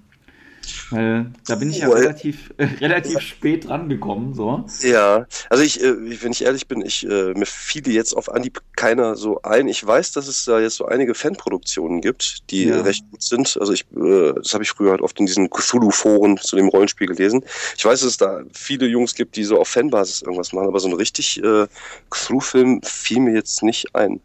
Weil 0.90 1.26
da 1.46 1.54
bin 1.56 1.70
ich 1.70 1.78
ja 1.78 1.88
relativ, 1.88 2.52
äh, 2.56 2.64
relativ 2.80 3.20
spät 3.20 3.68
dran 3.68 3.88
gekommen. 3.88 4.34
So. 4.34 4.64
Ja, 4.80 5.26
also 5.48 5.62
ich, 5.62 5.82
äh, 5.82 6.22
wenn 6.22 6.32
ich 6.32 6.44
ehrlich 6.44 6.66
bin, 6.68 6.84
ich, 6.84 7.06
äh, 7.06 7.34
mir 7.34 7.46
fiel 7.46 7.88
jetzt 7.88 8.16
auf 8.16 8.30
Anhieb 8.30 8.60
keiner 8.76 9.16
so 9.16 9.42
ein. 9.42 9.68
Ich 9.68 9.84
weiß, 9.84 10.12
dass 10.12 10.28
es 10.28 10.44
da 10.44 10.60
jetzt 10.60 10.76
so 10.76 10.86
einige 10.86 11.14
Fanproduktionen 11.14 12.00
gibt, 12.00 12.50
die 12.50 12.64
ja. 12.64 12.80
recht 12.80 13.04
gut 13.10 13.22
sind. 13.22 13.56
Also 13.60 13.72
ich, 13.72 13.86
äh, 13.96 14.32
das 14.34 14.54
habe 14.54 14.64
ich 14.64 14.70
früher 14.70 14.90
halt 14.90 15.02
oft 15.02 15.18
in 15.20 15.26
diesen 15.26 15.50
Cthulhu-Foren 15.50 16.38
zu 16.38 16.56
dem 16.56 16.68
Rollenspiel 16.68 17.06
gelesen. 17.06 17.44
Ich 17.76 17.84
weiß, 17.84 18.00
dass 18.00 18.10
es 18.10 18.16
da 18.16 18.42
viele 18.52 18.86
Jungs 18.86 19.14
gibt, 19.14 19.36
die 19.36 19.44
so 19.44 19.58
auf 19.58 19.68
Fanbasis 19.68 20.22
irgendwas 20.22 20.52
machen, 20.52 20.68
aber 20.68 20.80
so 20.80 20.88
ein 20.88 20.94
richtig 20.94 21.42
äh, 21.42 21.66
Cthulhu-Film 22.10 22.80
fiel 22.82 23.20
mir 23.20 23.34
jetzt 23.34 23.62
nicht 23.62 23.94
ein 23.94 24.20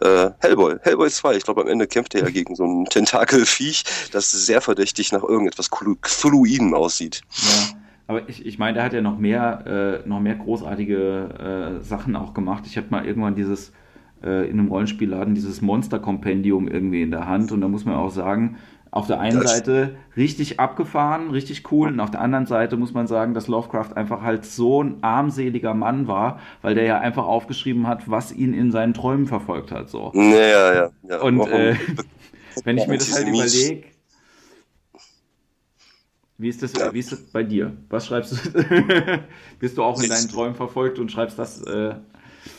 äh, 0.00 0.30
Hellboy, 0.40 0.76
Hellboy 0.82 1.10
2. 1.10 1.36
Ich 1.36 1.44
glaube, 1.44 1.62
am 1.62 1.68
Ende 1.68 1.86
kämpft 1.86 2.14
er 2.14 2.22
ja 2.22 2.30
gegen 2.30 2.54
so 2.54 2.64
ein 2.64 2.86
Tentakelviech, 2.86 3.84
das 4.12 4.30
sehr 4.30 4.60
verdächtig 4.60 5.12
nach 5.12 5.22
irgendetwas 5.22 5.70
Cthulhuiden 5.70 6.74
aussieht. 6.74 7.22
Ja. 7.42 7.78
Aber 8.06 8.28
ich, 8.28 8.44
ich 8.44 8.58
meine, 8.58 8.74
der 8.74 8.82
hat 8.82 8.92
ja 8.92 9.02
noch 9.02 9.18
mehr, 9.18 10.02
äh, 10.04 10.08
noch 10.08 10.18
mehr 10.18 10.34
großartige 10.34 11.78
äh, 11.78 11.84
Sachen 11.84 12.16
auch 12.16 12.34
gemacht. 12.34 12.64
Ich 12.66 12.76
hatte 12.76 12.88
mal 12.90 13.06
irgendwann 13.06 13.36
dieses 13.36 13.72
äh, 14.22 14.50
in 14.50 14.58
einem 14.58 14.68
Rollenspielladen 14.68 15.34
dieses 15.34 15.60
Monster-Kompendium 15.60 16.66
irgendwie 16.66 17.02
in 17.02 17.12
der 17.12 17.28
Hand 17.28 17.52
und 17.52 17.60
da 17.60 17.68
muss 17.68 17.84
man 17.84 17.94
auch 17.94 18.10
sagen, 18.10 18.56
auf 18.90 19.06
der 19.06 19.20
einen 19.20 19.40
das 19.40 19.52
Seite 19.52 19.96
richtig 20.16 20.58
abgefahren, 20.58 21.30
richtig 21.30 21.70
cool, 21.70 21.88
und 21.88 22.00
auf 22.00 22.10
der 22.10 22.20
anderen 22.20 22.46
Seite 22.46 22.76
muss 22.76 22.92
man 22.92 23.06
sagen, 23.06 23.34
dass 23.34 23.46
Lovecraft 23.46 23.92
einfach 23.94 24.22
halt 24.22 24.44
so 24.44 24.82
ein 24.82 25.02
armseliger 25.02 25.74
Mann 25.74 26.08
war, 26.08 26.40
weil 26.62 26.74
der 26.74 26.84
ja 26.84 26.98
einfach 26.98 27.24
aufgeschrieben 27.24 27.86
hat, 27.86 28.10
was 28.10 28.32
ihn 28.32 28.52
in 28.52 28.72
seinen 28.72 28.94
Träumen 28.94 29.26
verfolgt 29.26 29.70
hat. 29.70 29.90
So. 29.90 30.10
Ja, 30.14 30.22
ja, 30.22 30.74
ja. 30.74 30.90
ja. 31.08 31.20
Und 31.20 31.40
äh, 31.46 31.76
wenn 32.64 32.78
ich 32.78 32.86
mir 32.88 32.98
das 32.98 33.14
halt 33.14 33.28
überlege, 33.28 33.84
wie 36.40 36.48
ist, 36.48 36.62
das, 36.62 36.72
ja. 36.72 36.92
wie 36.94 36.98
ist 36.98 37.12
das 37.12 37.20
bei 37.20 37.42
dir? 37.42 37.76
Was 37.90 38.06
schreibst 38.06 38.32
du? 38.32 38.38
Bist 39.58 39.76
du 39.76 39.82
auch 39.82 40.02
in 40.02 40.08
deinen 40.08 40.26
Träumen 40.26 40.54
verfolgt 40.54 40.98
und 40.98 41.12
schreibst 41.12 41.38
das? 41.38 41.60
Äh... 41.60 41.94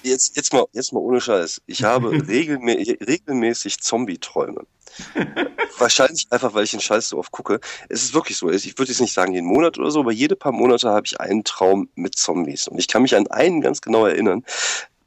Jetzt, 0.04 0.38
jetzt, 0.38 0.54
mal, 0.54 0.66
jetzt 0.72 0.94
mal 0.94 1.00
ohne 1.00 1.20
Scheiß. 1.20 1.64
Ich 1.66 1.84
habe 1.84 2.12
regelmä 2.28 2.78
regelmäßig 3.08 3.82
Zombie-Träume. 3.82 4.68
Wahrscheinlich 5.78 6.28
einfach, 6.30 6.54
weil 6.54 6.64
ich 6.64 6.72
den 6.72 6.80
Scheiß 6.80 7.10
so 7.10 7.18
oft 7.18 7.32
gucke. 7.32 7.60
Es 7.89 8.04
ist 8.04 8.14
wirklich 8.14 8.38
so. 8.38 8.50
Ich 8.50 8.78
würde 8.78 8.92
jetzt 8.92 9.02
nicht 9.02 9.14
sagen 9.14 9.34
jeden 9.34 9.48
Monat 9.48 9.78
oder 9.78 9.92
so, 9.92 10.02
aber 10.02 10.12
jede 10.12 10.36
paar 10.36 10.52
Monate 10.52 10.89
habe 10.89 11.06
ich 11.06 11.20
einen 11.20 11.44
Traum 11.44 11.89
mit 11.96 12.16
Zombies. 12.16 12.68
Und 12.68 12.80
ich 12.80 12.88
kann 12.88 13.02
mich 13.02 13.16
an 13.16 13.28
einen 13.28 13.62
ganz 13.62 13.82
genau 13.82 14.06
erinnern. 14.06 14.44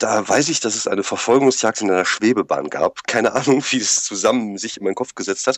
Da 0.04 0.28
weiß 0.28 0.50
ich, 0.50 0.60
dass 0.60 0.74
es 0.74 0.86
eine 0.86 1.02
Verfolgungsjagd 1.02 1.80
in 1.80 1.90
einer 1.90 2.04
Schwebebahn 2.04 2.68
gab. 2.68 3.06
Keine 3.06 3.32
Ahnung, 3.32 3.64
wie 3.70 3.78
es 3.78 4.04
zusammen 4.04 4.58
sich 4.58 4.76
in 4.76 4.84
meinen 4.84 4.94
Kopf 4.94 5.14
gesetzt 5.14 5.46
hat. 5.46 5.56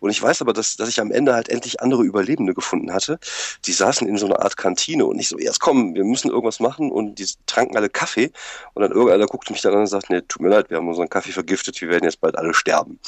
Und 0.00 0.10
ich 0.10 0.20
weiß 0.20 0.42
aber, 0.42 0.52
dass, 0.52 0.74
dass 0.76 0.88
ich 0.88 1.00
am 1.00 1.12
Ende 1.12 1.32
halt 1.32 1.48
endlich 1.48 1.80
andere 1.80 2.02
Überlebende 2.02 2.54
gefunden 2.54 2.92
hatte. 2.92 3.20
Die 3.66 3.72
saßen 3.72 4.08
in 4.08 4.18
so 4.18 4.26
einer 4.26 4.42
Art 4.42 4.56
Kantine 4.56 5.06
und 5.06 5.20
ich 5.20 5.28
so, 5.28 5.38
jetzt 5.38 5.60
komm, 5.60 5.94
wir 5.94 6.02
müssen 6.02 6.28
irgendwas 6.28 6.58
machen. 6.58 6.90
Und 6.90 7.20
die 7.20 7.28
tranken 7.46 7.76
alle 7.76 7.88
Kaffee. 7.88 8.32
Und 8.74 8.82
dann 8.82 8.90
irgendeiner 8.90 9.26
guckte 9.26 9.52
mich 9.52 9.62
dann 9.62 9.74
an 9.74 9.82
und 9.82 9.86
sagt, 9.86 10.10
nee, 10.10 10.22
tut 10.22 10.42
mir 10.42 10.48
leid, 10.48 10.70
wir 10.70 10.78
haben 10.78 10.88
unseren 10.88 11.08
Kaffee 11.08 11.30
vergiftet, 11.30 11.80
wir 11.80 11.88
werden 11.88 12.04
jetzt 12.04 12.20
bald 12.20 12.36
alle 12.36 12.52
sterben. 12.52 12.98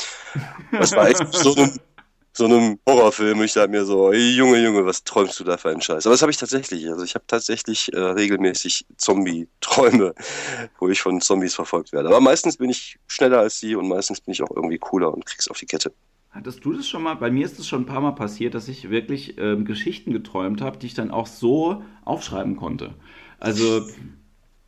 Das 0.70 0.93
war 0.93 1.09
echt 1.09 1.34
so 1.34 1.53
ein 1.57 1.80
so 2.37 2.45
einem 2.45 2.78
Horrorfilm. 2.87 3.43
Ich 3.43 3.55
dachte 3.55 3.70
mir 3.70 3.84
so, 3.84 4.12
Junge, 4.12 4.62
Junge, 4.62 4.84
was 4.84 5.03
träumst 5.05 5.41
du 5.41 5.45
da 5.45 5.57
für 5.57 5.70
einen 5.70 5.80
Scheiß? 5.80 6.07
Aber 6.07 6.12
das 6.12 6.20
habe 6.20 6.30
ich 6.30 6.37
tatsächlich. 6.37 6.87
Also 6.89 7.03
ich 7.03 7.14
habe 7.14 7.24
tatsächlich 7.26 7.93
äh, 7.95 7.99
regelmäßig 7.99 8.84
Zombie-Träume, 8.99 10.14
wo 10.78 10.89
ich 10.89 11.01
von 11.01 11.20
Zombies 11.20 11.55
verfolgt 11.55 11.93
werde. 11.93 12.09
Aber 12.09 12.20
meistens 12.20 12.59
bin 12.59 12.68
ich 12.68 12.99
schneller 13.07 13.39
als 13.39 13.59
sie 13.59 13.74
und 13.74 13.89
meistens 13.89 14.20
bin 14.20 14.32
ich 14.32 14.43
auch 14.43 14.55
irgendwie 14.55 14.78
cooler 14.78 15.14
und 15.14 15.24
krieg's 15.24 15.49
auf 15.49 15.59
die 15.59 15.66
Kette. 15.66 15.93
Hattest 16.30 16.62
du 16.62 16.74
das 16.74 16.87
schon 16.87 17.03
mal? 17.03 17.14
Bei 17.14 17.30
mir 17.30 17.47
ist 17.47 17.59
es 17.59 17.66
schon 17.66 17.82
ein 17.82 17.87
paar 17.87 18.03
Mal 18.03 18.12
passiert, 18.12 18.55
dass 18.55 18.68
ich 18.68 18.91
wirklich 18.91 19.39
ähm, 19.39 19.64
Geschichten 19.64 20.12
geträumt 20.12 20.61
habe, 20.61 20.76
die 20.76 20.89
ich 20.89 20.95
dann 20.95 21.11
auch 21.11 21.26
so 21.26 21.82
aufschreiben 22.05 22.57
konnte. 22.57 22.95
Also 23.39 23.87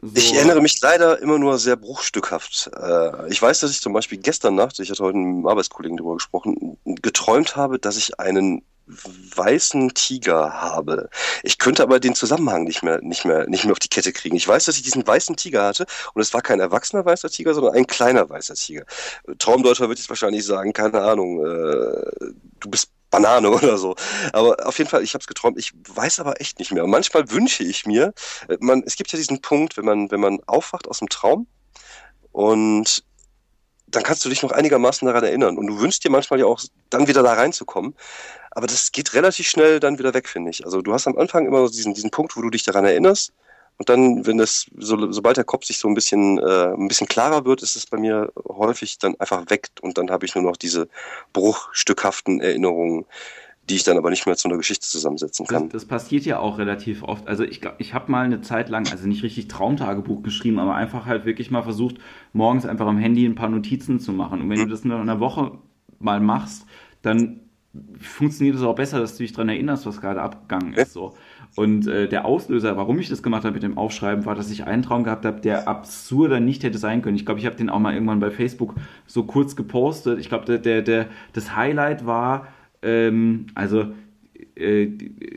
so. 0.00 0.12
Ich 0.14 0.34
erinnere 0.34 0.60
mich 0.60 0.80
leider 0.80 1.20
immer 1.20 1.38
nur 1.38 1.58
sehr 1.58 1.76
bruchstückhaft. 1.76 2.70
Äh, 2.76 3.28
ich 3.30 3.40
weiß, 3.40 3.60
dass 3.60 3.70
ich 3.70 3.80
zum 3.80 3.92
Beispiel 3.92 4.18
gestern 4.18 4.54
Nacht, 4.54 4.78
ich 4.78 4.90
hatte 4.90 5.02
heute 5.02 5.16
mit 5.16 5.26
einem 5.26 5.46
Arbeitskollegen 5.46 5.96
darüber 5.96 6.14
gesprochen, 6.14 6.78
geträumt 6.84 7.56
habe, 7.56 7.78
dass 7.78 7.96
ich 7.96 8.18
einen 8.20 8.62
weißen 8.88 9.92
Tiger 9.94 10.52
habe. 10.52 11.10
Ich 11.42 11.58
könnte 11.58 11.82
aber 11.82 12.00
den 12.00 12.14
Zusammenhang 12.14 12.64
nicht 12.64 12.82
mehr, 12.82 13.00
nicht 13.02 13.24
mehr, 13.24 13.48
nicht 13.48 13.64
mehr 13.64 13.72
auf 13.72 13.78
die 13.78 13.88
Kette 13.88 14.12
kriegen. 14.12 14.36
Ich 14.36 14.48
weiß, 14.48 14.64
dass 14.64 14.76
ich 14.76 14.82
diesen 14.82 15.06
weißen 15.06 15.36
Tiger 15.36 15.64
hatte 15.64 15.86
und 16.14 16.22
es 16.22 16.32
war 16.32 16.40
kein 16.40 16.60
erwachsener 16.60 17.04
weißer 17.04 17.28
Tiger, 17.28 17.54
sondern 17.54 17.74
ein 17.74 17.86
kleiner 17.86 18.28
weißer 18.28 18.54
Tiger. 18.54 18.84
Traumdeuter 19.38 19.88
wird 19.88 19.98
jetzt 19.98 20.08
wahrscheinlich 20.08 20.44
sagen, 20.44 20.72
keine 20.72 21.00
Ahnung, 21.02 21.44
äh, 21.44 22.10
du 22.60 22.70
bist 22.70 22.90
Banane 23.10 23.50
oder 23.50 23.78
so. 23.78 23.96
Aber 24.32 24.66
auf 24.66 24.78
jeden 24.78 24.90
Fall, 24.90 25.02
ich 25.02 25.14
habe 25.14 25.22
es 25.22 25.26
geträumt. 25.26 25.58
Ich 25.58 25.72
weiß 25.88 26.20
aber 26.20 26.40
echt 26.40 26.58
nicht 26.58 26.72
mehr. 26.72 26.84
Und 26.84 26.90
manchmal 26.90 27.30
wünsche 27.30 27.64
ich 27.64 27.86
mir, 27.86 28.12
äh, 28.48 28.56
man, 28.60 28.82
es 28.86 28.96
gibt 28.96 29.12
ja 29.12 29.18
diesen 29.18 29.40
Punkt, 29.40 29.76
wenn 29.76 29.84
man, 29.84 30.10
wenn 30.10 30.20
man 30.20 30.40
aufwacht 30.46 30.88
aus 30.88 30.98
dem 30.98 31.08
Traum 31.08 31.46
und 32.32 33.02
dann 33.90 34.02
kannst 34.02 34.24
du 34.24 34.28
dich 34.28 34.42
noch 34.42 34.52
einigermaßen 34.52 35.06
daran 35.06 35.24
erinnern. 35.24 35.56
Und 35.56 35.66
du 35.66 35.80
wünschst 35.80 36.04
dir 36.04 36.10
manchmal 36.10 36.40
ja 36.40 36.46
auch, 36.46 36.60
dann 36.90 37.08
wieder 37.08 37.22
da 37.22 37.32
reinzukommen. 37.32 37.94
Aber 38.50 38.66
das 38.66 38.92
geht 38.92 39.14
relativ 39.14 39.48
schnell 39.48 39.80
dann 39.80 39.98
wieder 39.98 40.14
weg, 40.14 40.28
finde 40.28 40.50
ich. 40.50 40.64
Also 40.64 40.82
du 40.82 40.92
hast 40.92 41.06
am 41.06 41.16
Anfang 41.16 41.46
immer 41.46 41.68
diesen, 41.68 41.94
diesen 41.94 42.10
Punkt, 42.10 42.36
wo 42.36 42.42
du 42.42 42.50
dich 42.50 42.64
daran 42.64 42.84
erinnerst. 42.84 43.32
Und 43.78 43.88
dann, 43.88 44.26
wenn 44.26 44.38
das, 44.38 44.66
so, 44.76 45.10
sobald 45.12 45.36
der 45.36 45.44
Kopf 45.44 45.64
sich 45.64 45.78
so 45.78 45.88
ein 45.88 45.94
bisschen, 45.94 46.38
äh, 46.38 46.74
ein 46.74 46.88
bisschen 46.88 47.06
klarer 47.06 47.44
wird, 47.44 47.62
ist 47.62 47.76
es 47.76 47.86
bei 47.86 47.96
mir 47.96 48.32
häufig 48.48 48.98
dann 48.98 49.14
einfach 49.20 49.48
weg 49.50 49.68
und 49.80 49.96
dann 49.98 50.10
habe 50.10 50.26
ich 50.26 50.34
nur 50.34 50.42
noch 50.42 50.56
diese 50.56 50.88
bruchstückhaften 51.32 52.40
Erinnerungen, 52.40 53.06
die 53.70 53.76
ich 53.76 53.84
dann 53.84 53.96
aber 53.96 54.10
nicht 54.10 54.26
mehr 54.26 54.36
zu 54.36 54.48
einer 54.48 54.56
Geschichte 54.56 54.86
zusammensetzen 54.86 55.46
kann. 55.46 55.64
Das, 55.68 55.82
das 55.82 55.84
passiert 55.84 56.24
ja 56.24 56.40
auch 56.40 56.58
relativ 56.58 57.02
oft. 57.04 57.28
Also 57.28 57.44
ich, 57.44 57.60
ich 57.78 57.94
habe 57.94 58.10
mal 58.10 58.24
eine 58.24 58.40
Zeit 58.40 58.68
lang, 58.68 58.88
also 58.90 59.06
nicht 59.06 59.22
richtig 59.22 59.46
Traumtagebuch 59.46 60.22
geschrieben, 60.22 60.58
aber 60.58 60.74
einfach 60.74 61.06
halt 61.06 61.24
wirklich 61.24 61.50
mal 61.50 61.62
versucht, 61.62 61.96
morgens 62.32 62.66
einfach 62.66 62.86
am 62.86 62.98
Handy 62.98 63.26
ein 63.26 63.34
paar 63.36 63.48
Notizen 63.48 64.00
zu 64.00 64.12
machen. 64.12 64.40
Und 64.40 64.50
wenn 64.50 64.58
mhm. 64.58 64.64
du 64.64 64.70
das 64.70 64.84
in 64.84 64.90
einer 64.90 65.20
Woche 65.20 65.52
mal 66.00 66.20
machst, 66.20 66.64
dann 67.02 67.40
funktioniert 68.00 68.56
es 68.56 68.62
auch 68.62 68.74
besser, 68.74 68.98
dass 68.98 69.16
du 69.16 69.22
dich 69.22 69.32
daran 69.32 69.50
erinnerst, 69.50 69.86
was 69.86 70.00
gerade 70.00 70.22
abgegangen 70.22 70.72
ist. 70.72 70.92
So. 70.94 71.14
Und 71.56 71.86
äh, 71.86 72.08
der 72.08 72.24
Auslöser, 72.24 72.76
warum 72.76 72.98
ich 72.98 73.08
das 73.08 73.22
gemacht 73.22 73.44
habe 73.44 73.54
mit 73.54 73.62
dem 73.62 73.78
Aufschreiben, 73.78 74.26
war, 74.26 74.34
dass 74.34 74.50
ich 74.50 74.64
einen 74.64 74.82
Traum 74.82 75.04
gehabt 75.04 75.24
habe, 75.24 75.40
der 75.40 75.66
absurder 75.66 76.40
nicht 76.40 76.62
hätte 76.62 76.78
sein 76.78 77.02
können. 77.02 77.16
Ich 77.16 77.26
glaube, 77.26 77.40
ich 77.40 77.46
habe 77.46 77.56
den 77.56 77.70
auch 77.70 77.80
mal 77.80 77.94
irgendwann 77.94 78.20
bei 78.20 78.30
Facebook 78.30 78.74
so 79.06 79.24
kurz 79.24 79.56
gepostet. 79.56 80.18
Ich 80.18 80.28
glaube, 80.28 80.44
der, 80.44 80.58
der, 80.58 80.82
der, 80.82 81.06
das 81.32 81.56
Highlight 81.56 82.06
war, 82.06 82.48
ähm, 82.82 83.46
also 83.54 83.86
äh, 84.54 84.88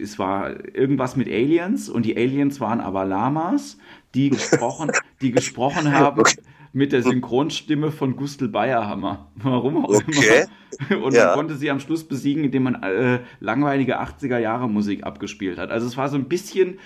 es 0.02 0.20
war 0.20 0.52
irgendwas 0.76 1.16
mit 1.16 1.28
Aliens 1.28 1.90
und 1.90 2.06
die 2.06 2.16
Aliens 2.16 2.60
waren 2.60 2.82
aber 2.82 3.06
Lamas, 3.06 3.78
die 4.14 4.30
gesprochen, 4.30 4.92
die 5.22 5.32
gesprochen 5.32 5.92
haben. 5.98 6.20
Okay 6.20 6.42
mit 6.74 6.92
der 6.92 7.04
Synchronstimme 7.04 7.92
von 7.92 8.16
Gustl 8.16 8.48
Bayerhammer. 8.48 9.28
Warum 9.36 9.86
auch 9.86 9.90
okay. 9.90 10.46
immer. 10.90 11.04
Und 11.04 11.14
ja. 11.14 11.28
man 11.28 11.36
konnte 11.36 11.56
sie 11.56 11.70
am 11.70 11.80
Schluss 11.80 12.04
besiegen, 12.04 12.46
indem 12.46 12.64
man 12.64 12.82
äh, 12.84 13.20
langweilige 13.40 14.02
80er 14.02 14.38
Jahre 14.38 14.70
Musik 14.70 15.04
abgespielt 15.04 15.58
hat. 15.58 15.70
Also 15.70 15.88
es 15.88 15.98
war 15.98 16.08
so 16.08 16.16
ein 16.16 16.30
bisschen, 16.30 16.80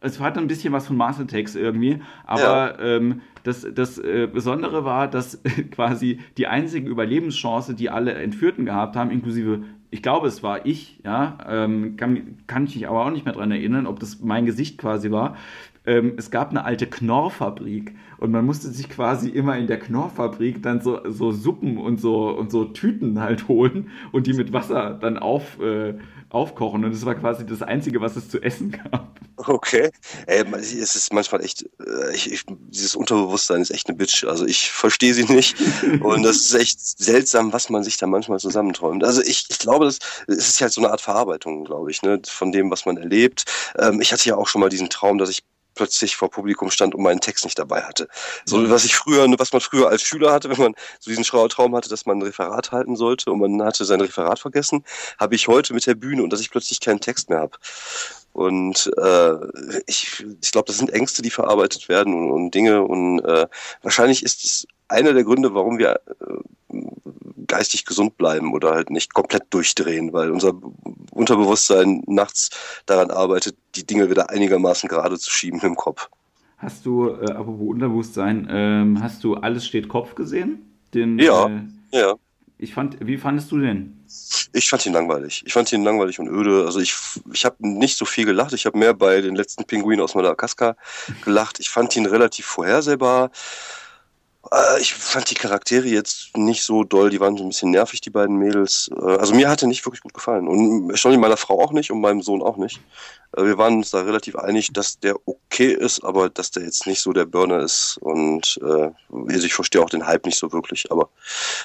es 0.00 0.20
hatte 0.20 0.40
ein 0.40 0.48
bisschen 0.48 0.72
was 0.72 0.86
von 0.86 0.96
Mars 0.96 1.20
Attacks 1.20 1.54
irgendwie, 1.54 2.00
aber 2.24 2.80
ja. 2.80 2.96
ähm, 2.96 3.20
das, 3.42 3.66
das 3.74 3.98
äh, 3.98 4.26
Besondere 4.32 4.84
war, 4.84 5.08
dass 5.08 5.42
quasi 5.70 6.20
die 6.38 6.46
einzige 6.46 6.88
Überlebenschance, 6.88 7.74
die 7.74 7.90
alle 7.90 8.14
Entführten 8.14 8.64
gehabt 8.64 8.96
haben, 8.96 9.10
inklusive 9.10 9.64
ich 9.90 10.02
glaube, 10.02 10.26
es 10.26 10.42
war 10.42 10.66
ich, 10.66 10.98
ja, 11.04 11.38
ähm, 11.48 11.96
kann, 11.96 12.38
kann 12.46 12.64
ich 12.64 12.74
mich 12.74 12.88
aber 12.88 13.06
auch 13.06 13.10
nicht 13.10 13.24
mehr 13.24 13.34
daran 13.34 13.52
erinnern, 13.52 13.86
ob 13.86 14.00
das 14.00 14.20
mein 14.20 14.44
Gesicht 14.44 14.78
quasi 14.78 15.10
war, 15.10 15.36
ähm, 15.86 16.14
es 16.16 16.30
gab 16.30 16.50
eine 16.50 16.64
alte 16.64 16.86
Knorrfabrik 16.86 17.94
und 18.18 18.30
man 18.30 18.44
musste 18.44 18.68
sich 18.70 18.88
quasi 18.88 19.28
immer 19.28 19.56
in 19.56 19.66
der 19.66 19.78
Knorrfabrik 19.78 20.62
dann 20.62 20.80
so, 20.80 21.00
so 21.08 21.32
Suppen 21.32 21.78
und 21.78 22.00
so, 22.00 22.30
und 22.30 22.50
so 22.50 22.64
Tüten 22.64 23.20
halt 23.20 23.48
holen 23.48 23.90
und 24.12 24.26
die 24.26 24.32
mit 24.32 24.52
Wasser 24.52 24.98
dann 25.00 25.18
auf, 25.18 25.60
äh, 25.60 25.94
aufkochen. 26.30 26.84
Und 26.84 26.92
das 26.92 27.04
war 27.04 27.14
quasi 27.14 27.46
das 27.46 27.62
Einzige, 27.62 28.00
was 28.00 28.16
es 28.16 28.28
zu 28.28 28.42
essen 28.42 28.72
gab. 28.72 29.18
Okay. 29.36 29.90
Ey, 30.26 30.44
es 30.54 30.96
ist 30.96 31.12
manchmal 31.12 31.44
echt, 31.44 31.64
äh, 31.78 32.14
ich, 32.14 32.32
ich, 32.32 32.44
dieses 32.68 32.96
Unterbewusstsein 32.96 33.60
ist 33.60 33.70
echt 33.70 33.88
eine 33.88 33.96
Bitch. 33.96 34.24
Also 34.24 34.46
ich 34.46 34.70
verstehe 34.70 35.14
sie 35.14 35.24
nicht. 35.24 35.56
und 36.00 36.22
das 36.22 36.36
ist 36.36 36.54
echt 36.54 36.80
seltsam, 36.80 37.52
was 37.52 37.68
man 37.68 37.84
sich 37.84 37.98
da 37.98 38.06
manchmal 38.06 38.40
zusammenträumt. 38.40 39.04
Also 39.04 39.22
ich, 39.22 39.46
ich 39.50 39.58
glaube, 39.58 39.84
das, 39.84 39.98
es 40.26 40.48
ist 40.48 40.60
halt 40.60 40.72
so 40.72 40.80
eine 40.80 40.90
Art 40.90 41.00
Verarbeitung, 41.00 41.64
glaube 41.64 41.90
ich, 41.90 42.02
ne, 42.02 42.20
von 42.26 42.50
dem, 42.50 42.70
was 42.70 42.86
man 42.86 42.96
erlebt. 42.96 43.44
Ähm, 43.78 44.00
ich 44.00 44.12
hatte 44.12 44.28
ja 44.28 44.36
auch 44.36 44.48
schon 44.48 44.60
mal 44.60 44.70
diesen 44.70 44.88
Traum, 44.88 45.18
dass 45.18 45.30
ich 45.30 45.42
plötzlich 45.76 46.16
vor 46.16 46.30
Publikum 46.30 46.70
stand 46.70 46.94
und 46.94 47.02
meinen 47.02 47.20
Text 47.20 47.44
nicht 47.44 47.58
dabei 47.58 47.82
hatte. 47.82 48.08
So 48.44 48.68
was 48.68 48.84
ich 48.84 48.96
früher, 48.96 49.26
was 49.38 49.52
man 49.52 49.60
früher 49.60 49.88
als 49.88 50.02
Schüler 50.02 50.32
hatte, 50.32 50.50
wenn 50.50 50.58
man 50.58 50.74
so 50.98 51.10
diesen 51.10 51.24
Traum 51.24 51.76
hatte, 51.76 51.88
dass 51.88 52.06
man 52.06 52.18
ein 52.18 52.22
Referat 52.22 52.72
halten 52.72 52.96
sollte 52.96 53.30
und 53.30 53.38
man 53.38 53.62
hatte 53.62 53.84
sein 53.84 54.00
Referat 54.00 54.38
vergessen, 54.38 54.84
habe 55.18 55.34
ich 55.34 55.46
heute 55.46 55.74
mit 55.74 55.86
der 55.86 55.94
Bühne 55.94 56.22
und 56.22 56.32
dass 56.32 56.40
ich 56.40 56.50
plötzlich 56.50 56.80
keinen 56.80 57.00
Text 57.00 57.30
mehr 57.30 57.38
habe. 57.38 57.56
Und 58.32 58.92
äh, 58.98 59.32
ich, 59.86 60.26
ich 60.42 60.50
glaube, 60.52 60.66
das 60.66 60.76
sind 60.76 60.90
Ängste, 60.90 61.22
die 61.22 61.30
verarbeitet 61.30 61.88
werden 61.88 62.12
und, 62.12 62.30
und 62.32 62.50
Dinge. 62.54 62.82
Und 62.82 63.20
äh, 63.20 63.46
wahrscheinlich 63.82 64.22
ist 64.22 64.44
es 64.44 64.66
einer 64.88 65.14
der 65.14 65.24
Gründe, 65.24 65.54
warum 65.54 65.78
wir 65.78 66.00
äh, 66.20 66.76
geistig 67.46 67.86
gesund 67.86 68.18
bleiben 68.18 68.52
oder 68.52 68.72
halt 68.72 68.90
nicht 68.90 69.14
komplett 69.14 69.44
durchdrehen, 69.50 70.12
weil 70.12 70.30
unser 70.30 70.52
Unterbewusstsein 71.16 72.02
nachts 72.06 72.50
daran 72.86 73.10
arbeitet, 73.10 73.56
die 73.74 73.86
Dinge 73.86 74.10
wieder 74.10 74.30
einigermaßen 74.30 74.88
gerade 74.88 75.18
zu 75.18 75.30
schieben 75.30 75.60
im 75.60 75.76
Kopf. 75.76 76.08
Hast 76.58 76.86
du, 76.86 77.10
äh, 77.10 77.32
apropos 77.32 77.68
Unterbewusstsein, 77.68 78.48
ähm, 78.50 79.02
hast 79.02 79.22
du 79.24 79.34
Alles 79.34 79.66
steht 79.66 79.88
Kopf 79.88 80.14
gesehen? 80.14 80.62
Den, 80.94 81.18
ja, 81.18 81.46
äh, 81.46 82.00
ja. 82.00 82.14
Ich 82.58 82.72
fand, 82.72 82.96
wie 83.06 83.18
fandest 83.18 83.52
du 83.52 83.58
den? 83.58 84.02
Ich 84.54 84.68
fand 84.70 84.86
ihn 84.86 84.94
langweilig. 84.94 85.42
Ich 85.44 85.52
fand 85.52 85.70
ihn 85.72 85.84
langweilig 85.84 86.18
und 86.18 86.28
öde. 86.28 86.64
Also 86.64 86.80
ich, 86.80 86.94
ich 87.32 87.44
habe 87.44 87.56
nicht 87.58 87.98
so 87.98 88.06
viel 88.06 88.24
gelacht. 88.24 88.54
Ich 88.54 88.64
habe 88.64 88.78
mehr 88.78 88.94
bei 88.94 89.20
den 89.20 89.36
letzten 89.36 89.64
Pinguinen 89.64 90.02
aus 90.02 90.14
Madagaskar 90.14 90.76
gelacht. 91.22 91.60
Ich 91.60 91.68
fand 91.68 91.94
ihn 91.96 92.06
relativ 92.06 92.46
vorhersehbar. 92.46 93.30
Äh, 94.52 94.80
ich 94.80 94.94
fand 94.94 95.30
die 95.30 95.34
Charaktere 95.34 95.86
jetzt 95.86 96.36
nicht 96.36 96.62
so 96.62 96.84
doll, 96.84 97.10
die 97.10 97.20
waren 97.20 97.36
so 97.36 97.44
ein 97.44 97.48
bisschen 97.48 97.70
nervig, 97.70 98.00
die 98.00 98.10
beiden 98.10 98.36
Mädels. 98.36 98.90
Äh, 98.96 99.16
also 99.16 99.34
mir 99.34 99.48
hatte 99.48 99.66
nicht 99.66 99.84
wirklich 99.86 100.02
gut 100.02 100.14
gefallen. 100.14 100.48
Und 100.48 100.96
schon 100.98 101.18
meiner 101.20 101.36
Frau 101.36 101.62
auch 101.62 101.72
nicht 101.72 101.90
und 101.90 102.00
meinem 102.00 102.22
Sohn 102.22 102.42
auch 102.42 102.56
nicht. 102.56 102.80
Äh, 103.36 103.44
wir 103.44 103.58
waren 103.58 103.76
uns 103.76 103.90
da 103.90 104.02
relativ 104.02 104.36
einig, 104.36 104.72
dass 104.72 104.98
der 104.98 105.16
okay 105.26 105.72
ist, 105.72 106.04
aber 106.04 106.28
dass 106.28 106.50
der 106.50 106.64
jetzt 106.64 106.86
nicht 106.86 107.00
so 107.00 107.12
der 107.12 107.26
Burner 107.26 107.60
ist. 107.60 107.98
Und 108.00 108.58
äh, 108.62 108.90
also 109.10 109.46
ich 109.46 109.54
verstehe 109.54 109.82
auch 109.82 109.90
den 109.90 110.06
Hype 110.06 110.26
nicht 110.26 110.38
so 110.38 110.52
wirklich, 110.52 110.90
aber 110.90 111.08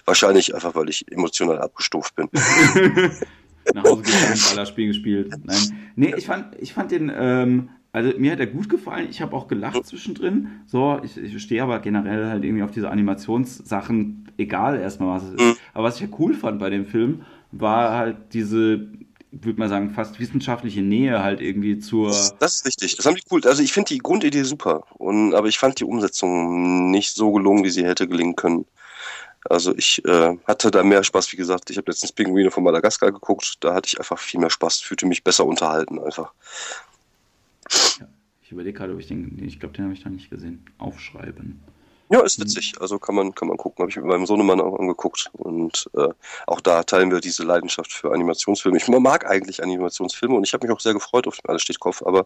wahrscheinlich 0.06 0.54
einfach, 0.54 0.76
weil 0.76 0.90
ich 0.90 1.10
emotional 1.12 1.60
abgestuft 1.60 2.16
bin. 2.16 2.30
Nach 3.74 3.84
Hause 3.84 4.02
gegangen, 4.02 4.42
Ballerspiel 4.50 4.88
gespielt. 4.88 5.34
Nein. 5.44 5.92
Nee, 5.96 6.16
ich 6.18 6.26
fand, 6.26 6.56
ich 6.60 6.74
fand 6.74 6.92
den 6.92 7.12
ähm, 7.14 7.70
also 7.94 8.18
mir 8.18 8.32
hat 8.32 8.40
er 8.40 8.48
gut 8.48 8.70
gefallen. 8.70 9.08
Ich 9.10 9.22
habe 9.22 9.36
auch 9.36 9.48
gelacht 9.48 9.86
zwischendrin. 9.86 10.62
So, 10.66 11.02
ich, 11.04 11.18
ich 11.18 11.42
stehe 11.42 11.62
aber 11.62 11.80
generell 11.80 12.28
halt 12.28 12.44
irgendwie 12.44 12.64
auf 12.64 12.72
diese 12.72 12.90
Animationssachen, 12.90 14.32
egal 14.38 14.80
erstmal 14.80 15.18
was 15.18 15.24
es 15.24 15.34
ist. 15.34 15.42
Mhm. 15.42 15.56
Aber 15.74 15.84
was 15.86 15.96
ich 15.96 16.02
ja 16.02 16.08
cool 16.20 16.34
fand 16.34 16.60
bei 16.60 16.70
dem 16.70 16.86
Film, 16.86 17.24
war 17.52 17.98
halt 17.98 18.18
diese, 18.34 18.88
würde 19.32 19.60
man 19.60 19.68
sagen, 19.68 19.90
fast 19.90 20.22
wissenschaftliche 20.22 20.82
Nähe 20.82 21.22
halt 21.22 21.42
irgendwie 21.42 21.80
zur. 21.80 22.12
Das 22.40 22.56
ist 22.56 22.66
richtig. 22.66 22.96
Das 22.96 23.06
haben 23.06 23.16
die 23.16 23.24
cool. 23.30 23.42
Also 23.46 23.62
ich 23.62 23.74
finde 23.74 23.90
die 23.90 23.98
Grundidee 23.98 24.44
super. 24.44 24.86
Und, 24.94 25.34
aber 25.34 25.50
ich 25.50 25.60
fand 25.60 25.80
die 25.82 25.86
Umsetzung 25.86 26.92
nicht 26.92 27.14
so 27.14 27.34
gelungen, 27.34 27.66
wie 27.66 27.70
sie 27.72 27.86
hätte 27.86 28.08
gelingen 28.08 28.38
können. 28.38 28.66
Also 29.50 29.76
ich 29.76 30.06
äh, 30.06 30.38
hatte 30.46 30.72
da 30.72 30.84
mehr 30.84 31.04
Spaß, 31.04 31.34
wie 31.34 31.38
gesagt, 31.38 31.72
ich 31.72 31.78
habe 31.78 31.90
letztens 31.90 32.12
Pinguine 32.12 32.52
von 32.52 32.64
Madagaskar 32.64 33.12
geguckt, 33.12 33.58
da 33.62 33.74
hatte 33.74 33.88
ich 33.88 34.00
einfach 34.00 34.20
viel 34.20 34.40
mehr 34.40 34.52
Spaß, 34.52 34.82
fühlte 34.82 35.08
mich 35.08 35.24
besser 35.24 35.46
unterhalten 35.46 36.00
einfach. 36.00 36.32
Ja. 38.00 38.08
Ich 38.42 38.52
überlege 38.52 38.78
gerade, 38.78 38.94
ob 38.94 39.00
ich 39.00 39.08
den, 39.08 39.42
ich 39.44 39.60
glaube, 39.60 39.76
den 39.76 39.86
habe 39.86 39.94
ich 39.94 40.04
da 40.04 40.10
nicht 40.10 40.30
gesehen. 40.30 40.66
Aufschreiben. 40.78 41.62
Ja, 42.12 42.20
ist 42.20 42.42
witzig. 42.42 42.74
Also 42.82 43.00
kann 43.00 43.16
man, 43.16 43.34
kann 43.34 43.48
man 43.48 43.56
gucken. 43.56 43.84
Habe 43.84 43.90
ich 43.90 43.96
mit 43.96 44.06
meinem 44.06 44.26
Sohnemann 44.26 44.60
auch 44.60 44.78
angeguckt. 44.78 45.30
Und 45.32 45.90
äh, 45.96 46.10
auch 46.46 46.60
da 46.60 46.84
teilen 46.84 47.10
wir 47.10 47.22
diese 47.22 47.44
Leidenschaft 47.44 47.94
für 47.94 48.12
Animationsfilme. 48.12 48.78
Ich 48.78 48.88
mag 48.90 49.26
eigentlich 49.26 49.64
Animationsfilme 49.64 50.36
und 50.36 50.46
ich 50.46 50.54
habe 50.54 50.68
mich 50.68 50.76
auch 50.76 50.82
sehr 50.82 50.94
gefreut 50.94 51.26
auf 51.28 51.38
den 51.38 51.50
Alles 51.50 51.62
steht 51.62 51.80
Kopf, 51.80 52.04
aber 52.04 52.26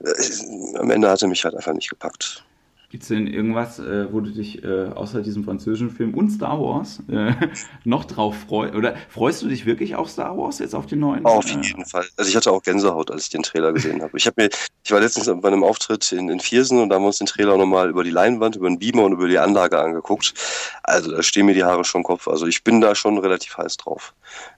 äh, 0.00 0.76
am 0.76 0.90
Ende 0.90 1.08
hat 1.08 1.22
er 1.22 1.28
mich 1.28 1.42
halt 1.42 1.54
einfach 1.54 1.72
nicht 1.72 1.88
gepackt. 1.88 2.44
Gibt 2.92 3.04
es 3.04 3.08
denn 3.08 3.26
irgendwas, 3.26 3.78
äh, 3.78 4.12
wo 4.12 4.20
du 4.20 4.30
dich 4.30 4.62
äh, 4.62 4.88
außer 4.94 5.22
diesem 5.22 5.44
französischen 5.44 5.88
Film 5.88 6.12
und 6.12 6.28
Star 6.28 6.60
Wars 6.60 7.02
äh, 7.10 7.32
noch 7.84 8.04
drauf 8.04 8.36
freust? 8.46 8.74
Oder 8.74 8.96
freust 9.08 9.40
du 9.40 9.48
dich 9.48 9.64
wirklich 9.64 9.96
auf 9.96 10.10
Star 10.10 10.36
Wars 10.36 10.58
jetzt 10.58 10.74
auf 10.74 10.84
den 10.84 10.98
neuen? 10.98 11.24
Auf 11.24 11.48
jeden 11.48 11.86
Fall. 11.86 12.04
Also 12.18 12.28
ich 12.28 12.36
hatte 12.36 12.52
auch 12.52 12.62
Gänsehaut, 12.62 13.10
als 13.10 13.24
ich 13.24 13.30
den 13.30 13.44
Trailer 13.44 13.72
gesehen 13.72 14.02
habe. 14.02 14.14
Ich 14.18 14.26
habe 14.26 14.42
mir, 14.42 14.50
ich 14.84 14.92
war 14.92 15.00
letztens 15.00 15.24
bei 15.40 15.48
einem 15.48 15.64
Auftritt 15.64 16.12
in, 16.12 16.28
in 16.28 16.38
Viersen 16.38 16.82
und 16.82 16.90
da 16.90 16.96
haben 16.96 17.04
wir 17.04 17.06
uns 17.06 17.16
den 17.16 17.28
Trailer 17.28 17.56
nochmal 17.56 17.88
über 17.88 18.04
die 18.04 18.10
Leinwand, 18.10 18.56
über 18.56 18.68
den 18.68 18.78
Beamer 18.78 19.04
und 19.04 19.12
über 19.12 19.26
die 19.26 19.38
Anlage 19.38 19.80
angeguckt. 19.80 20.34
Also 20.82 21.12
da 21.12 21.22
stehen 21.22 21.46
mir 21.46 21.54
die 21.54 21.64
Haare 21.64 21.84
schon 21.84 22.00
im 22.00 22.04
Kopf. 22.04 22.28
Also 22.28 22.46
ich 22.46 22.62
bin 22.62 22.82
da 22.82 22.94
schon 22.94 23.16
relativ 23.16 23.56
heiß 23.56 23.78
drauf, 23.78 24.12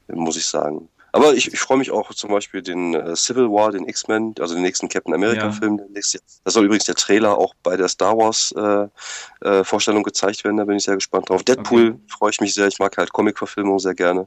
muss 0.08 0.36
ich 0.36 0.46
sagen. 0.46 0.88
Aber 1.14 1.32
ich, 1.32 1.52
ich 1.52 1.60
freue 1.60 1.78
mich 1.78 1.92
auch 1.92 2.12
zum 2.12 2.30
Beispiel 2.30 2.60
den 2.60 2.92
äh, 2.92 3.14
Civil 3.14 3.48
War, 3.48 3.70
den 3.70 3.86
X-Men, 3.88 4.34
also 4.40 4.54
den 4.54 4.64
nächsten 4.64 4.88
Captain 4.88 5.14
America-Film. 5.14 5.80
Ja. 5.94 6.20
Da 6.42 6.50
soll 6.50 6.64
übrigens 6.64 6.86
der 6.86 6.96
Trailer 6.96 7.38
auch 7.38 7.54
bei 7.62 7.76
der 7.76 7.86
Star 7.86 8.16
Wars-Vorstellung 8.16 10.00
äh, 10.00 10.02
äh, 10.02 10.04
gezeigt 10.04 10.42
werden. 10.42 10.56
Da 10.56 10.64
bin 10.64 10.76
ich 10.76 10.82
sehr 10.82 10.96
gespannt 10.96 11.30
drauf. 11.30 11.44
Deadpool 11.44 11.90
okay. 11.90 11.98
freue 12.08 12.30
ich 12.30 12.40
mich 12.40 12.52
sehr. 12.52 12.66
Ich 12.66 12.80
mag 12.80 12.96
halt 12.96 13.12
Comic-Verfilmung 13.12 13.78
sehr 13.78 13.94
gerne. 13.94 14.26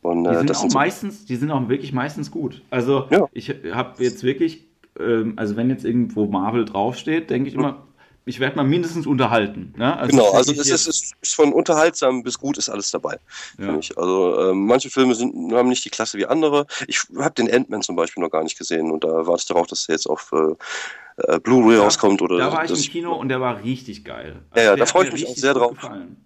Und, 0.00 0.24
äh, 0.24 0.30
die 0.30 0.36
sind 0.38 0.48
das 0.48 0.56
auch 0.56 0.60
sind 0.62 0.72
meistens, 0.72 1.26
die 1.26 1.36
sind 1.36 1.50
auch 1.50 1.68
wirklich 1.68 1.92
meistens 1.92 2.30
gut. 2.30 2.62
Also 2.70 3.06
ja. 3.10 3.28
ich 3.34 3.54
habe 3.70 4.02
jetzt 4.02 4.22
wirklich, 4.22 4.64
ähm, 4.98 5.34
also 5.36 5.54
wenn 5.56 5.68
jetzt 5.68 5.84
irgendwo 5.84 6.24
Marvel 6.24 6.64
draufsteht, 6.64 7.28
denke 7.28 7.50
ich 7.50 7.56
immer, 7.56 7.86
ich 8.26 8.40
werde 8.40 8.56
mal 8.56 8.64
mindestens 8.64 9.06
unterhalten. 9.06 9.74
Ne? 9.76 9.96
Also 9.96 10.10
genau, 10.10 10.32
also 10.32 10.52
es 10.52 10.58
ist, 10.70 10.86
ist, 10.86 11.14
ist, 11.20 11.34
von 11.34 11.52
unterhaltsam 11.52 12.22
bis 12.22 12.38
gut 12.38 12.56
ist 12.56 12.70
alles 12.70 12.90
dabei. 12.90 13.18
Ja. 13.58 13.76
Ich. 13.76 13.96
Also 13.98 14.50
äh, 14.50 14.54
manche 14.54 14.88
Filme 14.88 15.14
sind, 15.14 15.52
haben 15.52 15.68
nicht 15.68 15.84
die 15.84 15.90
Klasse 15.90 16.16
wie 16.16 16.26
andere. 16.26 16.66
Ich 16.88 17.02
habe 17.18 17.34
den 17.34 17.52
Ant-Man 17.52 17.82
zum 17.82 17.96
Beispiel 17.96 18.22
noch 18.22 18.30
gar 18.30 18.42
nicht 18.42 18.56
gesehen 18.56 18.90
und 18.90 19.04
da 19.04 19.26
warte 19.26 19.42
ich 19.42 19.46
darauf, 19.46 19.66
dass 19.66 19.88
er 19.88 19.94
jetzt 19.94 20.06
auf 20.06 20.32
äh, 20.32 21.32
äh 21.34 21.38
Blu-ray 21.38 21.76
rauskommt. 21.76 22.22
Oder 22.22 22.38
da 22.38 22.52
war 22.52 22.64
ich 22.64 22.70
im 22.70 22.92
Kino 22.92 23.14
und 23.14 23.28
der 23.28 23.40
war 23.40 23.62
richtig 23.62 24.04
geil. 24.04 24.36
Also 24.50 24.64
ja, 24.64 24.70
ja 24.70 24.76
da 24.76 24.86
freue 24.86 25.06
ich 25.06 25.12
mich 25.12 25.28
auch 25.28 25.36
sehr 25.36 25.54
drauf. 25.54 25.76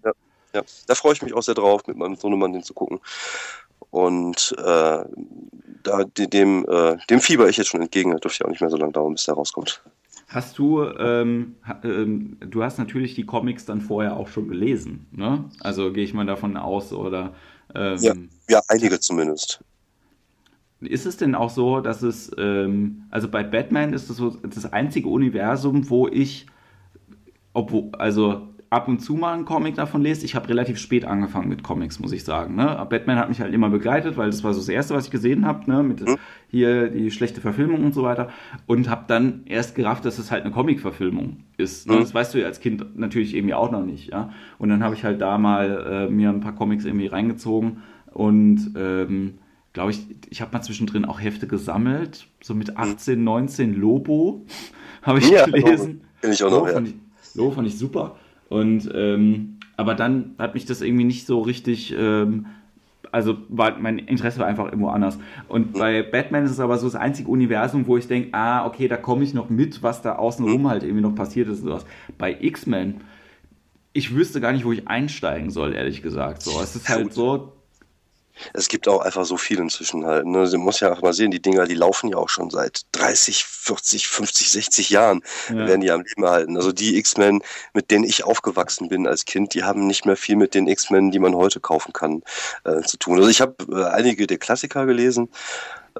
Ja, 0.05 0.11
ja, 0.53 0.61
da 0.87 0.95
freue 0.95 1.13
ich 1.13 1.21
mich 1.21 1.33
auch 1.33 1.43
sehr 1.43 1.55
drauf, 1.55 1.85
mit 1.85 1.97
meinem 1.97 2.15
Sohnemann 2.15 2.53
den 2.53 2.63
zu 2.63 2.73
gucken. 2.73 2.99
Und 3.91 4.55
äh, 4.57 5.03
da, 5.83 6.03
dem, 6.15 6.65
äh, 6.67 6.97
dem 7.09 7.19
fieber 7.19 7.49
ich 7.49 7.57
jetzt 7.57 7.67
schon 7.67 7.81
entgegen. 7.81 8.15
Dürfte 8.17 8.43
ja 8.43 8.45
auch 8.45 8.51
nicht 8.51 8.61
mehr 8.61 8.69
so 8.69 8.77
lange 8.77 8.93
dauern, 8.93 9.13
bis 9.13 9.25
der 9.25 9.35
rauskommt. 9.35 9.81
Hast 10.29 10.59
du, 10.59 10.83
ähm, 10.83 11.55
ähm, 11.83 12.37
du 12.39 12.61
hast 12.61 12.77
natürlich 12.77 13.15
die 13.15 13.25
Comics 13.25 13.65
dann 13.65 13.81
vorher 13.81 14.15
auch 14.15 14.27
schon 14.27 14.47
gelesen, 14.47 15.07
ne? 15.11 15.45
Also 15.59 15.91
gehe 15.91 16.03
ich 16.03 16.13
mal 16.13 16.27
davon 16.27 16.55
aus, 16.55 16.93
oder? 16.93 17.33
Ähm, 17.73 17.97
ja, 17.99 18.13
ja, 18.47 18.61
einige 18.67 18.99
zumindest. 18.99 19.63
Ist 20.81 21.07
es 21.07 21.17
denn 21.17 21.33
auch 21.33 21.49
so, 21.49 21.81
dass 21.81 22.03
es, 22.03 22.31
ähm, 22.37 23.05
also 23.09 23.27
bei 23.27 23.41
Batman 23.43 23.91
ist 23.91 24.07
es 24.11 24.17
so 24.17 24.29
das 24.29 24.71
einzige 24.71 25.09
Universum, 25.09 25.89
wo 25.89 26.07
ich, 26.07 26.45
obwohl, 27.53 27.89
also 27.93 28.48
ab 28.69 28.87
und 28.87 28.99
zu 28.99 29.15
mal 29.15 29.33
einen 29.33 29.45
Comic 29.45 29.75
davon 29.75 30.01
lese. 30.01 30.25
Ich 30.25 30.35
habe 30.35 30.47
relativ 30.49 30.77
spät 30.77 31.05
angefangen 31.05 31.49
mit 31.49 31.63
Comics, 31.63 31.99
muss 31.99 32.11
ich 32.11 32.23
sagen. 32.23 32.55
Ne? 32.55 32.85
Batman 32.89 33.17
hat 33.17 33.29
mich 33.29 33.41
halt 33.41 33.53
immer 33.53 33.69
begleitet, 33.69 34.17
weil 34.17 34.29
das 34.29 34.43
war 34.43 34.53
so 34.53 34.59
das 34.59 34.69
Erste, 34.69 34.93
was 34.93 35.05
ich 35.05 35.11
gesehen 35.11 35.45
habe, 35.45 35.69
ne? 35.69 35.81
mit 35.81 36.01
mhm. 36.01 36.17
hier 36.49 36.89
die 36.89 37.09
schlechte 37.09 37.41
Verfilmung 37.41 37.83
und 37.83 37.93
so 37.93 38.03
weiter. 38.03 38.29
Und 38.67 38.89
habe 38.89 39.05
dann 39.07 39.41
erst 39.45 39.75
gerafft, 39.75 40.05
dass 40.05 40.19
es 40.19 40.29
halt 40.31 40.43
eine 40.43 40.53
Comic-Verfilmung 40.53 41.37
ist. 41.57 41.87
Ne? 41.87 41.95
Mhm. 41.95 41.99
Das 42.01 42.13
weißt 42.13 42.33
du 42.33 42.39
ja 42.39 42.45
als 42.45 42.59
Kind 42.59 42.97
natürlich 42.97 43.35
irgendwie 43.35 43.55
auch 43.55 43.71
noch 43.71 43.83
nicht. 43.83 44.11
Ja? 44.11 44.31
Und 44.59 44.69
dann 44.69 44.83
habe 44.83 44.93
ich 44.93 45.03
halt 45.03 45.19
da 45.19 45.37
mal 45.37 46.07
äh, 46.07 46.11
mir 46.11 46.29
ein 46.29 46.41
paar 46.41 46.55
Comics 46.55 46.85
irgendwie 46.85 47.07
reingezogen 47.07 47.81
und 48.11 48.73
ähm, 48.75 49.35
glaube 49.73 49.91
ich, 49.91 50.05
ich 50.29 50.41
habe 50.41 50.51
mal 50.51 50.61
zwischendrin 50.61 51.05
auch 51.05 51.21
Hefte 51.21 51.47
gesammelt, 51.47 52.27
so 52.41 52.53
mit 52.53 52.77
18, 52.77 53.23
19 53.23 53.73
Lobo 53.75 54.45
habe 55.01 55.19
ich 55.19 55.29
ja, 55.29 55.45
gelesen. 55.45 56.01
Kenn 56.21 56.31
ich 56.31 56.43
auch 56.43 56.49
noch, 56.49 56.57
Lobo, 56.57 56.67
ja. 56.67 56.73
fand 56.73 56.87
ich, 56.89 56.95
Lobo 57.35 57.51
fand 57.51 57.67
ich 57.67 57.77
super. 57.77 58.17
Und 58.49 58.89
ähm, 58.93 59.57
aber 59.77 59.95
dann 59.95 60.35
hat 60.37 60.55
mich 60.55 60.65
das 60.65 60.81
irgendwie 60.81 61.05
nicht 61.05 61.25
so 61.25 61.39
richtig, 61.39 61.95
ähm, 61.97 62.47
also 63.11 63.37
war, 63.47 63.79
mein 63.79 63.97
Interesse 63.97 64.39
war 64.39 64.47
einfach 64.47 64.65
irgendwo 64.65 64.89
anders. 64.89 65.17
Und 65.47 65.73
bei 65.73 66.03
Batman 66.03 66.43
ist 66.43 66.51
es 66.51 66.59
aber 66.59 66.77
so 66.77 66.87
das 66.87 66.95
einzige 66.95 67.29
Universum, 67.29 67.87
wo 67.87 67.95
ich 67.95 68.07
denke, 68.07 68.29
ah, 68.33 68.65
okay, 68.65 68.87
da 68.89 68.97
komme 68.97 69.23
ich 69.23 69.33
noch 69.33 69.49
mit, 69.49 69.81
was 69.81 70.01
da 70.01 70.15
außenrum 70.15 70.67
halt 70.67 70.83
irgendwie 70.83 71.01
noch 71.01 71.15
passiert 71.15 71.47
ist 71.47 71.59
und 71.61 71.67
sowas. 71.67 71.85
Bei 72.17 72.35
X-Men, 72.41 73.01
ich 73.93 74.13
wüsste 74.13 74.41
gar 74.41 74.51
nicht, 74.51 74.65
wo 74.65 74.71
ich 74.73 74.87
einsteigen 74.87 75.49
soll, 75.49 75.73
ehrlich 75.73 76.01
gesagt. 76.01 76.41
So, 76.41 76.59
es 76.61 76.75
ist 76.75 76.89
halt 76.89 77.13
so, 77.13 77.53
es 78.53 78.67
gibt 78.67 78.87
auch 78.87 79.01
einfach 79.01 79.25
so 79.25 79.37
viel 79.37 79.59
inzwischen 79.59 80.05
halt. 80.05 80.25
Ne? 80.25 80.39
Man 80.51 80.61
muss 80.61 80.79
ja 80.79 80.91
auch 80.91 81.01
mal 81.01 81.13
sehen, 81.13 81.31
die 81.31 81.41
Dinger, 81.41 81.65
die 81.65 81.75
laufen 81.75 82.09
ja 82.09 82.17
auch 82.17 82.29
schon 82.29 82.49
seit 82.49 82.81
30, 82.93 83.43
40, 83.45 84.07
50, 84.07 84.51
60 84.51 84.89
Jahren, 84.89 85.21
ja. 85.49 85.67
werden 85.67 85.81
die 85.81 85.91
am 85.91 86.01
Leben 86.01 86.23
erhalten. 86.23 86.57
Also 86.57 86.71
die 86.71 86.97
X-Men, 86.97 87.41
mit 87.73 87.91
denen 87.91 88.03
ich 88.03 88.23
aufgewachsen 88.23 88.89
bin 88.89 89.07
als 89.07 89.25
Kind, 89.25 89.53
die 89.53 89.63
haben 89.63 89.87
nicht 89.87 90.05
mehr 90.05 90.15
viel 90.17 90.35
mit 90.35 90.53
den 90.53 90.67
X-Men, 90.67 91.11
die 91.11 91.19
man 91.19 91.35
heute 91.35 91.59
kaufen 91.59 91.93
kann, 91.93 92.23
äh, 92.63 92.81
zu 92.81 92.97
tun. 92.97 93.17
Also 93.17 93.29
ich 93.29 93.41
habe 93.41 93.55
äh, 93.71 93.85
einige 93.85 94.27
der 94.27 94.37
Klassiker 94.37 94.85
gelesen, 94.85 95.29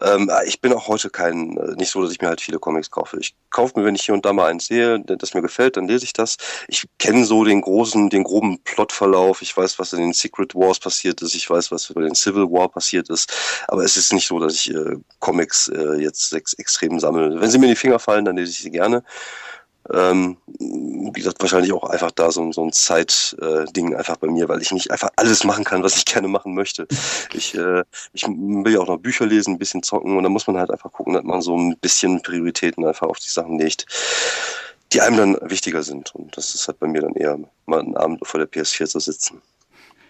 ähm, 0.02 0.32
ich 0.46 0.62
bin 0.62 0.74
auch 0.74 0.88
heute 0.88 1.10
kein, 1.10 1.58
äh, 1.58 1.76
nicht 1.76 1.92
so, 1.92 2.02
dass 2.02 2.12
ich 2.12 2.22
mir 2.22 2.28
halt 2.28 2.42
viele 2.42 2.60
Comics 2.60 2.92
kaufe. 2.92 3.18
Ich 3.20 3.36
kaufe 3.50 3.80
mir, 3.80 3.86
wenn 3.86 3.96
ich 3.96 4.04
hier 4.04 4.14
und 4.14 4.26
da 4.26 4.34
mal 4.34 4.50
einen 4.50 4.60
sehe, 4.60 5.00
das 5.00 5.34
mir 5.34 5.42
gefällt, 5.42 5.78
dann 5.78 5.88
lese 5.88 6.06
ich 6.06 6.14
das. 6.14 6.38
Ich 6.68 6.86
kenne 6.98 7.26
so 7.26 7.44
den 7.44 7.62
großen, 7.62 8.10
den 8.10 8.24
groben 8.24 8.60
Plotverlauf. 8.64 9.42
Ich 9.42 9.56
weiß, 9.56 9.80
was 9.80 9.94
in 9.94 10.00
den 10.00 10.14
Secret 10.14 10.56
Wars 10.56 10.80
passiert 10.80 11.22
ist. 11.22 11.36
Ich 11.36 11.50
weiß, 11.50 11.72
was 11.72 11.92
bei 11.94 12.02
den 12.02 12.16
Civil 12.16 12.44
War 12.52 12.70
passiert 12.70 13.10
ist. 13.10 13.32
Aber 13.68 13.84
es 13.84 13.98
ist 13.98 14.14
nicht 14.14 14.28
so, 14.28 14.40
dass 14.40 14.54
ich 14.54 14.74
äh, 14.74 14.98
Comics 15.20 15.68
äh, 15.70 15.96
jetzt 15.96 16.34
ex 16.34 16.54
extrem 16.54 17.00
sammle. 17.00 17.40
Wenn 17.40 17.50
sie 17.50 17.58
mir 17.58 17.66
in 17.66 17.72
die 17.72 17.76
Finger 17.76 18.00
fallen, 18.00 18.26
dann 18.26 18.38
lese 18.38 18.52
ich 18.52 18.60
sie 18.60 18.72
gerne. 18.72 19.04
Ähm, 19.92 20.38
wie 20.60 21.20
gesagt, 21.20 21.42
wahrscheinlich 21.42 21.74
auch 21.74 21.84
einfach 21.84 22.12
da 22.12 22.32
so, 22.32 22.52
so 22.52 22.64
ein 22.64 22.72
Zeitding 22.72 23.94
äh, 23.94 23.96
einfach 23.96 24.18
bei 24.18 24.28
mir, 24.28 24.48
weil 24.48 24.62
ich 24.62 24.72
nicht 24.72 24.92
einfach 24.92 25.10
alles 25.16 25.44
machen 25.44 25.64
kann, 25.64 25.84
was 25.84 25.98
ich 25.98 26.06
gerne 26.14 26.28
machen 26.28 26.54
möchte. 26.54 26.88
Ich, 27.34 27.56
äh, 27.56 27.84
ich 28.14 28.28
will 28.28 28.74
ja 28.74 28.80
auch 28.80 28.88
noch 28.88 29.00
Bücher 29.00 29.26
lesen, 29.26 29.56
ein 29.56 29.60
bisschen 29.60 29.84
zocken 29.84 30.16
und 30.18 30.24
da 30.24 30.30
muss 30.30 30.48
man 30.48 30.58
halt 30.58 30.72
einfach 30.72 30.92
gucken, 30.92 31.14
dass 31.14 31.24
man 31.24 31.42
so 31.42 31.58
ein 31.58 31.78
bisschen 31.78 32.22
Prioritäten 32.22 32.86
einfach 32.86 33.08
auf 33.08 33.20
die 33.20 33.30
Sachen 33.30 33.58
legt, 33.58 33.86
die 34.94 35.02
einem 35.02 35.18
dann 35.18 35.50
wichtiger 35.50 35.84
sind. 35.84 36.14
Und 36.14 36.38
das 36.38 36.54
ist 36.54 36.68
halt 36.68 36.80
bei 36.80 36.88
mir 36.88 37.02
dann 37.02 37.16
eher 37.16 37.40
mal 37.66 37.80
einen 37.80 37.98
Abend 37.98 38.26
vor 38.26 38.40
der 38.40 38.50
PS4 38.50 38.86
zu 38.86 39.00
sitzen. 39.00 39.42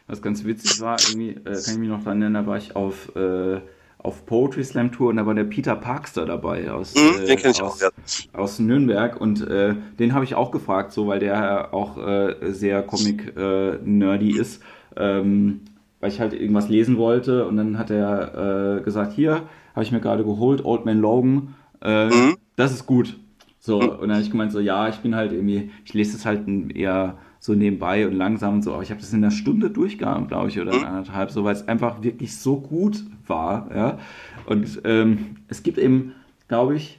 Was 0.08 0.22
ganz 0.22 0.44
witzig 0.44 0.82
war, 0.82 0.98
irgendwie, 1.00 1.32
äh, 1.32 1.44
kann 1.44 1.74
ich 1.74 1.78
mich 1.78 1.90
noch 1.90 2.04
daran 2.04 2.22
erinnern, 2.22 2.46
da 2.46 2.50
war 2.50 2.58
ich 2.58 2.76
auf 2.76 3.16
äh, 3.16 3.62
auf 4.02 4.26
Poetry 4.26 4.64
Slam 4.64 4.92
Tour 4.92 5.10
und 5.10 5.18
da 5.18 5.26
war 5.26 5.36
der 5.36 5.44
Peter 5.44 5.76
Parkster 5.76 6.26
dabei 6.26 6.72
aus, 6.72 6.96
mhm, 6.96 7.26
den 7.26 7.28
äh, 7.28 7.34
ich 7.34 7.46
aus, 7.46 7.62
auch, 7.62 7.82
ja. 7.82 7.90
Aus 8.34 8.60
Nürnberg 8.60 9.20
und 9.20 9.46
äh, 9.48 9.76
den 10.00 10.14
habe 10.14 10.26
ich 10.26 10.36
auch 10.36 10.52
gefragt, 10.52 10.92
so 10.92 11.08
weil 11.08 11.20
der 11.20 11.74
auch 11.74 11.98
äh, 11.98 12.52
sehr 12.52 12.84
Comic-nerdy 12.84 14.38
äh, 14.38 14.42
ist, 14.42 14.62
ähm, 14.96 15.62
weil 16.00 16.10
ich 16.10 16.20
halt 16.20 16.34
irgendwas 16.34 16.70
lesen 16.70 16.98
wollte 16.98 17.48
und 17.48 17.58
dann 17.58 17.78
hat 17.78 17.92
er 17.92 18.78
äh, 18.78 18.82
gesagt, 18.82 19.14
hier 19.14 19.44
habe 19.74 19.84
ich 19.84 19.92
mir 19.92 20.00
gerade 20.00 20.24
geholt, 20.24 20.64
Old 20.66 20.86
Man 20.86 21.00
Logan, 21.00 21.56
äh, 21.82 22.08
mhm. 22.08 22.38
das 22.56 22.72
ist 22.72 22.86
gut. 22.86 23.18
So, 23.60 23.82
mhm. 23.82 23.90
und 23.90 24.02
dann 24.02 24.14
habe 24.14 24.22
ich 24.22 24.32
gemeint, 24.32 24.52
so 24.52 24.60
ja, 24.60 24.88
ich 24.88 24.98
bin 24.98 25.16
halt 25.16 25.32
irgendwie, 25.34 25.72
ich 25.86 25.94
lese 25.94 26.16
es 26.16 26.26
halt 26.26 26.48
eher 26.74 27.18
so 27.40 27.54
nebenbei 27.54 28.08
und 28.08 28.14
langsam 28.14 28.56
und 28.56 28.64
so. 28.64 28.74
Aber 28.74 28.84
ich 28.84 28.92
habe 28.92 29.00
das 29.00 29.14
in 29.14 29.24
einer 29.24 29.32
Stunde 29.32 29.70
durchgehabt, 29.70 30.28
glaube 30.28 30.50
ich, 30.50 30.60
oder 30.60 30.74
in 30.74 30.80
mhm. 30.80 30.86
anderthalb, 30.86 31.32
so 31.32 31.44
weil 31.44 31.54
es 31.54 31.68
einfach 31.68 32.04
wirklich 32.04 32.38
so 32.38 32.60
gut 32.60 33.04
war. 33.28 33.70
Ja? 33.74 33.98
Und 34.46 34.82
ähm, 34.84 35.38
es 35.48 35.64
gibt 35.64 35.78
eben, 35.78 36.14
glaube 36.48 36.76
ich, 36.76 36.99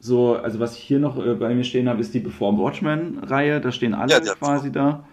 so, 0.00 0.34
also 0.34 0.58
was 0.58 0.76
ich 0.76 0.82
hier 0.82 0.98
noch 0.98 1.24
äh, 1.24 1.34
bei 1.34 1.54
mir 1.54 1.64
stehen 1.64 1.88
habe, 1.88 2.00
ist 2.00 2.14
die 2.14 2.20
Before 2.20 2.56
Watchmen-Reihe. 2.56 3.60
Da 3.60 3.70
stehen 3.70 3.94
alle 3.94 4.12
ja, 4.12 4.34
quasi 4.34 4.72
da. 4.72 5.04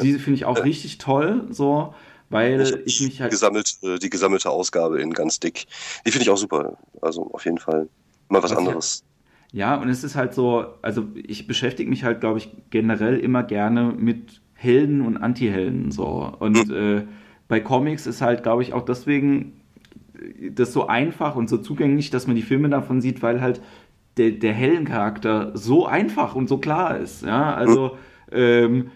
Diese 0.00 0.20
finde 0.20 0.36
ich 0.36 0.44
auch 0.44 0.58
ja. 0.58 0.62
richtig 0.62 0.98
toll, 0.98 1.48
so, 1.50 1.92
weil 2.30 2.60
ich, 2.60 3.00
ich 3.00 3.00
mich 3.00 3.20
halt. 3.20 3.32
Gesammelt, 3.32 3.78
äh, 3.82 3.98
die 3.98 4.10
gesammelte 4.10 4.50
Ausgabe 4.50 5.02
in 5.02 5.12
ganz 5.12 5.40
dick. 5.40 5.66
Die 6.06 6.12
finde 6.12 6.22
ich 6.22 6.30
auch 6.30 6.36
super. 6.36 6.78
Also 7.02 7.28
auf 7.32 7.44
jeden 7.44 7.58
Fall 7.58 7.88
mal 8.28 8.40
was, 8.40 8.52
was 8.52 8.58
anderes. 8.58 9.04
Ja, 9.50 9.74
und 9.74 9.88
es 9.88 10.04
ist 10.04 10.14
halt 10.14 10.34
so, 10.34 10.66
also 10.82 11.08
ich 11.14 11.48
beschäftige 11.48 11.90
mich 11.90 12.04
halt, 12.04 12.20
glaube 12.20 12.38
ich, 12.38 12.50
generell 12.70 13.18
immer 13.18 13.42
gerne 13.42 13.92
mit 13.96 14.40
Helden 14.54 15.00
und 15.00 15.16
Anti-Helden 15.16 15.90
so. 15.90 16.32
Und 16.38 16.68
mhm. 16.68 16.74
äh, 16.74 17.06
bei 17.48 17.58
Comics 17.58 18.06
ist 18.06 18.20
halt, 18.20 18.44
glaube 18.44 18.62
ich, 18.62 18.72
auch 18.72 18.84
deswegen 18.84 19.60
äh, 20.14 20.50
das 20.50 20.72
so 20.72 20.86
einfach 20.86 21.34
und 21.34 21.48
so 21.48 21.58
zugänglich, 21.58 22.10
dass 22.10 22.28
man 22.28 22.36
die 22.36 22.42
Filme 22.42 22.68
davon 22.68 23.00
sieht, 23.00 23.20
weil 23.22 23.40
halt 23.40 23.60
der, 24.18 24.32
der 24.32 24.52
Heldencharakter 24.52 25.52
so 25.54 25.86
einfach 25.86 26.34
und 26.34 26.48
so 26.48 26.58
klar 26.58 26.98
ist. 26.98 27.22
Ja, 27.24 27.54
also 27.54 27.96
ähm, 28.30 28.90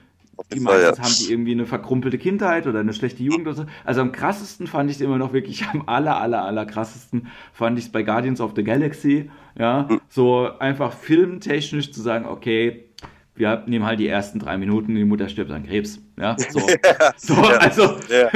die 0.52 0.60
meistens 0.60 0.98
ja. 0.98 1.04
haben 1.04 1.14
die 1.20 1.32
irgendwie 1.32 1.52
eine 1.52 1.66
verkrumpelte 1.66 2.18
Kindheit 2.18 2.66
oder 2.66 2.80
eine 2.80 2.92
schlechte 2.92 3.22
Jugend 3.22 3.46
oder 3.46 3.54
so. 3.54 3.66
Also 3.84 4.00
am 4.00 4.12
krassesten 4.12 4.66
fand 4.66 4.90
ich 4.90 4.96
es 4.96 5.02
immer 5.02 5.18
noch 5.18 5.32
wirklich, 5.32 5.64
am 5.72 5.84
aller, 5.86 6.20
aller, 6.20 6.44
aller 6.44 6.66
krassesten 6.66 7.28
fand 7.52 7.78
ich 7.78 7.86
es 7.86 7.92
bei 7.92 8.02
Guardians 8.02 8.40
of 8.40 8.52
the 8.56 8.64
Galaxy. 8.64 9.30
Ja, 9.58 9.86
mhm. 9.88 10.00
so 10.08 10.48
einfach 10.58 10.92
filmtechnisch 10.92 11.92
zu 11.92 12.00
sagen, 12.00 12.26
okay, 12.26 12.86
wir 13.34 13.62
nehmen 13.66 13.86
halt 13.86 13.98
die 13.98 14.08
ersten 14.08 14.38
drei 14.38 14.58
Minuten, 14.58 14.94
die 14.94 15.04
Mutter 15.04 15.26
stirbt 15.28 15.50
an 15.50 15.64
Krebs. 15.64 15.98
Ja, 16.20 16.36
so. 16.38 16.58
ja, 16.68 17.12
so 17.16 17.34
ja, 17.34 17.56
also. 17.56 17.96
Ja, 18.10 18.30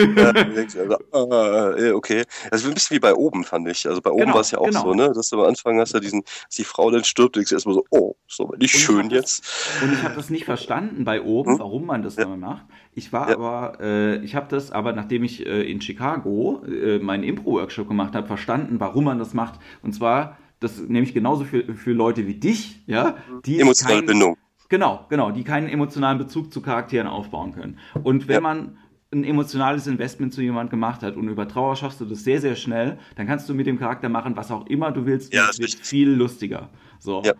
ja, 1.78 1.94
okay. 1.94 2.24
Also 2.50 2.68
ein 2.68 2.74
bisschen 2.74 2.96
wie 2.96 3.00
bei 3.00 3.14
oben, 3.14 3.44
fand 3.44 3.68
ich. 3.68 3.86
Also 3.86 4.00
bei 4.00 4.10
oben 4.10 4.22
genau, 4.22 4.34
war 4.34 4.40
es 4.40 4.52
ja 4.52 4.58
auch 4.58 4.66
genau. 4.66 4.82
so, 4.82 4.94
ne? 4.94 5.12
Dass 5.14 5.28
du 5.28 5.40
am 5.40 5.48
Anfang 5.48 5.78
hast 5.78 5.92
ja 5.92 6.00
diesen, 6.00 6.22
dass 6.22 6.56
die 6.56 6.64
Frau 6.64 6.90
dann 6.90 7.04
stirbt, 7.04 7.36
denkst 7.36 7.50
du 7.50 7.56
erstmal 7.56 7.74
so, 7.74 7.84
oh, 7.90 8.16
so 8.26 8.54
nicht 8.58 8.74
und 8.74 8.80
schön 8.80 9.10
jetzt. 9.10 9.44
Das, 9.44 9.82
und 9.82 9.92
ich 9.92 10.02
habe 10.02 10.14
das 10.14 10.30
nicht 10.30 10.46
verstanden 10.46 11.04
bei 11.04 11.20
oben, 11.20 11.52
hm? 11.52 11.58
warum 11.58 11.84
man 11.84 12.02
das 12.02 12.16
ja. 12.16 12.24
dann 12.24 12.40
macht. 12.40 12.64
Ich 12.94 13.12
war 13.12 13.28
aber, 13.28 13.78
äh, 13.80 14.16
ich 14.24 14.34
habe 14.34 14.46
das 14.48 14.70
aber, 14.70 14.94
nachdem 14.94 15.24
ich 15.24 15.44
äh, 15.44 15.70
in 15.70 15.82
Chicago 15.82 16.62
äh, 16.66 16.98
meinen 17.00 17.22
Impro-Workshop 17.22 17.86
gemacht 17.86 18.14
habe, 18.14 18.26
verstanden, 18.26 18.80
warum 18.80 19.04
man 19.04 19.18
das 19.18 19.34
macht. 19.34 19.60
Und 19.82 19.92
zwar, 19.92 20.38
das 20.58 20.78
nehme 20.78 21.04
ich 21.04 21.12
genauso 21.12 21.44
für, 21.44 21.74
für 21.74 21.92
Leute 21.92 22.26
wie 22.26 22.36
dich, 22.36 22.80
ja, 22.86 23.18
die 23.44 23.60
emotionale 23.60 23.98
kein, 23.98 24.06
Bindung 24.06 24.38
Genau, 24.68 25.06
genau, 25.08 25.30
die 25.30 25.44
keinen 25.44 25.68
emotionalen 25.68 26.18
Bezug 26.18 26.52
zu 26.52 26.60
Charakteren 26.60 27.06
aufbauen 27.06 27.52
können. 27.52 27.78
Und 28.02 28.28
wenn 28.28 28.34
ja. 28.34 28.40
man 28.40 28.78
ein 29.12 29.24
emotionales 29.24 29.86
Investment 29.86 30.32
zu 30.34 30.42
jemandem 30.42 30.70
gemacht 30.70 31.02
hat 31.02 31.16
und 31.16 31.28
über 31.28 31.46
Trauer 31.46 31.76
schaffst 31.76 32.00
du 32.00 32.04
das 32.04 32.24
sehr, 32.24 32.40
sehr 32.40 32.56
schnell, 32.56 32.98
dann 33.14 33.26
kannst 33.26 33.48
du 33.48 33.54
mit 33.54 33.66
dem 33.66 33.78
Charakter 33.78 34.08
machen, 34.08 34.36
was 34.36 34.50
auch 34.50 34.66
immer 34.66 34.90
du 34.90 35.06
willst. 35.06 35.32
Ja, 35.32 35.46
das 35.46 35.58
wird 35.58 35.74
viel 35.74 36.10
lustiger. 36.10 36.70
So. 36.98 37.22
Ja. 37.24 37.32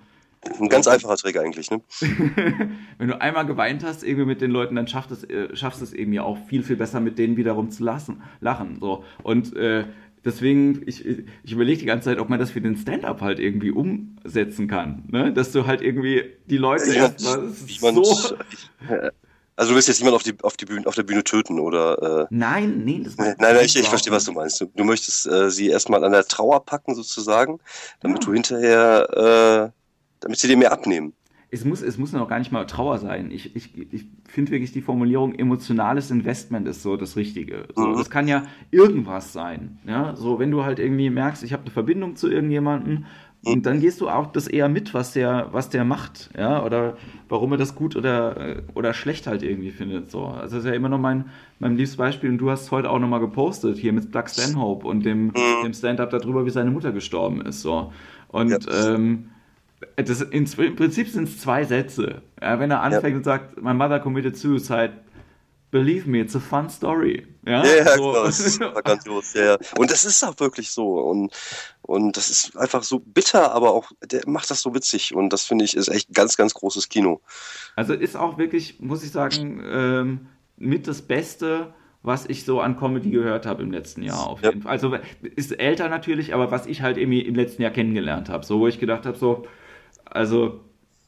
Ein 0.61 0.69
ganz 0.69 0.87
einfacher 0.87 1.17
Trick 1.17 1.37
eigentlich, 1.39 1.71
ne? 1.71 1.81
Wenn 2.99 3.09
du 3.09 3.21
einmal 3.21 3.47
geweint 3.47 3.83
hast, 3.85 4.05
irgendwie 4.05 4.27
mit 4.27 4.41
den 4.41 4.53
Leuten, 4.53 4.77
dann 4.77 4.87
schaffst 4.87 5.11
du 5.11 5.15
es, 5.15 5.25
äh, 5.25 5.57
schaffst 5.57 5.83
es 5.83 5.93
irgendwie 5.93 6.21
auch 6.21 6.39
viel, 6.47 6.63
viel 6.63 6.77
besser 6.77 7.01
mit 7.01 7.19
denen 7.19 7.37
wiederum 7.37 7.71
zu 7.71 7.83
lassen, 7.83 8.23
lachen. 8.41 8.79
So. 8.79 9.05
Und 9.25 9.57
äh, 9.57 9.87
Deswegen, 10.27 10.83
ich, 10.87 11.07
ich 11.07 11.53
überlege 11.53 11.79
die 11.79 11.87
ganze 11.87 12.07
Zeit, 12.07 12.19
ob 12.19 12.29
man 12.29 12.41
das 12.41 12.51
für 12.51 12.61
den 12.61 12.77
Stand-up 12.77 13.21
halt 13.21 13.39
irgendwie 13.39 13.71
umsetzen 13.71 14.67
kann. 14.67 15.05
Ne? 15.07 15.33
Dass 15.33 15.53
du 15.53 15.67
halt 15.67 15.83
irgendwie 15.83 16.33
die 16.47 16.57
Leute 16.57 16.89
ja, 16.89 17.05
erstmal 17.05 17.49
so. 17.49 18.37
also 19.55 19.71
du 19.71 19.77
willst 19.77 19.87
jetzt 19.87 20.01
niemanden 20.01 20.17
auf, 20.17 20.25
die, 20.25 20.35
auf, 20.43 20.57
die 20.57 20.65
Bühne, 20.65 20.85
auf 20.85 20.97
der 20.97 21.05
Bühne 21.05 21.23
töten, 21.23 21.61
oder? 21.61 22.23
Äh, 22.23 22.27
nein, 22.31 22.83
nee, 22.85 23.03
das 23.05 23.17
Nein, 23.17 23.37
nein, 23.39 23.57
ich, 23.65 23.77
ich 23.77 23.89
verstehe, 23.89 24.13
was 24.13 24.25
du 24.25 24.33
meinst. 24.33 24.61
Du, 24.61 24.67
du 24.67 24.83
möchtest 24.83 25.29
äh, 25.29 25.49
sie 25.49 25.69
erstmal 25.69 26.03
an 26.03 26.11
der 26.11 26.25
Trauer 26.25 26.67
packen, 26.67 26.97
sozusagen, 26.97 27.61
damit 28.01 28.25
ja. 28.25 28.27
du 28.27 28.33
hinterher, 28.35 29.71
äh, 29.71 29.81
damit 30.19 30.41
sie 30.41 30.49
dir 30.49 30.57
mehr 30.57 30.73
abnehmen 30.73 31.15
es 31.51 31.65
muss, 31.65 31.81
es 31.83 31.97
muss 31.97 32.13
noch 32.13 32.29
gar 32.29 32.39
nicht 32.39 32.51
mal 32.51 32.65
Trauer 32.65 32.99
sein. 32.99 33.31
Ich, 33.31 33.55
ich, 33.55 33.77
ich 33.93 34.07
finde 34.25 34.51
wirklich 34.51 34.73
die 34.73 34.83
Formulierung 34.83 35.35
emotionales 35.35 36.11
Investment 36.11 36.67
ist 36.67 36.83
so 36.83 36.97
das 36.97 37.17
Richtige. 37.17 37.69
So, 37.75 37.87
mhm. 37.87 37.97
Das 37.97 38.11
kann 38.11 38.27
ja 38.27 38.43
irgendwas 38.71 39.33
sein. 39.33 39.79
Ja? 39.87 40.17
So, 40.17 40.39
wenn 40.39 40.51
du 40.51 40.65
halt 40.65 40.79
irgendwie 40.79 41.09
merkst, 41.09 41.45
ich 41.45 41.53
habe 41.53 41.63
eine 41.63 41.71
Verbindung 41.71 42.17
zu 42.17 42.31
irgendjemandem 42.31 43.07
und 43.45 43.65
dann 43.65 43.79
gehst 43.79 44.01
du 44.01 44.09
auch 44.09 44.27
das 44.27 44.49
eher 44.49 44.69
mit, 44.69 44.93
was 44.93 45.13
der, 45.13 45.49
was 45.53 45.71
der 45.71 45.85
macht, 45.85 46.31
ja, 46.37 46.65
oder 46.65 46.97
warum 47.29 47.53
er 47.53 47.59
das 47.59 47.77
gut 47.77 47.95
oder, 47.95 48.57
oder 48.75 48.93
schlecht 48.93 49.29
halt 49.29 49.45
irgendwie 49.45 49.71
findet. 49.71 50.11
So. 50.11 50.25
Also 50.25 50.57
das 50.57 50.65
ist 50.65 50.69
ja 50.69 50.75
immer 50.75 50.89
noch 50.89 50.99
mein, 50.99 51.27
mein 51.61 51.77
liebstes 51.77 51.97
Beispiel 51.97 52.29
und 52.29 52.39
du 52.39 52.51
hast 52.51 52.63
es 52.63 52.71
heute 52.73 52.91
auch 52.91 52.99
nochmal 52.99 53.21
gepostet, 53.21 53.77
hier 53.77 53.93
mit 53.93 54.13
Doug 54.13 54.25
Stanhope 54.27 54.89
und 54.89 55.05
dem, 55.05 55.27
mhm. 55.27 55.63
dem 55.63 55.73
Stand-up 55.75 56.11
darüber, 56.11 56.45
wie 56.45 56.51
seine 56.51 56.73
Mutter 56.73 56.91
gestorben 56.91 57.41
ist. 57.41 57.63
So. 57.63 57.93
Und 58.29 58.51
ja. 58.51 58.95
ähm, 58.95 59.29
das, 59.97 60.21
in, 60.23 60.47
im 60.47 60.77
Prinzip 60.77 61.09
sind 61.09 61.29
es 61.29 61.41
zwei 61.41 61.65
Sätze. 61.65 62.23
Ja, 62.41 62.59
wenn 62.59 62.71
er 62.71 62.83
anfängt 62.83 63.13
ja. 63.13 63.17
und 63.17 63.25
sagt, 63.25 63.63
my 63.63 63.75
mother 63.75 64.01
committed 64.01 64.37
suicide, 64.37 64.93
believe 65.71 66.09
me, 66.09 66.21
it's 66.21 66.35
a 66.35 66.41
fun 66.41 66.69
story. 66.71 67.27
Ja, 67.47 67.65
ja, 67.65 67.77
ja 67.77 67.97
so. 67.97 68.13
genau, 68.13 68.25
das 68.25 68.61
war 68.61 68.83
grandios, 68.83 69.35
ja. 69.35 69.57
Und 69.77 69.91
das 69.91 70.05
ist 70.05 70.25
auch 70.25 70.39
wirklich 70.41 70.71
so. 70.71 70.99
Und, 71.01 71.33
und 71.83 72.17
das 72.17 72.31
ist 72.31 72.57
einfach 72.57 72.83
so 72.83 73.01
bitter, 73.01 73.53
aber 73.53 73.73
auch, 73.73 73.91
der 74.03 74.23
macht 74.27 74.51
das 74.51 74.63
so 74.63 74.75
witzig. 74.75 75.15
Und 75.15 75.33
das 75.33 75.45
finde 75.45 75.65
ich 75.65 75.77
ist 75.77 75.89
echt 75.89 76.13
ganz, 76.15 76.37
ganz 76.37 76.55
großes 76.55 76.89
Kino. 76.89 77.21
Also 77.75 77.95
ist 77.95 78.17
auch 78.17 78.39
wirklich, 78.39 78.81
muss 78.81 79.05
ich 79.05 79.11
sagen, 79.11 79.63
ähm, 79.67 80.27
mit 80.57 80.89
das 80.89 81.03
Beste, 81.03 81.75
was 82.03 82.27
ich 82.27 82.45
so 82.45 82.61
an 82.61 82.79
Comedy 82.79 83.11
gehört 83.11 83.47
habe 83.47 83.63
im 83.63 83.71
letzten 83.71 84.03
Jahr 84.03 84.27
auf 84.27 84.43
jeden 84.43 84.63
Fall. 84.63 84.73
Also 84.73 84.97
ist 85.35 85.59
älter 85.59 85.89
natürlich, 85.89 86.33
aber 86.35 86.51
was 86.51 86.67
ich 86.67 86.81
halt 86.81 86.97
irgendwie 86.97 87.21
im 87.21 87.35
letzten 87.35 87.63
Jahr 87.63 87.73
kennengelernt 87.73 88.29
habe. 88.29 88.47
So, 88.47 88.61
wo 88.61 88.69
ich 88.69 88.79
gedacht 88.79 89.05
habe, 89.05 89.19
so, 89.19 89.47
also. 90.11 90.61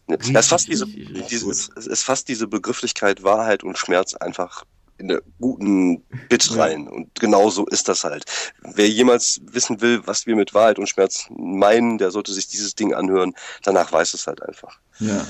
Es 0.07 0.31
ist, 0.31 0.69
diese, 0.69 0.87
diese, 0.87 1.51
es 1.51 1.87
ist 1.87 2.03
fast 2.03 2.29
diese 2.29 2.47
Begrifflichkeit 2.47 3.23
Wahrheit 3.25 3.63
und 3.63 3.77
Schmerz 3.77 4.15
einfach 4.15 4.65
in 4.99 5.09
der 5.09 5.23
guten 5.41 6.03
Bit 6.29 6.57
rein. 6.57 6.89
Und 6.89 7.15
genau 7.19 7.51
so 7.51 7.67
ist 7.67 7.89
das 7.89 8.05
halt. 8.05 8.25
Wer 8.75 8.89
jemals 8.89 9.41
wissen 9.51 9.81
will, 9.81 10.03
was 10.05 10.27
wir 10.27 10.37
mit 10.37 10.55
Wahrheit 10.55 10.79
und 10.79 10.89
Schmerz 10.89 11.29
meinen, 11.31 11.99
der 11.99 12.11
sollte 12.11 12.33
sich 12.33 12.49
dieses 12.49 12.75
Ding 12.75 12.93
anhören. 12.93 13.33
Danach 13.63 13.93
weiß 13.93 14.15
es 14.15 14.27
halt 14.27 14.43
einfach. 14.43 14.79
Ja. 14.99 15.25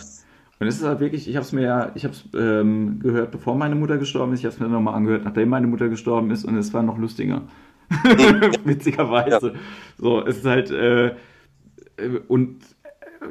Und 0.60 0.66
es 0.66 0.76
ist 0.76 0.84
halt 0.84 1.00
wirklich, 1.00 1.28
ich 1.28 1.36
habe 1.36 1.44
es 1.44 1.52
mir 1.52 1.62
ja, 1.62 1.92
ich 1.94 2.04
habe 2.04 2.14
es 2.14 2.24
ähm, 2.34 2.98
gehört, 2.98 3.30
bevor 3.30 3.54
meine 3.54 3.76
Mutter 3.76 3.98
gestorben 3.98 4.32
ist. 4.32 4.40
Ich 4.40 4.46
habe 4.46 4.54
es 4.54 4.60
mir 4.60 4.68
nochmal 4.68 4.94
angehört, 4.94 5.24
nachdem 5.24 5.50
meine 5.50 5.66
Mutter 5.66 5.88
gestorben 5.88 6.30
ist. 6.30 6.44
Und 6.44 6.56
es 6.56 6.72
war 6.72 6.82
noch 6.82 6.98
lustiger. 6.98 7.42
Mhm. 7.90 8.52
Witzigerweise. 8.64 9.48
Ja. 9.48 9.60
So, 9.98 10.26
es 10.26 10.38
ist 10.38 10.46
halt, 10.46 10.70
äh, 10.70 11.08
äh 11.08 11.14
und 12.26 12.60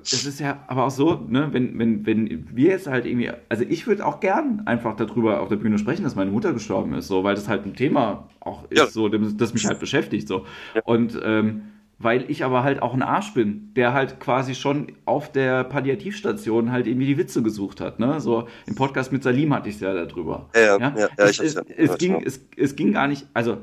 es 0.01 0.25
ist 0.25 0.39
ja 0.39 0.63
aber 0.67 0.85
auch 0.85 0.91
so, 0.91 1.25
ne, 1.27 1.49
wenn, 1.51 1.77
wenn, 1.79 2.05
wenn 2.05 2.47
wir 2.55 2.69
jetzt 2.69 2.87
halt 2.87 3.05
irgendwie, 3.05 3.31
also 3.49 3.63
ich 3.67 3.87
würde 3.87 4.05
auch 4.05 4.19
gern 4.19 4.63
einfach 4.65 4.95
darüber 4.95 5.41
auf 5.41 5.49
der 5.49 5.55
Bühne 5.57 5.77
sprechen, 5.77 6.03
dass 6.03 6.15
meine 6.15 6.31
Mutter 6.31 6.53
gestorben 6.53 6.93
ist, 6.93 7.07
so, 7.07 7.23
weil 7.23 7.35
das 7.35 7.47
halt 7.47 7.65
ein 7.65 7.75
Thema 7.75 8.27
auch 8.39 8.69
ist, 8.69 8.79
ja. 8.79 8.87
so, 8.87 9.07
das 9.09 9.53
mich 9.53 9.65
halt 9.65 9.79
beschäftigt, 9.79 10.27
so. 10.27 10.45
Ja. 10.75 10.81
Und 10.85 11.19
ähm, 11.23 11.63
weil 11.99 12.29
ich 12.29 12.43
aber 12.43 12.63
halt 12.63 12.81
auch 12.81 12.93
ein 12.93 13.01
Arsch 13.01 13.33
bin, 13.33 13.73
der 13.75 13.93
halt 13.93 14.19
quasi 14.19 14.53
schon 14.53 14.91
auf 15.05 15.31
der 15.31 15.63
Palliativstation 15.63 16.71
halt 16.71 16.85
irgendwie 16.85 17.07
die 17.07 17.17
Witze 17.17 17.41
gesucht 17.41 17.81
hat, 17.81 17.99
ne? 17.99 18.19
So 18.19 18.47
im 18.67 18.75
Podcast 18.75 19.11
mit 19.11 19.23
Salim 19.23 19.53
hatte 19.53 19.69
ich 19.69 19.75
es 19.75 19.81
ja 19.81 19.93
darüber. 19.93 20.49
Ja, 20.53 20.61
ja, 20.61 20.77
ja, 20.77 20.95
ja 20.95 21.07
es, 21.17 21.39
es, 21.39 21.55
es, 21.55 21.97
ging, 21.97 22.21
es, 22.23 22.45
es 22.55 22.75
ging 22.75 22.93
gar 22.93 23.07
nicht, 23.07 23.25
also 23.33 23.57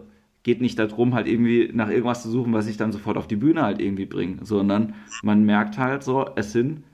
geht 0.44 0.60
nicht 0.60 0.78
darum, 0.78 1.14
halt 1.14 1.26
irgendwie 1.26 1.70
nach 1.72 1.88
irgendwas 1.88 2.22
zu 2.22 2.30
suchen, 2.30 2.52
was 2.52 2.66
ich 2.68 2.76
dann 2.76 2.92
sofort 2.92 3.16
auf 3.16 3.26
die 3.26 3.36
Bühne 3.36 3.62
halt 3.62 3.80
irgendwie 3.80 4.06
bringe, 4.06 4.44
sondern 4.44 4.94
man 5.22 5.44
merkt 5.44 5.78
halt 5.78 6.04
so, 6.04 6.30
es 6.36 6.52
sind 6.52 6.84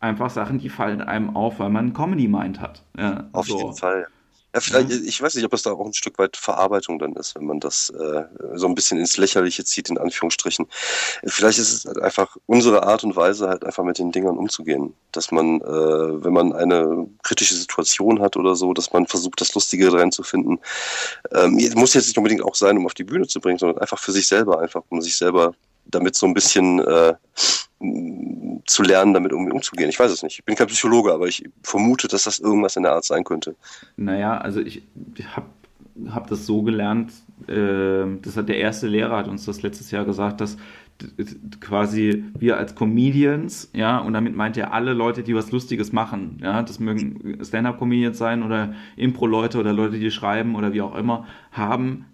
einfach 0.00 0.30
Sachen, 0.30 0.58
die 0.58 0.70
fallen 0.70 1.02
einem 1.02 1.36
auf, 1.36 1.60
weil 1.60 1.70
man 1.70 1.92
Comedy-Mind 1.92 2.60
hat. 2.60 2.84
Ja, 2.98 3.28
auf 3.32 3.46
so. 3.46 3.58
jeden 3.58 3.74
Fall. 3.74 4.06
Ja, 4.54 4.60
vielleicht, 4.60 4.90
ja. 4.90 4.96
ich 5.04 5.20
weiß 5.20 5.34
nicht, 5.34 5.44
ob 5.44 5.52
es 5.52 5.62
da 5.62 5.72
auch 5.72 5.84
ein 5.84 5.92
Stück 5.92 6.18
weit 6.18 6.36
Verarbeitung 6.36 6.98
dann 6.98 7.12
ist, 7.14 7.34
wenn 7.34 7.44
man 7.44 7.60
das 7.60 7.90
äh, 7.90 8.24
so 8.54 8.66
ein 8.66 8.74
bisschen 8.74 8.98
ins 8.98 9.18
Lächerliche 9.18 9.62
zieht, 9.64 9.90
in 9.90 9.98
Anführungsstrichen. 9.98 10.66
Vielleicht 11.26 11.58
ist 11.58 11.72
es 11.72 11.84
halt 11.84 11.98
einfach 11.98 12.34
unsere 12.46 12.82
Art 12.84 13.04
und 13.04 13.14
Weise, 13.14 13.48
halt 13.48 13.64
einfach 13.64 13.84
mit 13.84 13.98
den 13.98 14.10
Dingern 14.10 14.38
umzugehen. 14.38 14.94
Dass 15.12 15.30
man, 15.30 15.60
äh, 15.60 16.24
wenn 16.24 16.32
man 16.32 16.54
eine 16.54 17.06
kritische 17.22 17.56
Situation 17.56 18.20
hat 18.20 18.36
oder 18.36 18.56
so, 18.56 18.72
dass 18.72 18.92
man 18.92 19.06
versucht, 19.06 19.40
das 19.40 19.54
Lustige 19.54 19.90
drin 19.90 20.12
zu 20.12 20.22
finden. 20.22 20.58
Ähm, 21.32 21.60
muss 21.74 21.92
jetzt 21.92 22.06
nicht 22.06 22.16
unbedingt 22.16 22.42
auch 22.42 22.54
sein, 22.54 22.78
um 22.78 22.86
auf 22.86 22.94
die 22.94 23.04
Bühne 23.04 23.26
zu 23.26 23.40
bringen, 23.40 23.58
sondern 23.58 23.78
einfach 23.78 23.98
für 23.98 24.12
sich 24.12 24.26
selber, 24.26 24.60
einfach 24.60 24.82
um 24.88 25.02
sich 25.02 25.16
selber 25.16 25.54
damit 25.88 26.14
so 26.14 26.26
ein 26.26 26.34
bisschen 26.34 26.80
äh, 26.80 27.14
zu 28.66 28.82
lernen, 28.82 29.14
damit 29.14 29.32
irgendwie 29.32 29.52
umzugehen. 29.52 29.88
Ich 29.88 29.98
weiß 29.98 30.10
es 30.10 30.22
nicht. 30.22 30.38
Ich 30.38 30.44
bin 30.44 30.56
kein 30.56 30.66
Psychologe, 30.66 31.12
aber 31.12 31.26
ich 31.26 31.44
vermute, 31.62 32.08
dass 32.08 32.24
das 32.24 32.38
irgendwas 32.38 32.76
in 32.76 32.82
der 32.82 32.92
Art 32.92 33.04
sein 33.04 33.24
könnte. 33.24 33.54
Naja, 33.96 34.38
also 34.38 34.60
ich 34.60 34.82
habe 35.34 35.46
hab 36.10 36.28
das 36.28 36.46
so 36.46 36.62
gelernt, 36.62 37.12
äh, 37.48 38.04
das 38.22 38.36
hat 38.36 38.48
der 38.48 38.58
erste 38.58 38.86
Lehrer 38.86 39.16
hat 39.16 39.28
uns 39.28 39.44
das 39.44 39.62
letztes 39.62 39.90
Jahr 39.90 40.04
gesagt, 40.04 40.40
dass 40.40 40.56
quasi 41.60 42.24
wir 42.36 42.56
als 42.56 42.74
Comedians, 42.74 43.70
ja, 43.72 43.98
und 43.98 44.12
damit 44.14 44.34
meint 44.34 44.56
er 44.56 44.72
alle 44.72 44.92
Leute, 44.92 45.22
die 45.22 45.34
was 45.34 45.52
Lustiges 45.52 45.92
machen, 45.92 46.38
ja, 46.42 46.62
das 46.62 46.80
mögen 46.80 47.38
Stand-up-Comedians 47.44 48.18
sein 48.18 48.42
oder 48.42 48.74
Impro-Leute 48.96 49.58
oder 49.58 49.72
Leute, 49.72 49.98
die 49.98 50.10
schreiben 50.10 50.56
oder 50.56 50.72
wie 50.72 50.82
auch 50.82 50.96
immer, 50.96 51.26
haben 51.52 52.06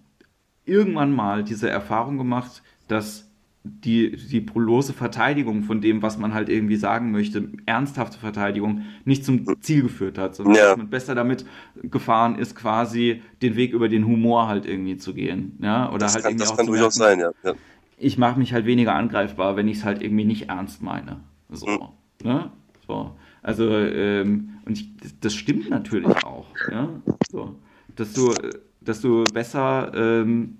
irgendwann 0.65 1.15
mal 1.15 1.43
diese 1.43 1.69
Erfahrung 1.69 2.17
gemacht, 2.17 2.61
dass 2.87 3.24
die, 3.65 4.15
die 4.15 4.41
bloße 4.41 4.93
Verteidigung 4.93 5.63
von 5.63 5.81
dem, 5.81 6.03
was 6.03 6.17
man 6.19 6.33
halt 6.35 6.49
irgendwie 6.49 6.75
sagen 6.75 7.11
möchte, 7.11 7.49
ernsthafte 7.65 8.19
Verteidigung, 8.19 8.83
nicht 9.05 9.25
zum 9.25 9.43
Ziel 9.61 9.83
geführt 9.83 10.19
hat, 10.19 10.35
sondern 10.35 10.55
ja. 10.55 10.69
dass 10.69 10.77
man 10.77 10.89
besser 10.89 11.15
damit 11.15 11.45
gefahren 11.81 12.37
ist, 12.37 12.55
quasi 12.55 13.23
den 13.41 13.55
Weg 13.55 13.73
über 13.73 13.89
den 13.89 14.05
Humor 14.05 14.47
halt 14.47 14.67
irgendwie 14.67 14.97
zu 14.97 15.15
gehen. 15.15 15.57
Ja? 15.61 15.89
Oder 15.89 15.99
das 15.99 16.13
halt 16.13 16.23
kann, 16.23 16.31
irgendwie 16.33 16.43
das 16.43 16.51
auch 16.51 16.57
kann 16.57 16.67
durchaus 16.67 16.95
sein, 16.95 17.19
ja. 17.19 17.31
ja. 17.43 17.53
Ich 17.97 18.17
mache 18.17 18.37
mich 18.37 18.53
halt 18.53 18.65
weniger 18.65 18.93
angreifbar, 18.93 19.55
wenn 19.55 19.67
ich 19.67 19.79
es 19.79 19.83
halt 19.83 20.03
irgendwie 20.03 20.25
nicht 20.25 20.49
ernst 20.49 20.83
meine. 20.83 21.21
So. 21.49 21.65
Mhm. 21.65 22.29
Ne? 22.29 22.51
so. 22.85 23.15
Also, 23.41 23.69
ähm, 23.69 24.59
und 24.65 24.77
ich, 24.77 24.89
das 25.21 25.33
stimmt 25.33 25.69
natürlich 25.69 26.23
auch. 26.23 26.47
Ja? 26.71 26.89
So. 27.31 27.55
Dass 27.95 28.13
du, 28.13 28.33
dass 28.81 29.01
du 29.01 29.23
besser 29.23 29.91
ähm, 29.95 30.57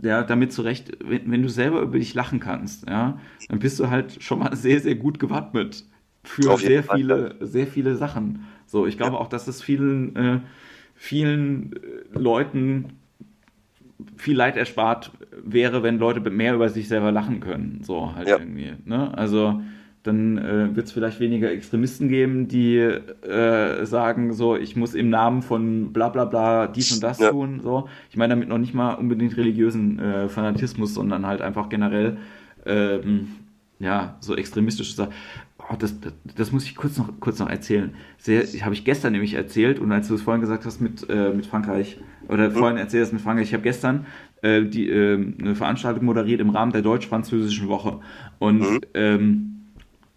ja, 0.00 0.22
damit 0.22 0.52
zurecht, 0.52 0.96
wenn, 1.04 1.30
wenn, 1.30 1.42
du 1.42 1.48
selber 1.48 1.80
über 1.80 1.98
dich 1.98 2.14
lachen 2.14 2.40
kannst, 2.40 2.88
ja, 2.88 3.18
dann 3.48 3.58
bist 3.58 3.80
du 3.80 3.90
halt 3.90 4.22
schon 4.22 4.38
mal 4.38 4.54
sehr, 4.54 4.80
sehr 4.80 4.94
gut 4.94 5.18
gewappnet 5.18 5.84
für 6.24 6.56
sehr 6.56 6.82
viele, 6.82 7.36
sehr 7.40 7.66
viele 7.66 7.96
Sachen. 7.96 8.44
So, 8.66 8.86
ich 8.86 8.96
glaube 8.96 9.18
auch, 9.18 9.28
dass 9.28 9.48
es 9.48 9.62
vielen, 9.62 10.14
äh, 10.16 10.40
vielen 10.94 11.72
äh, 11.72 12.18
Leuten 12.18 12.92
viel 14.16 14.36
Leid 14.36 14.56
erspart 14.56 15.10
wäre, 15.42 15.82
wenn 15.82 15.98
Leute 15.98 16.28
mehr 16.30 16.54
über 16.54 16.68
sich 16.68 16.88
selber 16.88 17.10
lachen 17.10 17.40
können. 17.40 17.80
So 17.82 18.14
halt 18.14 18.28
ja. 18.28 18.38
irgendwie. 18.38 18.74
Ne? 18.84 19.16
Also 19.16 19.60
dann 20.08 20.38
äh, 20.38 20.74
wird 20.74 20.86
es 20.86 20.92
vielleicht 20.92 21.20
weniger 21.20 21.50
Extremisten 21.50 22.08
geben, 22.08 22.48
die 22.48 22.78
äh, 22.78 23.84
sagen, 23.84 24.32
so, 24.32 24.56
ich 24.56 24.74
muss 24.74 24.94
im 24.94 25.10
Namen 25.10 25.42
von 25.42 25.92
bla 25.92 26.08
bla 26.08 26.24
bla 26.24 26.66
dies 26.66 26.90
und 26.92 27.02
das 27.02 27.18
ja. 27.18 27.30
tun. 27.30 27.60
So. 27.62 27.88
Ich 28.10 28.16
meine 28.16 28.32
damit 28.32 28.48
noch 28.48 28.58
nicht 28.58 28.74
mal 28.74 28.94
unbedingt 28.94 29.36
religiösen 29.36 29.98
äh, 29.98 30.28
Fanatismus, 30.28 30.94
sondern 30.94 31.26
halt 31.26 31.42
einfach 31.42 31.68
generell 31.68 32.16
ähm, 32.66 33.28
ja, 33.78 34.16
so 34.20 34.34
extremistische 34.34 34.94
Sachen. 34.94 35.12
Oh, 35.58 35.74
das, 35.78 36.00
das, 36.00 36.12
das, 36.36 36.52
muss 36.52 36.64
ich 36.64 36.74
kurz 36.74 36.96
noch, 36.96 37.20
kurz 37.20 37.38
noch 37.38 37.50
erzählen. 37.50 37.94
Habe 38.62 38.74
ich 38.74 38.84
gestern 38.84 39.12
nämlich 39.12 39.34
erzählt 39.34 39.78
und 39.78 39.92
als 39.92 40.08
du 40.08 40.14
es 40.14 40.22
vorhin 40.22 40.40
gesagt 40.40 40.64
hast 40.64 40.80
mit, 40.80 41.08
äh, 41.10 41.30
mit 41.30 41.46
Frankreich, 41.46 41.98
oder 42.28 42.48
mhm. 42.48 42.54
vorhin 42.54 42.76
erzählt 42.78 43.04
hast 43.04 43.12
mit 43.12 43.22
Frankreich, 43.22 43.48
ich 43.48 43.54
habe 43.54 43.62
gestern 43.62 44.06
äh, 44.42 44.62
die, 44.62 44.88
äh, 44.88 45.14
eine 45.14 45.54
Veranstaltung 45.54 46.04
moderiert 46.04 46.40
im 46.40 46.50
Rahmen 46.50 46.72
der 46.72 46.82
deutsch-französischen 46.82 47.68
Woche 47.68 48.00
und 48.38 48.60
mhm. 48.60 48.80
ähm, 48.94 49.57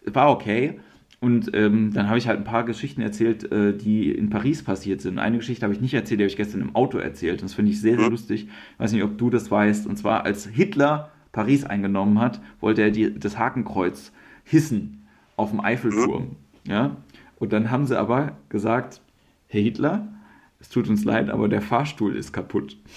war 0.05 0.31
okay. 0.31 0.79
Und 1.19 1.51
ähm, 1.53 1.93
dann 1.93 2.07
habe 2.07 2.17
ich 2.17 2.27
halt 2.27 2.39
ein 2.39 2.43
paar 2.43 2.65
Geschichten 2.65 3.01
erzählt, 3.01 3.51
äh, 3.51 3.77
die 3.77 4.11
in 4.11 4.31
Paris 4.31 4.63
passiert 4.63 5.01
sind. 5.01 5.19
Eine 5.19 5.37
Geschichte 5.37 5.63
habe 5.63 5.73
ich 5.73 5.79
nicht 5.79 5.93
erzählt, 5.93 6.19
die 6.19 6.23
habe 6.23 6.31
ich 6.31 6.37
gestern 6.37 6.61
im 6.61 6.75
Auto 6.75 6.97
erzählt. 6.97 7.41
Und 7.41 7.49
das 7.49 7.53
finde 7.53 7.71
ich 7.71 7.79
sehr, 7.79 7.95
sehr 7.95 8.05
mhm. 8.05 8.11
lustig. 8.11 8.47
Ich 8.47 8.79
weiß 8.79 8.91
nicht, 8.91 9.03
ob 9.03 9.19
du 9.19 9.29
das 9.29 9.51
weißt. 9.51 9.85
Und 9.85 9.97
zwar, 9.97 10.25
als 10.25 10.47
Hitler 10.47 11.11
Paris 11.31 11.63
eingenommen 11.63 12.19
hat, 12.19 12.41
wollte 12.59 12.81
er 12.81 12.89
die, 12.89 13.17
das 13.17 13.37
Hakenkreuz 13.37 14.11
hissen 14.43 15.05
auf 15.35 15.51
dem 15.51 15.59
Eiffelturm. 15.59 16.23
Mhm. 16.65 16.71
Ja? 16.71 16.97
Und 17.37 17.53
dann 17.53 17.69
haben 17.69 17.85
sie 17.85 17.99
aber 17.99 18.37
gesagt, 18.49 19.01
Herr 19.47 19.61
Hitler, 19.61 20.07
es 20.59 20.69
tut 20.69 20.89
uns 20.89 21.05
leid, 21.05 21.29
aber 21.29 21.47
der 21.47 21.61
Fahrstuhl 21.61 22.15
ist 22.15 22.33
kaputt. 22.33 22.77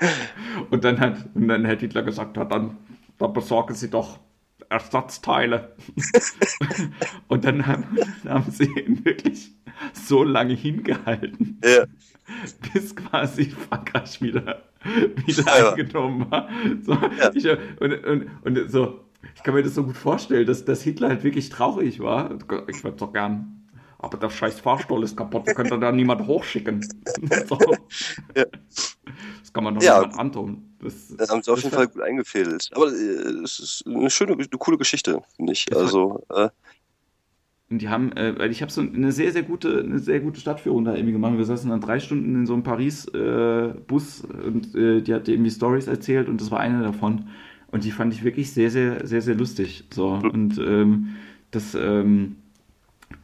und, 0.70 0.84
dann 0.84 1.00
hat, 1.00 1.28
und 1.34 1.48
dann 1.48 1.66
hat 1.66 1.80
Hitler 1.80 2.02
gesagt, 2.02 2.36
ja, 2.36 2.44
dann, 2.44 2.76
dann 3.18 3.32
besorgen 3.32 3.74
Sie 3.74 3.90
doch 3.90 4.20
Ersatzteile. 4.68 5.74
und 7.28 7.44
dann 7.44 7.66
haben, 7.66 7.84
haben, 8.26 8.50
sie 8.50 8.64
ihn 8.64 9.04
wirklich 9.04 9.52
so 9.92 10.22
lange 10.24 10.54
hingehalten, 10.54 11.60
ja. 11.64 11.84
bis 12.72 12.94
quasi 12.94 13.46
Frankreich 13.46 14.20
wieder, 14.20 14.62
wieder 15.26 15.58
ja, 15.58 15.70
eingenommen 15.70 16.30
war. 16.30 16.48
So, 16.82 16.92
ja. 16.92 17.30
ich, 17.34 17.46
und, 17.80 18.04
und, 18.04 18.30
und 18.44 18.70
so, 18.70 19.04
ich 19.34 19.42
kann 19.42 19.54
mir 19.54 19.62
das 19.62 19.74
so 19.74 19.84
gut 19.84 19.96
vorstellen, 19.96 20.46
dass, 20.46 20.64
dass 20.64 20.82
Hitler 20.82 21.08
halt 21.08 21.24
wirklich 21.24 21.48
traurig 21.48 22.00
war. 22.00 22.38
Ich 22.68 22.84
würde 22.84 22.96
doch 22.96 23.12
gern 23.12 23.57
aber 23.98 24.16
der 24.18 24.30
scheiß 24.30 24.60
Fahrstuhl 24.60 25.02
ist 25.02 25.16
kaputt, 25.16 25.42
da 25.46 25.54
könnte 25.54 25.78
da 25.78 25.90
niemand 25.92 26.26
hochschicken. 26.26 26.82
so. 27.48 27.58
ja. 28.36 28.44
Das 29.40 29.52
kann 29.52 29.64
man 29.64 29.74
doch 29.74 29.82
ja, 29.82 30.00
niemand 30.00 30.18
antun. 30.18 30.76
Das, 30.80 31.16
das 31.16 31.30
haben 31.30 31.42
sie 31.42 31.50
auf 31.50 31.62
jeden 31.62 31.74
Fall 31.74 31.88
gut 31.88 32.02
eingefädelt. 32.02 32.70
Aber 32.74 32.88
äh, 32.88 33.42
es 33.42 33.58
ist 33.58 33.84
eine 33.86 34.10
schöne, 34.10 34.34
eine 34.34 34.46
coole 34.46 34.78
Geschichte, 34.78 35.22
finde 35.36 35.52
ich. 35.52 35.66
Also, 35.74 36.24
äh, 36.30 36.48
und 37.70 37.82
die 37.82 37.88
haben, 37.88 38.12
äh, 38.12 38.38
weil 38.38 38.50
ich 38.50 38.62
habe 38.62 38.72
so 38.72 38.80
eine 38.80 39.12
sehr, 39.12 39.32
sehr 39.32 39.42
gute, 39.42 39.80
eine 39.80 39.98
sehr 39.98 40.20
gute 40.20 40.40
Stadtführung 40.40 40.84
da 40.84 40.94
irgendwie 40.94 41.12
gemacht. 41.12 41.36
Wir 41.36 41.44
saßen 41.44 41.68
dann 41.68 41.80
drei 41.80 42.00
Stunden 42.00 42.34
in 42.34 42.46
so 42.46 42.54
einem 42.54 42.62
Paris-Bus 42.62 44.24
äh, 44.24 44.46
und 44.46 44.74
äh, 44.74 45.02
die 45.02 45.12
hat 45.12 45.28
irgendwie 45.28 45.50
Stories 45.50 45.86
erzählt 45.86 46.28
und 46.28 46.40
das 46.40 46.50
war 46.50 46.60
eine 46.60 46.82
davon. 46.82 47.28
Und 47.70 47.84
die 47.84 47.90
fand 47.90 48.14
ich 48.14 48.24
wirklich 48.24 48.52
sehr, 48.52 48.70
sehr, 48.70 49.06
sehr, 49.06 49.20
sehr 49.20 49.34
lustig. 49.34 49.84
So. 49.90 50.16
Mhm. 50.16 50.30
Und 50.30 50.58
ähm, 50.58 51.16
das, 51.50 51.74
ähm, 51.74 52.36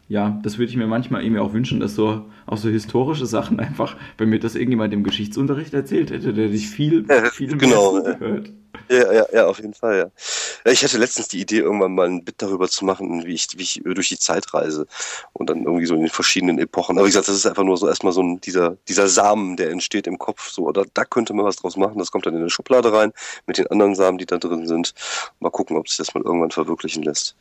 ja, 0.09 0.39
das 0.43 0.59
würde 0.59 0.71
ich 0.71 0.77
mir 0.77 0.87
manchmal 0.87 1.23
irgendwie 1.23 1.41
auch 1.41 1.53
wünschen, 1.53 1.81
dass 1.81 1.95
so 1.95 2.27
auch 2.47 2.59
so 2.59 2.69
historische 2.69 3.27
Sachen 3.27 3.59
einfach, 3.61 3.97
wenn 4.19 4.29
mir 4.29 4.39
das 4.39 4.55
irgendjemand 4.55 4.93
im 4.93 5.03
Geschichtsunterricht 5.03 5.73
erzählt 5.73 6.11
hätte, 6.11 6.35
der 6.35 6.49
sich 6.51 6.69
viel, 6.69 7.07
ja, 7.09 7.25
viel 7.31 7.57
genau, 7.57 7.95
mehr 7.95 8.05
zugehört. 8.05 8.51
Ja, 8.91 9.13
ja, 9.13 9.27
ja, 9.33 9.47
auf 9.47 9.59
jeden 9.59 9.73
Fall, 9.73 9.99
ja. 9.99 10.71
Ich 10.71 10.85
hatte 10.85 10.99
letztens 10.99 11.29
die 11.29 11.41
Idee, 11.41 11.59
irgendwann 11.59 11.95
mal 11.95 12.07
ein 12.07 12.25
Bit 12.25 12.37
darüber 12.39 12.69
zu 12.69 12.85
machen, 12.85 13.25
wie 13.25 13.33
ich, 13.33 13.49
wie 13.57 13.63
ich 13.63 13.81
durch 13.85 14.09
die 14.09 14.19
Zeit 14.19 14.53
reise 14.53 14.87
und 15.33 15.49
dann 15.49 15.65
irgendwie 15.65 15.87
so 15.87 15.95
in 15.95 16.01
den 16.01 16.11
verschiedenen 16.11 16.59
Epochen. 16.59 16.99
Aber 16.99 17.07
wie 17.07 17.11
gesagt, 17.11 17.29
das 17.29 17.37
ist 17.37 17.47
einfach 17.47 17.65
nur 17.65 17.77
so 17.77 17.89
erstmal 17.89 18.13
so 18.13 18.23
ein, 18.23 18.41
dieser, 18.41 18.77
dieser 18.89 19.09
Samen, 19.09 19.57
der 19.57 19.71
entsteht 19.71 20.07
im 20.07 20.19
Kopf, 20.19 20.51
so, 20.51 20.67
oder 20.67 20.85
da 20.93 21.05
könnte 21.05 21.33
man 21.33 21.45
was 21.45 21.57
draus 21.57 21.77
machen. 21.77 21.99
Das 21.99 22.11
kommt 22.11 22.27
dann 22.27 22.35
in 22.35 22.41
eine 22.41 22.51
Schublade 22.51 22.93
rein 22.93 23.13
mit 23.47 23.59
den 23.59 23.69
anderen 23.69 23.95
Samen, 23.95 24.19
die 24.19 24.27
da 24.27 24.39
drin 24.39 24.67
sind. 24.67 24.93
Mal 25.41 25.51
gucken, 25.51 25.77
ob 25.77 25.89
sich 25.89 25.99
das 25.99 26.15
mal 26.15 26.23
irgendwann 26.25 26.51
verwirklichen 26.51 27.05
lässt. 27.05 27.37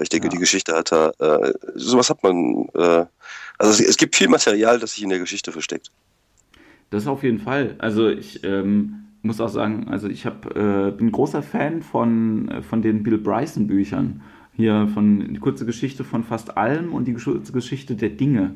Ich 0.00 0.08
denke, 0.08 0.26
ja. 0.26 0.30
die 0.30 0.38
Geschichte 0.38 0.74
hat 0.74 0.92
da, 0.92 1.10
äh, 1.18 1.52
sowas 1.74 2.10
hat 2.10 2.22
man, 2.22 2.68
äh, 2.74 3.04
also 3.58 3.72
es, 3.72 3.80
es, 3.80 3.96
gibt 3.96 4.16
viel 4.16 4.28
Material, 4.28 4.78
das 4.78 4.92
sich 4.92 5.02
in 5.02 5.10
der 5.10 5.18
Geschichte 5.18 5.52
versteckt. 5.52 5.90
Das 6.90 7.06
auf 7.06 7.22
jeden 7.22 7.40
Fall. 7.40 7.76
Also 7.78 8.08
ich 8.08 8.44
ähm, 8.44 9.06
muss 9.22 9.40
auch 9.40 9.48
sagen, 9.48 9.88
also 9.88 10.08
ich 10.08 10.26
hab, 10.26 10.56
äh, 10.56 10.92
bin 10.92 11.12
großer 11.12 11.42
Fan 11.42 11.82
von, 11.82 12.48
äh, 12.48 12.62
von 12.62 12.82
den 12.82 13.02
Bill 13.02 13.18
Bryson 13.18 13.66
Büchern. 13.66 14.22
Hier 14.52 14.88
von 14.94 15.34
die 15.34 15.40
kurze 15.40 15.66
Geschichte 15.66 16.02
von 16.02 16.24
fast 16.24 16.56
allem 16.56 16.94
und 16.94 17.04
die 17.04 17.14
kurze 17.14 17.52
Geschichte 17.52 17.94
der 17.94 18.10
Dinge. 18.10 18.54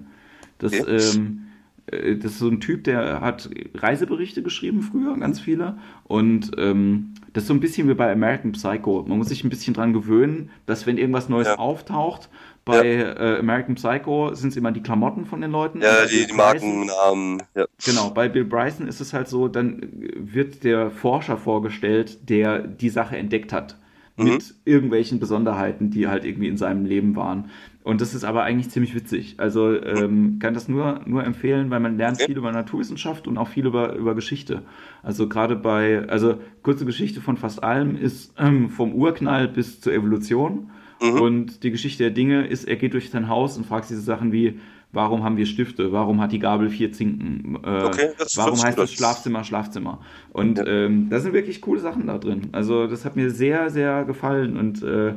Das, 0.58 0.72
okay. 0.72 0.96
ähm, 0.96 1.42
äh, 1.44 1.49
das 1.86 2.32
ist 2.32 2.38
so 2.38 2.48
ein 2.48 2.60
Typ, 2.60 2.84
der 2.84 3.20
hat 3.20 3.50
Reiseberichte 3.74 4.42
geschrieben 4.42 4.82
früher, 4.82 5.16
ganz 5.18 5.40
viele. 5.40 5.78
Und 6.04 6.52
ähm, 6.58 7.14
das 7.32 7.44
ist 7.44 7.48
so 7.48 7.54
ein 7.54 7.60
bisschen 7.60 7.88
wie 7.88 7.94
bei 7.94 8.10
American 8.12 8.52
Psycho. 8.52 9.04
Man 9.06 9.18
muss 9.18 9.28
sich 9.28 9.44
ein 9.44 9.50
bisschen 9.50 9.74
dran 9.74 9.92
gewöhnen, 9.92 10.50
dass 10.66 10.86
wenn 10.86 10.98
irgendwas 10.98 11.28
Neues 11.28 11.48
ja. 11.48 11.58
auftaucht, 11.58 12.28
bei 12.64 12.98
ja. 12.98 13.12
äh, 13.12 13.38
American 13.38 13.74
Psycho 13.74 14.34
sind 14.34 14.50
es 14.50 14.56
immer 14.56 14.70
die 14.70 14.82
Klamotten 14.82 15.24
von 15.24 15.40
den 15.40 15.50
Leuten. 15.50 15.80
Ja, 15.80 16.06
die, 16.06 16.26
die 16.26 16.32
Markennamen. 16.32 17.42
Ja. 17.54 17.66
Genau, 17.84 18.10
bei 18.10 18.28
Bill 18.28 18.44
Bryson 18.44 18.86
ist 18.86 19.00
es 19.00 19.12
halt 19.12 19.28
so, 19.28 19.48
dann 19.48 19.80
wird 20.16 20.62
der 20.64 20.90
Forscher 20.90 21.36
vorgestellt, 21.36 22.28
der 22.28 22.60
die 22.60 22.90
Sache 22.90 23.16
entdeckt 23.16 23.52
hat. 23.52 23.76
Mhm. 24.16 24.24
Mit 24.24 24.54
irgendwelchen 24.64 25.18
Besonderheiten, 25.18 25.90
die 25.90 26.06
halt 26.06 26.24
irgendwie 26.24 26.48
in 26.48 26.58
seinem 26.58 26.84
Leben 26.84 27.16
waren. 27.16 27.50
Und 27.82 28.02
das 28.02 28.14
ist 28.14 28.24
aber 28.24 28.42
eigentlich 28.42 28.70
ziemlich 28.70 28.94
witzig. 28.94 29.36
Also 29.38 29.74
ähm, 29.82 30.38
kann 30.38 30.52
das 30.52 30.68
nur, 30.68 31.00
nur 31.06 31.24
empfehlen, 31.24 31.70
weil 31.70 31.80
man 31.80 31.96
lernt 31.96 32.20
viel 32.20 32.36
über 32.36 32.52
Naturwissenschaft 32.52 33.26
und 33.26 33.38
auch 33.38 33.48
viel 33.48 33.64
über, 33.64 33.94
über 33.94 34.14
Geschichte. 34.14 34.62
Also 35.02 35.28
gerade 35.28 35.56
bei, 35.56 36.06
also 36.08 36.38
kurze 36.62 36.84
Geschichte 36.84 37.22
von 37.22 37.38
fast 37.38 37.64
allem 37.64 37.96
ist 37.96 38.34
ähm, 38.38 38.68
vom 38.68 38.92
Urknall 38.92 39.48
bis 39.48 39.80
zur 39.80 39.94
Evolution. 39.94 40.70
Mhm. 41.00 41.20
Und 41.20 41.62
die 41.62 41.70
Geschichte 41.70 42.02
der 42.02 42.12
Dinge 42.12 42.46
ist, 42.46 42.68
er 42.68 42.76
geht 42.76 42.92
durch 42.92 43.10
sein 43.10 43.28
Haus 43.28 43.56
und 43.56 43.64
fragt 43.64 43.88
diese 43.88 44.02
Sachen 44.02 44.30
wie, 44.30 44.60
warum 44.92 45.24
haben 45.24 45.36
wir 45.36 45.46
Stifte? 45.46 45.92
Warum 45.92 46.20
hat 46.20 46.32
die 46.32 46.38
Gabel 46.38 46.68
vier 46.68 46.92
Zinken? 46.92 47.58
Äh, 47.64 47.84
okay, 47.84 48.10
warum 48.36 48.62
heißt 48.62 48.78
das 48.78 48.92
Schlafzimmer 48.92 49.44
Schlafzimmer? 49.44 50.00
Und 50.32 50.58
ja. 50.58 50.66
ähm, 50.66 51.08
da 51.10 51.20
sind 51.20 51.32
wirklich 51.32 51.60
coole 51.60 51.80
Sachen 51.80 52.06
da 52.06 52.18
drin. 52.18 52.48
Also 52.52 52.86
das 52.86 53.04
hat 53.04 53.16
mir 53.16 53.30
sehr, 53.30 53.70
sehr 53.70 54.04
gefallen 54.04 54.56
und 54.56 54.82
äh, 54.82 55.14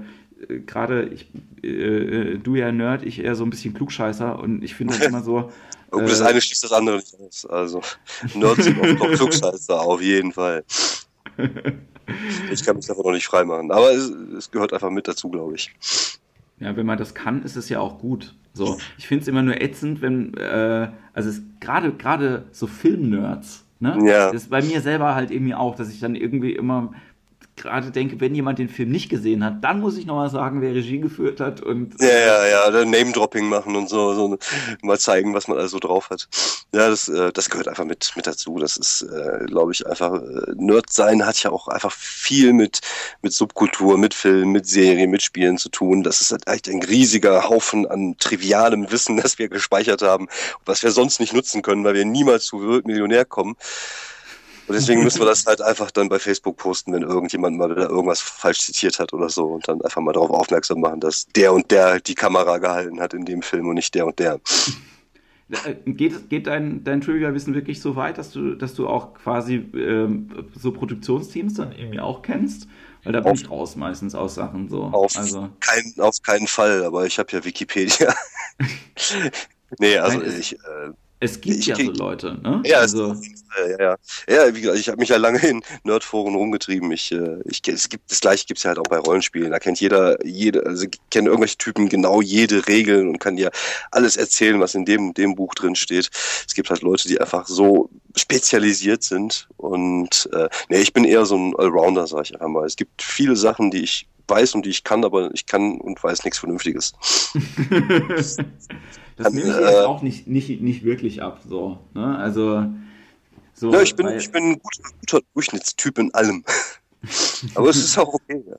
gerade 0.66 1.06
ich, 1.06 1.32
äh, 1.64 1.68
äh, 1.68 2.38
du 2.38 2.56
ja 2.56 2.72
Nerd, 2.72 3.04
ich 3.04 3.20
eher 3.20 3.36
so 3.36 3.44
ein 3.44 3.50
bisschen 3.50 3.74
Klugscheißer 3.74 4.40
und 4.40 4.64
ich 4.64 4.76
finde 4.76 4.98
das 4.98 5.08
immer 5.08 5.24
so. 5.24 5.52
Oh, 5.96 6.00
das 6.00 6.22
äh, 6.22 6.24
eine 6.24 6.42
schließt 6.42 6.64
das 6.64 6.72
andere 6.72 6.96
nicht 6.96 7.14
aus. 7.20 7.46
Also 7.46 7.82
Nerds 8.34 8.64
sind 8.64 8.80
auch 8.82 9.12
Klugscheißer, 9.12 9.80
auf 9.80 10.02
jeden 10.02 10.32
Fall. 10.32 10.64
Ich 12.52 12.66
kann 12.66 12.78
mich 12.78 12.88
davon 12.88 13.06
noch 13.06 13.12
nicht 13.12 13.28
freimachen. 13.28 13.72
Aber 13.72 13.92
es, 13.92 14.10
es 14.10 14.50
gehört 14.50 14.74
einfach 14.74 14.90
mit 14.90 15.08
dazu, 15.08 15.30
glaube 15.30 15.54
ich. 15.54 15.72
Ja, 16.60 16.76
wenn 16.76 16.86
man 16.88 16.98
das 16.98 17.14
kann, 17.14 17.44
ist 17.44 17.56
es 17.56 17.70
ja 17.70 17.80
auch 17.80 18.00
gut. 18.00 18.34
So, 18.54 18.78
ich 18.98 19.08
finde 19.08 19.24
es 19.24 19.28
immer 19.28 19.42
nur 19.42 19.62
ätzend, 19.62 20.02
wenn, 20.02 20.36
äh, 20.36 20.90
also 21.14 21.42
gerade 21.60 21.92
gerade 21.94 22.46
so 22.52 22.68
Filmnerds, 22.68 23.66
ne? 23.80 23.98
Ja. 24.04 24.32
Das 24.32 24.44
ist 24.44 24.50
bei 24.50 24.62
mir 24.62 24.82
selber 24.82 25.16
halt 25.16 25.32
irgendwie 25.32 25.56
auch, 25.56 25.76
dass 25.76 25.90
ich 25.90 26.00
dann 26.00 26.16
irgendwie 26.16 26.54
immer 26.54 26.94
gerade 27.56 27.92
denke, 27.92 28.20
wenn 28.20 28.34
jemand 28.34 28.60
den 28.60 28.70
Film 28.70 28.90
nicht 28.90 29.10
gesehen 29.10 29.44
hat, 29.44 29.64
dann 29.64 29.80
muss 29.80 29.98
ich 29.98 30.06
nochmal 30.06 30.30
sagen, 30.30 30.62
wer 30.62 30.74
Regie 30.74 31.00
geführt 31.00 31.40
hat 31.40 31.62
und. 31.62 32.02
Ja, 32.02 32.08
ja, 32.08 32.70
ja, 32.70 32.86
Name-Dropping 32.86 33.48
machen 33.48 33.76
und 33.76 33.90
so, 33.90 34.14
so 34.14 34.38
mal 34.82 35.00
zeigen, 35.00 35.34
was 35.34 35.48
man 35.48 35.58
also 35.58 35.80
drauf 35.80 36.10
hat. 36.10 36.28
Ja, 36.74 36.90
das, 36.90 37.08
äh, 37.08 37.32
das 37.32 37.50
gehört 37.50 37.68
einfach 37.68 37.86
mit, 37.86 38.12
mit 38.16 38.26
dazu. 38.26 38.58
Das 38.58 38.78
ist, 38.78 39.04
äh, 39.04 39.46
glaube 39.46 39.72
ich, 39.72 39.86
einfach, 39.86 40.14
äh, 40.14 40.54
Nerd 40.56 40.92
sein 40.92 41.26
hat 41.26 41.42
ja 41.44 41.52
auch 41.52 41.68
einfach 41.68 41.92
viel 41.92 42.54
mit, 42.54 42.82
mit 43.22 43.34
Subkultur, 43.34 43.98
mit 43.98 44.14
Film, 44.14 44.52
mit 44.52 44.66
Serien, 44.68 45.12
mit 45.12 45.22
Spielen 45.22 45.58
zu 45.58 45.70
tun. 45.70 46.04
Das 46.04 46.22
ist 46.22 46.32
halt 46.32 46.48
echt 46.48 46.68
ein 46.68 46.82
riesiger 46.82 47.50
Haufen 47.50 47.86
an 47.86 48.16
trivialem 48.18 48.92
Wissen, 48.92 49.18
das 49.22 49.38
wir 49.38 49.50
gespeichert 49.50 50.02
haben, 50.02 50.28
was 50.66 50.84
wir 50.84 50.92
sonst 50.92 51.20
nicht 51.20 51.34
nutzen 51.34 51.62
können, 51.62 51.84
weil 51.84 51.94
wir 51.94 52.06
niemals 52.06 52.46
zu 52.46 52.58
Millionär 52.84 53.26
kommen. 53.26 53.56
Und 54.68 54.76
deswegen 54.76 55.04
müssen 55.04 55.20
wir 55.20 55.26
das 55.26 55.46
halt 55.46 55.62
einfach 55.62 55.92
dann 55.92 56.08
bei 56.08 56.20
Facebook 56.20 56.58
posten, 56.58 56.94
wenn 56.94 57.02
irgendjemand 57.02 57.58
mal 57.58 57.70
wieder 57.70 57.90
irgendwas 57.90 58.22
falsch 58.22 58.60
zitiert 58.60 58.98
hat 58.98 59.12
oder 59.12 59.30
so 59.30 59.46
und 59.48 59.68
dann 59.68 59.82
einfach 59.82 60.02
mal 60.02 60.14
darauf 60.14 60.30
aufmerksam 60.30 60.80
machen, 60.80 61.02
dass 61.02 61.28
der 61.36 61.52
und 61.54 61.70
der 61.70 62.00
die 62.00 62.16
Kamera 62.16 62.60
gehalten 62.60 63.02
hat 63.02 63.14
in 63.14 63.26
dem 63.26 63.42
Film 63.42 63.68
und 63.68 63.76
nicht 63.76 63.94
der 63.94 64.06
und 64.06 64.20
der. 64.20 64.40
Äh, 65.66 65.76
geht, 65.86 66.30
geht 66.30 66.48
dein, 66.48 66.84
dein 66.84 67.02
Trivia-Wissen 67.02 67.54
wirklich 67.54 67.82
so 67.82 67.96
weit, 67.96 68.18
dass 68.18 68.32
du, 68.32 68.56
dass 68.56 68.74
du 68.74 68.88
auch 68.88 69.14
quasi 69.14 69.56
ähm, 69.76 70.30
so 70.58 70.72
Produktionsteams 70.72 71.56
dann 71.56 71.74
irgendwie 71.74 72.00
auch 72.00 72.22
kennst? 72.22 72.68
Weil 73.04 73.12
da 73.12 73.20
bin 73.20 73.34
auf, 73.34 73.42
ich 73.42 73.50
raus 73.50 73.76
meistens 73.76 74.16
aus 74.16 74.36
Sachen 74.36 74.70
so. 74.70 74.84
Auf, 74.84 75.18
also. 75.18 75.50
kein, 75.60 75.94
auf 76.00 76.22
keinen 76.22 76.48
Fall, 76.48 76.86
aber 76.86 77.06
ich 77.06 77.20
habe 77.20 77.32
ja 77.34 77.44
Wikipedia. 77.44 78.16
nee, 79.80 79.98
also 79.98 80.20
Nein, 80.20 80.36
ich. 80.40 80.54
Äh, 80.54 80.92
es 81.24 81.40
gibt 81.40 81.60
ich, 81.60 81.68
ja 81.68 81.76
so 81.76 81.92
Leute, 81.92 82.38
ne? 82.42 82.62
Ja, 82.66 82.80
also, 82.80 83.16
ja, 83.58 83.80
ja. 83.80 83.98
ja, 84.28 84.54
wie 84.54 84.60
gesagt, 84.60 84.80
ich 84.80 84.90
habe 84.90 85.00
mich 85.00 85.10
ja 85.10 85.18
lange 85.18 85.40
in 85.40 85.64
Nerdforen 85.84 86.36
rumgetrieben. 86.36 86.92
Ich, 86.92 87.14
äh, 87.14 87.40
ich, 87.46 87.62
es 87.68 87.88
gibt 87.88 88.12
das 88.12 88.20
gleiche 88.20 88.46
gibt's 88.46 88.64
ja 88.64 88.70
halt 88.70 88.80
auch 88.80 88.90
bei 88.90 88.98
Rollenspielen. 88.98 89.52
Da 89.52 89.60
kennt 89.60 89.80
jeder, 89.80 90.18
jede, 90.26 90.66
also 90.66 90.86
kennen 91.12 91.28
irgendwelche 91.28 91.58
Typen 91.58 91.88
genau 91.88 92.22
jede 92.22 92.68
Regel 92.68 93.08
und 93.08 93.20
kann 93.20 93.38
dir 93.38 93.52
alles 93.92 94.18
erzählen, 94.18 94.60
was 94.60 94.76
in 94.76 94.84
dem 94.84 95.14
dem 95.14 95.36
Buch 95.36 95.56
drin 95.56 95.76
steht. 95.76 96.10
Es 96.46 96.54
gibt 96.54 96.70
halt 96.70 96.82
Leute, 96.82 97.08
die 97.08 97.22
einfach 97.22 97.48
so 97.48 97.90
spezialisiert 98.18 99.04
sind 99.04 99.48
und 99.56 100.30
äh, 100.34 100.50
nee, 100.68 100.82
ich 100.82 100.92
bin 100.92 101.06
eher 101.06 101.26
so 101.26 101.38
ein 101.38 101.56
Allrounder, 101.56 102.06
sag 102.06 102.26
ich 102.26 102.34
einfach 102.34 102.50
mal. 102.50 102.66
Es 102.66 102.76
gibt 102.76 103.02
viele 103.02 103.38
Sachen, 103.38 103.72
die 103.72 103.84
ich 103.84 104.08
weiß 104.28 104.56
und 104.56 104.66
die 104.66 104.72
ich 104.72 104.84
kann, 104.84 105.06
aber 105.06 105.32
ich 105.34 105.46
kann 105.46 105.80
und 105.80 106.04
weiß 106.04 106.26
nichts 106.26 106.40
Vernünftiges. 106.40 106.94
Das 109.18 109.32
nehme 109.32 109.50
ich 109.50 109.56
jetzt 109.56 109.74
äh, 109.74 109.86
auch 109.86 110.02
nicht, 110.02 110.28
nicht, 110.28 110.62
nicht 110.62 110.84
wirklich 110.84 111.22
ab. 111.22 111.42
So, 111.48 111.80
ne? 111.94 112.18
Also, 112.18 112.66
so, 113.54 113.72
ja, 113.72 113.82
ich 113.82 113.96
bin, 113.96 114.08
weil, 114.08 114.18
ich 114.18 114.32
bin 114.32 114.44
ein 114.44 114.62
guter, 114.62 114.90
guter 115.00 115.20
Durchschnittstyp 115.34 115.98
in 116.00 116.14
allem. 116.14 116.44
Aber 117.56 117.70
es 117.70 117.78
ist 117.78 117.98
auch 117.98 118.14
okay. 118.14 118.44
Ja. 118.48 118.56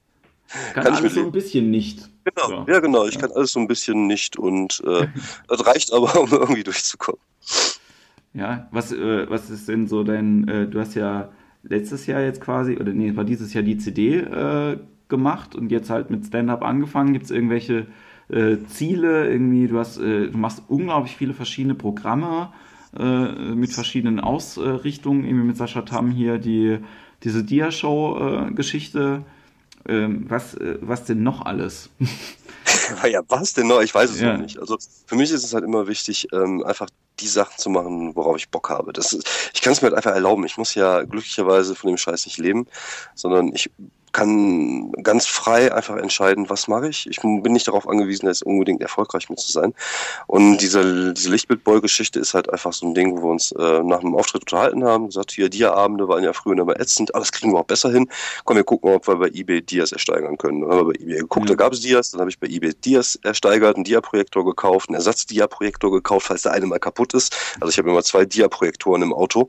Kann, 0.73 0.85
kann 0.85 0.95
alles 0.95 1.15
so 1.15 1.21
ein 1.21 1.33
bisschen 1.33 1.71
nicht. 1.71 2.09
Genau, 2.25 2.49
so. 2.65 2.73
ja 2.73 2.79
genau, 2.79 3.07
ich 3.07 3.15
ja. 3.15 3.23
kann 3.23 3.33
alles 3.33 3.53
so 3.53 3.61
ein 3.61 3.67
bisschen 3.67 4.07
nicht 4.07 4.39
und 4.39 4.83
äh, 4.87 5.09
das 5.49 5.67
reicht 5.67 5.93
aber, 5.93 6.21
um 6.21 6.31
irgendwie 6.31 6.63
durchzukommen. 6.63 7.21
Ja, 8.35 8.69
was, 8.71 8.93
äh, 8.93 9.29
was 9.29 9.51
ist 9.51 9.69
denn 9.69 9.89
so 9.89 10.05
dein, 10.05 10.47
äh, 10.49 10.67
du 10.67 10.81
hast 10.81 10.95
ja 10.95 11.31
letztes 11.63 12.07
Jahr 12.07 12.21
jetzt 12.21 12.41
quasi, 12.41 12.77
oder 12.77 12.93
nee, 12.93 13.17
war 13.17 13.25
dieses 13.25 13.53
Jahr 13.53 13.65
die 13.65 13.79
CD 13.79 14.19
äh, 14.19 14.79
gemacht 15.09 15.55
und 15.55 15.71
jetzt 15.71 15.91
halt 15.91 16.11
mit 16.11 16.27
Stand-Up 16.27 16.63
angefangen. 16.63 17.13
Gibt 17.13 17.27
es 17.27 17.31
irgendwelche 17.31 17.87
äh, 18.29 18.57
Ziele, 18.69 19.31
irgendwie, 19.31 19.69
du 19.69 19.79
hast, 19.79 19.99
äh, 19.99 20.29
du 20.29 20.39
machst 20.39 20.63
unglaublich 20.69 21.17
viele 21.17 21.35
verschiedene 21.35 21.75
Programme 21.75 22.53
äh, 22.99 23.55
mit 23.55 23.73
verschiedenen 23.73 24.21
Ausrichtungen, 24.21 25.25
irgendwie 25.25 25.47
mit 25.47 25.57
Sascha 25.57 25.83
Tam 25.83 26.11
hier 26.11 26.39
die, 26.39 26.79
diese 27.23 27.45
Dia-Show-Geschichte. 27.45 29.23
Ähm, 29.87 30.25
was, 30.29 30.55
äh, 30.55 30.79
was 30.81 31.05
denn 31.05 31.23
noch 31.23 31.45
alles? 31.45 31.91
ja, 33.11 33.21
was 33.29 33.53
denn 33.53 33.67
noch? 33.67 33.83
Ich 33.83 33.95
weiß 33.95 34.11
es 34.11 34.21
ja. 34.21 34.33
noch 34.33 34.43
nicht. 34.43 34.59
Also 34.59 34.79
für 35.07 35.17
mich 35.17 35.31
ist 35.31 35.45
es 35.45 35.53
halt 35.53 35.65
immer 35.65 35.87
wichtig, 35.87 36.29
ähm, 36.33 36.65
einfach 36.65 36.89
die 37.21 37.29
Sachen 37.29 37.59
zu 37.59 37.71
machen, 37.71 38.17
worauf 38.17 38.37
ich 38.37 38.49
Bock 38.49 38.71
habe. 38.71 38.93
Das 38.93 39.13
ist, 39.13 39.51
ich 39.53 39.61
kann 39.61 39.73
es 39.73 39.83
mir 39.83 39.89
halt 39.89 39.97
einfach 39.97 40.13
erlauben. 40.13 40.45
Ich 40.47 40.57
muss 40.57 40.75
ja 40.75 41.03
glücklicherweise 41.03 41.75
von 41.75 41.89
dem 41.89 41.99
Scheiß 41.99 42.27
nicht 42.27 42.39
leben, 42.39 42.67
sondern 43.15 43.53
ich 43.55 43.71
kann 44.15 44.93
ganz 45.03 45.27
frei 45.27 45.75
einfach 45.75 45.97
entscheiden, 45.97 46.49
was 46.49 46.69
mache 46.69 46.89
ich. 46.89 47.07
Ich 47.11 47.21
bin 47.21 47.43
nicht 47.43 47.69
darauf 47.69 47.87
angewiesen, 47.87 48.27
jetzt 48.27 48.45
unbedingt 48.45 48.81
erfolgreich 48.81 49.29
mit 49.29 49.41
zu 49.41 49.53
sein. 49.53 49.75
Und 50.27 50.59
diese, 50.59 51.13
diese 51.13 51.31
Lichtbildboy-Geschichte 51.31 52.21
ist 52.21 52.33
halt 52.33 52.49
einfach 52.49 52.73
so 52.73 52.87
ein 52.87 52.95
Ding, 52.95 53.19
wo 53.19 53.25
wir 53.25 53.31
uns 53.33 53.53
äh, 53.53 53.83
nach 53.83 54.01
einem 54.01 54.15
Auftritt 54.15 54.43
unterhalten 54.43 54.85
haben, 54.85 55.07
gesagt, 55.07 55.33
hier, 55.33 55.51
Dia-Abende 55.51 56.09
waren 56.09 56.23
ja 56.23 56.33
früher 56.33 56.57
immer 56.57 56.79
ätzend, 56.81 57.13
aber 57.15 57.23
das 57.23 57.33
kriegen 57.33 57.53
wir 57.53 57.59
auch 57.59 57.65
besser 57.65 57.91
hin. 57.91 58.09
Komm, 58.45 58.57
wir 58.57 58.65
gucken, 58.65 58.95
ob 58.95 59.07
wir 59.09 59.17
bei 59.17 59.29
eBay 59.29 59.61
Dias 59.61 59.91
ersteigern 59.91 60.39
können. 60.39 60.61
Dann 60.61 60.71
haben 60.71 60.87
wir 60.87 60.93
bei 60.95 61.01
eBay 61.01 61.19
geguckt, 61.19 61.51
ja. 61.51 61.57
da 61.57 61.65
gab 61.65 61.73
es 61.73 61.81
Dias, 61.81 62.13
dann 62.13 62.21
habe 62.21 62.31
ich 62.31 62.39
bei 62.39 62.47
eBay 62.47 62.73
Dias 62.73 63.19
ersteigert, 63.23 63.75
einen 63.75 63.85
Dia-Projektor 63.85 64.45
gekauft, 64.45 64.91
einen 64.91 64.95
Ersatz-Dia-Projektor 64.97 65.91
gekauft, 65.91 66.29
falls 66.29 66.43
der 66.43 66.53
eine 66.53 66.67
mal 66.67 66.79
kaputt 66.79 67.15
ist. 67.15 67.37
Also 67.61 67.71
ich 67.71 67.79
habe 67.79 67.91
immer 67.91 68.05
zwei 68.05 68.25
Dia-Projektoren 68.25 69.03
im 69.03 69.13
Auto 69.13 69.49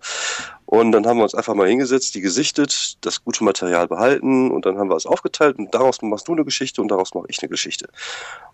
und 0.80 0.92
dann 0.92 1.06
haben 1.06 1.18
wir 1.18 1.24
uns 1.24 1.36
einfach 1.36 1.54
mal 1.54 1.68
hingesetzt, 1.68 2.16
die 2.16 2.22
gesichtet, 2.22 2.98
das 3.02 3.24
gute 3.24 3.44
Material 3.44 3.88
behalten 3.88 4.52
und 4.52 4.66
dann 4.66 4.78
haben 4.78 4.90
wir 4.90 4.96
es 4.96 5.06
aufgeteilt 5.06 5.58
und 5.58 5.74
daraus 5.74 6.02
machst 6.02 6.28
du 6.28 6.34
eine 6.34 6.46
Geschichte 6.46 6.82
und 6.82 6.90
daraus 6.90 7.14
mache 7.14 7.28
ich 7.30 7.42
eine 7.42 7.50
Geschichte. 7.50 7.88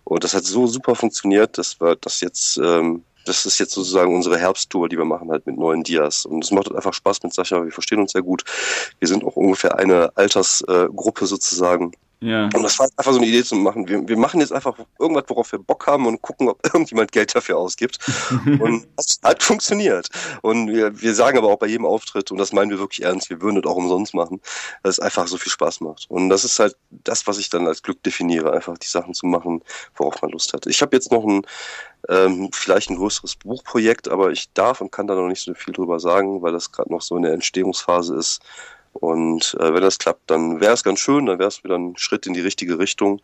Und 0.04 0.24
das 0.24 0.34
hat 0.34 0.44
so 0.44 0.66
super 0.66 0.94
funktioniert, 0.94 1.58
dass 1.58 1.80
wir 1.80 1.96
das 1.96 2.20
jetzt, 2.20 2.58
ähm, 2.58 3.04
das 3.26 3.46
ist 3.46 3.58
jetzt 3.58 3.72
sozusagen 3.72 4.14
unsere 4.14 4.38
Herbsttour, 4.38 4.88
die 4.88 4.98
wir 4.98 5.04
machen 5.04 5.30
halt 5.30 5.46
mit 5.46 5.56
neuen 5.56 5.82
Dias. 5.82 6.24
Und 6.24 6.44
es 6.44 6.50
macht 6.50 6.66
halt 6.66 6.76
einfach 6.76 6.94
Spaß 6.94 7.22
mit 7.22 7.32
Sascha, 7.32 7.64
wir 7.64 7.72
verstehen 7.72 8.00
uns 8.00 8.12
sehr 8.12 8.22
gut. 8.22 8.44
Wir 8.98 9.08
sind 9.08 9.24
auch 9.24 9.36
ungefähr 9.36 9.78
eine 9.78 10.16
Altersgruppe 10.16 11.26
sozusagen. 11.26 11.92
Ja. 12.22 12.44
Und 12.44 12.62
das 12.62 12.78
war 12.78 12.88
einfach 12.96 13.12
so 13.12 13.18
eine 13.18 13.26
Idee 13.26 13.42
zu 13.42 13.56
machen. 13.56 13.88
Wir, 13.88 14.06
wir 14.06 14.16
machen 14.16 14.40
jetzt 14.40 14.52
einfach 14.52 14.78
irgendwas, 14.98 15.24
worauf 15.26 15.50
wir 15.50 15.58
Bock 15.58 15.86
haben 15.86 16.06
und 16.06 16.22
gucken, 16.22 16.48
ob 16.48 16.64
irgendjemand 16.72 17.10
Geld 17.10 17.34
dafür 17.34 17.58
ausgibt. 17.58 17.98
und 18.60 18.86
das 18.96 19.18
hat 19.22 19.42
funktioniert. 19.42 20.08
Und 20.40 20.68
wir, 20.68 21.00
wir 21.00 21.14
sagen 21.14 21.36
aber 21.36 21.48
auch 21.48 21.58
bei 21.58 21.66
jedem 21.66 21.84
Auftritt, 21.84 22.30
und 22.30 22.38
das 22.38 22.52
meinen 22.52 22.70
wir 22.70 22.78
wirklich 22.78 23.04
ernst, 23.04 23.28
wir 23.28 23.40
würden 23.40 23.60
das 23.60 23.70
auch 23.70 23.76
umsonst 23.76 24.14
machen, 24.14 24.40
dass 24.82 24.98
es 24.98 25.00
einfach 25.00 25.26
so 25.26 25.36
viel 25.36 25.50
Spaß 25.50 25.80
macht. 25.80 26.06
Und 26.08 26.28
das 26.28 26.44
ist 26.44 26.58
halt 26.60 26.76
das, 26.90 27.26
was 27.26 27.38
ich 27.38 27.50
dann 27.50 27.66
als 27.66 27.82
Glück 27.82 28.02
definiere, 28.02 28.52
einfach 28.52 28.78
die 28.78 28.88
Sachen 28.88 29.14
zu 29.14 29.26
machen, 29.26 29.62
worauf 29.96 30.22
man 30.22 30.30
Lust 30.30 30.52
hat. 30.52 30.66
Ich 30.66 30.80
habe 30.80 30.94
jetzt 30.96 31.10
noch 31.10 31.24
ein 31.24 31.42
ähm, 32.08 32.50
vielleicht 32.52 32.90
ein 32.90 32.96
größeres 32.96 33.36
Buchprojekt, 33.36 34.08
aber 34.08 34.32
ich 34.32 34.52
darf 34.52 34.80
und 34.80 34.90
kann 34.90 35.06
da 35.06 35.14
noch 35.14 35.28
nicht 35.28 35.42
so 35.42 35.54
viel 35.54 35.72
drüber 35.72 36.00
sagen, 36.00 36.42
weil 36.42 36.52
das 36.52 36.72
gerade 36.72 36.90
noch 36.92 37.02
so 37.02 37.16
in 37.16 37.22
der 37.22 37.32
Entstehungsphase 37.32 38.16
ist. 38.16 38.40
Und 38.92 39.56
äh, 39.58 39.72
wenn 39.74 39.82
das 39.82 39.98
klappt, 39.98 40.30
dann 40.30 40.60
wäre 40.60 40.74
es 40.74 40.84
ganz 40.84 41.00
schön, 41.00 41.26
dann 41.26 41.38
wäre 41.38 41.48
es 41.48 41.64
wieder 41.64 41.76
ein 41.76 41.96
Schritt 41.96 42.26
in 42.26 42.34
die 42.34 42.40
richtige 42.40 42.78
Richtung. 42.78 43.20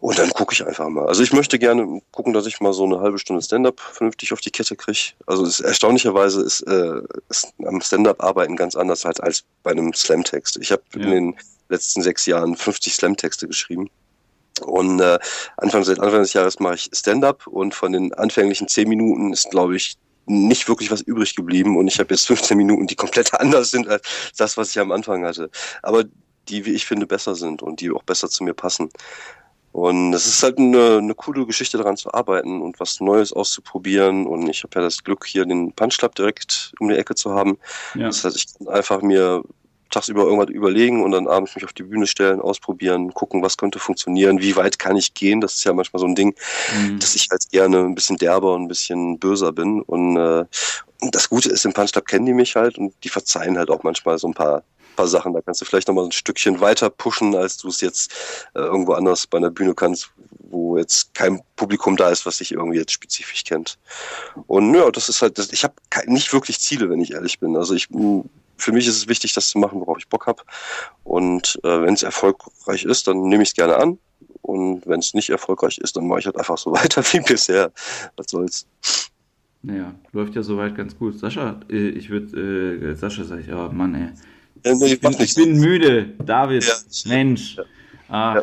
Und 0.00 0.18
dann 0.18 0.30
gucke 0.30 0.54
ich 0.54 0.66
einfach 0.66 0.88
mal. 0.88 1.06
Also 1.06 1.22
ich 1.22 1.34
möchte 1.34 1.58
gerne 1.58 2.00
gucken, 2.10 2.32
dass 2.32 2.46
ich 2.46 2.60
mal 2.60 2.72
so 2.72 2.84
eine 2.84 3.00
halbe 3.00 3.18
Stunde 3.18 3.42
Stand-up 3.42 3.80
vernünftig 3.80 4.32
auf 4.32 4.40
die 4.40 4.50
Kette 4.50 4.74
kriege. 4.74 5.12
Also 5.26 5.44
ist, 5.44 5.60
erstaunlicherweise 5.60 6.40
ist, 6.40 6.62
äh, 6.62 7.02
ist 7.28 7.52
am 7.66 7.82
Stand-up-Arbeiten 7.82 8.56
ganz 8.56 8.76
anders 8.76 9.04
halt 9.04 9.22
als 9.22 9.44
bei 9.62 9.72
einem 9.72 9.92
Slam-Text. 9.92 10.56
Ich 10.56 10.72
habe 10.72 10.82
ja. 10.94 11.02
in 11.02 11.10
den 11.10 11.36
letzten 11.68 12.00
sechs 12.00 12.24
Jahren 12.24 12.56
50 12.56 12.94
Slam-Texte 12.94 13.46
geschrieben. 13.46 13.90
Und 14.62 15.00
äh, 15.00 15.18
Anfang, 15.58 15.84
seit 15.84 16.00
Anfang 16.00 16.20
des 16.20 16.32
Jahres 16.32 16.60
mache 16.60 16.76
ich 16.76 16.90
Stand-up 16.94 17.46
und 17.46 17.74
von 17.74 17.92
den 17.92 18.14
anfänglichen 18.14 18.68
zehn 18.68 18.88
Minuten 18.88 19.34
ist, 19.34 19.50
glaube 19.50 19.76
ich, 19.76 19.98
nicht 20.26 20.68
wirklich 20.68 20.90
was 20.90 21.00
übrig 21.00 21.34
geblieben 21.34 21.76
und 21.76 21.88
ich 21.88 21.98
habe 21.98 22.14
jetzt 22.14 22.26
15 22.28 22.56
Minuten, 22.56 22.86
die 22.86 22.96
komplett 22.96 23.34
anders 23.40 23.70
sind 23.70 23.88
als 23.88 24.02
das, 24.36 24.56
was 24.56 24.70
ich 24.70 24.78
am 24.78 24.92
Anfang 24.92 25.24
hatte. 25.24 25.50
Aber 25.82 26.04
die, 26.48 26.66
wie 26.66 26.72
ich 26.72 26.86
finde, 26.86 27.06
besser 27.06 27.34
sind 27.34 27.62
und 27.62 27.80
die 27.80 27.90
auch 27.90 28.02
besser 28.02 28.28
zu 28.28 28.44
mir 28.44 28.54
passen. 28.54 28.90
Und 29.72 30.12
es 30.12 30.26
ist 30.26 30.42
halt 30.42 30.58
eine, 30.58 30.98
eine 30.98 31.14
coole 31.14 31.46
Geschichte 31.46 31.78
daran 31.78 31.96
zu 31.96 32.12
arbeiten 32.12 32.60
und 32.60 32.80
was 32.80 33.00
Neues 33.00 33.32
auszuprobieren. 33.32 34.26
Und 34.26 34.48
ich 34.48 34.64
habe 34.64 34.72
ja 34.74 34.80
das 34.82 35.04
Glück, 35.04 35.24
hier 35.26 35.46
den 35.46 35.72
Punch 35.72 35.96
Club 35.98 36.16
direkt 36.16 36.72
um 36.80 36.88
die 36.88 36.96
Ecke 36.96 37.14
zu 37.14 37.32
haben. 37.32 37.56
Ja. 37.94 38.06
Das 38.06 38.24
heißt, 38.24 38.36
ich 38.36 38.46
kann 38.58 38.66
einfach 38.68 39.00
mir 39.00 39.44
tagsüber 39.90 40.22
irgendwas 40.22 40.50
überlegen 40.50 41.02
und 41.02 41.12
dann 41.12 41.28
abends 41.28 41.54
mich 41.54 41.64
auf 41.64 41.72
die 41.72 41.82
Bühne 41.82 42.06
stellen, 42.06 42.40
ausprobieren, 42.40 43.12
gucken, 43.14 43.42
was 43.42 43.56
könnte 43.56 43.78
funktionieren, 43.78 44.40
wie 44.40 44.56
weit 44.56 44.78
kann 44.78 44.96
ich 44.96 45.14
gehen. 45.14 45.40
Das 45.40 45.54
ist 45.54 45.64
ja 45.64 45.72
manchmal 45.72 46.00
so 46.00 46.06
ein 46.06 46.14
Ding, 46.14 46.34
mhm. 46.76 46.98
dass 46.98 47.14
ich 47.14 47.28
halt 47.30 47.48
gerne 47.50 47.80
ein 47.80 47.94
bisschen 47.94 48.16
derber 48.16 48.54
und 48.54 48.62
ein 48.62 48.68
bisschen 48.68 49.18
böser 49.18 49.52
bin. 49.52 49.82
Und, 49.82 50.16
äh, 50.16 50.44
das 51.12 51.28
Gute 51.30 51.48
ist, 51.48 51.64
im 51.64 51.72
Punch 51.72 51.92
Club 51.92 52.06
kennen 52.06 52.26
die 52.26 52.34
mich 52.34 52.56
halt 52.56 52.76
und 52.76 52.92
die 53.04 53.08
verzeihen 53.08 53.56
halt 53.56 53.70
auch 53.70 53.82
manchmal 53.82 54.18
so 54.18 54.28
ein 54.28 54.34
paar 54.34 54.62
paar 55.00 55.08
Sachen. 55.08 55.32
Da 55.32 55.40
kannst 55.40 55.60
du 55.60 55.64
vielleicht 55.64 55.88
nochmal 55.88 56.04
ein 56.04 56.12
Stückchen 56.12 56.60
weiter 56.60 56.90
pushen, 56.90 57.34
als 57.34 57.56
du 57.56 57.68
es 57.68 57.80
jetzt 57.80 58.12
äh, 58.54 58.60
irgendwo 58.60 58.92
anders 58.92 59.26
bei 59.26 59.38
einer 59.38 59.50
Bühne 59.50 59.74
kannst, 59.74 60.10
wo 60.50 60.76
jetzt 60.76 61.14
kein 61.14 61.40
Publikum 61.56 61.96
da 61.96 62.10
ist, 62.10 62.26
was 62.26 62.38
dich 62.38 62.52
irgendwie 62.52 62.78
jetzt 62.78 62.92
spezifisch 62.92 63.44
kennt. 63.44 63.78
Und 64.46 64.74
ja, 64.74 64.90
das 64.90 65.08
ist 65.08 65.22
halt, 65.22 65.38
das, 65.38 65.52
ich 65.52 65.64
habe 65.64 65.74
nicht 66.06 66.32
wirklich 66.32 66.60
Ziele, 66.60 66.90
wenn 66.90 67.00
ich 67.00 67.12
ehrlich 67.12 67.38
bin. 67.38 67.56
Also 67.56 67.74
ich 67.74 67.88
für 68.60 68.72
mich 68.72 68.86
ist 68.86 68.96
es 68.96 69.08
wichtig, 69.08 69.32
das 69.32 69.48
zu 69.48 69.58
machen, 69.58 69.80
worauf 69.80 69.98
ich 69.98 70.08
Bock 70.08 70.26
habe. 70.26 70.42
Und 71.04 71.58
äh, 71.64 71.82
wenn 71.82 71.94
es 71.94 72.02
erfolgreich 72.02 72.84
ist, 72.84 73.06
dann 73.08 73.22
nehme 73.22 73.42
ich 73.42 73.50
es 73.50 73.54
gerne 73.54 73.76
an. 73.76 73.98
Und 74.42 74.86
wenn 74.86 75.00
es 75.00 75.14
nicht 75.14 75.30
erfolgreich 75.30 75.78
ist, 75.78 75.96
dann 75.96 76.06
mache 76.06 76.20
ich 76.20 76.26
halt 76.26 76.36
einfach 76.36 76.58
so 76.58 76.72
weiter 76.72 77.02
wie 77.12 77.20
bisher. 77.20 77.72
Was 78.16 78.30
soll's. 78.30 78.66
Naja, 79.62 79.94
läuft 80.12 80.34
ja 80.34 80.42
soweit 80.42 80.74
ganz 80.74 80.96
gut. 80.96 81.18
Sascha, 81.18 81.60
äh, 81.70 81.88
ich 81.90 82.08
würde, 82.08 82.90
äh, 82.92 82.94
Sascha 82.94 83.24
sag 83.24 83.40
ich, 83.40 83.52
oh 83.52 83.68
Mann, 83.70 83.94
ey. 83.94 84.08
Ja, 84.64 84.74
nee, 84.74 84.92
ich, 84.94 85.00
bin, 85.00 85.16
ich 85.18 85.34
bin, 85.34 85.58
müde, 85.58 86.14
David, 86.24 86.64
ja. 86.64 86.74
Mensch. 87.06 87.56
Ja. 87.56 87.64
Ah, 88.08 88.34
ja. 88.36 88.42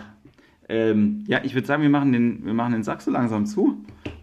Ähm, 0.69 1.23
ja, 1.27 1.43
ich 1.43 1.53
würde 1.53 1.65
sagen, 1.65 1.81
wir 1.81 1.89
machen 1.89 2.11
den, 2.11 2.45
wir 2.45 2.53
machen 2.53 2.73
den 2.73 2.83
Sack 2.83 3.01
so 3.01 3.09
langsam 3.09 3.45
zu, 3.45 3.77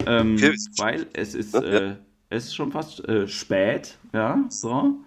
ähm, 0.06 0.34
okay. 0.34 0.54
weil 0.76 1.06
es 1.14 1.34
ist, 1.34 1.54
äh, 1.54 1.94
es 2.28 2.46
ist 2.46 2.54
schon 2.54 2.70
fast 2.70 3.06
äh, 3.08 3.26
spät, 3.26 3.96
ja, 4.12 4.44
so. 4.48 4.98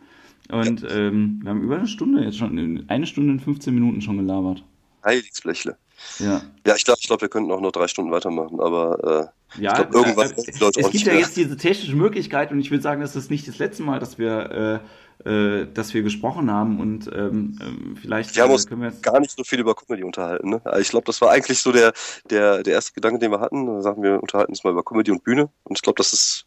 Und 0.49 0.85
ähm, 0.89 1.39
wir 1.41 1.49
haben 1.49 1.61
über 1.61 1.77
eine 1.77 1.87
Stunde 1.87 2.23
jetzt 2.23 2.37
schon, 2.37 2.85
eine 2.87 3.07
Stunde 3.07 3.33
und 3.33 3.41
15 3.41 3.73
Minuten 3.73 4.01
schon 4.01 4.17
gelabert. 4.17 4.63
Heiligsblechle. 5.03 5.77
Ja. 6.19 6.41
Ja, 6.65 6.75
ich 6.75 6.85
glaube, 6.85 6.99
ich 7.01 7.07
glaub, 7.07 7.21
wir 7.21 7.29
könnten 7.29 7.51
auch 7.51 7.61
noch 7.61 7.71
drei 7.71 7.87
Stunden 7.87 8.11
weitermachen, 8.11 8.59
aber 8.59 9.31
äh, 9.55 9.61
ja, 9.61 9.73
glaub, 9.73 9.93
irgendwann. 9.93 10.31
Äh, 10.31 10.35
es 10.37 10.91
gibt 10.91 11.05
ja 11.05 11.13
jetzt 11.13 11.35
diese 11.37 11.57
technische 11.57 11.95
Möglichkeit 11.95 12.51
und 12.51 12.59
ich 12.59 12.69
würde 12.69 12.83
sagen, 12.83 13.01
das 13.01 13.15
ist 13.15 13.31
nicht 13.31 13.47
das 13.47 13.57
letzte 13.57 13.83
Mal, 13.83 13.99
dass 13.99 14.17
wir, 14.17 14.81
äh, 14.83 14.87
dass 15.23 15.93
wir 15.93 16.03
gesprochen 16.03 16.51
haben 16.51 16.79
und 16.79 17.07
ähm, 17.13 17.57
ähm 17.61 17.95
vielleicht 17.99 18.35
wir 18.35 18.43
haben 18.43 18.51
uns 18.51 18.69
wir 18.69 18.91
gar 19.01 19.19
nicht 19.19 19.31
so 19.31 19.43
viel 19.43 19.59
über 19.59 19.75
Comedy 19.75 20.03
unterhalten. 20.03 20.49
Ne? 20.49 20.61
Ich 20.79 20.89
glaube, 20.89 21.05
das 21.05 21.21
war 21.21 21.31
eigentlich 21.31 21.59
so 21.59 21.71
der, 21.71 21.93
der, 22.29 22.63
der 22.63 22.73
erste 22.73 22.93
Gedanke, 22.93 23.19
den 23.19 23.31
wir 23.31 23.39
hatten. 23.39 23.65
Da 23.65 23.81
sagen 23.81 24.03
wir, 24.03 24.21
unterhalten 24.21 24.51
uns 24.51 24.63
mal 24.63 24.71
über 24.71 24.83
Comedy 24.83 25.11
und 25.11 25.23
Bühne 25.23 25.49
und 25.63 25.77
ich 25.77 25.81
glaube, 25.81 25.97
das 25.97 26.13
ist 26.13 26.45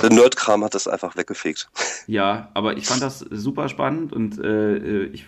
der 0.00 0.10
Nerd-Kram 0.10 0.64
hat 0.64 0.74
das 0.74 0.88
einfach 0.88 1.16
weggefegt. 1.16 1.68
Ja, 2.08 2.50
aber 2.54 2.76
ich 2.76 2.86
fand 2.86 3.00
das 3.00 3.20
super 3.20 3.68
spannend 3.68 4.12
und 4.12 4.38
äh, 4.38 5.04
ich 5.04 5.24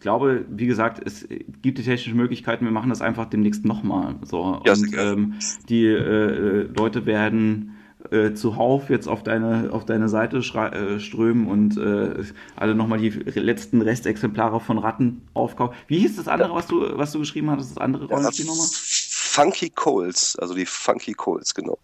glaube, 0.00 0.44
wie 0.48 0.66
gesagt, 0.66 1.02
es 1.04 1.26
gibt 1.28 1.78
die 1.78 1.82
technischen 1.82 2.16
Möglichkeiten. 2.16 2.64
Wir 2.64 2.72
machen 2.72 2.90
das 2.90 3.02
einfach 3.02 3.26
demnächst 3.26 3.64
nochmal. 3.64 4.16
So. 4.22 4.62
Ja, 4.64 4.74
und 4.74 4.96
ähm, 4.96 5.34
die 5.68 5.86
äh, 5.86 6.68
Leute 6.74 7.04
werden 7.04 7.76
äh, 8.12 8.34
zuhauf 8.34 8.90
jetzt 8.90 9.08
auf 9.08 9.22
deine, 9.22 9.70
auf 9.72 9.84
deine 9.84 10.08
Seite 10.08 10.38
äh, 10.38 11.00
strömen 11.00 11.46
und 11.46 11.76
äh, 11.76 12.24
alle 12.56 12.74
nochmal 12.74 12.98
die 12.98 13.10
letzten 13.10 13.80
Restexemplare 13.80 14.60
von 14.60 14.78
Ratten 14.78 15.22
aufkaufen. 15.34 15.74
Wie 15.86 15.98
hieß 15.98 16.16
das 16.16 16.28
andere, 16.28 16.54
was 16.54 16.66
du, 16.66 16.98
was 16.98 17.12
du 17.12 17.18
geschrieben 17.18 17.50
hattest, 17.50 17.72
das 17.72 17.78
andere 17.78 18.06
Rollenspiel 18.06 18.46
nochmal? 18.46 18.66
Funky 18.70 19.70
Coles, 19.70 20.36
also 20.36 20.54
die 20.54 20.66
Funky 20.66 21.14
Coles, 21.14 21.54
genau. 21.54 21.78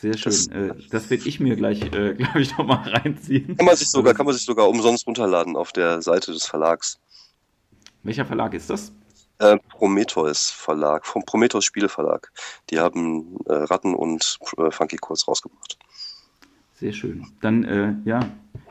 Sehr 0.00 0.16
schön. 0.16 0.32
Das, 0.32 0.46
äh, 0.48 0.74
das 0.90 1.10
werde 1.10 1.28
ich 1.28 1.40
mir 1.40 1.56
gleich, 1.56 1.82
äh, 1.82 2.14
glaube 2.18 2.40
ich, 2.40 2.56
nochmal 2.56 2.88
reinziehen. 2.88 3.56
Kann 3.56 3.66
man 3.66 3.76
sich 3.76 3.90
sogar, 3.90 4.14
kann 4.14 4.26
man 4.26 4.34
sich 4.34 4.44
sogar 4.44 4.68
umsonst 4.68 5.06
runterladen 5.06 5.56
auf 5.56 5.72
der 5.72 6.00
Seite 6.02 6.32
des 6.32 6.46
Verlags. 6.46 6.98
Welcher 8.02 8.24
Verlag 8.24 8.54
ist 8.54 8.70
das? 8.70 8.92
Äh, 9.40 9.58
Prometheus 9.68 10.50
Verlag, 10.50 11.06
vom 11.06 11.24
Prometheus 11.24 11.64
Spieleverlag. 11.64 12.32
Die 12.70 12.80
haben 12.80 13.38
äh, 13.46 13.52
Ratten 13.52 13.94
und 13.94 14.38
äh, 14.58 14.70
Funky 14.70 14.96
Calls 14.96 15.28
rausgebracht. 15.28 15.78
Sehr 16.74 16.92
schön. 16.92 17.26
Dann, 17.40 17.64
äh, 17.64 17.94
ja, 18.04 18.20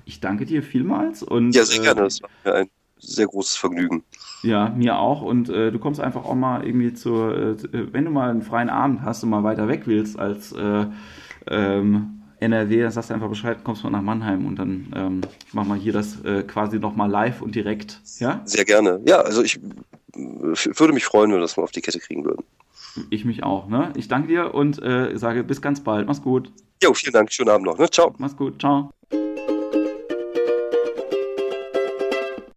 ich 0.05 0.19
danke 0.19 0.45
dir 0.45 0.63
vielmals. 0.63 1.23
Und, 1.23 1.53
ja, 1.55 1.63
sehr 1.63 1.81
gerne. 1.81 2.01
Das 2.01 2.21
war 2.21 2.29
mir 2.43 2.53
ein 2.53 2.69
sehr 2.97 3.27
großes 3.27 3.55
Vergnügen. 3.55 4.03
Ja, 4.43 4.69
mir 4.69 4.97
auch. 4.97 5.21
Und 5.21 5.49
äh, 5.49 5.71
du 5.71 5.79
kommst 5.79 5.99
einfach 5.99 6.25
auch 6.25 6.35
mal 6.35 6.65
irgendwie 6.65 6.93
zur, 6.93 7.35
äh, 7.37 7.93
wenn 7.93 8.05
du 8.05 8.11
mal 8.11 8.29
einen 8.29 8.41
freien 8.41 8.69
Abend 8.69 9.01
hast 9.03 9.23
und 9.23 9.29
mal 9.29 9.43
weiter 9.43 9.67
weg 9.67 9.83
willst 9.85 10.19
als 10.19 10.53
ähm, 11.49 12.16
NRW, 12.39 12.83
dann 12.83 12.91
sagst 12.91 13.09
du 13.09 13.13
einfach 13.13 13.29
Bescheid, 13.29 13.57
kommst 13.63 13.83
du 13.83 13.89
nach 13.89 14.01
Mannheim 14.01 14.45
und 14.45 14.57
dann 14.57 14.93
ähm, 14.95 15.21
machen 15.53 15.69
wir 15.69 15.75
hier 15.75 15.93
das 15.93 16.23
äh, 16.23 16.43
quasi 16.43 16.79
nochmal 16.79 17.09
live 17.09 17.41
und 17.41 17.55
direkt. 17.55 17.99
Ja? 18.19 18.41
Sehr 18.45 18.65
gerne. 18.65 19.01
Ja, 19.05 19.21
also 19.21 19.41
ich 19.43 19.59
würde 20.13 20.93
mich 20.93 21.05
freuen, 21.05 21.31
wenn 21.31 21.37
wir 21.37 21.41
das 21.41 21.57
mal 21.57 21.63
auf 21.63 21.71
die 21.71 21.81
Kette 21.81 21.99
kriegen 21.99 22.25
würden. 22.25 22.43
Ich 23.09 23.25
mich 23.25 23.43
auch. 23.43 23.67
Ne? 23.67 23.91
Ich 23.95 24.07
danke 24.07 24.27
dir 24.27 24.53
und 24.53 24.81
äh, 24.81 25.17
sage 25.17 25.43
bis 25.43 25.61
ganz 25.61 25.81
bald. 25.81 26.07
Mach's 26.07 26.21
gut. 26.21 26.51
Jo, 26.81 26.93
vielen 26.93 27.13
Dank. 27.13 27.31
Schönen 27.31 27.49
Abend 27.49 27.65
noch. 27.65 27.77
Ne? 27.77 27.89
Ciao. 27.89 28.13
Mach's 28.17 28.35
gut. 28.35 28.59
Ciao. 28.59 28.91